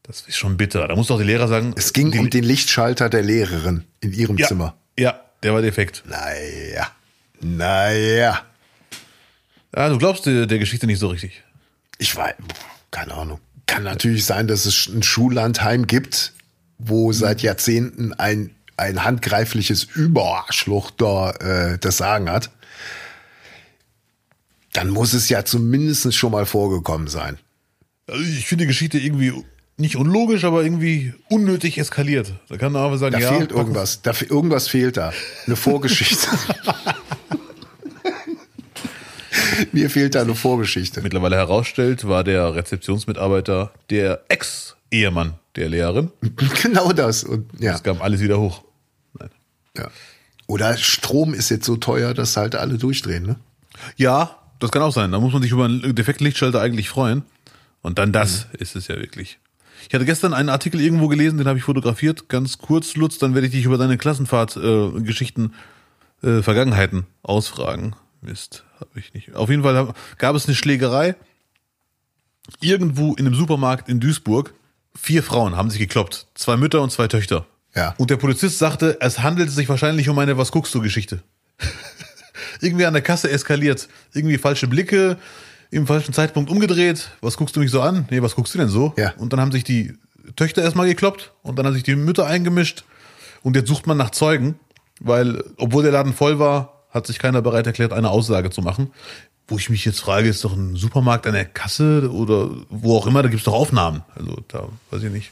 das 0.03 0.21
ist 0.23 0.37
schon 0.37 0.59
bitter. 0.59 0.87
Da 0.87 0.95
muss 0.95 1.07
doch 1.07 1.17
der 1.17 1.25
Lehrer 1.25 1.49
sagen. 1.49 1.73
Es 1.75 1.95
ging 1.95 2.11
die, 2.11 2.19
um 2.19 2.29
den 2.29 2.45
Lichtschalter 2.45 3.09
der 3.09 3.23
Lehrerin 3.23 3.85
in 4.01 4.13
ihrem 4.13 4.37
ja, 4.37 4.47
Zimmer. 4.47 4.77
Ja, 4.99 5.19
der 5.43 5.55
war 5.55 5.63
defekt. 5.63 6.03
Naja. 6.07 6.89
Naja. 7.41 8.43
Ja, 9.75 9.89
du 9.89 9.97
glaubst 9.97 10.27
der, 10.27 10.45
der 10.45 10.59
Geschichte 10.59 10.87
nicht 10.87 10.99
so 10.99 11.09
richtig. 11.09 11.43
Ich 11.97 12.15
weiß, 12.15 12.35
keine 12.91 13.15
Ahnung. 13.15 13.41
Kann 13.65 13.85
natürlich 13.85 14.27
sein, 14.27 14.49
dass 14.49 14.67
es 14.67 14.87
ein 14.87 15.03
Schullandheim 15.03 15.87
gibt, 15.87 16.35
wo 16.85 17.13
seit 17.13 17.43
Jahrzehnten 17.43 18.13
ein, 18.13 18.51
ein 18.77 19.05
handgreifliches 19.05 19.85
Überarschloch 19.85 20.91
da 20.91 21.31
äh, 21.31 21.79
das 21.79 21.97
Sagen 21.97 22.31
hat. 22.31 22.51
Dann 24.73 24.89
muss 24.89 25.13
es 25.13 25.29
ja 25.29 25.45
zumindest 25.45 26.15
schon 26.15 26.33
mal 26.33 26.47
vorgekommen 26.47 27.09
sein. 27.09 27.39
Also 28.07 28.23
ich 28.23 28.47
finde 28.47 28.65
die 28.65 28.69
Geschichte 28.69 28.99
irgendwie 28.99 29.33
nicht 29.77 29.97
unlogisch, 29.97 30.45
aber 30.45 30.63
irgendwie 30.65 31.15
unnötig 31.29 31.79
eskaliert. 31.79 32.33
Da 32.49 32.57
kann 32.57 32.73
man 32.73 32.83
aber 32.83 32.99
sagen, 32.99 33.13
Da 33.13 33.19
ja. 33.19 33.33
fehlt 33.33 33.53
irgendwas. 33.53 34.03
Da, 34.03 34.13
irgendwas 34.29 34.69
fehlt 34.69 34.97
da. 34.97 35.13
Eine 35.47 35.57
Vorgeschichte. 35.57 36.29
Mir 39.73 39.91
fehlt 39.91 40.15
da 40.15 40.23
eine 40.23 40.35
Vorgeschichte. 40.35 41.03
Mittlerweile 41.03 41.37
herausstellt, 41.37 42.07
war 42.07 42.25
der 42.25 42.55
Rezeptionsmitarbeiter 42.55 43.73
der 43.91 44.23
Ex-Ehemann 44.29 45.35
der 45.57 45.69
Lehrerin. 45.69 46.11
Genau 46.63 46.93
das. 46.93 47.25
Und 47.25 47.49
ja, 47.61 47.75
Es 47.75 47.83
kam 47.83 48.01
alles 48.03 48.21
wieder 48.21 48.39
hoch. 48.39 48.63
Nein. 49.19 49.31
ja. 49.77 49.89
Oder 50.47 50.77
Strom 50.77 51.35
ist 51.35 51.51
jetzt 51.51 51.65
so 51.65 51.77
teuer, 51.77 52.15
dass 52.15 52.37
halt 52.37 52.57
alle 52.57 52.77
durchdrehen, 52.79 53.25
ne? 53.25 53.37
Ja, 53.97 54.39
das 54.59 54.71
kann 54.71 54.83
auch 54.83 54.93
sein. 54.93 55.11
Da 55.13 55.19
muss 55.21 55.33
man 55.33 55.43
sich 55.43 55.51
über 55.51 55.65
einen 55.65 55.95
defekten 55.95 56.27
Lichtschalter 56.27 56.61
eigentlich 56.61 56.89
freuen. 56.89 57.23
Und 57.81 57.99
dann 57.99 58.13
das 58.13 58.47
ist 58.53 58.77
es 58.77 58.89
ja 58.89 58.97
wirklich. 58.97 59.39
Ich 59.89 59.95
hatte 59.95 60.05
gestern 60.05 60.35
einen 60.35 60.49
Artikel 60.49 60.81
irgendwo 60.81 61.09
gelesen, 61.09 61.39
den 61.39 61.49
habe 61.49 61.59
ich 61.59 61.65
fotografiert, 61.65 62.29
ganz 62.29 62.59
kurz, 62.59 62.95
Lutz, 62.95 63.19
dann 63.19 63.35
werde 63.35 63.49
ich 63.49 63.53
dich 63.53 63.65
über 63.65 63.79
deine 63.79 63.99
Klassenfahrt-Geschichten, 63.99 65.53
äh, 66.23 66.39
äh, 66.39 66.43
Vergangenheiten 66.43 67.07
ausfragen. 67.23 67.97
Mist, 68.21 68.65
habe 68.79 69.01
ich 69.01 69.13
nicht. 69.15 69.35
Auf 69.35 69.51
jeden 69.51 69.65
Fall 69.65 69.77
hab, 69.77 69.97
gab 70.19 70.37
es 70.37 70.47
eine 70.47 70.55
Schlägerei 70.55 71.17
irgendwo 72.61 73.15
in 73.15 73.27
einem 73.27 73.35
Supermarkt 73.35 73.89
in 73.89 73.99
Duisburg. 73.99 74.55
Vier 74.95 75.23
Frauen 75.23 75.57
haben 75.57 75.71
sich 75.71 75.79
gekloppt. 75.79 76.27
Zwei 76.35 76.57
Mütter 76.57 76.83
und 76.83 76.91
zwei 76.91 77.09
Töchter. 77.09 77.47
Ja. 77.75 77.95
Und 77.99 78.11
der 78.11 78.17
Polizist 78.17 78.59
sagte, 78.59 78.99
es 79.01 79.21
handelt 79.21 79.51
sich 79.51 79.69
wahrscheinlich 79.69 80.09
um 80.09 80.19
eine 80.19 80.37
Was 80.37 80.53
guckst 80.53 80.75
du 80.75 80.81
Geschichte. 80.81 81.23
Irgendwie 82.61 82.85
an 82.85 82.93
der 82.93 83.03
Kasse 83.03 83.31
eskaliert. 83.31 83.89
Irgendwie 84.13 84.39
falsche 84.39 84.69
Blicke, 84.69 85.17
im 85.71 85.87
falschen 85.87 86.13
Zeitpunkt 86.13 86.51
umgedreht. 86.51 87.11
Was 87.23 87.37
guckst 87.37 87.57
du 87.57 87.61
mich 87.61 87.71
so 87.71 87.81
an? 87.81 88.07
Nee, 88.11 88.23
was 88.23 88.35
guckst 88.37 88.55
du 88.55 88.59
denn 88.59 88.69
so? 88.69 88.93
Ja. 88.97 89.15
Und 89.17 89.33
dann 89.33 89.41
haben 89.41 89.53
sich 89.53 89.65
die 89.65 89.95
Töchter 90.37 90.63
erstmal 90.63 90.87
gekloppt 90.87 91.33
und 91.43 91.59
dann 91.59 91.67
haben 91.67 91.75
sich 91.75 91.83
die 91.83 91.97
Mütter 91.97 92.27
eingemischt. 92.27 92.85
Und 93.43 93.57
jetzt 93.57 93.69
sucht 93.69 93.87
man 93.87 93.97
nach 93.97 94.11
Zeugen, 94.11 94.61
weil, 95.01 95.43
obwohl 95.57 95.83
der 95.83 95.93
Laden 95.93 96.13
voll 96.13 96.39
war, 96.39 96.85
hat 96.91 97.07
sich 97.07 97.19
keiner 97.19 97.41
bereit 97.41 97.67
erklärt, 97.67 97.93
eine 97.93 98.11
Aussage 98.11 98.51
zu 98.51 98.61
machen. 98.61 98.93
Wo 99.49 99.59
ich 99.59 99.69
mich 99.71 99.85
jetzt 99.85 100.01
frage, 100.01 100.29
ist 100.29 100.45
doch 100.45 100.55
ein 100.55 100.77
Supermarkt 100.77 101.27
an 101.27 101.35
der 101.35 101.45
Kasse 101.45 102.11
oder 102.11 102.51
wo 102.71 102.97
auch 102.97 103.07
immer, 103.07 103.23
da 103.23 103.29
gibt's 103.29 103.45
doch 103.45 103.53
Aufnahmen. 103.55 104.03
Also 104.15 104.39
da 104.49 104.69
weiß 104.91 105.03
ich 105.03 105.11
nicht. 105.13 105.31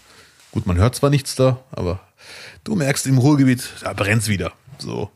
Gut, 0.52 0.66
man 0.66 0.76
hört 0.76 0.94
zwar 0.96 1.10
nichts 1.10 1.36
da, 1.36 1.60
aber 1.70 2.00
du 2.64 2.74
merkst 2.74 3.06
im 3.06 3.18
Ruhrgebiet, 3.18 3.62
da 3.82 3.92
brennt's 3.92 4.28
wieder. 4.28 4.52
So. 4.78 5.10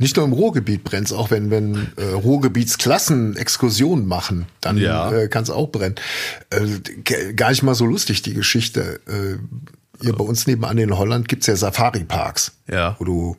Nicht 0.00 0.16
nur 0.16 0.24
im 0.24 0.32
Ruhrgebiet 0.32 0.84
brennt's, 0.84 1.12
auch 1.12 1.30
wenn, 1.30 1.50
wenn 1.50 1.88
äh, 1.96 2.04
Ruhrgebietsklassen 2.12 3.36
Exkursionen 3.36 4.06
machen, 4.06 4.46
dann 4.60 4.76
Ja. 4.78 5.10
äh, 5.10 5.28
kann's 5.28 5.50
auch 5.50 5.68
brennen. 5.68 5.96
Äh, 6.50 7.32
gar 7.34 7.50
nicht 7.50 7.62
mal 7.62 7.74
so 7.74 7.84
lustig, 7.86 8.22
die 8.22 8.34
Geschichte. 8.34 9.00
Äh, 9.06 9.38
hier 10.02 10.12
bei 10.12 10.24
uns 10.24 10.46
nebenan 10.46 10.78
in 10.78 10.96
Holland 10.96 11.26
gibt's 11.28 11.46
ja 11.48 11.56
Safari-Parks, 11.56 12.52
Ja. 12.70 12.94
wo 13.00 13.04
du 13.04 13.36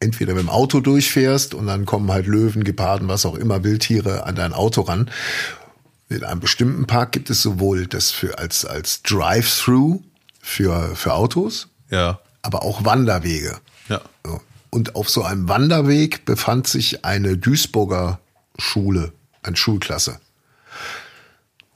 entweder 0.00 0.34
mit 0.34 0.42
dem 0.42 0.50
Auto 0.50 0.80
durchfährst 0.80 1.54
und 1.54 1.66
dann 1.66 1.86
kommen 1.86 2.10
halt 2.10 2.26
Löwen, 2.26 2.64
Geparden, 2.64 3.08
was 3.08 3.24
auch 3.26 3.34
immer, 3.34 3.64
Wildtiere 3.64 4.24
an 4.24 4.34
dein 4.34 4.52
Auto 4.52 4.82
ran. 4.82 5.10
In 6.08 6.22
einem 6.22 6.40
bestimmten 6.40 6.86
Park 6.86 7.12
gibt 7.12 7.30
es 7.30 7.42
sowohl 7.42 7.86
das 7.86 8.10
für 8.10 8.38
als, 8.38 8.64
als 8.64 9.02
Drive-Through 9.02 10.02
für, 10.40 10.94
für 10.94 11.14
Autos, 11.14 11.68
Ja. 11.90 12.20
aber 12.42 12.62
auch 12.62 12.84
Wanderwege. 12.84 13.56
Ja. 13.88 14.00
Und 14.70 14.94
auf 14.94 15.08
so 15.08 15.22
einem 15.22 15.48
Wanderweg 15.48 16.24
befand 16.24 16.66
sich 16.68 17.04
eine 17.04 17.36
Duisburger 17.38 18.20
Schule, 18.58 19.12
eine 19.42 19.56
Schulklasse. 19.56 20.20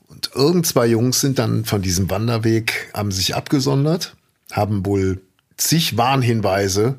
Und 0.09 0.31
irgend 0.35 0.67
zwei 0.67 0.87
Jungs 0.87 1.21
sind 1.21 1.39
dann 1.39 1.65
von 1.65 1.83
diesem 1.83 2.11
Wanderweg, 2.11 2.91
haben 2.95 3.11
sich 3.13 3.35
abgesondert, 3.35 4.17
haben 4.53 4.85
wohl 4.85 5.21
zig 5.57 5.97
Warnhinweise 5.97 6.99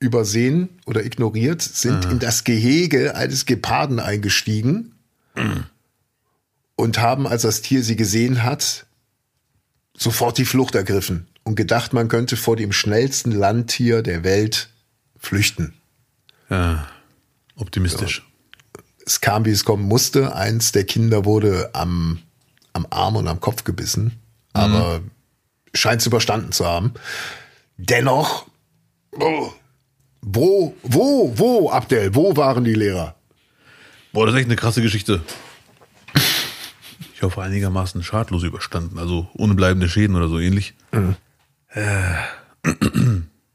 übersehen 0.00 0.68
oder 0.86 1.04
ignoriert, 1.04 1.62
sind 1.62 2.04
in 2.04 2.18
das 2.18 2.44
Gehege 2.44 3.16
eines 3.16 3.46
Geparden 3.46 3.98
eingestiegen 4.00 4.94
und 6.76 6.98
haben, 6.98 7.26
als 7.26 7.42
das 7.42 7.60
Tier 7.62 7.82
sie 7.82 7.96
gesehen 7.96 8.42
hat, 8.44 8.86
sofort 9.96 10.38
die 10.38 10.44
Flucht 10.44 10.74
ergriffen 10.74 11.26
und 11.42 11.56
gedacht, 11.56 11.92
man 11.92 12.08
könnte 12.08 12.36
vor 12.36 12.56
dem 12.56 12.72
schnellsten 12.72 13.32
Landtier 13.32 14.02
der 14.02 14.22
Welt 14.22 14.70
flüchten. 15.18 15.74
ja. 16.50 16.86
Optimistisch. 17.56 18.24
Es 19.04 19.20
kam, 19.20 19.44
wie 19.44 19.50
es 19.50 19.64
kommen 19.64 19.82
musste. 19.82 20.36
Eins 20.36 20.70
der 20.70 20.84
Kinder 20.84 21.24
wurde 21.24 21.70
am, 21.72 22.20
am 22.72 22.86
Arm 22.90 23.16
und 23.16 23.26
am 23.26 23.40
Kopf 23.40 23.64
gebissen, 23.64 24.20
aber 24.52 25.00
scheint 25.74 26.00
es 26.00 26.06
überstanden 26.06 26.52
zu 26.52 26.66
haben. 26.66 26.94
Dennoch, 27.76 28.46
oh, 29.18 29.50
wo, 30.22 30.74
wo, 30.82 31.32
wo, 31.36 31.70
Abdel, 31.70 32.14
wo 32.14 32.36
waren 32.36 32.64
die 32.64 32.74
Lehrer? 32.74 33.14
Boah, 34.12 34.26
das 34.26 34.34
ist 34.34 34.40
echt 34.40 34.48
eine 34.48 34.56
krasse 34.56 34.82
Geschichte. 34.82 35.20
Ich 37.14 37.22
hoffe 37.22 37.42
einigermaßen 37.42 38.02
schadlos 38.02 38.44
überstanden, 38.44 38.98
also 38.98 39.28
ohne 39.34 39.54
bleibende 39.54 39.88
Schäden 39.88 40.16
oder 40.16 40.28
so 40.28 40.38
ähnlich. 40.38 40.74
Äh, 41.70 42.14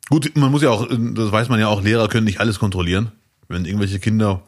gut, 0.09 0.35
man 0.35 0.51
muss 0.51 0.61
ja 0.61 0.69
auch, 0.69 0.87
das 0.89 1.31
weiß 1.31 1.49
man 1.49 1.59
ja 1.59 1.67
auch, 1.67 1.81
Lehrer 1.81 2.07
können 2.07 2.25
nicht 2.25 2.39
alles 2.39 2.59
kontrollieren. 2.59 3.11
Wenn 3.47 3.65
irgendwelche 3.65 3.99
Kinder 3.99 4.43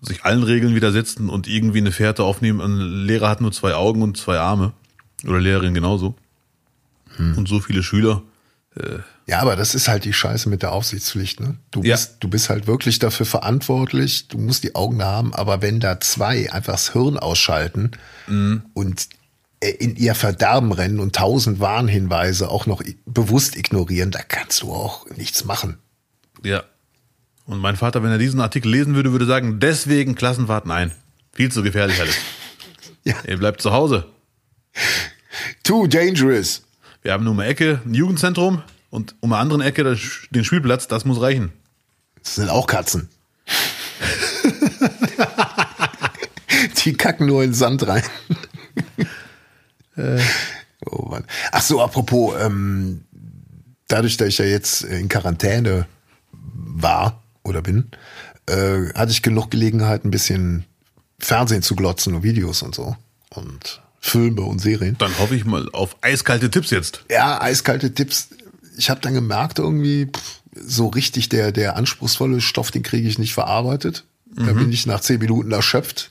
sich 0.00 0.24
allen 0.24 0.42
Regeln 0.42 0.74
widersetzen 0.74 1.28
und 1.28 1.48
irgendwie 1.48 1.78
eine 1.78 1.92
Fährte 1.92 2.24
aufnehmen, 2.24 2.60
ein 2.60 3.04
Lehrer 3.06 3.28
hat 3.28 3.40
nur 3.40 3.52
zwei 3.52 3.74
Augen 3.74 4.02
und 4.02 4.16
zwei 4.16 4.38
Arme. 4.38 4.72
Oder 5.26 5.40
Lehrerin 5.40 5.74
genauso. 5.74 6.14
Und 7.18 7.48
so 7.48 7.60
viele 7.60 7.82
Schüler. 7.82 8.22
Ja, 9.26 9.40
aber 9.40 9.56
das 9.56 9.74
ist 9.74 9.88
halt 9.88 10.04
die 10.04 10.12
Scheiße 10.12 10.48
mit 10.48 10.62
der 10.62 10.72
Aufsichtspflicht. 10.72 11.40
Ne? 11.40 11.56
Du, 11.70 11.82
Ja. 11.82 11.94
bist, 11.96 12.16
du 12.20 12.28
bist 12.28 12.48
halt 12.48 12.66
wirklich 12.66 12.98
dafür 12.98 13.26
verantwortlich. 13.26 14.28
Du 14.28 14.38
musst 14.38 14.64
die 14.64 14.74
Augen 14.74 15.02
haben. 15.02 15.34
Aber 15.34 15.60
wenn 15.62 15.80
da 15.80 16.00
zwei 16.00 16.50
einfach 16.52 16.72
das 16.74 16.92
Hirn 16.92 17.18
ausschalten 17.18 17.90
und 18.26 19.08
äh, 19.60 19.70
in 19.70 19.96
ihr 19.96 20.14
Verderben 20.14 20.72
rennen 20.72 20.98
und 21.00 21.14
tausend 21.16 21.60
Warnhinweise 21.60 22.48
auch 22.50 22.66
noch 22.66 22.82
bewusst 23.06 23.56
ignorieren, 23.56 24.10
da 24.10 24.20
kannst 24.22 24.62
du 24.62 24.72
auch 24.72 25.06
nichts 25.16 25.44
machen. 25.44 25.78
Ja. 26.42 26.62
Und 27.44 27.58
mein 27.58 27.76
Vater, 27.76 28.02
wenn 28.02 28.10
er 28.10 28.18
diesen 28.18 28.40
Artikel 28.40 28.70
lesen 28.70 28.94
würde, 28.94 29.12
würde 29.12 29.26
sagen, 29.26 29.58
deswegen 29.60 30.14
Klassenfahrt 30.14 30.66
nein. 30.66 30.92
Viel 31.32 31.50
zu 31.52 31.62
gefährlich 31.62 32.00
alles. 32.00 32.16
Ja. 33.04 33.14
Ihr 33.26 33.38
bleibt 33.38 33.62
zu 33.62 33.72
Hause. 33.72 34.04
Too 35.62 35.86
dangerous. 35.86 36.62
Wir 37.02 37.12
haben 37.12 37.24
nur 37.24 37.32
um 37.32 37.38
die 37.38 37.46
Ecke 37.46 37.80
ein 37.84 37.94
Jugendzentrum 37.94 38.62
und 38.90 39.14
um 39.20 39.32
eine 39.32 39.40
andere 39.40 39.64
Ecke 39.64 39.96
den 40.30 40.44
Spielplatz, 40.44 40.88
das 40.88 41.04
muss 41.04 41.20
reichen. 41.20 41.52
Das 42.22 42.36
sind 42.36 42.48
auch 42.48 42.66
Katzen. 42.66 43.08
Die 46.84 46.94
kacken 46.94 47.26
nur 47.26 47.42
in 47.42 47.50
den 47.50 47.54
Sand 47.54 47.86
rein. 47.86 48.02
Oh 50.86 51.06
Mann. 51.08 51.24
Ach 51.52 51.62
so, 51.62 51.80
apropos, 51.82 52.34
ähm, 52.40 53.04
dadurch, 53.88 54.16
dass 54.16 54.28
ich 54.28 54.38
ja 54.38 54.44
jetzt 54.44 54.82
in 54.82 55.08
Quarantäne 55.08 55.86
war 56.32 57.22
oder 57.42 57.62
bin, 57.62 57.90
äh, 58.46 58.92
hatte 58.94 59.12
ich 59.12 59.22
genug 59.22 59.50
Gelegenheit, 59.50 60.04
ein 60.04 60.10
bisschen 60.10 60.64
Fernsehen 61.18 61.62
zu 61.62 61.74
glotzen 61.74 62.14
und 62.14 62.22
Videos 62.22 62.62
und 62.62 62.74
so. 62.74 62.96
Und 63.30 63.82
Filme 64.00 64.42
und 64.42 64.60
Serien. 64.60 64.96
Dann 64.98 65.18
hoffe 65.18 65.34
ich 65.34 65.44
mal 65.44 65.68
auf 65.72 65.96
eiskalte 66.00 66.50
Tipps 66.50 66.70
jetzt. 66.70 67.04
Ja, 67.10 67.40
eiskalte 67.40 67.92
Tipps. 67.92 68.28
Ich 68.76 68.90
habe 68.90 69.00
dann 69.00 69.14
gemerkt, 69.14 69.58
irgendwie, 69.58 70.06
pff, 70.06 70.40
so 70.54 70.88
richtig 70.88 71.28
der, 71.28 71.52
der 71.52 71.76
anspruchsvolle 71.76 72.40
Stoff, 72.40 72.70
den 72.70 72.82
kriege 72.82 73.08
ich 73.08 73.18
nicht 73.18 73.34
verarbeitet. 73.34 74.04
Da 74.36 74.52
bin 74.52 74.70
ich 74.70 74.86
nach 74.86 75.00
zehn 75.00 75.18
Minuten 75.18 75.50
erschöpft. 75.50 76.10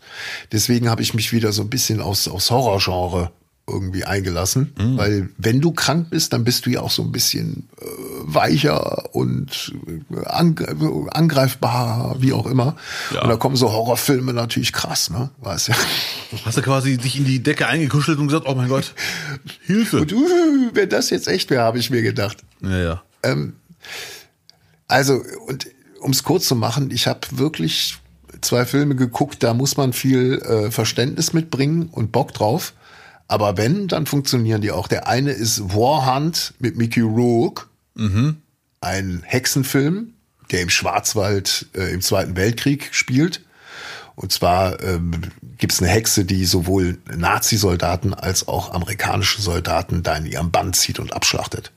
Deswegen 0.51 0.89
habe 0.89 1.01
ich 1.01 1.13
mich 1.13 1.31
wieder 1.31 1.53
so 1.53 1.61
ein 1.61 1.69
bisschen 1.69 2.01
aufs, 2.01 2.27
aufs 2.27 2.51
Horrorgenre 2.51 3.31
irgendwie 3.69 4.05
eingelassen. 4.05 4.73
Weil 4.97 5.29
wenn 5.37 5.59
du 5.59 5.71
krank 5.71 6.09
bist, 6.09 6.31
dann 6.31 6.43
bist 6.45 6.65
du 6.65 6.69
ja 6.69 6.81
auch 6.81 6.91
so 6.91 7.03
ein 7.03 7.11
bisschen 7.11 7.67
äh, 7.81 7.85
weicher 8.23 9.13
und 9.13 9.73
äh, 10.09 10.25
angre 10.25 10.67
angreifbar, 11.11 12.15
wie 12.19 12.31
auch 12.31 12.45
immer. 12.45 12.77
Ja. 13.13 13.23
Und 13.23 13.29
da 13.29 13.35
kommen 13.35 13.57
so 13.57 13.71
Horrorfilme 13.71 14.33
natürlich 14.33 14.71
krass, 14.71 15.09
ne? 15.09 15.29
Weißt 15.41 15.67
ja. 15.67 15.75
Hast 16.45 16.57
du 16.57 16.61
quasi 16.61 16.97
dich 16.97 17.17
in 17.17 17.25
die 17.25 17.43
Decke 17.43 17.67
eingekuschelt 17.67 18.17
und 18.19 18.27
gesagt, 18.27 18.45
oh 18.47 18.55
mein 18.55 18.69
Gott, 18.69 18.93
Hilfe. 19.65 20.01
Und 20.01 20.13
uh, 20.13 20.69
wenn 20.73 20.89
das 20.89 21.09
jetzt 21.09 21.27
echt 21.27 21.49
wäre, 21.49 21.63
habe 21.63 21.77
ich 21.77 21.89
mir 21.89 22.01
gedacht. 22.01 22.37
Ja, 22.61 22.77
ja. 22.77 23.03
Also, 24.87 25.21
und 25.47 25.67
um 25.99 26.11
es 26.11 26.23
kurz 26.23 26.47
zu 26.47 26.55
machen, 26.55 26.91
ich 26.91 27.07
habe 27.07 27.19
wirklich 27.31 27.97
zwei 28.41 28.65
Filme 28.65 28.95
geguckt, 28.95 29.43
da 29.43 29.53
muss 29.53 29.77
man 29.77 29.93
viel 29.93 30.39
äh, 30.39 30.71
Verständnis 30.71 31.33
mitbringen 31.33 31.89
und 31.91 32.11
Bock 32.11 32.33
drauf. 32.33 32.73
Aber 33.27 33.57
wenn, 33.57 33.87
dann 33.87 34.05
funktionieren 34.05 34.61
die 34.61 34.71
auch. 34.71 34.87
Der 34.87 35.07
eine 35.07 35.31
ist 35.31 35.73
War 35.75 36.13
Hunt 36.13 36.53
mit 36.59 36.77
Mickey 36.77 37.01
Rourke, 37.01 37.65
ein 38.81 39.23
Hexenfilm, 39.25 40.13
der 40.51 40.61
im 40.61 40.69
Schwarzwald 40.69 41.67
äh, 41.75 41.93
im 41.93 42.01
Zweiten 42.01 42.35
Weltkrieg 42.35 42.89
spielt. 42.91 43.41
Und 44.15 44.31
zwar 44.31 44.81
ähm, 44.81 45.11
gibt 45.57 45.73
es 45.73 45.81
eine 45.81 45.91
Hexe, 45.91 46.25
die 46.25 46.45
sowohl 46.45 46.97
Nazi-Soldaten 47.15 48.13
als 48.13 48.47
auch 48.47 48.73
amerikanische 48.73 49.41
Soldaten 49.41 50.03
da 50.03 50.15
in 50.15 50.25
ihrem 50.25 50.49
Band 50.49 50.75
zieht 50.75 50.99
und 50.99 51.13
abschlachtet. 51.13 51.71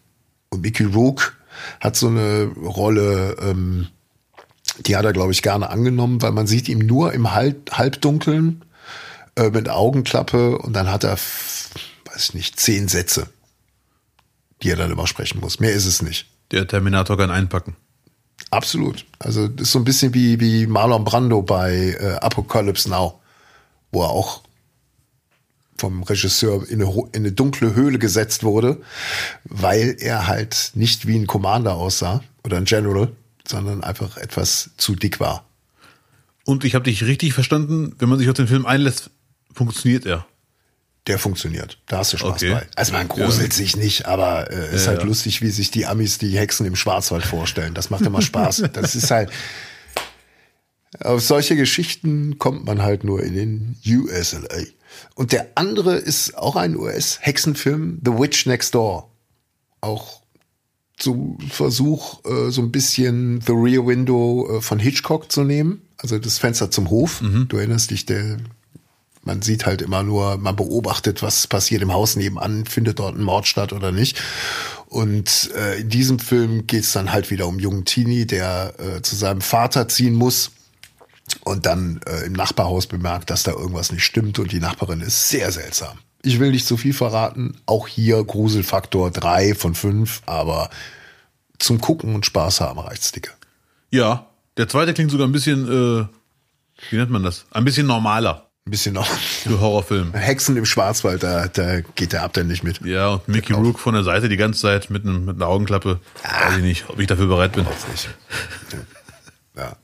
Und 0.49 0.63
Mickey 0.63 0.85
Rourke 0.85 1.33
hat 1.81 1.97
so 1.97 2.09
eine 2.09 2.45
Rolle, 2.45 3.37
ähm, 3.43 3.89
die 4.87 4.97
hat 4.97 5.05
er, 5.05 5.13
glaube 5.13 5.33
ich, 5.33 5.43
gerne 5.43 5.69
angenommen, 5.69 6.23
weil 6.23 6.33
man 6.33 6.47
sieht 6.47 6.69
ihn 6.69 6.79
nur 6.79 7.13
im 7.13 7.35
Halb 7.35 7.73
Halbdunkeln 7.73 8.63
äh, 9.41 9.51
mit 9.51 9.71
Augenklappe 9.71 10.59
und 10.59 10.75
dann 10.75 10.91
hat 10.91 11.03
er, 11.03 11.13
weiß 11.13 12.29
ich 12.29 12.35
nicht, 12.35 12.61
zehn 12.61 12.89
Sätze, 12.89 13.29
die 14.63 14.71
er 14.71 14.77
dann 14.77 14.91
immer 14.91 15.07
sprechen 15.07 15.41
muss. 15.41 15.61
Mehr 15.61 15.73
ist 15.73 15.87
es 15.87 16.03
nicht. 16.03 16.27
Der 16.51 16.67
Terminator 16.67 17.17
kann 17.17 17.31
einpacken. 17.31 17.77
Absolut. 18.51 19.07
Also 19.19 19.49
das 19.49 19.69
ist 19.69 19.73
so 19.73 19.79
ein 19.79 19.85
bisschen 19.85 20.13
wie, 20.13 20.41
wie 20.41 20.67
Marlon 20.67 21.05
Brando 21.05 21.41
bei 21.41 21.97
äh, 21.99 22.17
Apocalypse 22.21 22.91
Now, 22.91 23.21
wo 23.93 24.03
er 24.03 24.11
auch 24.11 24.43
vom 25.79 26.03
Regisseur 26.03 26.69
in 26.69 26.83
eine, 26.83 26.93
in 27.13 27.23
eine 27.23 27.33
dunkle 27.33 27.75
Höhle 27.75 27.99
gesetzt 27.99 28.45
wurde, 28.45 28.83
weil 29.45 29.97
er 29.99 30.27
halt 30.27 30.73
nicht 30.75 31.07
wie 31.07 31.17
ein 31.17 31.27
Commander 31.27 31.77
aussah 31.77 32.23
oder 32.45 32.59
ein 32.59 32.67
General, 32.67 33.11
sondern 33.49 33.83
einfach 33.83 34.19
etwas 34.19 34.71
zu 34.77 34.95
dick 34.95 35.19
war. 35.19 35.47
Und 36.45 36.65
ich 36.65 36.75
habe 36.75 36.85
dich 36.85 37.05
richtig 37.05 37.33
verstanden, 37.33 37.95
wenn 37.99 38.11
man 38.11 38.19
sich 38.19 38.29
auf 38.29 38.35
den 38.35 38.49
Film 38.49 38.67
einlässt, 38.67 39.11
funktioniert 39.53 40.07
er. 40.07 40.27
Der 41.07 41.19
funktioniert. 41.19 41.79
Da 41.87 41.99
hast 41.99 42.13
du 42.13 42.19
Spaß 42.19 42.33
Okay. 42.43 42.53
bei. 42.53 42.67
Also 42.77 42.93
man 42.93 43.09
gruselt 43.09 43.53
sich 43.55 43.77
nicht, 43.77 44.07
aber 44.07 44.51
äh, 44.51 44.75
ist 44.75 44.83
Ja, 44.85 44.89
halt 44.91 45.01
ja. 45.01 45.07
lustig, 45.07 45.41
wie 45.41 45.51
sich 45.51 45.71
die 45.71 45.87
Amis 45.87 46.19
die 46.19 46.37
Hexen 46.39 46.67
im 46.67 46.77
Schwarzwald 46.77 47.25
vorstellen. 47.25 47.73
Das 47.75 47.89
macht 47.91 48.03
immer 48.03 48.21
Spaß. 48.23 48.65
Das 48.73 48.95
ist 48.95 49.11
halt. 49.11 49.31
Auf 51.03 51.23
solche 51.23 51.57
Geschichten 51.57 52.39
kommt 52.39 52.65
man 52.67 52.83
halt 52.83 53.05
nur 53.05 53.23
in 53.23 53.35
den 53.35 53.77
USLA. 53.87 54.65
Und 55.15 55.33
der 55.33 55.49
andere 55.55 55.97
ist 55.97 56.37
auch 56.37 56.57
ein 56.57 56.77
US-Hexenfilm, 56.77 58.01
The 58.05 58.13
Witch 58.13 58.47
Next 58.47 58.75
Door. 58.75 59.11
Auch 59.81 60.21
zum 60.99 61.39
Versuch, 61.49 62.23
äh, 62.27 62.51
so 62.51 62.61
ein 62.61 62.73
bisschen 62.73 63.41
The 63.41 63.53
Rear 63.53 63.87
Window 63.87 64.59
äh, 64.59 64.61
von 64.61 64.79
Hitchcock 64.79 65.31
zu 65.33 65.45
nehmen. 65.45 65.83
Also 65.97 66.19
das 66.19 66.39
Fenster 66.39 66.71
zum 66.71 66.91
Hof. 66.91 67.23
Du 67.49 67.57
erinnerst 67.57 67.91
dich, 67.91 68.05
der 68.07 68.39
man 69.23 69.43
sieht 69.43 69.67
halt 69.67 69.83
immer 69.83 70.03
nur, 70.03 70.39
man 70.39 70.57
beobachtet, 70.57 71.23
was 71.23 71.47
passiert 71.47 71.83
im 71.83 71.93
Haus 71.93 72.17
nebenan, 72.17 72.65
findet 72.65 72.99
dort 72.99 73.17
ein 73.17 73.23
Mord 73.23 73.47
statt 73.47 73.73
oder 73.73 73.93
nicht. 73.93 74.21
Und 74.87 75.51
äh, 75.55 75.81
in 75.81 75.89
diesem 75.89 76.19
Film 76.19 76.67
geht's 76.67 76.93
dann 76.93 77.13
halt 77.13 77.31
wieder 77.31 77.47
um 77.47 77.59
jungen 77.59 77.85
Teenie, 77.85 78.27
der 78.27 78.75
äh, 78.79 79.03
zu 79.03 79.15
seinem 79.15 79.41
Vater 79.41 79.89
ziehen 79.89 80.15
muss 80.15 80.51
und 81.45 81.67
dann 81.67 82.01
äh, 82.07 82.27
im 82.27 82.33
Nachbarhaus 82.33 82.87
bemerkt, 82.87 83.31
dass 83.31 83.43
da 83.43 83.53
irgendwas 83.53 83.93
nicht 83.93 84.05
stimmt 84.05 84.39
und 84.39 84.53
die 84.53 84.61
Nachbarin 84.61 85.01
ist 85.01 85.29
sehr 85.29 85.53
seltsam. 85.53 85.99
Ich 86.23 86.41
will 86.41 86.51
nicht 86.51 86.67
zu 86.67 86.77
viel 86.77 86.93
verraten, 86.93 87.57
auch 87.67 87.87
hier 87.87 88.23
Gruselfaktor 88.25 89.11
drei 89.11 89.55
von 89.55 89.75
fünf, 89.75 90.23
aber 90.27 90.71
zum 91.59 91.81
Gucken 91.81 92.15
und 92.15 92.27
Spaß 92.27 92.61
haben 92.61 92.81
reicht's 92.81 93.13
dicke. 93.13 93.31
Ja, 93.91 94.27
der 94.57 94.69
zweite 94.69 94.93
klingt 94.93 95.11
sogar 95.11 95.29
ein 95.29 95.33
bisschen, 95.33 95.67
äh, 95.67 96.07
wie 96.91 96.97
nennt 96.97 97.11
man 97.11 97.23
das? 97.23 97.47
Ein 97.53 97.65
bisschen 97.65 97.87
normaler 97.87 98.50
Ein 98.67 98.71
bisschen 98.71 98.95
noch 98.95 99.07
für 99.07 99.59
Horrorfilm. 99.61 100.13
Hexen 100.15 100.57
im 100.57 100.67
Schwarzwald, 100.67 101.23
da, 101.23 101.49
da 101.49 101.81
geht 101.81 102.13
der 102.13 102.23
ab 102.23 102.35
dann 102.35 102.47
nicht 102.47 102.63
mit. 102.63 102.81
Ja, 102.83 103.15
und 103.15 103.27
Mickey 103.29 103.53
Rourke 103.53 103.79
von 103.79 103.95
der 103.95 104.05
Seite 104.05 104.29
die 104.29 104.37
ganze 104.37 104.61
Zeit 104.61 104.91
mit, 104.91 105.05
einem, 105.05 105.25
mit 105.25 105.37
einer 105.37 105.47
Augenklappe. 105.47 105.99
Weiß 106.23 106.59
ich 106.59 106.63
nicht, 106.63 106.89
ob 106.89 106.99
ich 107.01 107.07
dafür 107.07 107.27
bereit 107.27 107.53
bin. 107.53 107.65
nicht. 107.65 108.09
Ja. 109.57 109.77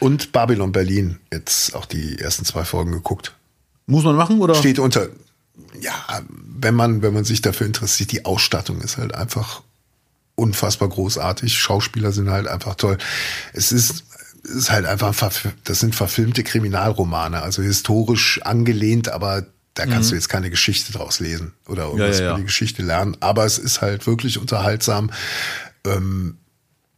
Und 0.00 0.32
Babylon 0.32 0.72
Berlin, 0.72 1.18
jetzt 1.32 1.74
auch 1.74 1.86
die 1.86 2.18
ersten 2.18 2.44
zwei 2.44 2.64
Folgen 2.64 2.92
geguckt. 2.92 3.34
Muss 3.86 4.04
man 4.04 4.16
machen 4.16 4.40
oder? 4.40 4.54
Steht 4.54 4.78
unter, 4.78 5.08
ja, 5.80 6.22
wenn 6.28 6.74
man, 6.74 7.02
wenn 7.02 7.14
man 7.14 7.24
sich 7.24 7.42
dafür 7.42 7.66
interessiert, 7.66 8.12
die 8.12 8.24
Ausstattung 8.24 8.80
ist 8.80 8.98
halt 8.98 9.14
einfach 9.14 9.62
unfassbar 10.36 10.88
großartig. 10.88 11.58
Schauspieler 11.58 12.12
sind 12.12 12.30
halt 12.30 12.46
einfach 12.46 12.74
toll. 12.74 12.98
Es 13.52 13.72
ist, 13.72 14.04
ist 14.42 14.70
halt 14.70 14.86
einfach, 14.86 15.14
das 15.64 15.80
sind 15.80 15.94
verfilmte 15.94 16.42
Kriminalromane, 16.42 17.42
also 17.42 17.62
historisch 17.62 18.40
angelehnt, 18.42 19.08
aber 19.08 19.46
da 19.74 19.86
kannst 19.86 20.10
du 20.10 20.14
jetzt 20.14 20.28
keine 20.28 20.50
Geschichte 20.50 20.92
draus 20.92 21.20
lesen 21.20 21.52
oder 21.66 21.84
irgendwas 21.84 22.18
Ja, 22.18 22.22
ja, 22.22 22.24
ja. 22.24 22.30
über 22.32 22.38
die 22.40 22.46
Geschichte 22.46 22.82
lernen. 22.82 23.16
Aber 23.20 23.44
es 23.44 23.58
ist 23.58 23.80
halt 23.80 24.06
wirklich 24.06 24.38
unterhaltsam 24.38 25.10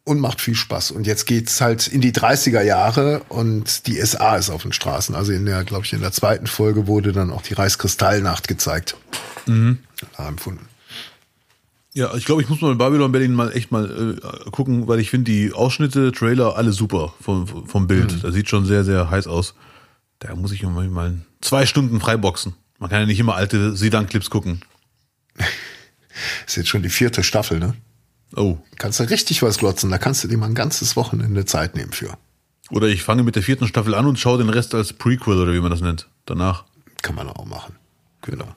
und 0.04 0.20
macht 0.20 0.40
viel 0.40 0.54
Spaß. 0.54 0.90
Und 0.90 1.06
jetzt 1.06 1.26
geht's 1.26 1.60
halt 1.60 1.86
in 1.86 2.00
die 2.00 2.12
30er 2.12 2.62
Jahre 2.62 3.22
und 3.28 3.86
die 3.86 4.00
SA 4.04 4.36
ist 4.36 4.50
auf 4.50 4.62
den 4.62 4.72
Straßen. 4.72 5.14
Also 5.14 5.32
in 5.32 5.44
der, 5.46 5.62
glaube 5.64 5.84
ich, 5.84 5.92
in 5.92 6.00
der 6.00 6.12
zweiten 6.12 6.46
Folge 6.46 6.86
wurde 6.86 7.12
dann 7.12 7.30
auch 7.30 7.42
die 7.42 7.54
Reichskristallnacht 7.54 8.48
gezeigt. 8.48 8.96
Mhm. 9.46 9.78
Empfunden. 10.18 10.66
Ja, 11.94 12.14
ich 12.14 12.24
glaube, 12.24 12.40
ich 12.40 12.48
muss 12.48 12.60
mal 12.62 12.74
Babylon 12.74 13.12
Berlin 13.12 13.34
mal 13.34 13.52
echt 13.52 13.70
mal 13.70 14.18
äh, 14.22 14.50
gucken, 14.50 14.88
weil 14.88 14.98
ich 14.98 15.10
finde 15.10 15.30
die 15.30 15.52
Ausschnitte, 15.52 16.10
Trailer, 16.12 16.56
alle 16.56 16.72
super 16.72 17.12
vom, 17.20 17.46
vom 17.46 17.86
Bild. 17.86 18.24
Das 18.24 18.32
sieht 18.32 18.48
schon 18.48 18.64
sehr, 18.64 18.82
sehr 18.82 19.10
heiß 19.10 19.26
aus. 19.26 19.54
Da 20.18 20.34
muss 20.34 20.52
ich 20.52 20.62
mal 20.62 20.88
mal 20.88 21.20
zwei 21.42 21.66
Stunden 21.66 22.00
freiboxen. 22.00 22.54
Man 22.78 22.88
kann 22.88 23.00
ja 23.00 23.06
nicht 23.06 23.20
immer 23.20 23.34
alte 23.34 23.76
Sidan-Clips 23.76 24.30
gucken. 24.30 24.62
Ist 26.46 26.56
jetzt 26.56 26.68
schon 26.68 26.82
die 26.82 26.90
vierte 26.90 27.22
Staffel, 27.22 27.58
ne? 27.58 27.74
Oh. 28.36 28.58
Kannst 28.78 29.00
du 29.00 29.04
richtig 29.04 29.42
was 29.42 29.58
glotzen, 29.58 29.90
da 29.90 29.98
kannst 29.98 30.24
du 30.24 30.28
dir 30.28 30.38
mal 30.38 30.46
ein 30.46 30.54
ganzes 30.54 30.96
Wochenende 30.96 31.44
Zeit 31.44 31.76
nehmen 31.76 31.92
für. 31.92 32.16
Oder 32.70 32.88
ich 32.88 33.02
fange 33.02 33.22
mit 33.22 33.36
der 33.36 33.42
vierten 33.42 33.66
Staffel 33.66 33.94
an 33.94 34.06
und 34.06 34.18
schaue 34.18 34.38
den 34.38 34.48
Rest 34.48 34.74
als 34.74 34.94
Prequel 34.94 35.38
oder 35.38 35.52
wie 35.52 35.60
man 35.60 35.70
das 35.70 35.82
nennt. 35.82 36.08
Danach. 36.24 36.64
Kann 37.02 37.14
man 37.14 37.28
auch 37.28 37.44
machen. 37.44 37.76
Genau. 38.22 38.48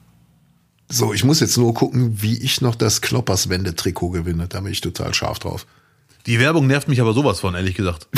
So, 0.90 1.14
ich 1.14 1.24
muss 1.24 1.40
jetzt 1.40 1.58
nur 1.58 1.74
gucken, 1.74 2.22
wie 2.22 2.38
ich 2.38 2.62
noch 2.62 2.76
das 2.76 3.02
Kloppers 3.02 3.50
Wende-Trikot 3.50 4.12
gewinne. 4.12 4.48
Da 4.48 4.62
bin 4.62 4.72
ich 4.72 4.82
total 4.82 5.14
scharf 5.14 5.40
drauf. 5.40 5.66
Die 6.26 6.40
Werbung 6.40 6.68
nervt 6.68 6.88
mich 6.88 7.02
aber 7.02 7.14
sowas 7.14 7.40
von, 7.40 7.56
ehrlich 7.56 7.76
gesagt. 7.76 8.08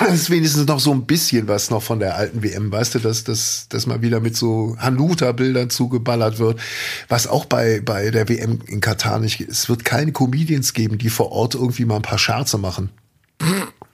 Das 0.00 0.14
ist 0.14 0.30
wenigstens 0.30 0.66
noch 0.66 0.80
so 0.80 0.92
ein 0.92 1.04
bisschen 1.04 1.46
was 1.46 1.68
noch 1.68 1.82
von 1.82 1.98
der 1.98 2.16
alten 2.16 2.42
WM, 2.42 2.72
weißt 2.72 2.94
du, 2.94 2.98
dass, 3.00 3.22
dass, 3.22 3.66
dass 3.68 3.86
mal 3.86 4.00
wieder 4.00 4.20
mit 4.20 4.34
so 4.34 4.74
Hanuta-Bildern 4.78 5.68
zugeballert 5.68 6.38
wird. 6.38 6.58
Was 7.08 7.26
auch 7.26 7.44
bei, 7.44 7.80
bei 7.80 8.10
der 8.10 8.28
WM 8.28 8.60
in 8.66 8.80
Katar 8.80 9.18
nicht. 9.18 9.42
Es 9.42 9.68
wird 9.68 9.84
keine 9.84 10.12
Comedians 10.12 10.72
geben, 10.72 10.96
die 10.96 11.10
vor 11.10 11.32
Ort 11.32 11.54
irgendwie 11.54 11.84
mal 11.84 11.96
ein 11.96 12.02
paar 12.02 12.18
Scherze 12.18 12.56
machen. 12.56 12.88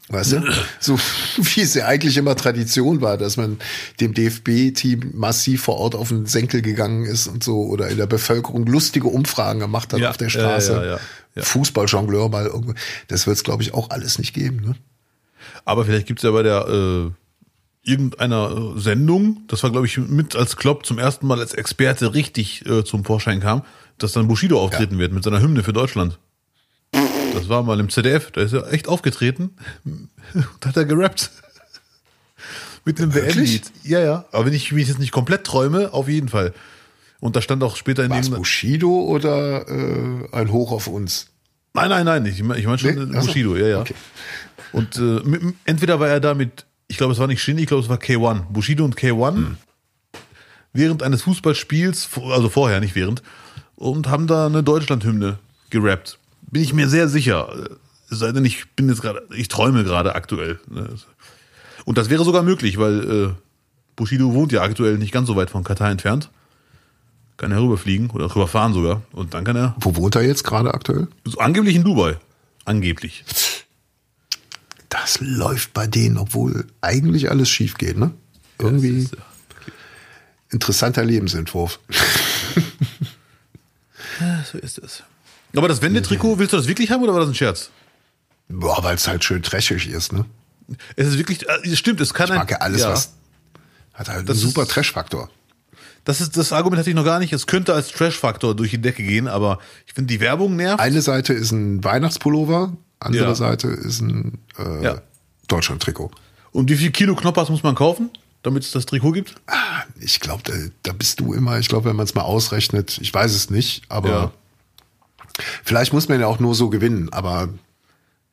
Weißt 0.09 0.33
du? 0.33 0.43
So 0.81 0.99
wie 1.37 1.63
es 1.63 1.75
ja 1.75 1.87
eigentlich 1.87 2.17
immer 2.17 2.37
Tradition 2.37 3.01
war, 3.01 3.17
dass 3.19 3.37
man 3.37 3.59
dem 4.01 4.15
DFB-Team 4.15 5.13
massiv 5.15 5.63
vor 5.65 5.77
Ort 5.79 5.95
auf 5.95 6.09
den 6.11 6.27
Senkel 6.27 6.63
gegangen 6.63 7.05
ist 7.05 7.27
und 7.27 7.43
so 7.43 7.65
oder 7.65 7.89
in 7.89 7.97
der 7.97 8.07
Bevölkerung 8.07 8.67
lustige 8.67 9.09
Umfragen 9.09 9.59
gemacht 9.61 9.93
hat 9.93 10.01
Ja, 10.01 10.11
auf 10.11 10.17
der 10.17 10.29
Straße. 10.29 10.73
ja, 10.73 10.85
ja, 10.85 11.01
ja. 11.35 11.43
Fußballjongleur 11.43 12.29
mal 12.29 12.47
irgendwo. 12.47 12.75
Das 13.09 13.27
wird 13.27 13.37
es, 13.37 13.45
glaube 13.45 13.63
ich, 13.63 13.75
auch 13.75 13.91
alles 13.91 14.19
nicht 14.19 14.33
geben. 14.33 14.61
Ne? 14.61 14.75
Aber 15.65 15.85
vielleicht 15.85 16.07
gibt's 16.07 16.23
ja 16.23 16.31
bei 16.31 16.43
der 16.45 16.69
äh, 16.69 17.11
irgendeiner 17.83 18.75
äh, 18.77 18.81
Sendung, 18.81 19.43
das 19.49 19.63
war, 19.63 19.71
glaube 19.71 19.87
ich, 19.87 19.99
mit 19.99 20.37
als 20.37 20.57
Klopp 20.57 20.87
zum 20.87 20.99
ersten 20.99 21.27
Mal 21.27 21.41
als 21.41 21.53
Experte 21.55 22.15
richtig 22.15 22.65
äh, 22.67 22.85
zum 22.85 23.05
Vorschein 23.05 23.41
kam, 23.41 23.63
dass 23.99 24.13
dann 24.13 24.29
Bushido 24.29 24.61
auftreten 24.61 24.99
wird 24.99 25.13
mit 25.13 25.25
seiner 25.25 25.41
Hymne 25.41 25.63
für 25.65 25.73
Deutschland. 25.73 26.19
Das 27.37 27.49
war 27.49 27.63
mal 27.63 27.79
im 27.81 27.89
ZDF, 27.91 28.31
da 28.33 28.41
ist 28.41 28.53
er 28.53 28.73
echt 28.73 28.89
aufgetreten 28.89 29.51
und 29.85 30.09
hat 30.65 30.77
er 30.77 30.85
gerappt. 30.85 31.31
mit 32.85 32.99
dem? 32.99 33.15
WM-Lied. 33.15 33.71
Ja, 33.85 34.01
ja. 34.01 34.25
Aber 34.33 34.47
wenn 34.47 34.53
ich 34.55 34.73
mich 34.73 34.89
jetzt 34.89 34.99
nicht 34.99 35.13
komplett 35.13 35.45
träume, 35.45 35.93
auf 35.93 36.09
jeden 36.09 36.29
Fall. 36.29 36.53
Und 37.21 37.37
da 37.37 37.41
stand 37.43 37.63
auch 37.63 37.77
später 37.77 38.05
in 38.05 38.11
War 38.11 38.21
es 38.21 38.27
dem. 38.31 38.37
Bushido 38.37 38.89
oder 39.05 39.69
äh, 39.69 40.29
ein 40.33 40.51
Hoch 40.53 40.73
auf 40.73 40.87
uns? 40.87 41.29
Nein, 41.75 41.91
nein, 41.91 42.05
nein, 42.07 42.27
ich 42.27 42.43
meine 42.43 42.59
ich 42.61 42.67
mein 42.67 42.79
schon 42.79 43.11
Nee? 43.11 43.19
Bushido, 43.21 43.55
ja, 43.57 43.67
ja. 43.67 43.81
Okay. 43.81 43.95
Und 44.73 44.97
äh, 44.97 45.21
entweder 45.65 46.01
war 46.01 46.09
er 46.09 46.21
da 46.21 46.35
mit, 46.35 46.65
ich 46.89 46.97
glaube, 46.97 47.13
es 47.13 47.19
war 47.19 47.27
nicht 47.27 47.43
Shindy, 47.43 47.63
ich 47.63 47.69
glaube, 47.69 47.83
es 47.83 47.89
war 47.89 47.99
K1. 47.99 48.45
Bushido 48.51 48.85
und 48.85 48.97
K1 48.97 49.35
Hm. 49.37 49.57
während 50.73 51.03
eines 51.03 51.23
Fußballspiels, 51.23 52.09
also 52.31 52.49
vorher, 52.49 52.81
nicht 52.81 52.95
während, 52.95 53.23
und 53.77 54.09
haben 54.09 54.27
da 54.27 54.47
eine 54.47 54.63
Deutschlandhymne 54.63 55.39
gerappt. 55.71 56.19
Bin 56.51 56.63
ich 56.63 56.73
mir 56.73 56.89
sehr 56.89 57.09
sicher. 57.09 57.49
Es 58.11 58.19
sei 58.21 58.33
denn, 58.33 58.45
ich 58.45 58.69
bin 58.77 58.89
jetzt 58.89 59.03
gerade, 59.03 59.23
ich 59.35 59.49
träume 59.49 59.85
gerade 59.85 60.15
aktuell. 60.15 60.61
ne. 60.69 60.89
Und 61.85 61.99
das 61.99 62.09
wäre 62.11 62.25
sogar 62.25 62.43
möglich, 62.43 62.79
weil 62.79 63.11
äh, 63.11 63.35
Bushido 63.97 64.33
wohnt 64.33 64.53
ja 64.53 64.63
aktuell 64.63 64.99
nicht 64.99 65.13
ganz 65.13 65.27
so 65.29 65.37
weit 65.37 65.51
von 65.51 65.65
Katar 65.65 65.91
entfernt. 65.91 66.31
Kann 67.37 67.53
er 67.53 67.61
rüberfliegen 67.61 68.11
oder 68.11 68.35
rüberfahren 68.35 68.73
sogar. 68.73 69.03
Und 69.13 69.35
dann 69.35 69.45
kann 69.45 69.57
er 69.57 69.77
Wo 69.81 69.95
wohnt 69.97 70.15
er 70.15 70.23
jetzt 70.23 70.45
gerade 70.45 70.73
aktuell? 70.73 71.09
so 71.25 71.39
angeblich 71.39 71.77
in 71.77 71.85
Dubai. 71.85 72.19
Angeblich. 72.65 73.25
Das 74.89 75.19
läuft 75.21 75.73
bei 75.75 75.87
denen, 75.87 76.17
obwohl 76.17 76.67
eigentlich 76.81 77.31
alles 77.31 77.49
schief 77.51 77.75
geht, 77.77 77.99
ne? 77.99 78.13
Irgendwie 78.59 78.99
ist, 79.03 79.17
interessanter 80.51 81.05
Lebensentwurf. 81.05 81.79
ja, 84.21 84.45
so 84.51 84.59
ist 84.59 84.79
es. 84.79 85.03
Aber 85.57 85.69
das 85.69 85.83
Wendetrikot, 85.83 86.39
willst 86.39 86.53
du 86.53 86.57
das 86.57 86.67
wirklich 86.69 86.91
haben 86.91 87.03
oder 87.03 87.13
war 87.13 87.21
das 87.21 87.29
ein 87.31 87.35
Scherz? 87.35 87.71
Boah, 88.49 88.83
weil 88.83 88.95
es 88.97 89.09
halt 89.09 89.25
schön 89.25 89.43
trashig 89.43 89.89
ist, 89.89 90.13
ne? 90.13 90.25
Es 90.97 91.09
ist 91.09 91.19
wirklich, 91.19 91.49
äh, 91.49 91.69
es 91.69 91.79
stimmt, 91.79 92.01
es 92.01 92.13
kann 92.15 92.29
Ich 92.29 92.35
mag 92.35 92.51
ja 92.51 92.59
alles, 92.59 92.85
was 92.85 93.13
hat 93.95 94.09
halt 94.09 94.29
Das 94.29 94.39
einen 94.39 94.49
super 94.49 94.67
Trash-Faktor. 94.67 95.31
Das 96.05 96.21
ist 96.21 96.37
das 96.37 96.53
Argument 96.53 96.79
hatte 96.79 96.91
ich 96.91 96.97
noch 96.97 97.05
gar 97.05 97.19
nicht. 97.19 97.33
Es 97.33 97.47
könnte 97.47 97.75
als 97.75 97.89
Trash-Faktor 97.89 98.55
durch 98.55 98.71
die 98.71 98.79
Decke 98.81 99.03
gehen, 99.03 99.27
aber 99.27 99.59
ich 99.87 99.95
finde 99.95 100.13
die 100.13 100.21
Werbung 100.21 100.55
nervt. 100.57 100.81
Eine 100.81 101.03
Seite 101.03 101.33
ist 101.33 101.51
ein 101.53 101.83
Weihnachtspullover, 101.83 102.77
andere 103.01 103.25
Ja. 103.25 103.35
Seite 103.35 103.69
ist 103.69 104.01
ein 104.01 104.39
äh, 104.59 104.85
Ja. 104.85 105.03
Deutschland-Trikot. 105.49 106.11
Und 106.53 106.71
wie 106.71 106.77
viel 106.77 106.91
Kilo 106.91 107.15
Knoppers 107.17 107.49
muss 107.49 107.63
man 107.63 107.75
kaufen, 107.75 108.11
damit 108.43 108.63
es 108.65 108.71
das 108.71 108.87
Trikot 108.87 109.13
gibt? 109.13 109.35
Ah, 109.47 109.83
Ich 110.01 110.21
glaube, 110.21 110.43
da, 110.45 110.53
da 110.85 110.93
bist 110.93 111.19
du 111.21 111.33
immer, 111.33 111.59
ich 111.59 111.69
glaube, 111.69 111.89
wenn 111.89 111.97
man 111.97 112.05
es 112.05 112.15
mal 112.15 112.23
ausrechnet, 112.23 112.99
ich 113.01 113.13
weiß 113.13 113.33
es 113.35 113.51
nicht, 113.51 113.83
aber 113.89 114.09
Ja. 114.09 114.33
Vielleicht 115.65 115.93
muss 115.93 116.09
man 116.09 116.21
ja 116.21 116.27
auch 116.27 116.39
nur 116.39 116.55
so 116.55 116.71
gewinnen, 116.71 117.13
aber 117.13 117.49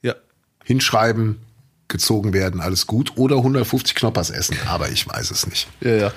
Ja. 0.01 0.15
hinschreiben, 0.63 1.37
gezogen 1.87 2.33
werden, 2.33 2.61
alles 2.61 2.87
gut. 2.87 3.13
Oder 3.17 3.37
150 3.37 3.95
Knoppers 3.95 4.29
essen, 4.29 4.57
aber 4.67 4.89
ich 4.89 5.07
weiß 5.07 5.31
es 5.31 5.45
nicht. 5.47 5.67
Ja, 5.81 5.95
ja. 5.95 6.13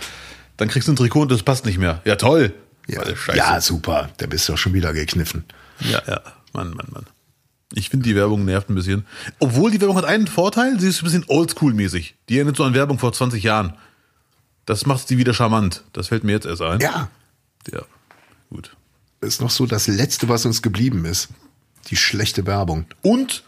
Dann 0.57 0.69
kriegst 0.69 0.89
du 0.89 0.93
ein 0.93 0.97
Trikot 0.97 1.23
und 1.23 1.31
das 1.31 1.43
passt 1.43 1.67
nicht 1.67 1.79
mehr. 1.79 2.01
Ja, 2.05 2.17
toll. 2.17 2.55
Ja, 2.89 3.03
ja 3.35 3.61
super, 3.61 4.09
da 4.19 4.27
bist 4.27 4.49
du 4.49 4.53
doch 4.53 4.59
schon 4.59 4.73
wieder 4.73 4.93
gekniffen. 4.93 5.45
Ja, 5.81 6.01
ja. 6.07 6.21
Mann, 6.53 6.71
Mann, 6.71 6.87
Mann. 6.91 7.07
Ich 7.75 7.91
finde, 7.91 8.05
die 8.05 8.15
Werbung 8.15 8.45
nervt 8.45 8.71
ein 8.71 8.77
bisschen. 8.77 9.05
Obwohl 9.41 9.73
die 9.73 9.81
Werbung 9.81 9.97
hat 9.97 10.05
einen 10.05 10.29
Vorteil, 10.29 10.79
sie 10.79 10.89
ist 10.89 11.03
ein 11.03 11.05
bisschen 11.05 11.25
oldschool-mäßig. 11.25 12.15
Die 12.29 12.37
erinnert 12.37 12.57
so 12.57 12.63
an 12.65 12.75
Werbung 12.75 12.99
vor 13.01 13.13
20 13.13 13.43
Jahren. 13.43 13.75
Das 14.67 14.87
macht 14.87 15.09
sie 15.09 15.19
wieder 15.19 15.35
charmant. 15.35 15.83
Das 15.93 16.09
fällt 16.09 16.23
mir 16.25 16.33
jetzt 16.33 16.47
erst 16.47 16.63
ein. 16.63 16.81
Ja, 16.81 17.09
Ja. 17.73 17.83
Gut. 18.51 18.77
Ist 19.27 19.41
noch 19.41 19.51
so 19.51 19.67
das 19.67 19.87
Letzte, 19.87 20.29
was 20.29 20.47
uns 20.47 20.63
geblieben 20.63 21.05
ist. 21.05 21.29
Die 21.89 21.97
schlechte 21.97 22.47
Werbung. 22.47 22.87
Und 23.03 23.45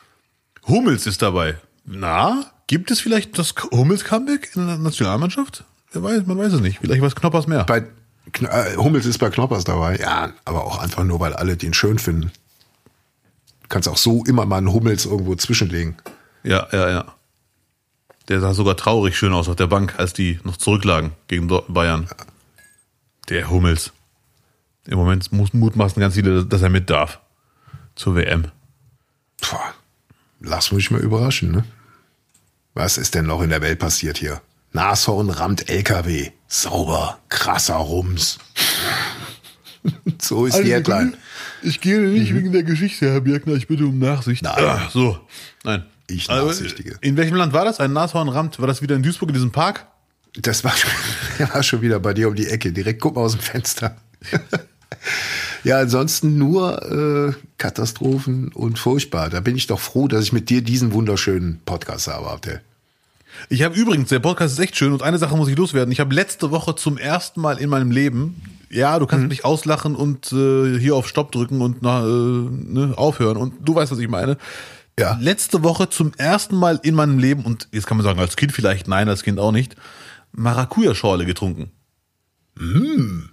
Hummels 0.66 1.06
ist 1.06 1.22
dabei. 1.22 1.56
Na, 1.84 2.44
gibt 2.66 2.90
es 2.90 3.00
vielleicht 3.00 3.38
das 3.38 3.55
Hummels-Comeback 3.70 4.50
in 4.55 4.66
der 4.66 4.78
Nationalmannschaft? 4.78 5.64
Wer 5.92 6.02
weiß, 6.02 6.26
man 6.26 6.38
weiß 6.38 6.52
es 6.52 6.60
nicht. 6.60 6.78
Vielleicht 6.80 7.02
weiß 7.02 7.14
Knoppers 7.16 7.46
mehr. 7.46 7.64
Bei 7.64 7.84
Kn 8.32 8.46
äh, 8.46 8.76
Hummels 8.76 9.06
ist 9.06 9.18
bei 9.18 9.30
Knoppers 9.30 9.64
dabei, 9.64 9.96
ja, 9.96 10.32
aber 10.44 10.64
auch 10.64 10.78
einfach 10.78 11.05
nur, 11.05 11.18
weil 11.20 11.32
alle 11.32 11.56
den 11.56 11.72
schön 11.72 11.98
finden. 11.98 12.30
Du 13.62 13.68
kannst 13.68 13.88
auch 13.88 13.96
so 13.96 14.22
immer 14.24 14.44
mal 14.44 14.59
einen 14.59 14.72
Hummels 14.72 15.06
irgendwo 15.06 15.34
zwischenlegen. 15.34 15.96
Ja, 16.42 16.68
ja, 16.72 16.90
ja. 16.90 17.14
Der 18.28 18.40
sah 18.40 18.52
sogar 18.52 18.76
traurig 18.76 19.16
schön 19.16 19.32
aus 19.32 19.48
auf 19.48 19.56
der 19.56 19.66
Bank, 19.66 19.94
als 19.98 20.12
die 20.12 20.38
noch 20.44 20.59
zurücklagen 20.59 21.12
gegen 21.28 21.48
Bayern. 21.68 22.09
Der 23.30 23.48
Hummels. 23.50 23.92
Im 24.89 24.97
Moment 24.98 25.31
muss 25.32 25.52
mutmaßen 25.52 26.01
ganz 26.01 26.15
viele, 26.15 26.44
dass 26.47 26.62
er 26.62 26.70
mit 26.70 26.89
darf. 26.89 27.20
Zur 27.94 28.16
WM. 28.16 28.47
Puh, 29.40 29.56
lass 30.40 30.73
mich 30.73 30.90
mal 30.90 31.01
überraschen, 31.01 31.51
ne? 31.52 31.65
Was 32.74 32.97
ist 32.97 33.15
denn 33.15 33.27
noch 33.27 33.43
in 33.43 33.51
der 33.51 33.60
Welt 33.60 33.78
passiert 33.78 34.19
hier? 34.19 34.40
Nashorn 34.73 35.31
rammt 35.31 35.69
LKW. 35.69 36.31
Sauber, 36.47 37.19
krasser 37.28 37.74
Rums. 37.77 38.39
so 40.20 40.47
ist 40.47 40.56
die 40.59 40.73
Headline. 40.73 41.15
Ich 41.62 41.81
gehe 41.81 41.98
nicht 42.01 42.35
wegen 42.35 42.52
der 42.52 42.62
Geschichte, 42.62 43.10
Herr 43.12 43.20
Birkner. 43.20 43.55
Ich 43.55 43.66
bitte 43.66 43.85
um 43.85 43.98
Nachsicht. 43.98 44.43
Nein. 44.43 44.55
Ah, 44.65 44.89
so. 44.93 45.19
Nein. 45.65 45.85
Ich 46.06 46.31
Also, 46.31 46.47
nachsichtige. 46.47 46.97
in 47.02 47.16
welchem 47.19 47.36
Land 47.36 47.52
war 47.52 47.65
das? 47.66 47.81
Ein 47.81 47.93
Nashorn 47.93 48.28
rammt. 48.28 48.59
War 48.59 48.66
das 48.66 48.81
wieder 48.81 48.97
in 48.97 49.02
Duisburg 49.02 49.28
in 49.31 49.35
diesem 49.35 49.52
Park? 49.52 49.86
Das 50.35 50.65
war 50.65 50.74
schon, 50.74 50.90
war 51.52 51.62
schon 51.62 51.82
wieder 51.82 52.01
bei 52.01 52.15
dir 52.15 52.28
um 52.28 52.35
die 52.35 52.47
Ecke. 52.47 52.73
Direkt 52.73 53.01
guck 53.02 53.16
mal 53.16 53.23
aus 53.23 53.32
dem 53.32 53.40
Fenster. 53.40 53.97
Ja, 55.65 55.78
ansonsten 55.81 56.39
nur 56.39 56.82
äh, 57.31 57.32
Katastrophen 57.59 58.48
und 58.48 58.78
furchtbar. 58.78 59.31
Da 59.31 59.40
bin 59.40 59.56
ich 59.56 59.66
doch 59.66 59.81
froh, 59.81 60.09
dass 60.09 60.24
ich 60.24 60.32
mit 60.32 60.51
dir 60.51 60.62
diesen 60.62 60.93
wunderschönen 60.93 61.60
Podcast 61.65 62.09
habe, 62.09 62.28
Abdel. 62.31 62.60
Ich 63.48 63.62
habe 63.62 63.74
übrigens, 63.77 64.09
der 64.09 64.19
Podcast 64.19 64.55
ist 64.55 64.59
echt 64.59 64.77
schön 64.77 64.93
und 64.93 65.02
eine 65.02 65.19
Sache 65.19 65.36
muss 65.36 65.48
ich 65.48 65.56
loswerden. 65.56 65.93
Ich 65.93 66.01
habe 66.01 66.15
letzte 66.15 66.51
Woche 66.51 66.74
zum 66.74 66.98
ersten 66.98 67.40
Mal 67.40 67.59
in 67.59 67.69
meinem 67.70 67.90
Leben, 67.90 68.43
ja, 68.70 68.98
du 68.98 69.06
kannst 69.06 69.23
Mhm. 69.23 69.28
mich 69.28 69.44
auslachen 69.44 69.94
und 69.94 70.32
äh, 70.32 70.78
hier 70.78 70.94
auf 70.97 71.09
Stopp 71.09 71.32
drücken 71.32 71.60
und 71.60 71.78
na, 71.81 72.01
äh, 72.05 72.06
ne, 72.06 72.94
aufhören 72.97 73.36
und 73.36 73.55
du 73.66 73.74
weißt, 73.74 73.93
was 73.93 73.98
ich 73.98 74.09
meine. 74.09 74.36
Ja. 74.98 75.16
Letzte 75.20 75.62
Woche 75.62 75.89
zum 75.89 76.12
ersten 76.16 76.56
Mal 76.56 76.81
in 76.82 76.94
meinem 76.94 77.19
Leben 77.19 77.44
und 77.44 77.69
jetzt 77.70 77.86
kann 77.86 77.97
man 77.97 78.05
sagen, 78.05 78.19
als 78.19 78.35
Kind 78.36 78.52
vielleicht, 78.52 78.89
nein, 78.89 79.09
als 79.09 79.23
Kind 79.23 79.39
auch 79.39 79.52
nicht, 79.52 79.77
Maracuja-Schorle 80.32 81.24
getrunken. 81.24 81.70
Mm. 82.56 83.28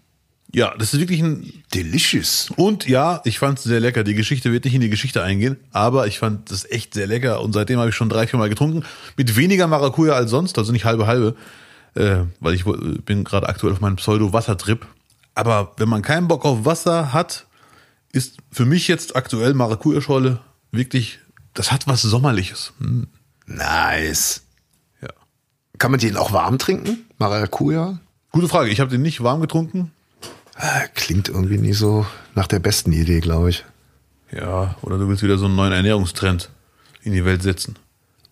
Ja, 0.56 0.73
das 0.77 0.94
ist 0.94 1.02
wirklich 1.02 1.22
ein 1.22 1.52
Delicious. 1.73 2.49
und 2.56 2.88
ja, 2.88 3.19
ich 3.26 3.40
fand 3.40 3.57
es 3.57 3.65
sehr 3.65 3.82
lecker. 3.82 4.06
Die 4.06 4.14
Geschichte 4.14 4.53
wird 4.53 4.64
nicht 4.64 4.73
in 4.73 4.80
die 4.80 4.90
Geschichte 4.90 5.22
eingehen, 5.22 5.57
aber 5.73 6.07
ich 6.07 6.18
fand 6.19 6.49
das 6.49 6.64
echt 6.72 6.94
sehr 6.94 7.07
lecker 7.07 7.41
und 7.41 7.52
seitdem 7.52 7.77
habe 7.77 7.90
ich 7.90 7.95
schon 7.95 8.07
drei, 8.07 8.26
vier 8.26 8.40
Mal 8.40 8.48
getrunken. 8.48 8.84
Mit 9.18 9.36
weniger 9.36 9.68
Maracuja 9.68 10.14
als 10.14 10.32
sonst, 10.32 10.57
also 10.57 10.72
nicht 10.72 10.86
halbe 10.86 11.07
halbe, 11.07 11.36
äh, 11.95 12.19
weil 12.40 12.53
ich 12.53 12.64
bin 12.64 13.26
gerade 13.26 13.49
aktuell 13.49 13.73
auf 13.73 13.82
meinem 13.82 13.98
Pseudo-Wassertrip. 13.98 14.88
Aber 15.34 15.73
wenn 15.76 15.90
man 15.90 16.02
keinen 16.02 16.30
Bock 16.30 16.45
auf 16.45 16.64
Wasser 16.64 17.11
hat, 17.11 17.48
ist 18.14 18.38
für 18.49 18.64
mich 18.64 18.88
jetzt 18.88 19.18
aktuell 19.18 19.53
Maracuja-Schorle 19.56 20.40
wirklich, 20.72 21.19
das 21.53 21.73
hat 21.73 21.86
was 21.86 22.02
Sommerliches. 22.02 22.72
Hm, 22.80 23.07
Nice. 23.45 24.44
ja. 25.02 25.10
Kann 25.80 25.91
man 25.91 25.99
den 25.99 26.15
auch 26.15 26.32
warm 26.32 26.60
trinken? 26.60 27.06
Maracuja? 27.18 27.99
Gute 28.32 28.48
Frage. 28.48 28.69
Ich 28.69 28.80
habe 28.80 28.90
den 28.90 29.02
nicht 29.02 29.22
warm 29.22 29.41
getrunken. 29.41 29.91
Ah, 30.56 30.88
Klingt 30.94 31.30
irgendwie 31.30 31.57
nicht 31.57 31.77
so 31.77 32.06
nach 32.34 32.48
der 32.48 32.60
besten 32.60 32.91
Idee, 32.91 33.19
glaube 33.19 33.49
ich. 33.49 33.65
Ja, 34.32 34.76
oder 34.82 34.98
du 34.98 35.07
willst 35.07 35.23
wieder 35.23 35.38
so 35.38 35.45
einen 35.45 35.56
neuen 35.56 35.73
Ernährungstrend 35.73 36.49
in 37.03 37.14
die 37.14 37.26
Welt 37.26 37.44
setzen. 37.44 37.76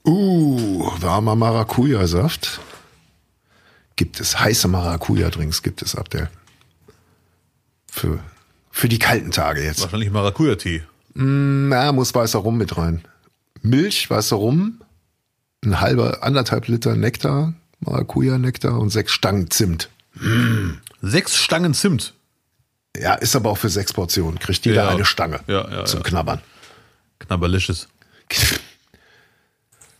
Uh, 0.05 0.89
warmer 0.99 1.35
Maracuja-Saft. 1.35 2.59
Gibt 3.95 4.19
es 4.19 4.39
heiße 4.39 4.67
Maracuja-Drinks, 4.67 5.61
gibt 5.61 5.81
es, 5.81 5.95
Abdel. 5.95 6.29
Für, 7.89 8.19
für 8.71 8.89
die 8.89 8.99
kalten 8.99 9.31
Tage 9.31 9.63
jetzt. 9.63 9.81
Wahrscheinlich 9.81 10.11
Maracuja-Tee. 10.11 10.83
Na, 11.13 11.91
muss 11.91 12.15
weißer 12.15 12.39
Rum 12.39 12.57
mit 12.57 12.75
rein. 12.77 13.03
Milch, 13.61 14.09
weißer 14.09 14.35
Rum, 14.35 14.81
ein 15.63 15.79
halber, 15.79 16.23
anderthalb 16.23 16.67
Liter 16.67 16.95
Nektar, 16.95 17.53
Maracuja-Nektar 17.81 18.79
und 18.79 18.89
sechs 18.89 19.11
Stangen 19.13 19.51
Zimt. 19.51 19.89
Sechs 21.05 21.35
Stangen 21.35 21.73
Zimt. 21.73 22.13
Ja, 22.95 23.15
ist 23.15 23.35
aber 23.35 23.49
auch 23.49 23.57
für 23.57 23.67
sechs 23.69 23.91
Portionen. 23.91 24.39
Kriegt 24.39 24.65
jeder 24.65 24.83
Ja. 24.85 24.89
eine 24.89 25.03
Stange 25.03 25.41
Ja, 25.47 25.69
ja, 25.69 25.85
zum. 25.85 26.01
Knabbern. 26.01 26.39
Knabberlisches. 27.19 27.89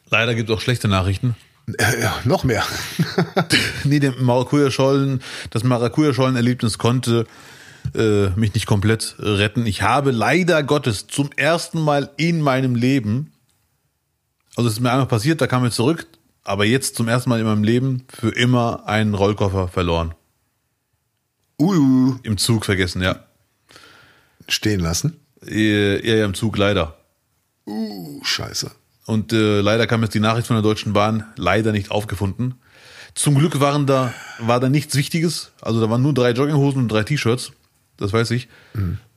Leider 0.10 0.34
gibt 0.34 0.50
es 0.50 0.56
auch 0.56 0.62
schlechte 0.62 0.88
Nachrichten. 0.88 1.36
Äh, 1.78 2.08
noch 2.24 2.44
mehr. 2.46 2.64
Nee, 3.86 4.00
der 4.00 4.14
Maracuja-Schollen, 4.14 5.22
das 5.50 5.64
Maracuja-Schollen-Erlebnis 5.66 6.78
konnte 6.78 7.26
äh, 7.96 8.28
mich 8.30 8.54
nicht 8.54 8.66
komplett 8.66 9.16
retten. 9.20 9.66
Ich 9.66 9.82
habe 9.82 10.12
leider 10.12 10.64
Gottes 10.64 11.08
zum 11.08 11.32
ersten 11.36 11.82
Mal 11.82 12.10
in 12.16 12.40
meinem 12.42 12.76
Leben, 12.76 13.34
also 14.56 14.70
es 14.70 14.76
ist 14.76 14.80
mir 14.80 14.92
einmal 14.92 15.08
passiert, 15.08 15.42
da 15.42 15.48
kam 15.48 15.66
ich 15.66 15.74
zurück, 15.74 16.08
aber 16.46 16.64
jetzt 16.64 16.96
zum 16.96 17.10
ersten 17.10 17.30
Mal 17.30 17.40
in 17.42 17.46
meinem 17.46 17.64
Leben 17.66 18.06
für 18.08 18.30
immer 18.30 18.88
einen 18.88 19.14
Rollkoffer 19.16 19.68
verloren. 19.68 20.14
Uh, 21.64 22.16
Im 22.24 22.38
Zug 22.38 22.66
vergessen, 22.66 23.02
ja. 23.02 23.24
stehen 24.48 24.80
lassen. 24.80 25.20
Eher 25.46 26.04
eher 26.04 26.26
im 26.26 26.34
Zug 26.34 26.58
leider. 26.58 26.98
Uh, 27.66 28.24
scheiße. 28.24 28.72
Und 29.06 29.34
äh, 29.34 29.62
leider 29.62 29.88
kam 29.88 30.02
jetzt 30.04 30.14
die 30.14 30.20
Nachricht 30.20 30.48
von 30.48 30.56
der 30.56 30.64
Deutschen 30.64 30.94
Bahn 30.94 31.26
leider 31.36 31.72
nicht 31.72 31.92
aufgefunden. 31.92 32.56
Zum 33.16 33.36
Glück 33.36 33.60
waren 33.60 33.86
da, 33.86 34.14
war 34.40 34.60
da 34.60 34.70
nichts 34.70 34.96
Wichtiges. 34.96 35.52
Also 35.62 35.82
da 35.82 35.90
waren 35.90 36.02
nur 36.02 36.14
drei 36.14 36.32
Jogginghosen 36.32 36.82
und 36.82 36.92
drei 36.92 37.04
T-Shirts. 37.04 37.52
Das 37.98 38.14
weiß 38.14 38.32
ich. 38.32 38.48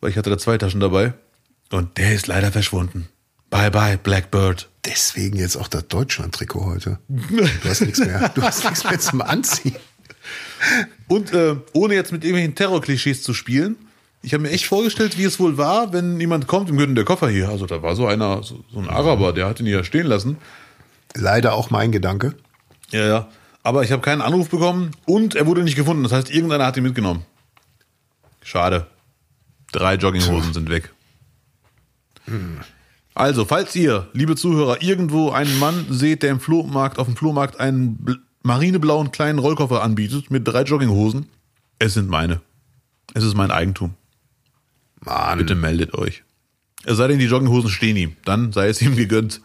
Weil 0.01 0.11
ich 0.11 0.19
hatte 0.19 0.31
da 0.31 0.39
zwei 0.39 0.59
Taschen 0.59 0.81
dabei. 0.81 1.15
Und 1.71 1.97
der 1.99 2.15
ist 2.15 2.27
leider 2.27 2.53
verschwunden. 2.53 3.09
Bye 3.49 3.71
bye, 3.71 3.97
Blackbird. 3.97 4.69
Deswegen 4.85 5.39
jetzt 5.39 5.57
auch 5.57 5.69
das 5.69 5.89
Deutschland-Trikot 5.89 6.67
heute. 6.67 6.99
Du 7.09 7.69
hast 7.69 7.81
nichts 7.81 7.99
mehr. 7.99 8.29
Du 8.35 8.43
hast 8.43 8.65
nichts 8.65 8.85
mehr 8.85 8.99
zum 8.99 9.23
Anziehen. 9.23 9.77
Und 11.09 11.33
äh, 11.33 11.57
ohne 11.73 11.95
jetzt 11.95 12.13
mit 12.13 12.25
irgendwelchen 12.25 12.55
Terrorklischees 12.55 13.23
zu 13.23 13.35
spielen, 13.35 13.77
ich 14.23 14.35
habe 14.35 14.43
mir 14.43 14.51
echt 14.51 14.67
vorgestellt, 14.67 15.19
wie 15.19 15.25
es 15.25 15.39
wohl 15.39 15.57
war, 15.57 15.93
wenn 15.93 16.19
jemand 16.19 16.47
kommt 16.49 16.71
und 16.71 16.79
gehört 16.79 16.97
der 16.97 17.05
Koffer 17.05 17.29
hier. 17.29 17.49
Also 17.49 17.67
da 17.67 17.83
war 17.83 17.95
so 17.95 18.07
einer, 18.07 18.43
so, 18.43 18.65
so 18.73 18.81
ein 18.81 18.89
Araber, 18.89 19.33
der 19.33 19.47
hat 19.47 19.61
ihn 19.61 19.67
hier 19.67 19.85
stehen 19.85 20.07
lassen. 20.07 20.39
Leider 21.15 21.55
auch 21.55 21.71
mein 21.71 21.93
Gedanke. 21.93 22.35
Ja, 22.91 23.07
ja. 23.07 23.29
Aber 23.63 23.83
ich 23.83 23.93
habe 23.93 24.03
keinen 24.03 24.23
Anruf 24.23 24.49
bekommen 24.49 24.93
und 25.07 25.35
er 25.35 25.47
wurde 25.47 25.63
nicht 25.63 25.77
gefunden. 25.77 26.03
Das 26.03 26.13
heißt, 26.13 26.31
irgendeiner 26.31 26.67
hat 26.67 26.77
ihn 26.77 26.83
mitgenommen. 26.83 27.25
Schade. 28.43 28.87
Drei 29.73 29.95
Jogginghosen 29.95 30.53
sind 30.55 30.71
weg. 30.71 30.93
Also, 33.15 33.45
falls 33.45 33.75
ihr, 33.75 34.09
liebe 34.13 34.37
Zuhörer, 34.37 34.83
irgendwo 34.83 35.31
einen 35.31 35.59
Mann 35.59 35.87
seht, 35.91 36.23
der 36.23 36.31
im 36.31 36.41
Flohmarkt, 36.41 36.99
auf 36.99 37.07
dem 37.07 37.17
Flohmarkt 37.17 37.59
einen 37.59 38.26
marineblauen 38.47 39.11
kleinen 39.11 39.39
Rollkoffer 39.39 39.83
anbietet 39.83 40.31
mit 40.31 40.47
drei 40.47 40.63
Jogginghosen, 40.63 41.29
es 41.79 41.95
sind 41.95 42.09
meine. 42.09 42.41
Es 43.13 43.25
ist 43.25 43.35
mein 43.35 43.51
Eigentum. 43.51 43.95
Mann, 45.01 45.39
Bitte 45.39 45.55
meldet 45.55 45.93
euch. 45.95 46.23
Es 46.85 46.97
sei 46.97 47.09
denn, 47.09 47.19
die 47.19 47.27
Jogginghosen 47.27 47.71
stehen 47.71 47.97
ihm. 47.97 48.17
Dann 48.25 48.53
sei 48.53 48.69
es 48.69 48.81
ihm 48.81 48.97
gegönnt. 48.97 49.41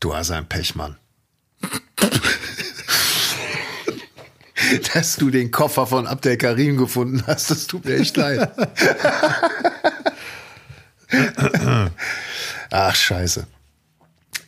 du 0.00 0.14
hast 0.14 0.30
ein 0.30 0.46
Pech, 0.48 0.74
Mann. 0.74 0.96
Dass 4.94 5.16
du 5.16 5.30
den 5.30 5.50
Koffer 5.50 5.86
von 5.86 6.06
Abdel 6.06 6.36
Karim 6.36 6.76
gefunden 6.76 7.22
hast, 7.26 7.50
das 7.50 7.66
tut 7.66 7.84
mir 7.84 7.96
echt 7.96 8.16
leid. 8.16 8.50
Ach, 12.70 12.94
scheiße. 12.94 13.46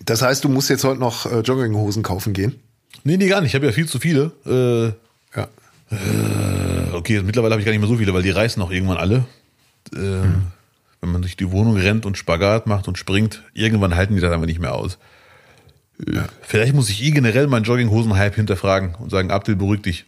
Das 0.05 0.23
heißt, 0.23 0.43
du 0.45 0.49
musst 0.49 0.71
jetzt 0.71 0.85
heute 0.85 1.01
noch 1.01 1.27
äh, 1.27 1.41
Jogginghosen 1.41 2.03
kaufen 2.03 2.33
gehen? 2.33 2.61
Nee, 3.05 3.17
nee, 3.17 3.29
gar 3.29 3.41
nicht. 3.41 3.51
Ich 3.51 3.55
habe 3.55 3.67
ja 3.67 3.73
viel 3.73 3.87
zu 3.89 3.99
viele. 3.99 4.33
Äh, 4.47 5.39
Ja. 5.39 5.49
Okay, 6.93 7.23
mittlerweile 7.23 7.53
habe 7.53 7.61
ich 7.61 7.65
gar 7.67 7.73
nicht 7.73 7.81
mehr 7.81 7.89
so 7.89 7.97
viele, 7.99 8.13
weil 8.15 8.23
die 8.23 8.31
reißen 8.31 8.61
auch 8.63 8.71
irgendwann 8.71 8.97
alle. 8.97 9.25
Äh, 9.95 9.99
Wenn 11.01 11.13
man 11.13 11.23
durch 11.23 11.37
die 11.37 11.51
Wohnung 11.53 11.77
rennt 11.77 12.07
und 12.07 12.19
Spagat 12.19 12.67
macht 12.67 12.89
und 12.89 12.99
springt, 12.99 13.43
irgendwann 13.55 13.95
halten 13.95 14.15
die 14.17 14.21
das 14.21 14.33
einfach 14.33 14.47
nicht 14.47 14.59
mehr 14.59 14.75
aus. 14.75 14.99
Äh, 16.05 16.21
Vielleicht 16.43 16.75
muss 16.75 16.89
ich 16.91 17.03
eh 17.03 17.11
generell 17.13 17.47
meinen 17.47 17.65
Jogginghosen-Hype 17.65 18.35
hinterfragen 18.35 18.95
und 18.97 19.11
sagen, 19.11 19.31
Abdel, 19.31 19.55
beruhig 19.57 19.83
dich. 19.83 20.07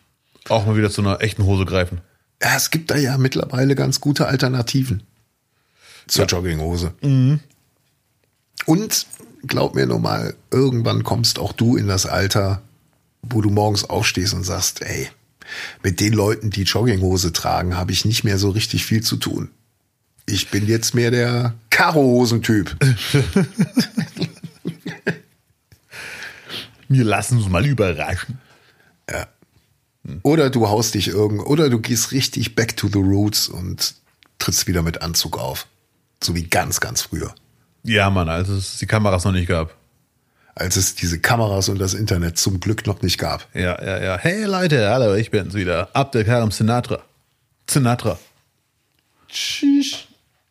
Auch 0.49 0.67
mal 0.67 0.77
wieder 0.77 0.91
zu 0.91 1.03
einer 1.03 1.21
echten 1.21 1.45
Hose 1.45 1.65
greifen. 1.65 2.01
Ja, 2.43 2.57
es 2.57 2.71
gibt 2.71 2.91
da 2.91 2.97
ja 2.97 3.19
mittlerweile 3.19 3.75
ganz 3.75 4.01
gute 4.01 4.27
Alternativen 4.27 5.03
zur 6.07 6.25
Jogginghose. 6.25 6.95
Und 8.67 9.07
glaub 9.47 9.75
mir 9.75 9.87
nur 9.87 9.99
mal, 10.01 10.35
irgendwann 10.51 11.05
kommst 11.05 11.39
auch 11.39 11.53
du 11.53 11.77
in 11.77 11.87
das 11.87 12.07
Alter, 12.07 12.63
wo 13.23 13.41
du 13.41 13.51
morgens 13.51 13.85
aufstehst 13.85 14.35
und 14.35 14.45
sagst, 14.45 14.83
ey, 14.83 15.09
mit 15.83 16.01
den 16.01 16.13
Leuten, 16.13 16.51
die 16.51 16.65
Jogginghose 16.65 17.33
tragen, 17.33 17.77
habe 17.77 17.93
ich 17.93 18.05
nicht 18.05 18.25
mehr 18.25 18.39
so 18.39 18.51
richtig 18.51 18.85
viel 18.85 19.03
zu 19.03 19.17
tun. 19.17 19.51
Ich 20.27 20.51
bin 20.51 20.67
jetzt 20.67 20.95
mehr 20.95 21.11
der 21.11 21.55
Karo-Hosen-Typ. 21.71 22.77
Wir 26.89 27.05
lassen 27.05 27.39
uns 27.39 27.49
mal 27.49 27.67
überraschen. 27.67 28.39
Oder 30.23 30.51
du 30.51 30.69
haust 30.69 30.95
dich 30.95 31.09
irgend, 31.09 31.47
oder 31.47 31.69
du 31.71 31.81
gehst 31.81 32.13
richtig 32.13 32.55
back 32.55 32.77
to 32.77 32.89
the 32.89 32.99
roots 32.99 33.49
und 33.49 33.95
trittst 34.39 34.67
wieder 34.67 34.83
mit 34.83 35.03
Anzug 35.03 35.39
auf. 35.39 35.67
So 36.23 36.35
wie 36.35 36.45
ganz, 36.45 36.81
ganz 36.81 37.03
früher. 37.03 37.35
Ja, 37.83 38.11
Mann, 38.11 38.29
als 38.29 38.49
es 38.49 38.79
die 38.79 38.87
Kameras 38.87 39.25
noch 39.25 39.33
nicht 39.33 39.49
gab. 39.49 39.75
Als 40.59 40.75
es 40.75 40.97
diese 40.97 41.21
Kameras 41.21 41.69
und 41.69 41.79
das 41.79 41.95
Internet 41.95 42.37
zum 42.37 42.59
Glück 42.59 42.85
noch 42.85 43.01
nicht 43.01 43.17
gab. 43.17 43.47
Ja, 43.55 43.81
ja, 43.81 44.03
ja. 44.03 44.19
Hey 44.19 44.45
Leute, 44.45 44.91
hallo, 44.91 45.15
ich 45.15 45.31
bin's 45.31 45.55
wieder. 45.55 45.89
Abdel 45.93 46.25
Karim 46.25 46.51
Sinatra. 46.51 46.99
Sinatra. 47.71 48.19
Tschüss. 49.29 49.99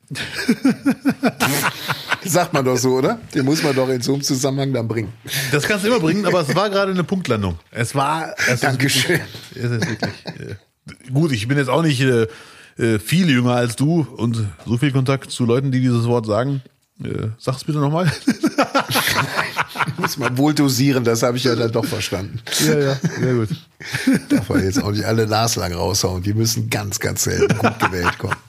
Sagt 2.23 2.53
man 2.53 2.63
doch 2.63 2.77
so, 2.77 2.91
oder? 2.91 3.19
Den 3.35 3.43
muss 3.43 3.61
man 3.61 3.75
doch 3.75 3.89
in 3.89 4.01
so 4.01 4.13
einem 4.13 4.23
Zusammenhang 4.23 4.71
dann 4.71 4.87
bringen. 4.87 5.11
Das 5.51 5.67
kannst 5.67 5.83
du 5.83 5.89
immer 5.89 5.99
bringen, 5.99 6.25
aber 6.25 6.39
es 6.39 6.55
war 6.55 6.69
gerade 6.69 6.93
eine 6.93 7.03
Punktlandung. 7.03 7.59
Es 7.71 7.93
war. 7.93 8.33
Es 8.37 8.53
ist 8.53 8.63
Dankeschön. 8.63 9.19
Wirklich, 9.19 9.65
es 9.65 9.71
ist 9.71 9.89
wirklich. 9.89 10.25
Äh, 10.39 11.11
gut, 11.11 11.33
ich 11.33 11.49
bin 11.49 11.57
jetzt 11.57 11.69
auch 11.69 11.83
nicht 11.83 11.99
äh, 11.99 12.27
äh, 12.77 12.99
viel 12.99 13.29
jünger 13.29 13.55
als 13.55 13.75
du 13.75 14.07
und 14.15 14.41
so 14.65 14.77
viel 14.77 14.93
Kontakt 14.93 15.31
zu 15.31 15.45
Leuten, 15.45 15.73
die 15.73 15.81
dieses 15.81 16.05
Wort 16.05 16.25
sagen. 16.25 16.61
Äh, 17.03 17.27
sag's 17.37 17.65
bitte 17.65 17.79
nochmal. 17.79 18.09
Muss 19.97 20.17
man 20.17 20.37
wohl 20.37 20.53
dosieren, 20.53 21.03
das 21.03 21.23
habe 21.23 21.37
ich 21.37 21.43
ja 21.43 21.55
dann 21.55 21.71
doch 21.71 21.85
verstanden. 21.85 22.39
ja, 22.65 22.77
ja, 22.77 22.99
sehr 23.19 23.33
gut. 23.33 23.49
Darf 24.29 24.49
man 24.49 24.63
jetzt 24.63 24.81
auch 24.83 24.91
nicht 24.91 25.05
alle 25.05 25.27
naslang 25.27 25.73
raushauen. 25.73 26.23
Die 26.23 26.33
müssen 26.33 26.69
ganz, 26.69 26.99
ganz 26.99 27.23
selten 27.23 27.57
gut 27.57 27.79
gewählt 27.79 28.17
kommen. 28.17 28.35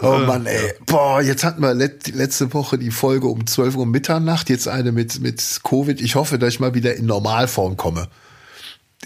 Oh 0.00 0.18
Mann, 0.18 0.46
ey. 0.46 0.74
Boah, 0.86 1.20
jetzt 1.20 1.42
hatten 1.42 1.60
wir 1.60 1.74
let, 1.74 2.14
letzte 2.14 2.54
Woche 2.54 2.78
die 2.78 2.92
Folge 2.92 3.26
um 3.26 3.46
12 3.46 3.76
Uhr 3.76 3.86
Mitternacht, 3.86 4.48
jetzt 4.48 4.68
eine 4.68 4.92
mit, 4.92 5.20
mit 5.20 5.60
Covid. 5.64 6.00
Ich 6.00 6.14
hoffe, 6.14 6.38
dass 6.38 6.54
ich 6.54 6.60
mal 6.60 6.74
wieder 6.74 6.94
in 6.94 7.06
Normalform 7.06 7.76
komme. 7.76 8.06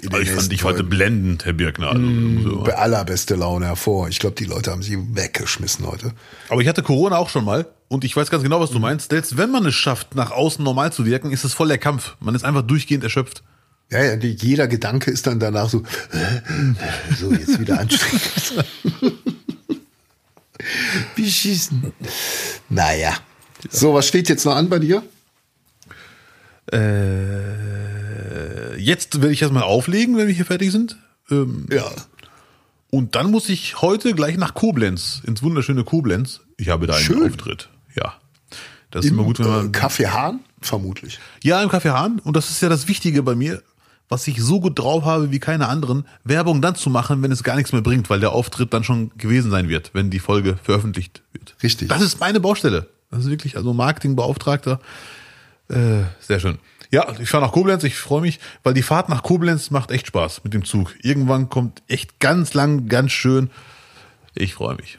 Den 0.02 0.20
ich 0.20 0.31
fand 0.31 0.52
dich 0.52 0.62
heute 0.64 0.85
blendend, 0.85 1.47
Herr 1.47 1.55
Birkner. 1.55 1.93
Also, 1.93 2.06
so. 2.43 2.62
Bei 2.64 2.77
allerbeste 2.77 3.35
Laune 3.35 3.66
hervor. 3.66 4.09
Ich 4.09 4.18
glaube, 4.18 4.36
die 4.36 4.44
Leute 4.44 4.70
haben 4.70 4.82
sie 4.82 4.98
weggeschmissen 5.16 5.86
heute. 5.86 6.12
Aber 6.51 6.60
ich 6.60 6.68
hatte 6.68 6.82
Corona 6.82 7.16
auch 7.16 7.31
schon 7.31 7.47
mal 7.47 7.66
und 7.89 8.05
ich 8.05 8.14
weiß 8.14 8.31
ganz 8.31 8.43
genau, 8.43 8.60
was 8.60 8.70
du 8.70 8.78
meinst. 8.78 9.10
Selbst 9.10 9.39
wenn 9.39 9.51
man 9.51 9.64
es 9.64 9.74
schafft, 9.74 10.14
nach 10.14 10.32
außen 10.32 10.62
normal 10.62 10.93
zu 10.93 11.06
wirken, 11.06 11.32
ist 11.32 11.44
es 11.44 11.55
voll 11.55 11.68
der 11.68 11.78
Kampf. 11.78 12.16
Man 12.20 12.35
ist 12.35 12.44
einfach 12.44 12.62
durchgehend 12.62 13.05
erschöpft. 13.05 13.43
Ja, 13.90 14.02
ja, 14.02 14.14
jeder 14.16 14.66
Gedanke 14.66 15.10
ist 15.10 15.27
dann 15.27 15.40
danach 15.40 15.70
so, 15.70 15.82
so 17.18 17.32
jetzt 17.32 17.59
wieder 17.59 17.81
anstrengend. 17.81 18.66
Beschissen. 21.16 21.93
Naja. 22.68 23.14
So, 23.70 23.94
was 23.94 24.09
steht 24.09 24.28
jetzt 24.28 24.44
noch 24.44 24.56
an 24.56 24.68
bei 24.68 24.78
dir? 24.81 25.02
Äh, 26.73 26.77
jetzt 28.77 29.20
werde 29.20 29.32
ich 29.32 29.43
erstmal 29.43 29.62
auflegen, 29.62 30.16
wenn 30.16 30.27
wir 30.27 30.35
hier 30.35 30.47
fertig 30.47 30.70
sind. 30.73 30.97
Ähm, 31.31 31.66
Ja. 31.73 31.85
und 32.90 33.15
dann 33.16 33.31
muss 33.31 33.48
ich 33.48 33.81
heute 33.82 34.15
gleich 34.15 34.36
nach 34.36 34.55
Koblenz, 34.55 35.23
ins 35.27 35.43
wunderschöne 35.43 35.85
Koblenz. 35.85 36.40
Ich 36.57 36.69
habe 36.69 36.86
da 36.86 36.94
einen 36.94 37.05
Schön. 37.05 37.23
Auftritt. 37.31 37.69
Ja. 37.94 38.15
Das 38.90 39.05
ist 39.05 39.11
Im 39.11 39.16
immer 39.19 39.24
gut, 39.24 39.39
wenn 39.40 39.47
äh, 39.47 39.51
man. 39.51 39.73
Kaffee 39.73 40.07
Hahn? 40.07 40.40
Vermutlich. 40.61 41.19
Ja, 41.43 41.62
im 41.62 41.69
Café 41.69 41.90
Hahn. 41.93 42.19
Und 42.20 42.36
das 42.36 42.51
ist 42.51 42.62
ja 42.62 42.69
das 42.69 42.89
Wichtige 42.89 43.23
bei 43.23 43.35
mir, 43.35 43.62
was 44.09 44.27
ich 44.27 44.40
so 44.40 44.61
gut 44.61 44.78
drauf 44.78 45.05
habe 45.05 45.31
wie 45.32 45.39
keine 45.40 45.69
anderen, 45.69 46.07
Werbung 46.24 46.62
dann 46.62 46.77
zu 46.77 46.89
machen, 46.90 47.23
wenn 47.23 47.32
es 47.32 47.43
gar 47.43 47.57
nichts 47.57 47.73
mehr 47.73 47.82
bringt, 47.82 48.09
weil 48.09 48.20
der 48.20 48.32
Auftritt 48.32 48.73
dann 48.73 48.85
schon 48.85 49.11
gewesen 49.19 49.51
sein 49.51 49.69
wird, 49.69 49.90
wenn 49.93 50.11
die 50.11 50.20
Folge 50.20 50.57
veröffentlicht 50.62 51.23
wird. 51.32 51.57
Richtig. 51.62 51.89
Das 51.89 52.01
ist 52.03 52.20
meine 52.20 52.40
Baustelle. 52.40 52.89
Das 53.11 53.20
ist 53.24 53.31
wirklich, 53.31 53.57
also 53.57 53.74
Marketingbeauftragter. 53.74 54.81
Äh, 55.69 56.03
sehr 56.20 56.39
schön. 56.40 56.59
Ja, 56.91 57.07
ich 57.19 57.29
fahre 57.29 57.45
nach 57.45 57.53
Koblenz, 57.53 57.85
ich 57.85 57.97
freue 57.97 58.21
mich, 58.21 58.39
weil 58.63 58.75
die 58.75 58.83
Fahrt 58.83 59.09
nach 59.09 59.23
Koblenz 59.23 59.71
macht 59.71 59.91
echt 59.91 60.07
Spaß 60.09 60.43
mit 60.45 60.55
dem 60.55 60.65
Zug. 60.65 60.95
Irgendwann 61.03 61.49
kommt 61.49 61.83
echt 61.89 62.21
ganz 62.21 62.55
lang, 62.55 62.89
ganz 62.89 63.13
schön 63.13 63.51
Ich 64.35 64.55
freue 64.55 64.77
mich. 64.77 64.99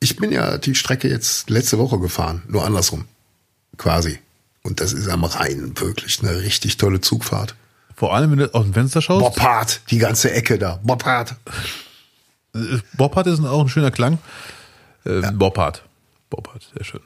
Ich 0.00 0.16
bin 0.16 0.32
ja 0.32 0.58
die 0.58 0.74
Strecke 0.74 1.08
jetzt 1.08 1.50
letzte 1.50 1.78
Woche 1.78 1.98
gefahren, 1.98 2.42
nur 2.48 2.64
andersrum. 2.64 3.06
Quasi. 3.76 4.18
Und 4.62 4.80
das 4.80 4.92
ist 4.92 5.08
am 5.08 5.24
Rhein 5.24 5.78
wirklich 5.78 6.22
eine 6.22 6.40
richtig 6.40 6.76
tolle 6.76 7.00
Zugfahrt. 7.00 7.54
Vor 7.96 8.14
allem, 8.14 8.32
wenn 8.32 8.38
du 8.38 8.54
aus 8.54 8.64
dem 8.64 8.74
Fenster 8.74 9.00
schaust. 9.02 9.20
Boppard, 9.20 9.80
die 9.90 9.98
ganze 9.98 10.32
Ecke 10.32 10.58
da. 10.58 10.80
Boppard. 10.82 11.36
Boppard 12.96 13.26
ist 13.26 13.44
auch 13.44 13.60
ein 13.60 13.68
schöner 13.68 13.90
Klang. 13.90 14.18
Äh, 15.04 15.20
ja. 15.20 15.30
Boppard. 15.30 15.82
Boppard, 16.30 16.68
sehr 16.74 16.84
schön. 16.84 17.00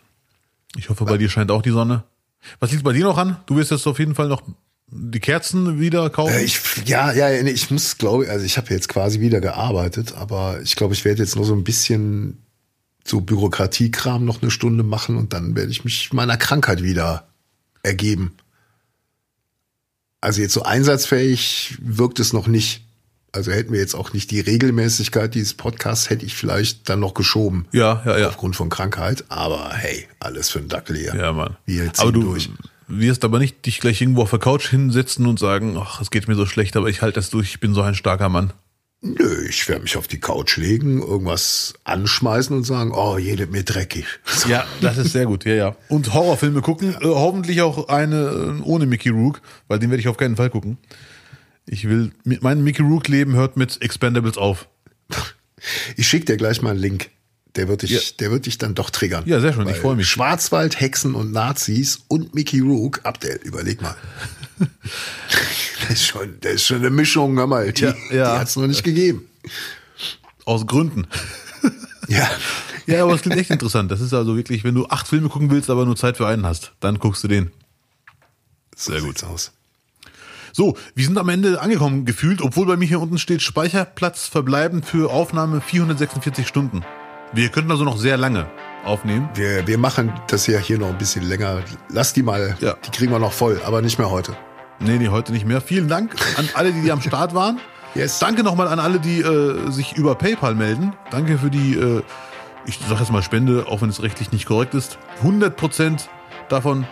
Ich 0.76 0.88
hoffe, 0.88 1.04
bei 1.04 1.12
ja. 1.12 1.18
dir 1.18 1.28
scheint 1.28 1.50
auch 1.50 1.62
die 1.62 1.70
Sonne. 1.70 2.04
Was 2.60 2.70
liegt 2.70 2.84
bei 2.84 2.92
dir 2.92 3.04
noch 3.04 3.18
an? 3.18 3.36
Du 3.46 3.56
wirst 3.56 3.70
jetzt 3.70 3.86
auf 3.86 3.98
jeden 3.98 4.14
Fall 4.14 4.28
noch 4.28 4.42
die 4.90 5.20
Kerzen 5.20 5.78
wieder 5.78 6.08
kaufen? 6.10 6.34
Äh, 6.34 6.44
ich, 6.44 6.60
ja, 6.86 7.12
ja, 7.12 7.30
ich 7.30 7.70
muss, 7.70 7.98
glaube 7.98 8.28
also 8.28 8.44
ich 8.44 8.56
habe 8.56 8.72
jetzt 8.72 8.88
quasi 8.88 9.20
wieder 9.20 9.40
gearbeitet, 9.40 10.14
aber 10.14 10.60
ich 10.62 10.76
glaube, 10.76 10.94
ich 10.94 11.04
werde 11.04 11.22
jetzt 11.22 11.36
nur 11.36 11.44
so 11.44 11.54
ein 11.54 11.64
bisschen 11.64 12.42
so 13.06 13.20
Bürokratiekram 13.20 14.24
noch 14.24 14.42
eine 14.42 14.50
Stunde 14.50 14.82
machen 14.82 15.16
und 15.16 15.32
dann 15.32 15.56
werde 15.56 15.70
ich 15.70 15.84
mich 15.84 16.12
meiner 16.12 16.36
Krankheit 16.36 16.82
wieder 16.82 17.28
ergeben. 17.82 18.34
Also 20.20 20.42
jetzt 20.42 20.54
so 20.54 20.62
einsatzfähig 20.62 21.78
wirkt 21.80 22.18
es 22.18 22.32
noch 22.32 22.46
nicht. 22.46 22.87
Also 23.32 23.52
hätten 23.52 23.72
wir 23.72 23.80
jetzt 23.80 23.94
auch 23.94 24.12
nicht 24.12 24.30
die 24.30 24.40
Regelmäßigkeit 24.40 25.34
dieses 25.34 25.54
Podcasts, 25.54 26.08
hätte 26.08 26.24
ich 26.24 26.34
vielleicht 26.34 26.88
dann 26.88 27.00
noch 27.00 27.14
geschoben. 27.14 27.66
Ja, 27.72 28.02
ja, 28.06 28.18
ja. 28.18 28.28
Aufgrund 28.28 28.56
von 28.56 28.70
Krankheit. 28.70 29.24
Aber 29.28 29.70
hey, 29.74 30.08
alles 30.18 30.48
für 30.50 30.60
den 30.60 30.68
Dackel 30.68 30.96
hier. 30.96 31.14
Ja, 31.14 31.32
Mann. 31.32 31.56
Wir 31.66 31.90
aber 31.98 32.12
du 32.12 32.22
durch. 32.22 32.50
wirst 32.86 33.24
aber 33.24 33.38
nicht 33.38 33.66
dich 33.66 33.80
gleich 33.80 34.00
irgendwo 34.00 34.22
auf 34.22 34.30
der 34.30 34.38
Couch 34.38 34.68
hinsetzen 34.68 35.26
und 35.26 35.38
sagen, 35.38 35.76
ach, 35.78 36.00
es 36.00 36.10
geht 36.10 36.26
mir 36.26 36.36
so 36.36 36.46
schlecht, 36.46 36.76
aber 36.76 36.88
ich 36.88 37.02
halte 37.02 37.16
das 37.16 37.30
durch, 37.30 37.50
ich 37.50 37.60
bin 37.60 37.74
so 37.74 37.82
ein 37.82 37.94
starker 37.94 38.30
Mann. 38.30 38.52
Nö, 39.00 39.46
ich 39.48 39.68
werde 39.68 39.82
mich 39.82 39.96
auf 39.96 40.08
die 40.08 40.18
Couch 40.18 40.56
legen, 40.56 41.00
irgendwas 41.00 41.74
anschmeißen 41.84 42.56
und 42.56 42.64
sagen, 42.64 42.90
oh, 42.92 43.16
jede 43.16 43.46
mir 43.46 43.62
dreckig. 43.62 44.06
Ja, 44.48 44.64
das 44.80 44.98
ist 44.98 45.12
sehr 45.12 45.26
gut, 45.26 45.44
ja, 45.44 45.54
ja. 45.54 45.76
Und 45.88 46.12
Horrorfilme 46.14 46.62
gucken, 46.62 46.96
äh, 47.00 47.04
hoffentlich 47.04 47.62
auch 47.62 47.88
eine 47.88 48.58
äh, 48.58 48.62
ohne 48.62 48.86
Mickey 48.86 49.10
Rook, 49.10 49.40
weil 49.68 49.78
den 49.78 49.90
werde 49.90 50.00
ich 50.00 50.08
auf 50.08 50.16
keinen 50.16 50.34
Fall 50.34 50.50
gucken. 50.50 50.78
Ich 51.70 51.88
will, 51.88 52.12
mein 52.24 52.64
Mickey 52.64 52.82
Rook-Leben 52.82 53.34
hört 53.34 53.56
mit 53.56 53.82
Expendables 53.82 54.38
auf. 54.38 54.68
Ich 55.96 56.08
schicke 56.08 56.24
dir 56.24 56.36
gleich 56.36 56.62
mal 56.62 56.70
einen 56.70 56.80
Link. 56.80 57.10
Der 57.56 57.68
wird 57.68 57.82
dich, 57.82 57.90
ja. 57.90 58.00
der 58.20 58.30
wird 58.30 58.46
dich 58.46 58.58
dann 58.58 58.74
doch 58.74 58.90
triggern. 58.90 59.24
Ja, 59.26 59.40
sehr 59.40 59.52
schön, 59.52 59.68
ich 59.68 59.78
freue 59.78 59.96
mich. 59.96 60.08
Schwarzwald, 60.08 60.80
Hexen 60.80 61.14
und 61.14 61.32
Nazis 61.32 62.00
und 62.08 62.34
Mickey 62.34 62.60
Rook, 62.60 63.00
Abdel, 63.04 63.40
überleg 63.42 63.82
mal. 63.82 63.96
das, 65.80 65.90
ist 65.90 66.06
schon, 66.06 66.36
das 66.40 66.54
ist 66.54 66.66
schon 66.66 66.78
eine 66.78 66.90
Mischung, 66.90 67.36
hör 67.36 67.46
mal, 67.46 67.72
die, 67.72 67.82
ja, 67.82 67.94
ja. 68.10 68.34
die 68.34 68.40
hat 68.40 68.48
es 68.48 68.56
noch 68.56 68.66
nicht 68.66 68.84
gegeben. 68.84 69.28
Aus 70.44 70.66
Gründen. 70.66 71.06
ja. 72.08 72.30
Ja, 72.86 73.02
aber 73.02 73.14
es 73.14 73.22
klingt 73.22 73.38
echt 73.38 73.50
interessant. 73.50 73.90
Das 73.90 74.00
ist 74.00 74.14
also 74.14 74.36
wirklich, 74.36 74.64
wenn 74.64 74.74
du 74.74 74.86
acht 74.86 75.08
Filme 75.08 75.28
gucken 75.28 75.50
willst, 75.50 75.68
aber 75.68 75.84
nur 75.84 75.96
Zeit 75.96 76.16
für 76.16 76.26
einen 76.26 76.46
hast, 76.46 76.72
dann 76.80 76.98
guckst 76.98 77.22
du 77.24 77.28
den. 77.28 77.50
Sehr 78.74 79.00
so 79.00 79.06
gut 79.06 79.22
aus. 79.24 79.52
So, 80.58 80.76
wir 80.96 81.04
sind 81.04 81.16
am 81.18 81.28
Ende 81.28 81.60
angekommen 81.60 82.04
gefühlt, 82.04 82.42
obwohl 82.42 82.66
bei 82.66 82.76
mir 82.76 82.88
hier 82.88 83.00
unten 83.00 83.18
steht 83.18 83.42
Speicherplatz 83.42 84.26
verbleiben 84.26 84.82
für 84.82 85.12
Aufnahme 85.12 85.60
446 85.60 86.48
Stunden. 86.48 86.84
Wir 87.32 87.48
könnten 87.50 87.70
also 87.70 87.84
noch 87.84 87.96
sehr 87.96 88.16
lange 88.16 88.48
aufnehmen. 88.84 89.28
Wir, 89.34 89.68
wir 89.68 89.78
machen 89.78 90.12
das 90.26 90.48
ja 90.48 90.58
hier 90.58 90.80
noch 90.80 90.88
ein 90.88 90.98
bisschen 90.98 91.22
länger. 91.28 91.62
Lass 91.90 92.12
die 92.12 92.24
mal, 92.24 92.56
ja. 92.60 92.74
die 92.84 92.90
kriegen 92.90 93.12
wir 93.12 93.20
noch 93.20 93.30
voll, 93.30 93.60
aber 93.64 93.82
nicht 93.82 94.00
mehr 94.00 94.10
heute. 94.10 94.36
Nee, 94.80 94.98
nee, 94.98 95.06
heute 95.06 95.30
nicht 95.30 95.46
mehr. 95.46 95.60
Vielen 95.60 95.86
Dank 95.86 96.16
an 96.36 96.48
alle, 96.54 96.72
die, 96.72 96.82
die 96.82 96.90
am 96.90 97.02
Start 97.02 97.36
waren. 97.36 97.60
Yes. 97.94 98.18
Danke 98.18 98.42
nochmal 98.42 98.68
an 98.68 98.80
alle, 98.80 99.00
die 99.00 99.20
äh, 99.20 99.70
sich 99.70 99.96
über 99.96 100.14
PayPal 100.14 100.54
melden. 100.54 100.92
Danke 101.10 101.38
für 101.38 101.50
die, 101.50 101.74
äh, 101.74 102.02
ich 102.66 102.78
sag 102.86 103.00
jetzt 103.00 103.10
mal 103.10 103.22
Spende, 103.22 103.66
auch 103.66 103.80
wenn 103.80 103.88
es 103.88 104.02
rechtlich 104.02 104.30
nicht 104.30 104.44
korrekt 104.44 104.74
ist. 104.74 104.98
100% 105.22 106.02
davon 106.50 106.86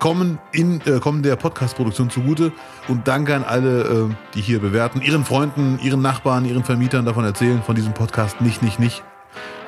kommen, 0.00 0.40
in, 0.50 0.80
äh, 0.80 0.98
kommen 0.98 1.22
der 1.22 1.36
Podcast-Produktion 1.36 2.10
zugute. 2.10 2.50
Und 2.88 3.06
danke 3.06 3.36
an 3.36 3.44
alle, 3.44 3.82
äh, 3.82 4.14
die 4.34 4.40
hier 4.40 4.58
bewerten, 4.58 5.00
ihren 5.00 5.24
Freunden, 5.24 5.78
ihren 5.80 6.02
Nachbarn, 6.02 6.44
ihren 6.44 6.64
Vermietern 6.64 7.04
davon 7.04 7.24
erzählen, 7.24 7.62
von 7.62 7.76
diesem 7.76 7.94
Podcast. 7.94 8.40
Nicht, 8.40 8.62
nicht, 8.62 8.80
nicht. 8.80 9.04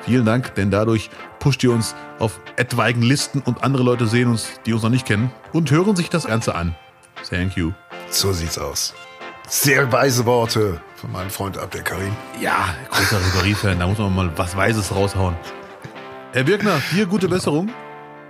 Vielen 0.03 0.25
Dank, 0.25 0.55
denn 0.55 0.69
dadurch 0.69 1.09
pusht 1.39 1.63
ihr 1.63 1.71
uns 1.71 1.95
auf 2.19 2.41
etwaigen 2.57 3.01
Listen 3.01 3.41
und 3.41 3.63
andere 3.63 3.83
Leute 3.83 4.05
sehen 4.05 4.29
uns, 4.29 4.59
die 4.65 4.73
uns 4.73 4.83
noch 4.83 4.89
nicht 4.89 5.05
kennen 5.05 5.31
und 5.53 5.71
hören 5.71 5.95
sich 5.95 6.09
das 6.09 6.25
Ganze 6.25 6.55
an. 6.55 6.75
Thank 7.29 7.55
you. 7.55 7.71
So 8.09 8.33
sieht's 8.33 8.57
aus. 8.57 8.93
Sehr 9.47 9.91
weise 9.91 10.25
Worte 10.25 10.81
von 10.95 11.11
meinem 11.11 11.29
Freund 11.29 11.57
Abdel 11.57 11.83
Karim. 11.83 12.13
Ja, 12.41 12.75
großer 12.89 13.17
Ribéry-Fan, 13.17 13.79
da 13.79 13.87
muss 13.87 13.97
man 13.97 14.13
mal 14.13 14.29
was 14.35 14.57
Weises 14.57 14.93
raushauen. 14.93 15.35
Herr 16.33 16.43
Birkner, 16.43 16.81
dir 16.91 17.05
gute 17.05 17.29
Besserung. 17.29 17.69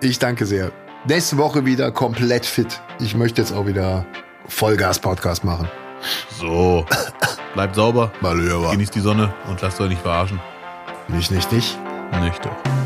Ich 0.01 0.19
danke 0.19 0.45
sehr. 0.45 0.71
Nächste 1.05 1.37
Woche 1.37 1.65
wieder 1.65 1.91
komplett 1.91 2.45
fit. 2.45 2.79
Ich 3.01 3.13
möchte 3.13 3.41
jetzt 3.41 3.51
auch 3.51 3.65
wieder 3.65 4.05
Vollgas-Podcast 4.47 5.43
machen. 5.43 5.67
So. 6.39 6.85
Bleibt 7.53 7.75
sauber. 7.75 8.13
Malheur. 8.21 8.71
Genießt 8.71 8.95
die 8.95 9.01
Sonne 9.01 9.33
und 9.49 9.61
lasst 9.61 9.81
euch 9.81 9.89
nicht 9.89 10.01
verarschen. 10.01 10.39
Nicht, 11.09 11.29
nicht, 11.29 11.51
nicht. 11.51 11.77
Nicht 12.21 12.45
doch. 12.45 12.82